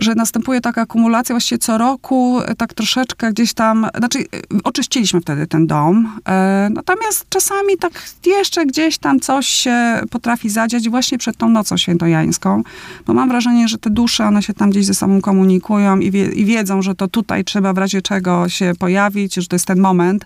że 0.01 0.15
następuje 0.15 0.61
taka 0.61 0.81
akumulacja 0.81 1.33
właściwie 1.33 1.59
co 1.59 1.77
roku, 1.77 2.39
e, 2.41 2.55
tak 2.55 2.73
troszeczkę 2.73 3.31
gdzieś 3.31 3.53
tam, 3.53 3.87
znaczy 3.97 4.19
e, 4.19 4.23
oczyściliśmy 4.63 5.21
wtedy 5.21 5.47
ten 5.47 5.67
dom, 5.67 6.19
e, 6.27 6.69
natomiast 6.73 7.25
czasami 7.29 7.77
tak 7.77 7.91
jeszcze 8.25 8.65
gdzieś 8.65 8.97
tam 8.97 9.19
coś 9.19 9.47
się 9.47 10.01
potrafi 10.09 10.49
zadziać 10.49 10.89
właśnie 10.89 11.17
przed 11.17 11.37
tą 11.37 11.49
nocą 11.49 11.77
świętojańską, 11.77 12.63
bo 13.05 13.13
mam 13.13 13.29
wrażenie, 13.29 13.67
że 13.67 13.77
te 13.77 13.89
dusze, 13.89 14.25
one 14.25 14.43
się 14.43 14.53
tam 14.53 14.69
gdzieś 14.69 14.85
ze 14.85 14.93
sobą 14.93 15.21
komunikują 15.21 15.99
i, 15.99 16.11
wie, 16.11 16.25
i 16.25 16.45
wiedzą, 16.45 16.81
że 16.81 16.95
to 16.95 17.07
tutaj 17.07 17.43
trzeba 17.43 17.73
w 17.73 17.77
razie 17.77 18.01
czego 18.01 18.49
się 18.49 18.71
pojawić, 18.79 19.35
że 19.35 19.47
to 19.47 19.55
jest 19.55 19.65
ten 19.65 19.79
moment, 19.79 20.25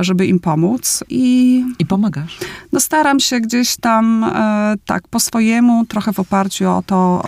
żeby 0.00 0.26
im 0.26 0.40
pomóc. 0.40 1.04
I, 1.08 1.64
I 1.78 1.86
pomagasz? 1.86 2.38
No 2.72 2.80
staram 2.80 3.20
się 3.20 3.40
gdzieś 3.40 3.76
tam 3.76 4.24
e, 4.24 4.74
tak 4.86 5.08
po 5.08 5.20
swojemu, 5.20 5.86
trochę 5.86 6.12
w 6.12 6.20
oparciu 6.20 6.70
o 6.70 6.82
to, 6.86 7.22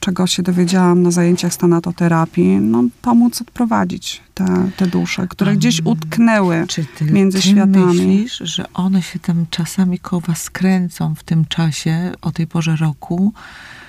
czego 0.00 0.26
się 0.26 0.42
dowiedziałam 0.42 1.02
na 1.02 1.10
zajęciach 1.10 1.54
stanatoterapii, 1.54 2.56
no 2.60 2.84
pomóc 3.02 3.40
odprowadzić 3.40 4.22
te, 4.34 4.70
te 4.76 4.86
dusze, 4.86 5.28
które 5.28 5.56
gdzieś 5.56 5.80
utknęły 5.84 6.64
Czy 6.68 6.84
ty, 6.84 7.04
między 7.04 7.38
ty 7.38 7.48
światami. 7.48 7.86
myślisz, 7.86 8.38
że 8.44 8.72
one 8.74 9.02
się 9.02 9.18
tam 9.18 9.46
czasami 9.50 9.98
koło 9.98 10.20
was 10.20 10.50
kręcą 10.50 11.14
w 11.14 11.22
tym 11.24 11.44
czasie, 11.44 12.12
o 12.22 12.32
tej 12.32 12.46
porze 12.46 12.76
roku? 12.76 13.32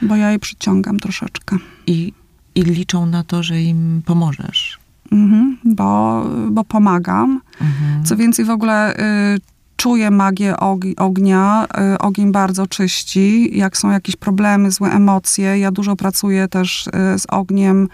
Bo 0.02 0.16
ja 0.16 0.32
je 0.32 0.40
przyciągam 0.40 1.00
troszeczkę. 1.00 1.58
I, 1.88 2.14
i 2.56 2.62
liczą 2.62 3.06
na 3.06 3.24
to, 3.24 3.44
że 3.44 3.62
im 3.62 4.02
pomożesz. 4.06 4.79
Mhm, 5.12 5.58
bo, 5.64 6.24
bo 6.52 6.64
pomagam. 6.64 7.42
Mhm. 7.62 8.06
Co 8.06 8.16
więcej, 8.16 8.46
w 8.46 8.50
ogóle 8.50 8.98
y, 9.36 9.40
czuję 9.78 10.12
magię 10.12 10.58
ognia. 10.98 11.68
Y, 11.94 11.98
ogień 11.98 12.32
bardzo 12.32 12.68
czyści. 12.68 13.58
Jak 13.58 13.78
są 13.78 13.92
jakieś 13.92 14.16
problemy, 14.16 14.72
złe 14.72 14.92
emocje. 14.92 15.60
Ja 15.60 15.72
dużo 15.72 15.96
pracuję 15.96 16.48
też 16.48 16.88
y, 16.88 17.20
z 17.20 17.26
ogniem 17.30 17.88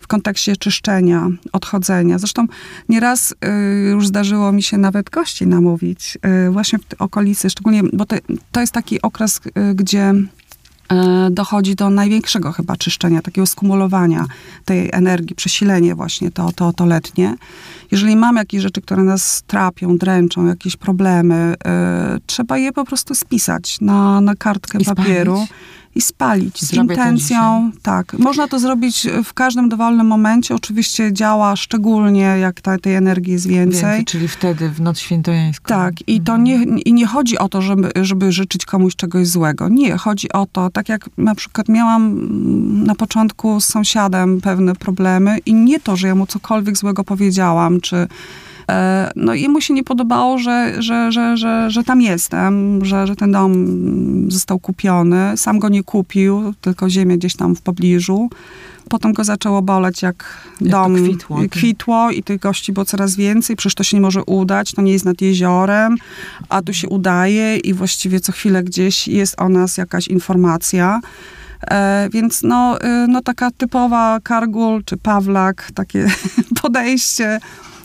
w 0.00 0.06
kontekście 0.06 0.56
czyszczenia, 0.56 1.28
odchodzenia. 1.52 2.18
Zresztą 2.18 2.46
nieraz 2.88 3.32
y, 3.32 3.90
już 3.90 4.06
zdarzyło 4.06 4.52
mi 4.52 4.62
się 4.62 4.78
nawet 4.78 5.10
gości 5.10 5.46
namówić, 5.46 6.18
y, 6.46 6.50
właśnie 6.50 6.78
w 6.78 7.02
okolicy, 7.02 7.50
szczególnie, 7.50 7.82
bo 7.92 8.06
to, 8.06 8.16
to 8.52 8.60
jest 8.60 8.72
taki 8.72 9.02
okres, 9.02 9.40
y, 9.46 9.74
gdzie 9.74 10.14
dochodzi 11.30 11.74
do 11.74 11.90
największego 11.90 12.52
chyba 12.52 12.76
czyszczenia, 12.76 13.22
takiego 13.22 13.46
skumulowania 13.46 14.24
tej 14.64 14.88
energii, 14.92 15.36
przesilenie 15.36 15.94
właśnie 15.94 16.30
to, 16.30 16.52
to, 16.52 16.72
to 16.72 16.86
letnie. 16.86 17.34
Jeżeli 17.90 18.16
mamy 18.16 18.40
jakieś 18.40 18.62
rzeczy, 18.62 18.80
które 18.80 19.02
nas 19.02 19.42
trapią, 19.46 19.98
dręczą, 19.98 20.46
jakieś 20.46 20.76
problemy, 20.76 21.54
y, 22.16 22.20
trzeba 22.26 22.58
je 22.58 22.72
po 22.72 22.84
prostu 22.84 23.14
spisać 23.14 23.80
na, 23.80 24.20
na 24.20 24.34
kartkę 24.34 24.78
I 24.78 24.84
papieru. 24.84 25.34
spalić 25.34 25.52
i 25.98 26.02
spalić 26.02 26.60
z 26.60 26.66
Zrobię 26.66 26.94
intencją. 26.94 27.70
Tak, 27.82 28.12
można 28.18 28.48
to 28.48 28.58
zrobić 28.58 29.06
w 29.24 29.34
każdym 29.34 29.68
dowolnym 29.68 30.06
momencie. 30.06 30.54
Oczywiście 30.54 31.12
działa 31.12 31.56
szczególnie, 31.56 32.20
jak 32.20 32.60
ta, 32.60 32.78
tej 32.78 32.94
energii 32.94 33.32
jest 33.32 33.46
więcej. 33.46 33.82
Więcej, 33.82 34.04
czyli 34.04 34.28
wtedy 34.28 34.68
w 34.68 34.80
noc 34.80 34.98
świętojańską. 34.98 35.68
Tak, 35.68 35.94
i 36.06 36.20
to 36.20 36.36
nie, 36.36 36.62
i 36.64 36.92
nie 36.92 37.06
chodzi 37.06 37.38
o 37.38 37.48
to, 37.48 37.62
żeby, 37.62 37.90
żeby 38.02 38.32
życzyć 38.32 38.64
komuś 38.64 38.96
czegoś 38.96 39.28
złego. 39.28 39.68
Nie, 39.68 39.96
chodzi 39.96 40.32
o 40.32 40.46
to, 40.46 40.70
tak 40.70 40.88
jak 40.88 41.10
na 41.16 41.34
przykład 41.34 41.68
miałam 41.68 42.28
na 42.84 42.94
początku 42.94 43.60
z 43.60 43.64
sąsiadem 43.66 44.40
pewne 44.40 44.74
problemy 44.74 45.38
i 45.46 45.54
nie 45.54 45.80
to, 45.80 45.96
że 45.96 46.08
ja 46.08 46.14
mu 46.14 46.26
cokolwiek 46.26 46.76
złego 46.76 47.04
powiedziałam, 47.04 47.80
czy 47.80 48.08
e, 48.68 49.10
no 49.16 49.34
jemu 49.34 49.60
się 49.60 49.74
nie 49.74 49.84
podobało, 49.84 50.38
że, 50.38 50.82
że, 50.82 51.12
że, 51.12 51.36
że, 51.36 51.70
że 51.70 51.84
tam 51.84 52.02
jestem, 52.02 52.84
że, 52.84 53.06
że 53.06 53.16
ten 53.16 53.32
dom 53.32 53.66
został 54.30 54.58
kupiony. 54.58 55.36
Sam 55.36 55.58
go 55.58 55.68
nie 55.68 55.82
kupił, 55.82 56.54
tylko 56.60 56.90
ziemię 56.90 57.18
gdzieś 57.18 57.36
tam 57.36 57.56
w 57.56 57.62
pobliżu. 57.62 58.30
Potem 58.88 59.12
go 59.12 59.24
zaczęło 59.24 59.62
boleć, 59.62 60.02
jak, 60.02 60.24
Jak 60.60 60.70
dom 60.70 60.94
kwitło, 60.94 61.40
tak. 61.40 61.50
kwitło 61.50 62.10
i 62.10 62.22
tych 62.22 62.40
gości 62.40 62.72
było 62.72 62.84
coraz 62.84 63.16
więcej. 63.16 63.56
Przecież 63.56 63.74
to 63.74 63.84
się 63.84 63.96
nie 63.96 64.00
może 64.00 64.24
udać, 64.24 64.72
to 64.72 64.82
nie 64.82 64.92
jest 64.92 65.04
nad 65.04 65.20
jeziorem, 65.20 65.96
a 66.48 66.62
tu 66.62 66.72
się 66.72 66.88
udaje 66.88 67.56
i 67.56 67.74
właściwie 67.74 68.20
co 68.20 68.32
chwilę 68.32 68.62
gdzieś 68.62 69.08
jest 69.08 69.40
o 69.40 69.48
nas 69.48 69.76
jakaś 69.76 70.08
informacja. 70.08 71.00
E, 71.70 72.08
więc 72.12 72.42
no, 72.42 72.78
y, 72.78 73.08
no 73.08 73.22
taka 73.22 73.50
typowa 73.50 74.18
Kargul 74.22 74.84
czy 74.84 74.96
Pawlak, 74.96 75.70
takie 75.74 76.06
podejście. 76.62 77.40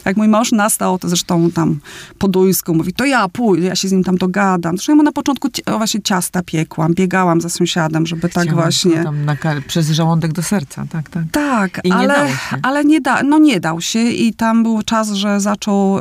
Jak 0.05 0.17
mój 0.17 0.27
mąż 0.27 0.51
nastał, 0.51 0.99
to 0.99 1.09
zresztą 1.09 1.51
tam 1.51 1.79
po 2.17 2.27
duńsku 2.27 2.73
mówi, 2.73 2.93
to 2.93 3.05
ja 3.05 3.29
pójdę, 3.29 3.67
ja 3.67 3.75
się 3.75 3.87
z 3.87 3.91
nim 3.91 4.03
tam 4.03 4.17
dogadam. 4.17 4.77
Zresztą 4.77 4.91
ja 4.91 4.95
mu 4.95 5.03
na 5.03 5.11
początku 5.11 5.47
o, 5.65 5.77
właśnie 5.77 6.01
ciasta 6.01 6.41
piekłam, 6.45 6.93
biegałam 6.93 7.41
za 7.41 7.49
sąsiadem, 7.49 8.05
żeby 8.05 8.21
tak 8.21 8.43
Chciałam 8.43 8.55
właśnie... 8.55 8.97
go 8.97 9.03
Tam 9.03 9.25
na 9.25 9.35
przez 9.67 9.89
żołądek 9.89 10.33
do 10.33 10.43
serca, 10.43 10.85
tak, 10.89 11.09
tak. 11.09 11.23
Tak, 11.31 11.81
I 11.83 11.89
nie 11.89 11.95
ale, 11.95 12.29
się. 12.29 12.57
ale 12.61 12.85
nie, 12.85 13.01
da, 13.01 13.23
no 13.23 13.37
nie 13.37 13.59
dał 13.59 13.81
się 13.81 14.09
i 14.09 14.33
tam 14.33 14.63
był 14.63 14.81
czas, 14.83 15.11
że 15.11 15.39
zaczął, 15.39 15.97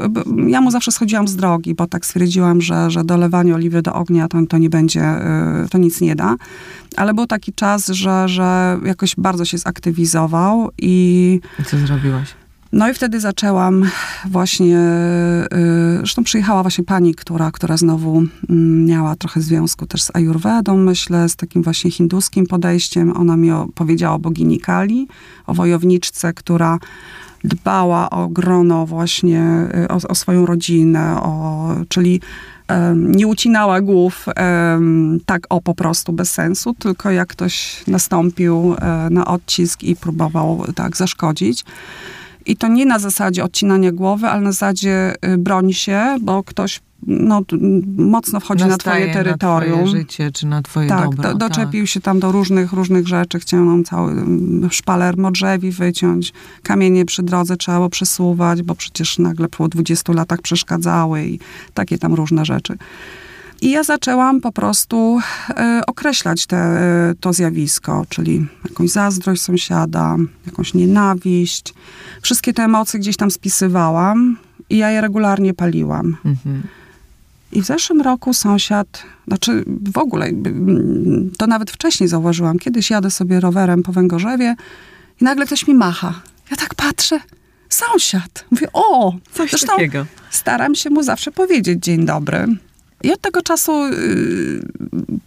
ja 0.47 0.61
mu 0.61 0.71
zawsze 0.71 0.93
schodziłam 0.93 1.29
z 1.29 1.37
drogi, 1.37 1.75
bo 1.75 1.87
tak 1.87 2.07
stwierdziłam, 2.07 2.61
że, 2.61 2.91
że 2.91 3.05
dolewanie 3.05 3.55
oliwy 3.55 3.83
do 3.83 3.95
ognia 3.95 4.29
to, 4.29 4.39
to 4.49 4.59
nie 4.59 4.71
będzie, 4.71 5.03
y, 5.65 5.69
to 5.69 5.79
nic 5.79 6.01
nie 6.01 6.17
da. 6.17 6.37
Ale 6.97 7.15
był 7.15 7.27
taki 7.27 7.53
czas, 7.53 7.87
że, 7.87 8.29
że 8.29 8.79
jakoś 8.85 9.15
bardzo 9.17 9.45
się 9.45 9.59
zaktywizował 9.59 10.71
i 10.79 11.41
I 11.59 11.65
co 11.65 11.79
zrobiłaś? 11.79 12.29
No 12.73 12.89
i 12.89 12.95
wtedy 12.95 13.21
zaczęłam 13.21 13.85
właśnie, 14.25 14.79
y, 15.53 15.97
zresztą 15.99 16.25
przyjechała 16.25 16.63
właśnie 16.63 16.85
pani, 16.85 17.15
która, 17.15 17.51
która 17.51 17.77
znowu 17.77 18.23
mm, 18.51 18.87
miała 18.87 19.17
trochę 19.17 19.41
związku 19.41 19.87
też 19.87 20.03
z 20.03 20.17
ayurvedą, 20.17 20.77
myślę, 20.77 21.29
z 21.29 21.37
takim 21.37 21.63
właśnie 21.63 21.91
hinduskim 21.91 22.47
podejściem. 22.47 23.17
Ona 23.17 23.37
mi 23.37 23.51
powiedziała 23.75 24.15
o 24.15 24.19
bogini 24.19 24.61
Kali, 24.61 25.09
o 25.47 25.55
wojowniczce, 25.55 26.33
która 26.33 26.79
dbała 27.45 28.11
o 28.11 28.29
grono 28.29 28.87
właśnie, 28.87 29.69
y, 29.85 29.89
o, 29.89 30.09
o 30.09 30.15
swoją 30.15 30.47
rodzinę, 30.47 31.17
o, 31.23 31.69
czyli 31.89 32.21
nie 32.97 33.27
ucinała 33.27 33.81
głów 33.81 34.27
tak 35.27 35.43
o 35.49 35.61
po 35.61 35.75
prostu 35.75 36.13
bez 36.13 36.31
sensu, 36.31 36.75
tylko 36.75 37.11
jak 37.11 37.29
ktoś 37.29 37.85
nastąpił 37.87 38.75
e, 38.75 39.09
na 39.11 39.25
odcisk 39.25 39.83
i 39.83 39.97
próbował 39.97 40.65
tak 40.75 40.97
zaszkodzić. 40.97 41.65
I 42.47 42.57
to 42.57 42.69
nie 42.69 42.87
na 42.87 42.99
zasadzie 42.99 43.45
odcinania 43.45 43.93
głowy, 43.93 44.27
ale 44.27 44.41
na 44.41 44.53
zasadzie 44.53 45.15
y, 45.27 45.39
broń 45.39 45.73
się, 45.73 46.17
bo 46.21 46.43
ktoś 46.43 46.81
no, 47.07 47.43
mocno 47.97 48.41
wchodzi 48.41 48.65
na 48.65 48.79
twoje 48.79 49.07
Nastaje 49.07 49.25
terytorium. 49.25 49.81
Na 49.81 49.87
twoje 49.87 50.01
życie, 50.01 50.31
czy 50.33 50.47
na 50.47 50.63
twoje 50.63 50.89
tak, 50.89 51.05
dobro. 51.05 51.23
do, 51.23 51.35
doczepił 51.35 51.87
się 51.87 52.01
tam 52.01 52.21
do 52.21 52.33
różnych, 52.33 52.73
różnych 52.73 53.09
rzeczy. 53.09 53.41
Chciał 53.41 53.65
nam 53.65 53.85
cały 53.85 54.13
mm, 54.13 54.71
szpaler 54.71 55.19
modrzewi 55.19 55.71
wyciąć. 55.71 56.33
Kamienie 56.63 57.05
przy 57.05 57.23
drodze 57.23 57.57
trzeba 57.57 57.79
było 57.79 57.89
przesuwać, 57.89 58.63
bo 58.63 58.75
przecież 58.75 59.19
nagle 59.19 59.49
po 59.49 59.69
20 59.69 60.13
latach 60.13 60.41
przeszkadzały 60.43 61.25
i 61.25 61.39
takie 61.75 61.99
tam 61.99 62.15
różne 62.15 62.45
rzeczy. 62.45 62.77
I 63.63 63.71
ja 63.71 63.83
zaczęłam 63.83 64.41
po 64.41 64.53
prostu 64.53 65.19
e, 65.51 65.81
określać 65.87 66.47
te, 66.47 66.57
e, 66.57 67.15
to 67.21 67.33
zjawisko, 67.33 68.07
czyli 68.09 68.47
jakąś 68.65 68.91
zazdrość 68.91 69.43
sąsiada, 69.43 70.17
jakąś 70.47 70.75
nienawiść. 70.75 71.75
Wszystkie 72.23 72.53
te 72.53 72.63
emocje 72.63 73.01
gdzieś 73.01 73.17
tam 73.17 73.31
spisywałam 73.31 74.37
i 74.71 74.77
ja 74.77 74.91
je 74.91 75.01
regularnie 75.01 75.55
paliłam. 75.55 76.17
Mhm. 76.25 76.63
I 77.53 77.63
w 77.63 77.67
zeszłym 77.67 78.01
roku 78.01 78.35
sąsiad, 78.35 79.03
znaczy 79.29 79.65
w 79.93 79.99
ogóle, 79.99 80.31
to 81.39 81.47
nawet 81.47 81.71
wcześniej 81.71 82.09
zauważyłam, 82.09 82.59
kiedyś 82.59 82.91
jadę 82.91 83.11
sobie 83.11 83.41
rowerem 83.41 83.83
po 83.83 83.93
Węgorzewie 83.93 84.57
i 85.21 85.25
nagle 85.25 85.47
ktoś 85.47 85.67
mi 85.67 85.75
macha. 85.75 86.21
Ja 86.51 86.57
tak 86.57 86.75
patrzę, 86.75 87.21
sąsiad. 87.69 88.45
Mówię, 88.51 88.67
o, 88.73 89.15
Coś 89.33 89.51
zresztą 89.51 89.73
takiego. 89.73 90.07
staram 90.31 90.75
się 90.75 90.91
mu 90.91 91.03
zawsze 91.03 91.33
powiedzieć 91.33 91.85
dzień 91.85 92.07
dobry. 92.07 92.47
I 93.03 93.13
od 93.13 93.21
tego 93.21 93.43
czasu 93.43 93.87
y, 93.87 94.61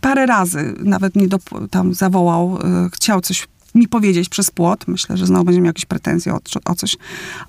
parę 0.01 0.25
razy 0.25 0.73
nawet 0.79 1.15
mnie 1.15 1.27
do, 1.27 1.37
tam 1.71 1.93
zawołał, 1.93 2.57
y, 2.85 2.89
chciał 2.89 3.21
coś 3.21 3.47
mi 3.75 3.87
powiedzieć 3.87 4.29
przez 4.29 4.51
płot. 4.51 4.87
Myślę, 4.87 5.17
że 5.17 5.25
znowu 5.25 5.45
będzie 5.45 5.61
miał 5.61 5.69
jakieś 5.69 5.85
pretensje 5.85 6.33
o, 6.33 6.39
o 6.65 6.75
coś. 6.75 6.97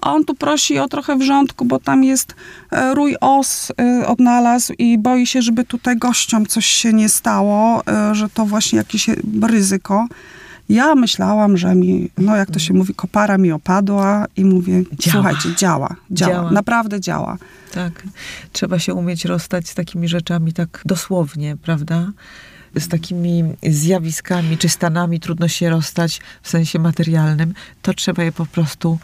A 0.01 0.13
on 0.13 0.25
tu 0.25 0.35
prosi 0.35 0.79
o 0.79 0.89
trochę 0.89 1.17
wrzątku, 1.17 1.65
bo 1.65 1.79
tam 1.79 2.05
jest 2.05 2.35
e, 2.71 2.95
rój 2.95 3.17
os 3.21 3.73
e, 3.81 4.07
odnalazł 4.07 4.73
i 4.79 4.99
boi 4.99 5.27
się, 5.27 5.43
żeby 5.43 5.65
tutaj 5.65 5.97
gościom 5.97 6.47
coś 6.47 6.67
się 6.67 6.93
nie 6.93 7.09
stało, 7.09 7.83
e, 7.87 8.15
że 8.15 8.29
to 8.29 8.47
właśnie 8.47 8.79
jakieś 8.79 9.07
ryzyko. 9.43 10.07
Ja 10.69 10.95
myślałam, 10.95 11.57
że 11.57 11.75
mi, 11.75 12.11
no 12.19 12.37
jak 12.37 12.51
to 12.51 12.59
się 12.59 12.75
mówi, 12.75 12.95
kopara 12.95 13.39
mi 13.39 13.53
opadła 13.53 14.27
i 14.37 14.45
mówię, 14.45 14.83
Działa. 14.93 15.13
słuchajcie, 15.13 15.57
działa, 15.57 15.97
działa, 16.11 16.33
Działa. 16.33 16.51
naprawdę 16.51 17.01
działa. 17.01 17.39
Tak. 17.73 18.03
Trzeba 18.53 18.79
się 18.79 18.95
umieć 18.95 19.25
rozstać 19.25 19.69
z 19.69 19.75
takimi 19.75 20.09
rzeczami 20.09 20.53
tak 20.53 20.83
dosłownie, 20.85 21.57
prawda? 21.57 22.13
Z 22.79 22.89
takimi 22.89 23.45
zjawiskami 23.63 24.59
czy 24.59 24.69
stanami 24.69 25.21
trudno 25.21 25.49
się 25.49 25.71
rozstać 25.71 26.21
w 26.43 26.49
sensie 26.49 26.79
materialnym. 26.79 27.55
To 27.83 27.95
trzeba 27.95 28.23
je 28.23 28.33
po 28.33 28.47
prostu 28.47 28.99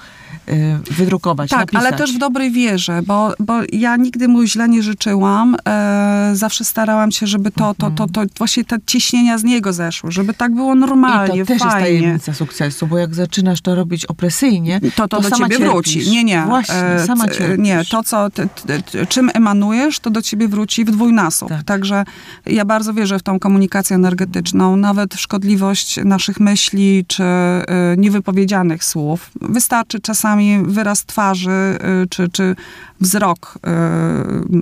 wydrukować, 0.91 1.51
Tak, 1.51 1.61
napisać. 1.61 1.87
ale 1.87 1.99
też 1.99 2.15
w 2.15 2.19
dobrej 2.19 2.51
wierze, 2.51 3.01
bo, 3.07 3.33
bo 3.41 3.55
ja 3.73 3.97
nigdy 3.97 4.29
mu 4.29 4.45
źle 4.47 4.69
nie 4.69 4.83
życzyłam. 4.83 5.57
E, 5.69 6.31
zawsze 6.35 6.65
starałam 6.65 7.13
się, 7.13 7.27
żeby 7.27 7.51
to, 7.51 7.75
to, 7.79 7.91
to, 7.91 8.07
to 8.07 8.23
właśnie 8.39 8.65
te 8.65 8.77
ciśnienia 8.87 9.39
z 9.39 9.45
niego 9.45 9.73
zeszły, 9.73 10.13
żeby 10.13 10.35
tak 10.35 10.55
było 10.55 10.75
normalnie, 10.75 11.37
I 11.37 11.41
to 11.41 11.47
też 11.47 11.61
jest 11.61 11.73
fajnie. 11.73 12.01
tajemnica 12.01 12.35
sukcesu, 12.35 12.87
bo 12.87 12.99
jak 12.99 13.15
zaczynasz 13.15 13.61
to 13.61 13.75
robić 13.75 14.07
opresyjnie, 14.07 14.81
To, 14.97 15.09
to, 15.09 15.21
do 15.21 15.29
sama 15.31 15.37
ciebie 15.49 15.49
cierpisz. 15.59 15.73
wróci. 15.73 16.11
Nie, 16.11 16.25
nie. 16.25 16.43
Właśnie, 16.43 16.75
E, 16.75 17.07
sama 17.07 17.29
cierpisz. 17.29 17.59
Nie, 17.65 17.83
to 17.91 18.03
co, 18.03 18.31
ty, 18.31 18.49
ty, 18.67 18.83
ty, 18.83 19.07
czym 19.07 19.31
emanujesz, 19.35 19.99
to 20.01 20.11
do 20.11 20.23
ciebie 20.23 20.49
wróci 20.49 20.85
w 20.85 20.91
dwójnasób. 20.91 21.49
Tak. 21.49 21.63
Także 21.63 22.05
ja 22.47 22.65
bardzo 22.65 22.95
wierzę 22.95 23.19
w 23.19 23.23
tą 23.23 23.39
komunikację 23.39 23.97
energetyczną, 23.97 24.77
nawet 24.77 25.15
szkodliwość 25.15 26.01
naszych 26.05 26.41
myśli 26.41 27.05
czy 27.09 27.23
y, 27.23 27.97
niewypowiedzianych 27.97 28.85
słów. 28.85 29.31
Wystarczy 29.41 30.01
czasami 30.01 30.32
wyraz 30.65 31.05
twarzy 31.05 31.51
y, 31.51 32.09
czy, 32.09 32.29
czy 32.29 32.57
wzrok, 33.01 33.59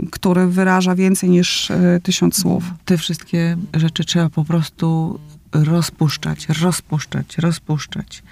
y, 0.04 0.10
który 0.10 0.46
wyraża 0.46 0.94
więcej 0.94 1.30
niż 1.30 1.70
y, 1.70 2.00
tysiąc 2.02 2.40
słów. 2.40 2.64
te 2.84 2.98
wszystkie 2.98 3.56
rzeczy 3.74 4.04
trzeba 4.04 4.28
po 4.28 4.44
prostu 4.44 5.18
rozpuszczać, 5.52 6.48
rozpuszczać, 6.48 7.38
rozpuszczać. 7.38 8.22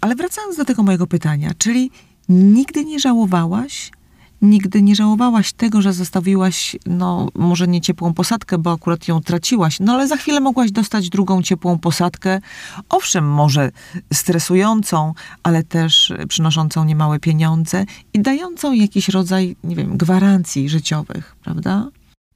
Ale 0.00 0.16
wracając 0.16 0.56
do 0.56 0.64
tego 0.64 0.82
mojego 0.82 1.06
pytania, 1.06 1.50
czyli 1.58 1.90
nigdy 2.28 2.84
nie 2.84 3.00
żałowałaś, 3.00 3.90
nigdy 4.42 4.82
nie 4.82 4.96
żałowałaś 4.96 5.52
tego, 5.52 5.82
że 5.82 5.92
zostawiłaś, 5.92 6.76
no 6.86 7.28
może 7.34 7.68
nie 7.68 7.80
ciepłą 7.80 8.14
posadkę, 8.14 8.58
bo 8.58 8.72
akurat 8.72 9.08
ją 9.08 9.20
traciłaś, 9.20 9.80
no 9.80 9.92
ale 9.92 10.08
za 10.08 10.16
chwilę 10.16 10.40
mogłaś 10.40 10.72
dostać 10.72 11.08
drugą 11.08 11.42
ciepłą 11.42 11.78
posadkę, 11.78 12.40
owszem, 12.88 13.30
może 13.32 13.70
stresującą, 14.12 15.14
ale 15.42 15.62
też 15.62 16.12
przynoszącą 16.28 16.84
niemałe 16.84 17.18
pieniądze 17.18 17.84
i 18.14 18.20
dającą 18.20 18.72
jakiś 18.72 19.08
rodzaj, 19.08 19.56
nie 19.64 19.76
wiem, 19.76 19.96
gwarancji 19.96 20.68
życiowych, 20.68 21.36
prawda? 21.44 21.88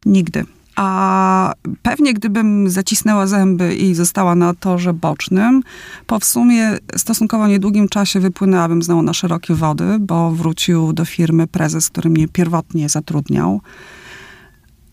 Nigdy. 0.06 0.44
A 0.76 1.52
pewnie 1.82 2.14
gdybym 2.14 2.70
zacisnęła 2.70 3.26
zęby 3.26 3.74
i 3.74 3.94
została 3.94 4.34
na 4.34 4.54
torze 4.54 4.92
bocznym, 4.92 5.62
po 6.06 6.18
w 6.18 6.24
sumie 6.24 6.78
stosunkowo 6.96 7.48
niedługim 7.48 7.88
czasie 7.88 8.20
wypłynęłabym 8.20 8.82
znowu 8.82 9.02
na 9.02 9.12
szerokie 9.12 9.54
wody, 9.54 9.96
bo 10.00 10.30
wrócił 10.30 10.92
do 10.92 11.04
firmy 11.04 11.46
prezes, 11.46 11.90
który 11.90 12.10
mnie 12.10 12.28
pierwotnie 12.28 12.88
zatrudniał. 12.88 13.60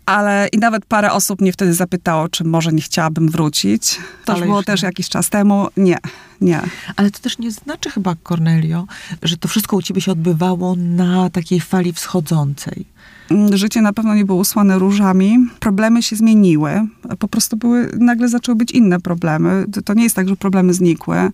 Ale 0.06 0.48
i 0.48 0.58
nawet 0.58 0.86
parę 0.86 1.12
osób 1.12 1.42
mnie 1.42 1.54
wtedy 1.54 1.74
zapytało, 1.74 2.30
czy 2.30 2.44
może 2.44 2.72
nie 2.72 2.82
chciałabym 2.82 3.30
wrócić. 3.30 4.00
To 4.26 4.34
już 4.38 4.42
było 4.42 4.64
też 4.64 4.82
jakiś 4.82 5.10
czas 5.10 5.30
temu. 5.30 5.68
Nie, 5.78 5.98
nie. 6.42 6.62
Ale 6.96 7.12
to 7.12 7.20
też 7.20 7.38
nie 7.38 7.52
znaczy 7.52 7.90
chyba, 7.90 8.16
Cornelio, 8.24 8.86
że 9.24 9.38
to 9.38 9.48
wszystko 9.48 9.78
u 9.78 9.82
ciebie 9.82 10.02
się 10.02 10.12
odbywało 10.12 10.76
na 10.76 11.30
takiej 11.30 11.60
fali 11.60 11.94
wschodzącej. 11.94 12.86
Mm, 13.30 13.58
życie 13.58 13.82
na 13.82 13.94
pewno 13.94 14.16
nie 14.16 14.26
było 14.26 14.38
usłane 14.40 14.80
różami. 14.80 15.38
Problemy 15.60 16.04
się 16.04 16.16
zmieniły. 16.16 16.88
Po 17.20 17.28
prostu 17.28 17.58
były, 17.58 17.92
nagle 18.00 18.30
zaczęły 18.30 18.56
być 18.56 18.72
inne 18.72 19.00
problemy. 19.00 19.66
To 19.86 19.94
nie 19.94 20.04
jest 20.04 20.16
tak, 20.16 20.30
że 20.30 20.36
problemy 20.36 20.74
znikły 20.74 21.32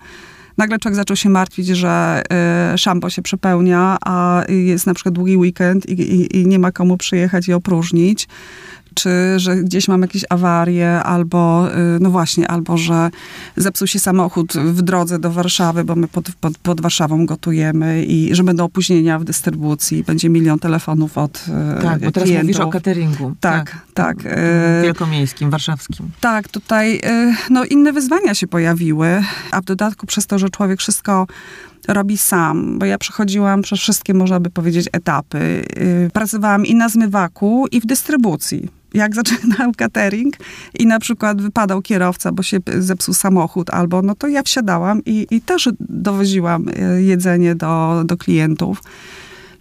nagle 0.58 0.80
człowiek 0.80 0.96
zaczął 0.96 1.18
się 1.18 1.30
martwić, 1.30 1.68
że 1.68 2.24
y, 2.74 2.78
szambo 2.78 3.10
się 3.10 3.22
przepełnia, 3.22 3.98
a 4.06 4.44
jest 4.50 4.88
na 4.88 4.94
przykład 4.94 5.16
długi 5.16 5.38
weekend 5.38 5.90
i, 5.90 6.02
i, 6.02 6.38
i 6.38 6.48
nie 6.48 6.60
ma 6.60 6.72
komu 6.72 6.98
przyjechać 6.98 7.48
i 7.48 7.54
opróżnić 7.54 8.28
czy 8.98 9.40
że 9.40 9.56
gdzieś 9.56 9.88
mam 9.88 10.02
jakieś 10.02 10.26
awarie, 10.30 11.04
albo, 11.04 11.68
y, 11.72 12.00
no 12.00 12.10
właśnie, 12.10 12.48
albo 12.48 12.78
że 12.78 13.10
zepsuł 13.58 13.88
się 13.88 14.00
samochód 14.00 14.54
w 14.54 14.82
drodze 14.82 15.20
do 15.20 15.32
Warszawy, 15.32 15.84
bo 15.84 15.96
my 15.96 16.08
pod, 16.08 16.32
pod, 16.42 16.58
pod 16.58 16.82
Warszawą 16.82 17.26
gotujemy 17.26 18.04
i 18.04 18.36
że 18.36 18.44
będą 18.44 18.64
opóźnienia 18.64 19.20
w 19.20 19.24
dystrybucji, 19.24 20.04
będzie 20.04 20.30
milion 20.30 20.60
telefonów 20.60 21.18
od 21.18 21.46
y, 21.78 21.82
Tak, 21.82 22.02
bo 22.02 22.12
teraz 22.12 22.30
mówisz 22.30 22.60
o 22.60 22.70
cateringu. 22.70 23.36
Tak, 23.40 23.86
tak. 23.94 24.24
tak. 24.24 24.26
Y, 24.26 24.84
wielkomiejskim, 24.84 25.50
warszawskim. 25.50 26.10
Tak, 26.22 26.48
tutaj 26.48 27.02
no, 27.50 27.64
inne 27.66 27.94
wyzwania 27.94 28.34
się 28.34 28.48
pojawiły, 28.48 29.24
a 29.52 29.62
w 29.62 29.66
dodatku 29.66 30.06
przez 30.06 30.28
to, 30.28 30.40
że 30.40 30.50
człowiek 30.50 30.80
wszystko 30.80 31.28
robi 31.88 32.18
sam, 32.18 32.80
bo 32.80 32.86
ja 32.86 32.98
przechodziłam 32.98 33.62
przez 33.62 33.80
wszystkie, 33.80 34.14
można 34.14 34.40
by 34.40 34.50
powiedzieć, 34.50 34.90
etapy. 34.92 35.66
Pracowałam 36.14 36.66
i 36.66 36.76
na 36.76 36.90
zmywaku, 36.90 37.68
i 37.72 37.82
w 37.82 37.86
dystrybucji 37.86 38.77
jak 38.98 39.16
zaczynał 39.16 39.72
catering 39.78 40.36
i 40.80 40.88
na 40.88 41.00
przykład 41.00 41.42
wypadał 41.42 41.82
kierowca, 41.82 42.32
bo 42.32 42.44
się 42.44 42.58
zepsuł 42.78 43.14
samochód 43.14 43.70
albo, 43.70 44.02
no 44.02 44.16
to 44.16 44.28
ja 44.28 44.44
wsiadałam 44.44 45.02
i, 45.06 45.28
i 45.32 45.42
też 45.42 45.70
dowoziłam 45.80 46.66
e, 46.70 47.02
jedzenie 47.02 47.56
do, 47.56 48.04
do 48.06 48.18
klientów. 48.18 48.82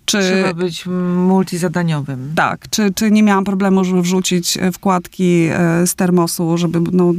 Czy, 0.04 0.18
Trzeba 0.18 0.54
być 0.54 0.86
multizadaniowym. 1.16 2.32
Tak, 2.34 2.70
czy, 2.70 2.94
czy 2.94 3.10
nie 3.10 3.22
miałam 3.22 3.44
problemu, 3.44 3.84
żeby 3.84 4.02
wrzucić 4.02 4.56
e, 4.56 4.72
wkładki 4.72 5.48
e, 5.50 5.86
z 5.86 5.94
termosu, 5.94 6.58
żeby 6.58 6.80
no, 6.92 7.12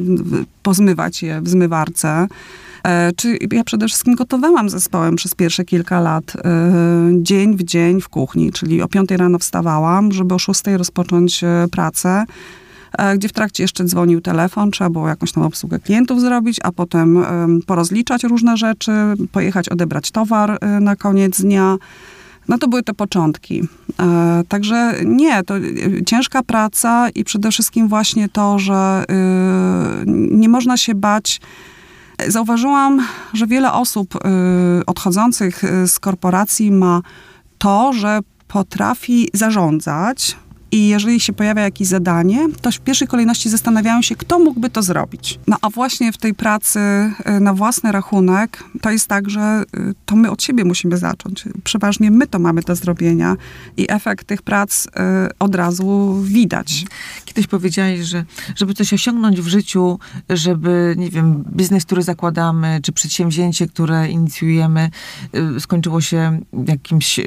pozmywać 0.63 1.23
je 1.23 1.41
w 1.41 1.49
zmywarce. 1.49 2.27
E, 2.87 3.11
czy 3.15 3.37
ja 3.51 3.63
przede 3.63 3.87
wszystkim 3.87 4.15
gotowałam 4.15 4.69
zespołem 4.69 5.15
przez 5.15 5.35
pierwsze 5.35 5.65
kilka 5.65 5.99
lat, 5.99 6.33
e, 6.35 6.41
dzień 7.21 7.57
w 7.57 7.63
dzień 7.63 8.01
w 8.01 8.09
kuchni, 8.09 8.51
czyli 8.51 8.81
o 8.81 8.87
5 8.87 9.11
rano 9.11 9.39
wstawałam, 9.39 10.11
żeby 10.11 10.35
o 10.35 10.39
6 10.39 10.61
rozpocząć 10.77 11.43
e, 11.43 11.65
pracę 11.71 12.25
gdzie 13.15 13.29
w 13.29 13.33
trakcie 13.33 13.63
jeszcze 13.63 13.83
dzwonił 13.83 14.21
telefon, 14.21 14.71
trzeba 14.71 14.89
było 14.89 15.07
jakąś 15.07 15.31
tam 15.31 15.43
obsługę 15.43 15.79
klientów 15.79 16.21
zrobić, 16.21 16.59
a 16.63 16.71
potem 16.71 17.25
porozliczać 17.65 18.23
różne 18.23 18.57
rzeczy, 18.57 18.91
pojechać 19.31 19.69
odebrać 19.69 20.11
towar 20.11 20.57
na 20.81 20.95
koniec 20.95 21.41
dnia. 21.41 21.77
No 22.47 22.57
to 22.57 22.67
były 22.67 22.83
te 22.83 22.93
początki. 22.93 23.63
Także 24.47 24.93
nie, 25.05 25.43
to 25.43 25.53
ciężka 26.05 26.43
praca 26.43 27.09
i 27.09 27.23
przede 27.23 27.51
wszystkim 27.51 27.87
właśnie 27.87 28.29
to, 28.29 28.59
że 28.59 29.05
nie 30.05 30.49
można 30.49 30.77
się 30.77 30.95
bać 30.95 31.39
Zauważyłam, 32.27 33.07
że 33.33 33.47
wiele 33.47 33.73
osób 33.73 34.15
y, 34.15 34.19
odchodzących 34.85 35.63
y, 35.63 35.87
z 35.87 35.99
korporacji 35.99 36.71
ma 36.71 37.01
to, 37.57 37.93
że 37.93 38.19
potrafi 38.47 39.29
zarządzać, 39.33 40.37
i 40.71 40.87
jeżeli 40.87 41.19
się 41.19 41.33
pojawia 41.33 41.61
jakieś 41.61 41.87
zadanie, 41.87 42.47
to 42.61 42.71
w 42.71 42.79
pierwszej 42.79 43.07
kolejności 43.07 43.49
zastanawiają 43.49 44.01
się, 44.01 44.15
kto 44.15 44.39
mógłby 44.39 44.69
to 44.69 44.83
zrobić. 44.83 45.39
No 45.47 45.57
a 45.61 45.69
właśnie 45.69 46.11
w 46.11 46.17
tej 46.17 46.33
pracy 46.33 46.79
y, 46.79 47.39
na 47.39 47.53
własny 47.53 47.91
rachunek 47.91 48.63
to 48.81 48.91
jest 48.91 49.07
tak, 49.07 49.29
że 49.29 49.63
y, 49.77 49.93
to 50.05 50.15
my 50.15 50.31
od 50.31 50.43
siebie 50.43 50.65
musimy 50.65 50.97
zacząć. 50.97 51.45
Przeważnie 51.63 52.11
my 52.11 52.27
to 52.27 52.39
mamy 52.39 52.61
do 52.61 52.75
zrobienia 52.75 53.35
i 53.77 53.85
efekt 53.89 54.27
tych 54.27 54.41
prac 54.41 54.85
y, 54.85 54.89
od 55.39 55.55
razu 55.55 56.19
widać. 56.23 56.85
Kiedyś 57.25 57.47
powiedziałeś, 57.47 57.99
że 57.99 58.25
żeby 58.55 58.73
coś 58.73 58.93
osiągnąć 58.93 59.41
w 59.41 59.47
życiu, 59.47 59.99
żeby, 60.29 60.95
nie 60.97 61.09
wiem, 61.09 61.43
biznes, 61.51 61.85
który 61.85 62.01
zakładamy, 62.01 62.79
czy 62.83 62.91
przedsięwzięcie, 62.91 63.67
które 63.67 64.09
inicjujemy, 64.09 64.89
skończyło 65.59 66.01
się 66.01 66.39
jakimś 66.67 67.19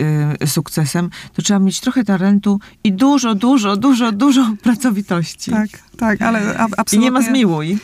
sukcesem, 0.46 1.10
to 1.34 1.42
trzeba 1.42 1.60
mieć 1.60 1.80
trochę 1.80 2.04
talentu 2.04 2.60
i 2.84 2.92
dużo 2.92 3.34
dużo, 3.40 3.76
dużo, 3.76 4.12
dużo, 4.12 4.54
pracowitości. 4.62 5.50
Tak, 5.50 5.68
tak, 5.96 6.22
ale 6.22 6.58
absolutnie... 6.58 6.98
I 6.98 7.00
nie 7.00 7.10
ma 7.10 7.22
zmiłuj. 7.22 7.78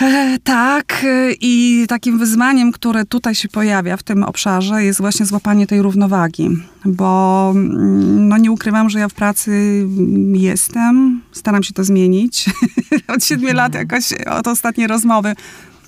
E, 0.00 0.38
tak, 0.44 1.04
e, 1.04 1.32
i 1.40 1.84
takim 1.88 2.18
wyzwaniem, 2.18 2.72
które 2.72 3.04
tutaj 3.04 3.34
się 3.34 3.48
pojawia 3.48 3.96
w 3.96 4.02
tym 4.02 4.22
obszarze, 4.22 4.84
jest 4.84 5.00
właśnie 5.00 5.26
złapanie 5.26 5.66
tej 5.66 5.82
równowagi, 5.82 6.48
bo 6.84 7.52
mm, 7.54 8.28
no 8.28 8.38
nie 8.38 8.52
ukrywam, 8.52 8.90
że 8.90 8.98
ja 8.98 9.08
w 9.08 9.14
pracy 9.14 9.84
jestem, 10.32 11.20
staram 11.32 11.62
się 11.62 11.74
to 11.74 11.84
zmienić. 11.84 12.50
Od 13.14 13.24
siedmiu 13.24 13.48
mhm. 13.48 13.56
lat 13.56 13.74
jakoś 13.74 14.12
od 14.12 14.46
ostatniej 14.46 14.86
rozmowy 14.86 15.34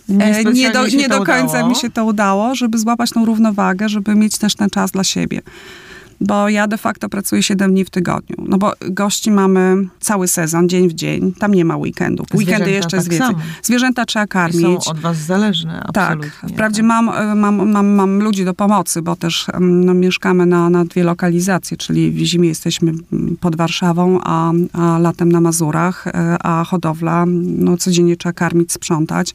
nie, 0.08 0.44
nie 0.44 0.70
do, 0.70 0.86
nie 0.86 1.08
do 1.08 1.24
końca 1.24 1.52
udało. 1.52 1.68
mi 1.68 1.76
się 1.76 1.90
to 1.90 2.04
udało, 2.04 2.54
żeby 2.54 2.78
złapać 2.78 3.10
tą 3.10 3.24
równowagę, 3.24 3.88
żeby 3.88 4.14
mieć 4.14 4.38
też 4.38 4.54
ten 4.54 4.70
czas 4.70 4.90
dla 4.90 5.04
siebie 5.04 5.42
bo 6.20 6.48
ja 6.48 6.66
de 6.66 6.78
facto 6.78 7.08
pracuję 7.08 7.42
7 7.42 7.70
dni 7.72 7.84
w 7.84 7.90
tygodniu. 7.90 8.36
No 8.48 8.58
bo 8.58 8.72
gości 8.80 9.30
mamy 9.30 9.88
cały 10.00 10.28
sezon, 10.28 10.68
dzień 10.68 10.88
w 10.88 10.92
dzień. 10.92 11.32
Tam 11.38 11.54
nie 11.54 11.64
ma 11.64 11.76
weekendów. 11.76 12.26
Weekendy 12.34 12.70
jeszcze 12.70 12.90
tak 12.90 12.98
jest 12.98 13.10
więcej. 13.10 13.28
Samo. 13.28 13.40
Zwierzęta 13.62 14.06
trzeba 14.06 14.26
karmić. 14.26 14.60
I 14.60 14.84
są 14.84 14.90
od 14.90 14.98
was 14.98 15.16
zależne, 15.16 15.82
absolutnie. 15.82 16.30
Tak. 16.40 16.50
Wprawdzie 16.50 16.82
tak. 16.82 16.88
Mam, 16.88 17.08
e, 17.08 17.34
mam, 17.34 17.70
mam, 17.70 17.86
mam 17.86 18.18
ludzi 18.22 18.44
do 18.44 18.54
pomocy, 18.54 19.02
bo 19.02 19.16
też 19.16 19.46
no, 19.60 19.94
mieszkamy 19.94 20.46
na, 20.46 20.70
na 20.70 20.84
dwie 20.84 21.04
lokalizacje, 21.04 21.76
czyli 21.76 22.10
w 22.10 22.18
zimie 22.18 22.48
jesteśmy 22.48 22.92
pod 23.40 23.56
Warszawą, 23.56 24.20
a, 24.22 24.52
a 24.72 24.98
latem 24.98 25.32
na 25.32 25.40
Mazurach, 25.40 26.06
e, 26.06 26.36
a 26.42 26.64
hodowla, 26.64 27.24
no 27.26 27.76
codziennie 27.76 28.16
trzeba 28.16 28.32
karmić, 28.32 28.72
sprzątać. 28.72 29.34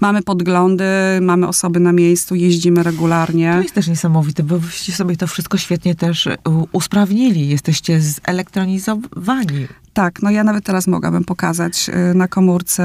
Mamy 0.00 0.22
podglądy, 0.22 0.84
mamy 1.20 1.48
osoby 1.48 1.80
na 1.80 1.92
miejscu, 1.92 2.34
jeździmy 2.34 2.82
regularnie. 2.82 3.52
To 3.52 3.62
jest 3.62 3.74
też 3.74 3.88
niesamowite, 3.88 4.42
bo 4.42 4.58
wyście 4.58 4.92
sobie 4.92 5.16
to 5.16 5.26
wszystko 5.26 5.58
świetnie 5.58 5.94
też 5.94 6.13
też 6.14 6.28
usprawnili, 6.72 7.48
jesteście 7.48 8.00
zelektronizowani. 8.00 9.66
Tak, 9.92 10.22
no 10.22 10.30
ja 10.30 10.44
nawet 10.44 10.64
teraz 10.64 10.86
mogłabym 10.86 11.24
pokazać 11.24 11.88
y, 11.88 12.14
na 12.14 12.28
komórce 12.28 12.82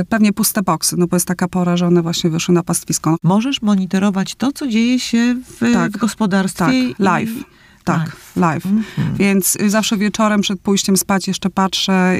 y, 0.00 0.04
pewnie 0.04 0.32
puste 0.32 0.62
boksy, 0.62 0.96
no 0.96 1.06
bo 1.06 1.16
jest 1.16 1.26
taka 1.26 1.48
pora, 1.48 1.76
że 1.76 1.86
one 1.86 2.02
właśnie 2.02 2.30
wyszły 2.30 2.54
na 2.54 2.62
pastwisko. 2.62 3.16
Możesz 3.22 3.62
monitorować 3.62 4.34
to, 4.34 4.52
co 4.52 4.66
dzieje 4.66 5.00
się 5.00 5.36
w, 5.60 5.72
tak, 5.72 5.92
w 5.92 5.96
gospodarstwie. 5.96 6.64
Tak, 6.64 6.98
live. 6.98 7.44
Tak, 7.84 8.16
live. 8.36 8.64
-hmm. 8.64 8.82
Więc 9.16 9.56
y, 9.56 9.70
zawsze 9.70 9.96
wieczorem 9.96 10.40
przed 10.40 10.60
pójściem 10.60 10.96
spać 10.96 11.28
jeszcze 11.28 11.50
patrzę 11.50 12.18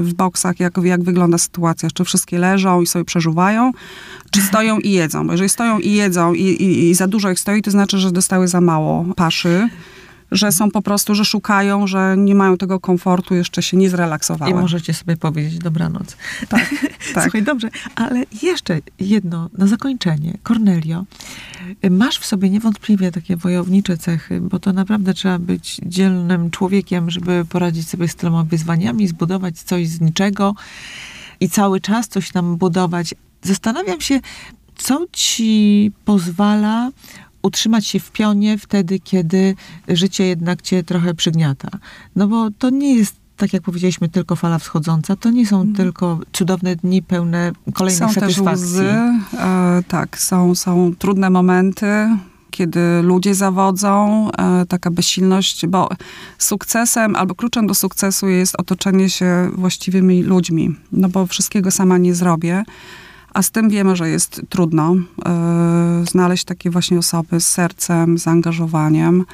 w 0.00 0.12
boksach, 0.16 0.60
jak, 0.60 0.76
jak 0.82 1.02
wygląda 1.02 1.38
sytuacja. 1.38 1.88
Czy 1.94 2.04
wszystkie 2.04 2.38
leżą 2.38 2.82
i 2.82 2.86
sobie 2.86 3.04
przeżuwają, 3.04 3.72
czy 4.30 4.42
stoją 4.42 4.78
i 4.78 4.90
jedzą. 4.90 5.26
Bo 5.26 5.32
jeżeli 5.32 5.48
stoją 5.48 5.78
i 5.78 5.92
jedzą 5.92 6.34
i, 6.34 6.42
i, 6.42 6.90
i 6.90 6.94
za 6.94 7.06
dużo 7.06 7.30
ich 7.30 7.40
stoi, 7.40 7.62
to 7.62 7.70
znaczy, 7.70 7.98
że 7.98 8.12
dostały 8.12 8.48
za 8.48 8.60
mało 8.60 9.04
paszy 9.16 9.68
że 10.30 10.52
są 10.52 10.70
po 10.70 10.82
prostu, 10.82 11.14
że 11.14 11.24
szukają, 11.24 11.86
że 11.86 12.14
nie 12.18 12.34
mają 12.34 12.56
tego 12.56 12.80
komfortu, 12.80 13.34
jeszcze 13.34 13.62
się 13.62 13.76
nie 13.76 13.90
zrelaksowały. 13.90 14.50
I 14.50 14.54
możecie 14.54 14.94
sobie 14.94 15.16
powiedzieć 15.16 15.58
dobranoc. 15.58 16.16
Tak, 16.48 16.74
tak. 17.14 17.22
Słuchaj, 17.24 17.42
dobrze, 17.42 17.68
ale 17.94 18.24
jeszcze 18.42 18.80
jedno 19.00 19.50
na 19.58 19.66
zakończenie. 19.66 20.38
Cornelio, 20.42 21.04
masz 21.90 22.18
w 22.18 22.26
sobie 22.26 22.50
niewątpliwie 22.50 23.12
takie 23.12 23.36
wojownicze 23.36 23.96
cechy, 23.96 24.40
bo 24.40 24.58
to 24.58 24.72
naprawdę 24.72 25.14
trzeba 25.14 25.38
być 25.38 25.80
dzielnym 25.86 26.50
człowiekiem, 26.50 27.10
żeby 27.10 27.44
poradzić 27.48 27.88
sobie 27.88 28.08
z 28.08 28.14
tyloma 28.14 28.44
wyzwaniami, 28.44 29.08
zbudować 29.08 29.58
coś 29.58 29.88
z 29.88 30.00
niczego 30.00 30.54
i 31.40 31.48
cały 31.48 31.80
czas 31.80 32.08
coś 32.08 32.32
tam 32.32 32.56
budować. 32.56 33.14
Zastanawiam 33.42 34.00
się, 34.00 34.20
co 34.76 35.06
ci 35.12 35.92
pozwala 36.04 36.90
utrzymać 37.44 37.86
się 37.86 38.00
w 38.00 38.10
pionie 38.10 38.58
wtedy, 38.58 38.98
kiedy 38.98 39.54
życie 39.88 40.26
jednak 40.26 40.62
cię 40.62 40.82
trochę 40.82 41.14
przygniata. 41.14 41.68
No 42.16 42.28
bo 42.28 42.50
to 42.58 42.70
nie 42.70 42.96
jest 42.96 43.24
tak 43.36 43.52
jak 43.52 43.62
powiedzieliśmy, 43.62 44.08
tylko 44.08 44.36
fala 44.36 44.58
wschodząca, 44.58 45.16
to 45.16 45.30
nie 45.30 45.46
są 45.46 45.60
mm. 45.60 45.74
tylko 45.74 46.20
cudowne 46.32 46.76
dni 46.76 47.02
pełne 47.02 47.52
kolejnych 47.74 48.08
są 48.08 48.20
satysfakcji. 48.20 48.64
Też 48.64 48.70
łzy, 48.70 48.90
e, 49.38 49.82
tak, 49.88 50.18
są, 50.18 50.54
są 50.54 50.94
trudne 50.98 51.30
momenty, 51.30 51.86
kiedy 52.50 52.80
ludzie 53.02 53.34
zawodzą, 53.34 54.28
e, 54.30 54.66
taka 54.66 54.90
bezsilność, 54.90 55.66
bo 55.66 55.88
sukcesem 56.38 57.16
albo 57.16 57.34
kluczem 57.34 57.66
do 57.66 57.74
sukcesu 57.74 58.28
jest 58.28 58.54
otoczenie 58.58 59.10
się 59.10 59.50
właściwymi 59.54 60.22
ludźmi, 60.22 60.76
no 60.92 61.08
bo 61.08 61.26
wszystkiego 61.26 61.70
sama 61.70 61.98
nie 61.98 62.14
zrobię. 62.14 62.64
A 63.34 63.42
z 63.42 63.50
tym 63.50 63.68
wiemy, 63.68 63.96
że 63.96 64.08
jest 64.08 64.42
trudno 64.48 64.96
e, 65.26 66.04
znaleźć 66.10 66.44
takie 66.44 66.70
właśnie 66.70 66.98
osoby 66.98 67.40
z 67.40 67.46
sercem, 67.46 68.18
zaangażowaniem. 68.18 69.24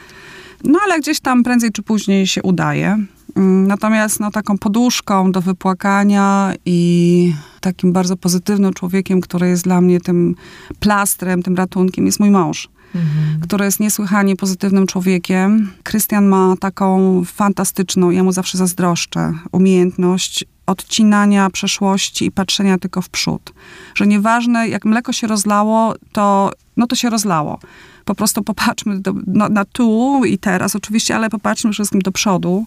No 0.65 0.79
ale 0.85 1.01
gdzieś 1.01 1.21
tam 1.21 1.43
prędzej 1.43 1.73
czy 1.73 1.83
później 1.83 2.27
się 2.27 2.43
udaje. 2.43 2.99
Mm, 3.37 3.67
natomiast 3.67 4.21
no, 4.21 4.31
taką 4.31 4.59
poduszką 4.59 5.33
do 5.33 5.41
wypłakania 5.41 6.53
i 6.67 7.33
takim 7.61 7.93
bardzo 7.93 8.17
pozytywnym 8.17 8.73
człowiekiem, 8.73 9.21
który 9.21 9.49
jest 9.49 9.65
dla 9.65 9.81
mnie 9.81 10.01
tym 10.01 10.35
plastrem, 10.81 11.43
tym 11.43 11.57
ratunkiem, 11.57 12.07
jest 12.07 12.21
mój 12.21 12.31
mąż. 12.31 12.69
Mhm. 12.95 13.41
który 13.41 13.65
jest 13.65 13.81
niesłychanie 13.81 14.37
pozytywnym 14.37 14.87
człowiekiem. 14.87 15.71
Krystian 15.83 16.27
ma 16.27 16.55
taką 16.61 17.23
fantastyczną, 17.25 18.11
ja 18.11 18.25
mu 18.25 18.33
zawsze 18.33 18.59
zazdroszczę, 18.59 19.33
umiejętność 19.53 20.45
odcinania 20.71 21.51
przeszłości 21.51 22.25
i 22.25 22.31
patrzenia 22.31 22.79
tylko 22.79 23.03
w 23.03 23.09
przód. 23.09 23.53
Że 23.95 24.07
nieważne, 24.07 24.69
jak 24.69 24.85
mleko 24.85 25.13
się 25.13 25.27
rozlało, 25.27 25.95
to, 26.13 26.51
no 26.77 26.87
to 26.87 26.97
się 26.97 27.11
rozlało. 27.11 27.59
Po 28.05 28.15
prostu 28.15 28.43
popatrzmy 28.43 29.01
do, 29.01 29.15
no, 29.27 29.49
na 29.49 29.65
tu 29.65 30.23
i 30.25 30.39
teraz 30.39 30.77
oczywiście, 30.77 31.17
ale 31.17 31.31
popatrzmy 31.31 31.73
wszystkim 31.73 32.01
do 32.01 32.13
przodu, 32.13 32.67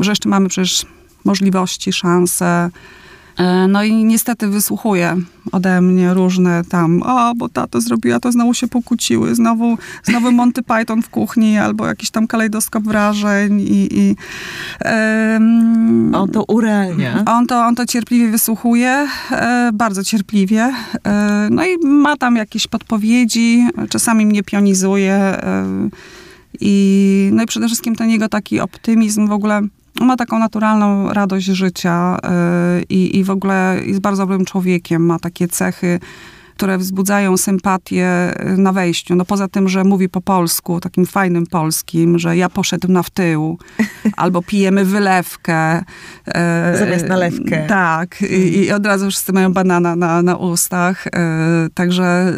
że 0.00 0.10
jeszcze 0.12 0.28
mamy 0.28 0.48
przecież 0.48 0.86
możliwości, 1.24 1.92
szanse, 1.92 2.70
no 3.68 3.84
i 3.84 4.04
niestety 4.04 4.48
wysłuchuję 4.48 5.16
ode 5.52 5.80
mnie 5.80 6.14
różne 6.14 6.64
tam, 6.64 7.02
o, 7.02 7.34
bo 7.36 7.48
tato 7.48 7.80
zrobiła 7.80 8.20
to, 8.20 8.32
znowu 8.32 8.54
się 8.54 8.68
pokłóciły, 8.68 9.34
znowu, 9.34 9.78
znowu 10.02 10.32
Monty 10.32 10.62
Python 10.62 11.02
w 11.02 11.08
kuchni, 11.08 11.58
albo 11.58 11.86
jakiś 11.86 12.10
tam 12.10 12.26
kalejdoskop 12.26 12.84
wrażeń 12.84 13.60
i... 13.60 13.88
i 13.92 14.16
um, 14.84 16.14
on 16.14 16.30
to 16.30 16.44
urealnia. 16.44 17.24
On 17.26 17.46
to, 17.46 17.64
on 17.66 17.74
to 17.74 17.86
cierpliwie 17.86 18.30
wysłuchuje, 18.30 19.08
e, 19.30 19.70
bardzo 19.74 20.04
cierpliwie. 20.04 20.74
E, 21.06 21.48
no 21.50 21.66
i 21.66 21.78
ma 21.86 22.16
tam 22.16 22.36
jakieś 22.36 22.66
podpowiedzi, 22.66 23.68
czasami 23.88 24.26
mnie 24.26 24.42
pionizuje 24.42 25.14
e, 25.14 25.64
i, 26.60 27.30
no 27.32 27.42
i 27.42 27.46
przede 27.46 27.66
wszystkim 27.66 27.96
ten 27.96 28.10
jego 28.10 28.28
taki 28.28 28.60
optymizm 28.60 29.28
w 29.28 29.32
ogóle 29.32 29.62
ma 30.00 30.16
taką 30.16 30.38
naturalną 30.38 31.12
radość 31.12 31.46
życia 31.46 32.18
yy, 32.22 32.82
i, 32.88 33.24
w 33.24 33.30
ogóle 33.30 33.80
jest 33.84 34.00
bardzo 34.00 34.22
dobrym 34.22 34.44
człowiekiem, 34.44 35.06
ma 35.06 35.18
takie 35.18 35.48
cechy, 35.48 36.00
które 36.56 36.78
wzbudzają 36.78 37.36
sympatię 37.36 38.34
y, 38.52 38.56
na 38.56 38.72
wejściu. 38.72 39.14
No 39.14 39.24
poza 39.24 39.48
tym, 39.48 39.68
że 39.68 39.84
mówi 39.84 40.08
po 40.08 40.20
polsku, 40.20 40.80
takim 40.80 41.06
fajnym 41.06 41.46
polskim, 41.46 42.18
że 42.18 42.36
ja 42.36 42.48
poszedł 42.48 42.88
na 42.88 43.02
w 43.02 43.10
tył, 43.10 43.58
albo 44.16 44.42
pijemy 44.42 44.84
wylewkę. 44.84 45.84
Yy, 46.26 46.78
Zamiast 46.78 47.06
nalewkę. 47.06 47.66
Tak. 47.68 48.22
I, 48.22 48.58
I, 48.58 48.72
od 48.72 48.86
razu 48.86 49.10
wszyscy 49.10 49.32
mają 49.32 49.52
banana 49.52 49.96
na, 49.96 50.22
na 50.22 50.36
ustach. 50.36 51.04
Także 51.74 52.32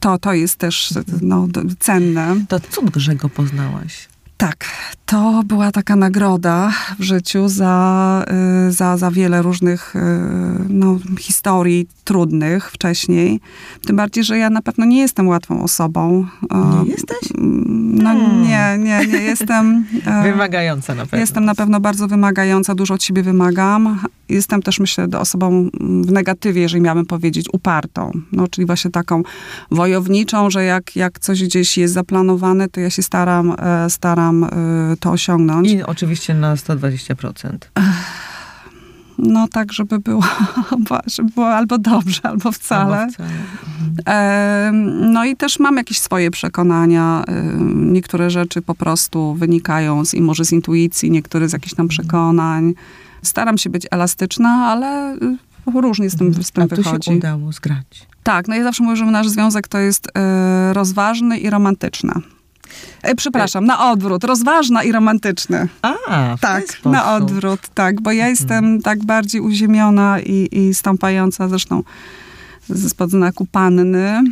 to, 0.00 0.18
to 0.18 0.32
jest 0.32 0.56
też 0.56 0.94
no, 1.22 1.48
cenne. 1.78 2.36
To 2.48 2.60
cud, 2.60 2.96
że 2.96 3.14
go 3.14 3.28
poznałaś. 3.28 4.08
Tak, 4.36 4.64
to 5.06 5.42
była 5.44 5.72
taka 5.72 5.96
nagroda 5.96 6.72
w 6.98 7.02
życiu 7.02 7.48
za, 7.48 8.24
y, 8.68 8.72
za, 8.72 8.96
za 8.96 9.10
wiele 9.10 9.42
różnych 9.42 9.96
y, 9.96 9.98
no, 10.68 10.98
historii 11.18 11.88
trudnych 12.04 12.70
wcześniej. 12.70 13.40
Tym 13.86 13.96
bardziej, 13.96 14.24
że 14.24 14.38
ja 14.38 14.50
na 14.50 14.62
pewno 14.62 14.84
nie 14.84 14.98
jestem 14.98 15.28
łatwą 15.28 15.62
osobą. 15.62 16.26
Nie 16.84 16.90
jesteś? 16.90 17.18
No 17.38 18.10
hmm. 18.10 18.42
nie, 18.42 18.78
nie, 18.78 19.06
nie 19.06 19.18
jestem. 19.18 19.66
E, 20.06 20.22
wymagająca 20.22 20.94
na 20.94 21.02
pewno. 21.02 21.18
Jestem 21.18 21.44
na 21.44 21.54
pewno 21.54 21.80
bardzo 21.80 22.08
wymagająca, 22.08 22.74
dużo 22.74 22.94
od 22.94 23.02
siebie 23.02 23.22
wymagam. 23.22 24.00
Jestem 24.28 24.62
też, 24.62 24.80
myślę, 24.80 25.08
osobą 25.18 25.70
w 25.80 26.12
negatywie, 26.12 26.62
jeżeli 26.62 26.82
miałabym 26.82 27.06
powiedzieć, 27.06 27.46
upartą. 27.52 28.10
No, 28.32 28.48
czyli 28.48 28.66
właśnie 28.66 28.90
taką 28.90 29.22
wojowniczą, 29.70 30.50
że 30.50 30.64
jak, 30.64 30.96
jak 30.96 31.18
coś 31.18 31.42
gdzieś 31.42 31.78
jest 31.78 31.94
zaplanowane, 31.94 32.68
to 32.68 32.80
ja 32.80 32.90
się 32.90 33.02
staram, 33.02 33.56
e, 33.58 33.90
staram 33.90 34.25
e, 34.30 34.96
to 35.00 35.10
osiągnąć. 35.10 35.70
I 35.70 35.82
oczywiście 35.82 36.34
na 36.34 36.54
120%. 36.54 37.56
No 39.18 39.48
tak, 39.48 39.72
żeby 39.72 39.98
było, 39.98 40.22
żeby 41.14 41.30
było 41.30 41.48
albo 41.48 41.78
dobrze, 41.78 42.20
albo 42.22 42.52
wcale. 42.52 42.98
Albo 42.98 43.12
wcale. 43.12 43.30
Mhm. 43.98 45.12
no 45.12 45.24
i 45.24 45.36
też 45.36 45.58
mam 45.58 45.76
jakieś 45.76 45.98
swoje 45.98 46.30
przekonania. 46.30 47.24
niektóre 47.74 48.30
rzeczy 48.30 48.62
po 48.62 48.74
prostu 48.74 49.34
wynikają 49.34 50.04
z, 50.04 50.14
może 50.14 50.44
z 50.44 50.52
intuicji, 50.52 51.10
niektóre 51.10 51.48
z 51.48 51.52
jakichś 51.52 51.74
tam 51.74 51.84
mhm. 51.84 51.88
przekonań. 51.88 52.74
Staram 53.22 53.58
się 53.58 53.70
być 53.70 53.86
elastyczna, 53.90 54.48
ale 54.48 55.14
y, 55.14 55.80
różnie 55.80 56.10
z 56.10 56.16
tym, 56.16 56.42
z 56.42 56.50
tym 56.50 56.64
A 56.64 56.66
wychodzi. 56.66 57.10
się 57.10 57.16
udało 57.16 57.52
zgrać. 57.52 58.06
Tak, 58.22 58.48
no 58.48 58.54
ja 58.54 58.64
zawsze 58.64 58.82
mówię, 58.82 58.96
że 58.96 59.04
nasz 59.04 59.28
związek 59.28 59.68
to 59.68 59.78
jest 59.78 60.06
y, 60.06 60.10
rozważny 60.72 61.38
i 61.38 61.50
romantyczny. 61.50 62.12
E, 63.02 63.14
przepraszam, 63.14 63.64
na 63.64 63.90
odwrót. 63.90 64.24
Rozważna 64.24 64.82
i 64.82 64.92
romantyczny. 64.92 65.68
A, 65.82 65.94
Tak, 66.40 66.84
na 66.84 67.14
odwrót, 67.14 67.60
tak. 67.74 68.00
Bo 68.00 68.12
ja 68.12 68.24
mhm. 68.24 68.30
jestem 68.30 68.64
hmm. 68.64 68.82
tak 68.82 69.04
bardziej 69.04 69.40
uziemiona 69.40 70.20
i, 70.20 70.48
i 70.52 70.74
stąpająca 70.74 71.48
zresztą 71.48 71.82
spod 72.88 73.10
znaku 73.10 73.46
panny. 73.46 74.22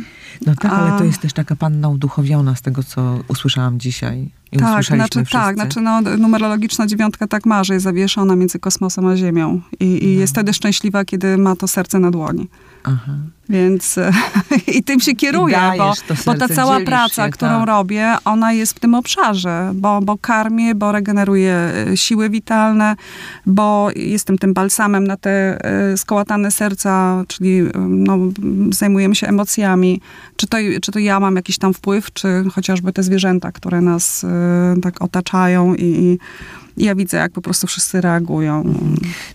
No 0.45 0.55
tak, 0.55 0.71
A... 0.71 0.75
ale 0.75 0.99
to 0.99 1.03
jest 1.03 1.21
też 1.21 1.33
taka 1.33 1.55
panna 1.55 1.89
uduchowiona 1.89 2.55
z 2.55 2.61
tego, 2.61 2.83
co 2.83 3.19
usłyszałam 3.27 3.79
dzisiaj. 3.79 4.29
I 4.51 4.57
tak, 4.57 4.83
znaczy, 4.83 5.23
tak, 5.31 5.55
znaczy 5.55 5.81
no, 5.81 6.01
numerologiczna 6.01 6.87
dziewiątka 6.87 7.27
tak 7.27 7.45
ma, 7.45 7.63
że 7.63 7.73
jest 7.73 7.83
zawieszona 7.83 8.35
między 8.35 8.59
kosmosem 8.59 9.07
a 9.07 9.17
Ziemią. 9.17 9.61
I, 9.79 10.03
i 10.03 10.13
no. 10.15 10.19
jest 10.19 10.33
wtedy 10.33 10.53
szczęśliwa, 10.53 11.05
kiedy 11.05 11.37
ma 11.37 11.55
to 11.55 11.67
serce 11.67 11.99
na 11.99 12.11
dłoni. 12.11 12.49
Aha. 12.83 13.11
Więc 13.49 13.99
i 14.77 14.83
tym 14.83 14.99
się 14.99 15.15
kieruję, 15.15 15.57
bo, 15.77 15.93
bo 16.25 16.33
ta 16.33 16.47
cała 16.47 16.79
praca, 16.79 17.25
się, 17.25 17.31
którą 17.31 17.59
tak. 17.59 17.67
robię, 17.67 18.15
ona 18.25 18.53
jest 18.53 18.73
w 18.73 18.79
tym 18.79 18.95
obszarze, 18.95 19.71
bo, 19.75 20.01
bo 20.01 20.17
karmię, 20.17 20.75
bo 20.75 20.91
regeneruję 20.91 21.53
e, 21.53 21.97
siły 21.97 22.29
witalne, 22.29 22.95
bo 23.45 23.89
jestem 23.95 24.37
tym 24.37 24.53
balsamem 24.53 25.07
na 25.07 25.17
te 25.17 25.65
e, 25.65 25.97
skołatane 25.97 26.51
serca, 26.51 27.23
czyli 27.27 27.57
e, 27.59 27.71
no, 27.79 28.17
zajmujemy 28.71 29.15
się 29.15 29.27
emocjami. 29.27 30.01
Czy 30.35 30.47
to, 30.47 30.57
czy 30.81 30.91
to 30.91 30.99
ja 30.99 31.19
mam 31.19 31.35
jakiś 31.35 31.57
tam 31.57 31.73
wpływ, 31.73 32.13
czy 32.13 32.43
chociażby 32.53 32.93
te 32.93 33.03
zwierzęta, 33.03 33.51
które 33.51 33.81
nas 33.81 34.25
tak 34.81 35.01
otaczają 35.01 35.75
i, 35.75 35.83
i 35.83 36.19
ja 36.85 36.95
widzę, 36.95 37.17
jak 37.17 37.31
po 37.31 37.41
prostu 37.41 37.67
wszyscy 37.67 38.01
reagują. 38.01 38.75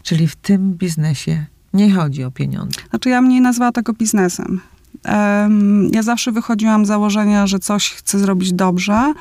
Czyli 0.03 0.29
w 0.29 0.37
tym 0.37 0.73
biznesie 0.73 1.47
nie 1.73 1.95
chodzi 1.95 2.25
o 2.25 2.31
pieniądze. 2.31 2.81
Znaczy 2.91 3.09
ja 3.09 3.23
mnie 3.23 3.41
nazwała 3.41 3.73
tego 3.73 3.93
biznesem. 3.93 4.61
Um, 5.05 5.89
ja 5.93 6.03
zawsze 6.03 6.33
wychodziłam 6.33 6.85
z 6.85 6.89
założenia, 6.89 7.47
że 7.47 7.59
coś 7.59 7.91
chcę 7.91 8.19
zrobić 8.19 8.53
dobrze, 8.53 9.15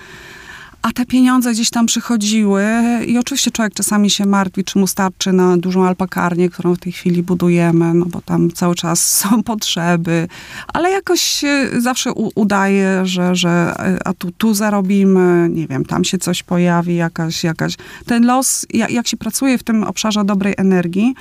a 0.81 0.91
te 0.91 1.06
pieniądze 1.06 1.51
gdzieś 1.51 1.69
tam 1.69 1.85
przychodziły 1.85 2.65
i 3.07 3.18
oczywiście 3.18 3.51
człowiek 3.51 3.73
czasami 3.73 4.10
się 4.10 4.26
martwi, 4.26 4.64
czy 4.64 4.80
mu 4.80 4.88
starczy 4.88 5.34
na 5.34 5.57
dużą 5.57 5.85
alpakarnię, 5.85 6.49
którą 6.49 6.76
w 6.76 6.80
tej 6.80 6.91
chwili 6.91 7.23
budujemy, 7.23 7.93
no 7.93 8.06
bo 8.06 8.22
tam 8.22 8.51
cały 8.51 8.76
czas 8.76 9.07
są 9.19 9.43
potrzeby, 9.43 10.27
ale 10.73 10.91
jakoś 10.91 11.41
zawsze 11.77 12.14
udaje, 12.14 13.06
że, 13.06 13.35
że 13.35 13.76
a 14.06 14.14
tu, 14.14 14.31
tu 14.31 14.53
zarobimy, 14.53 15.49
nie 15.49 15.68
wiem, 15.68 15.85
tam 15.85 16.03
się 16.03 16.18
coś 16.18 16.43
pojawi, 16.43 16.95
jakaś, 16.95 17.43
jakaś... 17.43 17.76
Ten 18.06 18.26
los, 18.26 18.65
jak, 18.73 19.07
się 19.07 19.18
pracuje 19.18 19.57
w 19.57 19.64
tym 19.64 19.84
obszarze 19.84 20.26
dobrej 20.26 20.53
energii, 20.57 21.14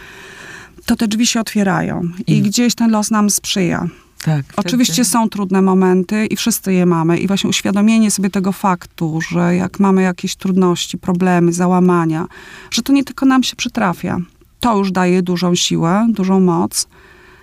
to 0.86 0.96
te 0.96 1.08
drzwi 1.08 1.26
się 1.26 1.40
otwierają 1.40 2.02
i, 2.26 2.32
I 2.32 2.42
gdzieś 2.42 2.74
ten 2.74 2.90
los 2.90 3.10
nam 3.10 3.30
sprzyja. 3.30 3.88
Tak, 4.24 4.44
Oczywiście 4.56 5.04
są 5.04 5.28
trudne 5.28 5.62
momenty 5.62 6.26
i 6.26 6.36
wszyscy 6.36 6.72
je 6.72 6.86
mamy. 6.86 7.18
I 7.18 7.26
właśnie 7.26 7.50
uświadomienie 7.50 8.10
sobie 8.10 8.30
tego 8.30 8.52
faktu, 8.52 9.20
że 9.30 9.56
jak 9.56 9.80
mamy 9.80 10.02
jakieś 10.02 10.36
trudności, 10.36 10.98
problemy, 10.98 11.52
załamania, 11.52 12.26
że 12.70 12.82
to 12.82 12.92
nie 12.92 13.04
tylko 13.04 13.26
nam 13.26 13.42
się 13.42 13.56
przytrafia. 13.56 14.18
To 14.60 14.78
już 14.78 14.92
daje 14.92 15.22
dużą 15.22 15.54
siłę, 15.54 16.06
dużą 16.10 16.40
moc. 16.40 16.88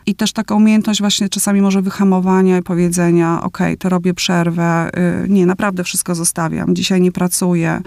I 0.06 0.16
też 0.16 0.34
taka 0.34 0.56
umiejętność 0.56 1.00
właśnie 1.00 1.30
czasami 1.30 1.62
może 1.62 1.82
wyhamowania 1.82 2.58
i 2.58 2.62
powiedzenia, 2.62 3.44
ok, 3.44 3.58
to 3.80 3.90
robię 3.90 4.14
przerwę, 4.14 4.90
yy, 5.22 5.30
nie, 5.30 5.46
naprawdę 5.46 5.84
wszystko 5.84 6.16
zostawiam, 6.16 6.76
dzisiaj 6.76 7.02
nie 7.02 7.12
pracuję, 7.12 7.82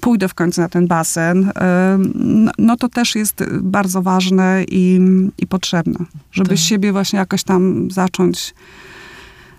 pójdę 0.00 0.28
w 0.28 0.34
końcu 0.34 0.60
na 0.60 0.68
ten 0.68 0.86
basen, 0.86 1.42
yy, 1.42 2.52
no 2.58 2.76
to 2.76 2.88
też 2.88 3.14
jest 3.14 3.44
bardzo 3.62 4.02
ważne 4.02 4.64
i, 4.68 5.00
i 5.38 5.46
potrzebne, 5.46 5.98
żeby 6.32 6.48
tak. 6.48 6.58
siebie 6.58 6.92
właśnie 6.92 7.18
jakoś 7.18 7.44
tam 7.44 7.90
zacząć 7.90 8.54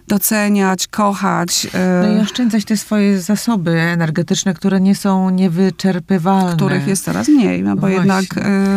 doceniać, 0.07 0.87
kochać. 0.87 1.67
No 2.01 2.17
i 2.17 2.21
oszczędzać 2.21 2.65
te 2.65 2.77
swoje 2.77 3.21
zasoby 3.21 3.71
energetyczne, 3.71 4.53
które 4.53 4.81
nie 4.81 4.95
są 4.95 5.29
niewyczerpywalne. 5.29 6.55
Których 6.55 6.87
jest 6.87 7.03
coraz 7.03 7.27
mniej, 7.27 7.63
no 7.63 7.75
bo 7.75 7.81
Właśnie. 7.81 7.97
jednak 7.97 8.23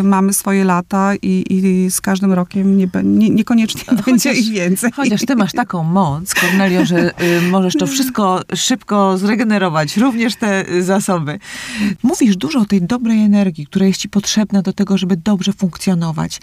y, 0.01 0.03
mamy 0.03 0.33
swoje 0.33 0.65
lata 0.65 1.15
i, 1.23 1.45
i 1.51 1.91
z 1.91 2.01
każdym 2.01 2.33
rokiem 2.33 2.77
nie, 2.77 2.89
nie, 3.05 3.31
niekoniecznie 3.31 3.97
będzie 4.07 4.33
ich 4.33 4.51
więcej. 4.51 4.91
Chociaż 4.93 5.21
ty 5.27 5.37
masz 5.37 5.53
taką 5.53 5.83
moc, 5.83 6.35
Kornelio, 6.35 6.85
że 6.85 7.23
y, 7.23 7.43
możesz 7.43 7.75
to 7.75 7.87
wszystko 7.87 8.41
szybko 8.55 9.19
zregenerować, 9.19 9.97
również 9.97 10.37
te 10.37 10.71
y, 10.71 10.83
zasoby. 10.83 11.39
Mówisz 12.03 12.37
dużo 12.37 12.59
o 12.59 12.65
tej 12.65 12.83
dobrej 12.83 13.25
energii, 13.25 13.67
która 13.67 13.87
jest 13.87 14.01
ci 14.01 14.09
potrzebna 14.09 14.63
do 14.63 14.73
tego, 14.73 14.99
żeby 14.99 15.17
dobrze 15.17 15.53
funkcjonować. 15.53 16.41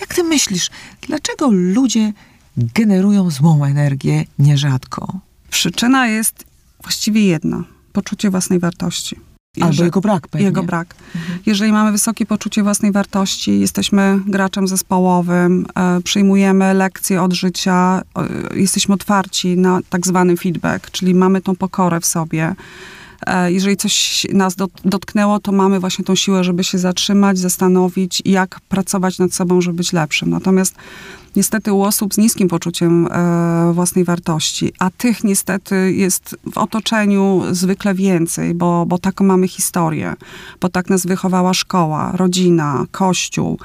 Jak 0.00 0.14
ty 0.14 0.24
myślisz, 0.24 0.70
dlaczego 1.00 1.48
ludzie 1.50 2.12
generują 2.56 3.30
złą 3.30 3.64
energię 3.64 4.24
nierzadko? 4.38 5.18
Przyczyna 5.50 6.06
jest 6.06 6.44
właściwie 6.82 7.26
jedna. 7.26 7.64
Poczucie 7.92 8.30
własnej 8.30 8.58
wartości. 8.58 9.16
Albo 9.56 9.66
Jeżeli- 9.66 9.84
jego 9.86 10.00
brak 10.00 10.28
pewnie. 10.28 10.46
Jego 10.46 10.62
brak. 10.62 10.94
Jeżeli 11.46 11.72
mamy 11.72 11.92
wysokie 11.92 12.26
poczucie 12.26 12.62
własnej 12.62 12.92
wartości, 12.92 13.60
jesteśmy 13.60 14.20
graczem 14.26 14.68
zespołowym, 14.68 15.66
e, 15.74 16.00
przyjmujemy 16.00 16.74
lekcje 16.74 17.22
od 17.22 17.32
życia, 17.32 18.02
e, 18.52 18.58
jesteśmy 18.58 18.94
otwarci 18.94 19.56
na 19.56 19.80
tak 19.90 20.06
zwany 20.06 20.36
feedback, 20.36 20.90
czyli 20.90 21.14
mamy 21.14 21.40
tą 21.40 21.56
pokorę 21.56 22.00
w 22.00 22.06
sobie. 22.06 22.54
E, 23.26 23.52
jeżeli 23.52 23.76
coś 23.76 24.26
nas 24.32 24.56
dot, 24.56 24.70
dotknęło, 24.84 25.40
to 25.40 25.52
mamy 25.52 25.80
właśnie 25.80 26.04
tą 26.04 26.14
siłę, 26.14 26.44
żeby 26.44 26.64
się 26.64 26.78
zatrzymać, 26.78 27.38
zastanowić, 27.38 28.22
jak 28.24 28.60
pracować 28.60 29.18
nad 29.18 29.34
sobą, 29.34 29.60
żeby 29.60 29.76
być 29.76 29.92
lepszym. 29.92 30.30
Natomiast 30.30 30.74
niestety 31.36 31.72
u 31.72 31.82
osób 31.82 32.14
z 32.14 32.18
niskim 32.18 32.48
poczuciem 32.48 33.06
e, 33.06 33.72
własnej 33.72 34.04
wartości, 34.04 34.72
a 34.78 34.90
tych 34.90 35.24
niestety 35.24 35.92
jest 35.92 36.36
w 36.52 36.58
otoczeniu 36.58 37.42
zwykle 37.50 37.94
więcej, 37.94 38.54
bo, 38.54 38.86
bo 38.86 38.98
taką 38.98 39.24
mamy 39.24 39.48
historię, 39.48 40.14
bo 40.60 40.68
tak 40.68 40.90
nas 40.90 41.06
wychowała 41.06 41.54
szkoła, 41.54 42.12
rodzina, 42.14 42.84
kościół. 42.90 43.58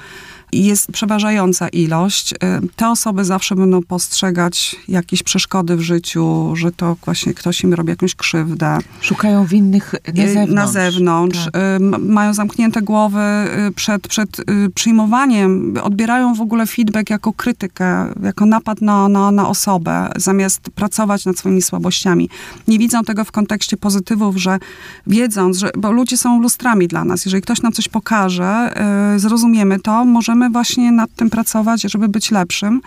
Jest 0.53 0.91
przeważająca 0.91 1.67
ilość. 1.67 2.33
E, 2.33 2.37
Te 2.75 2.89
osoby 2.89 3.25
zawsze 3.25 3.55
będą 3.55 3.83
postrzegać 3.83 4.75
jakieś 4.87 5.23
przeszkody 5.23 5.75
w 5.75 5.81
życiu, 5.81 6.53
że 6.55 6.71
to 6.71 6.95
właśnie 7.05 7.33
ktoś 7.33 7.63
im 7.63 7.73
robi 7.73 7.89
jakąś 7.89 8.15
krzywdę 8.15 8.77
Szukają 9.01 9.45
winnych 9.45 9.95
na 10.15 10.23
y, 10.23 10.27
zewnątrz. 10.33 10.53
na 10.55 10.67
zewnątrz. 10.67 11.45
Tak. 11.45 11.55
Y, 11.81 11.99
Mają 11.99 12.33
zamknięte 12.33 12.81
głowy 12.81 13.19
y, 13.67 13.71
przed, 13.71 14.07
przed 14.07 14.39
y, 14.39 14.43
przyjmowaniem, 14.75 15.73
odbierają 15.83 16.33
w 16.33 16.41
ogóle 16.41 16.65
feedback 16.67 17.09
jako 17.09 17.33
krytykę, 17.33 18.13
jako 18.23 18.45
napad 18.45 18.81
na, 18.81 19.09
na, 19.09 19.31
na 19.31 19.49
osobę, 19.49 20.09
zamiast 20.15 20.61
pracować 20.75 21.25
nad 21.25 21.37
swoimi 21.37 21.61
słabościami. 21.61 22.29
Nie 22.67 22.79
widzą 22.79 23.03
tego 23.03 23.23
w 23.23 23.31
kontekście 23.31 23.77
pozytywów, 23.77 24.37
że 24.37 24.59
wiedząc, 25.07 25.57
że, 25.57 25.69
bo 25.77 25.91
ludzie 25.91 26.17
są 26.17 26.41
lustrami 26.41 26.87
dla 26.87 27.05
nas, 27.05 27.25
jeżeli 27.25 27.41
ktoś 27.41 27.61
nam 27.61 27.71
coś 27.73 27.87
pokaże, 27.89 28.73
y, 29.15 29.19
zrozumiemy 29.19 29.79
to, 29.79 30.05
możemy 30.05 30.36
właśnie 30.51 30.91
nad 30.91 31.09
tym 31.15 31.30
pracować, 31.30 31.81
żeby 31.81 32.09
być 32.09 32.31
lepszym. 32.31 32.81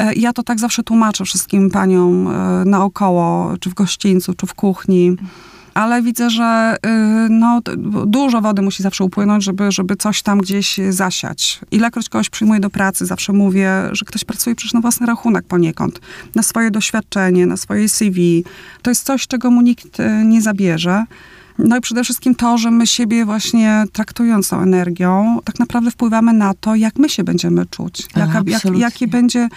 Y, 0.00 0.14
Ja 0.14 0.32
to 0.32 0.42
tak 0.42 0.58
zawsze 0.58 0.82
tłumaczę 0.82 1.24
wszystkim 1.24 1.70
paniom 1.70 2.26
y, 2.26 2.64
naokoło, 2.64 3.54
czy 3.60 3.70
w 3.70 3.74
gościńcu, 3.74 4.34
czy 4.34 4.46
w 4.46 4.54
kuchni 4.54 5.16
ale 5.78 6.02
widzę, 6.02 6.30
że 6.30 6.76
y, 6.86 6.88
no, 7.30 7.60
dużo 8.06 8.40
wody 8.40 8.62
musi 8.62 8.82
zawsze 8.82 9.04
upłynąć, 9.04 9.44
żeby, 9.44 9.72
żeby 9.72 9.96
coś 9.96 10.22
tam 10.22 10.38
gdzieś 10.38 10.80
zasiać. 10.90 11.60
Ilekroć 11.70 12.08
kogoś 12.08 12.30
przyjmuję 12.30 12.60
do 12.60 12.70
pracy, 12.70 13.06
zawsze 13.06 13.32
mówię, 13.32 13.70
że 13.92 14.04
ktoś 14.04 14.24
pracuje 14.24 14.56
przecież 14.56 14.72
na 14.72 14.80
własny 14.80 15.06
rachunek 15.06 15.44
poniekąd, 15.44 16.00
na 16.34 16.42
swoje 16.42 16.70
doświadczenie, 16.70 17.46
na 17.46 17.56
swoje 17.56 17.88
CV. 17.88 18.44
To 18.82 18.90
jest 18.90 19.04
coś, 19.04 19.26
czego 19.26 19.50
mu 19.50 19.60
nikt 19.60 19.98
nie 20.24 20.42
zabierze. 20.42 21.04
No 21.58 21.76
i 21.76 21.80
przede 21.80 22.04
wszystkim 22.04 22.34
to, 22.34 22.58
że 22.58 22.70
my 22.70 22.86
siebie 22.86 23.24
właśnie 23.24 23.84
traktując 23.92 24.48
tą 24.48 24.60
energią, 24.60 25.38
tak 25.44 25.58
naprawdę 25.58 25.90
wpływamy 25.90 26.32
na 26.32 26.54
to, 26.54 26.74
jak 26.74 26.98
my 26.98 27.08
się 27.08 27.24
będziemy 27.24 27.66
czuć. 27.66 28.06
Jaka, 28.16 28.42
jak, 28.46 28.64
jakie 28.78 29.08
będzie, 29.08 29.48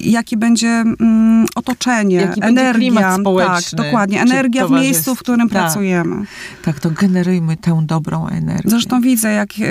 jakie 0.00 0.36
będzie 0.36 0.68
mm, 0.68 1.46
otoczenie, 1.54 2.16
Jaki 2.16 2.40
będzie 2.40 2.60
energia. 2.60 3.18
Tak, 3.46 3.64
dokładnie. 3.72 4.20
Energia 4.20 4.66
w 4.66 4.70
miejscu, 4.70 5.14
w 5.14 5.18
którym 5.18 5.48
tak. 5.48 5.62
pracujemy. 5.62 6.26
Tak, 6.62 6.80
to 6.80 6.90
generujmy 6.90 7.56
tę 7.56 7.82
dobrą 7.86 8.26
energię. 8.28 8.70
Zresztą 8.70 9.00
widzę, 9.00 9.32
jak 9.32 9.48
e, 9.50 9.64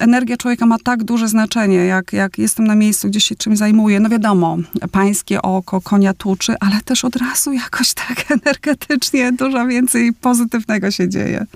energia 0.00 0.36
człowieka 0.36 0.66
ma 0.66 0.76
tak 0.84 1.04
duże 1.04 1.28
znaczenie, 1.28 1.76
jak, 1.76 2.12
jak 2.12 2.38
jestem 2.38 2.66
na 2.66 2.74
miejscu, 2.74 3.08
gdzie 3.08 3.20
się 3.20 3.34
czymś 3.34 3.58
zajmuję. 3.58 4.00
No 4.00 4.08
wiadomo, 4.08 4.56
pańskie 4.92 5.42
oko 5.42 5.80
konia 5.80 6.14
tuczy, 6.14 6.54
ale 6.60 6.80
też 6.84 7.04
od 7.04 7.16
razu 7.16 7.52
jakoś 7.52 7.94
tak 7.94 8.24
energetycznie 8.42 9.32
dużo 9.32 9.66
więcej 9.66 10.12
pozytywnego 10.12 10.90
się 10.90 10.99
dzieje. 11.08 11.46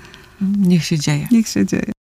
Niech 0.58 0.84
się 0.84 0.98
dzieje. 0.98 1.28
Niech 1.30 1.48
się 1.48 1.66
dzieje. 1.66 1.92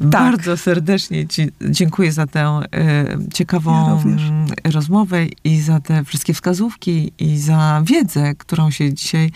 Bardzo 0.00 0.56
serdecznie 0.56 1.26
Ci 1.26 1.48
dziękuję 1.70 2.12
za 2.12 2.26
tę 2.26 2.40
Ja 2.40 3.18
ciekawą 3.34 4.00
mm, 4.00 4.46
rozmowę 4.64 5.26
i 5.44 5.60
za 5.60 5.80
te 5.80 6.04
wszystkie 6.04 6.34
wskazówki 6.34 7.12
i 7.18 7.38
za 7.38 7.82
wiedzę, 7.86 8.34
którą 8.34 8.70
się 8.70 8.94
dzisiaj 8.94 9.30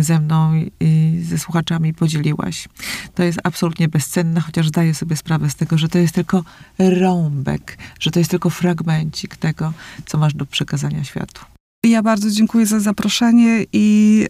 ze 0.00 0.20
mną 0.20 0.52
i 0.80 1.20
ze 1.22 1.38
słuchaczami 1.38 1.94
podzieliłaś. 1.94 2.68
To 3.14 3.22
jest 3.22 3.38
absolutnie 3.44 3.88
bezcenne, 3.88 4.40
chociaż 4.40 4.68
zdaję 4.68 4.94
sobie 4.94 5.16
sprawę 5.16 5.50
z 5.50 5.54
tego, 5.54 5.78
że 5.78 5.88
to 5.88 5.98
jest 5.98 6.14
tylko 6.14 6.44
rąbek, 6.78 7.78
że 8.00 8.10
to 8.10 8.18
jest 8.18 8.30
tylko 8.30 8.50
fragmencik 8.50 9.36
tego, 9.36 9.72
co 10.06 10.18
masz 10.18 10.34
do 10.34 10.46
przekazania 10.46 11.04
światu. 11.04 11.55
Ja 11.86 12.02
bardzo 12.02 12.30
dziękuję 12.30 12.66
za 12.66 12.80
zaproszenie 12.80 13.64
i 13.72 14.26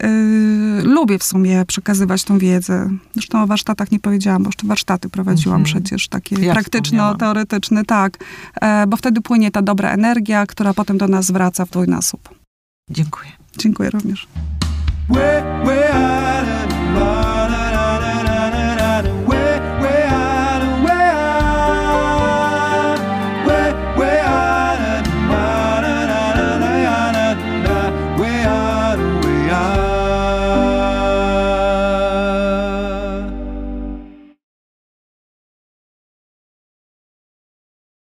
y, 0.81 0.83
lubię 0.83 1.19
w 1.19 1.23
sumie 1.25 1.65
przekazywać 1.65 2.25
tą 2.25 2.39
wiedzę. 2.39 2.91
Zresztą 3.15 3.43
o 3.43 3.47
warsztatach 3.47 3.91
nie 3.93 4.01
powiedziałam, 4.01 4.43
bo 4.43 4.49
jeszcze 4.49 4.67
warsztaty 4.67 5.09
prowadziłam 5.09 5.61
Mhm. 5.61 5.65
przecież 5.83 6.09
takie 6.09 6.37
Ja 6.41 6.53
praktyczno-teoretyczne, 6.53 7.85
tak. 7.85 8.19
E, 8.61 8.87
bo 8.87 8.97
wtedy 8.97 9.21
płynie 9.21 9.51
ta 9.51 9.63
dobra 9.63 9.91
energia, 9.91 10.47
która 10.47 10.75
potem 10.75 10.99
do 10.99 11.09
nas 11.09 11.31
wraca 11.31 11.65
w 11.67 11.71
dwójnasób. 11.71 12.29
Dziękuję. 12.91 13.31
Dziękuję 13.59 13.91
również. 13.91 14.27
Where, 15.09 15.65
where 15.65 17.36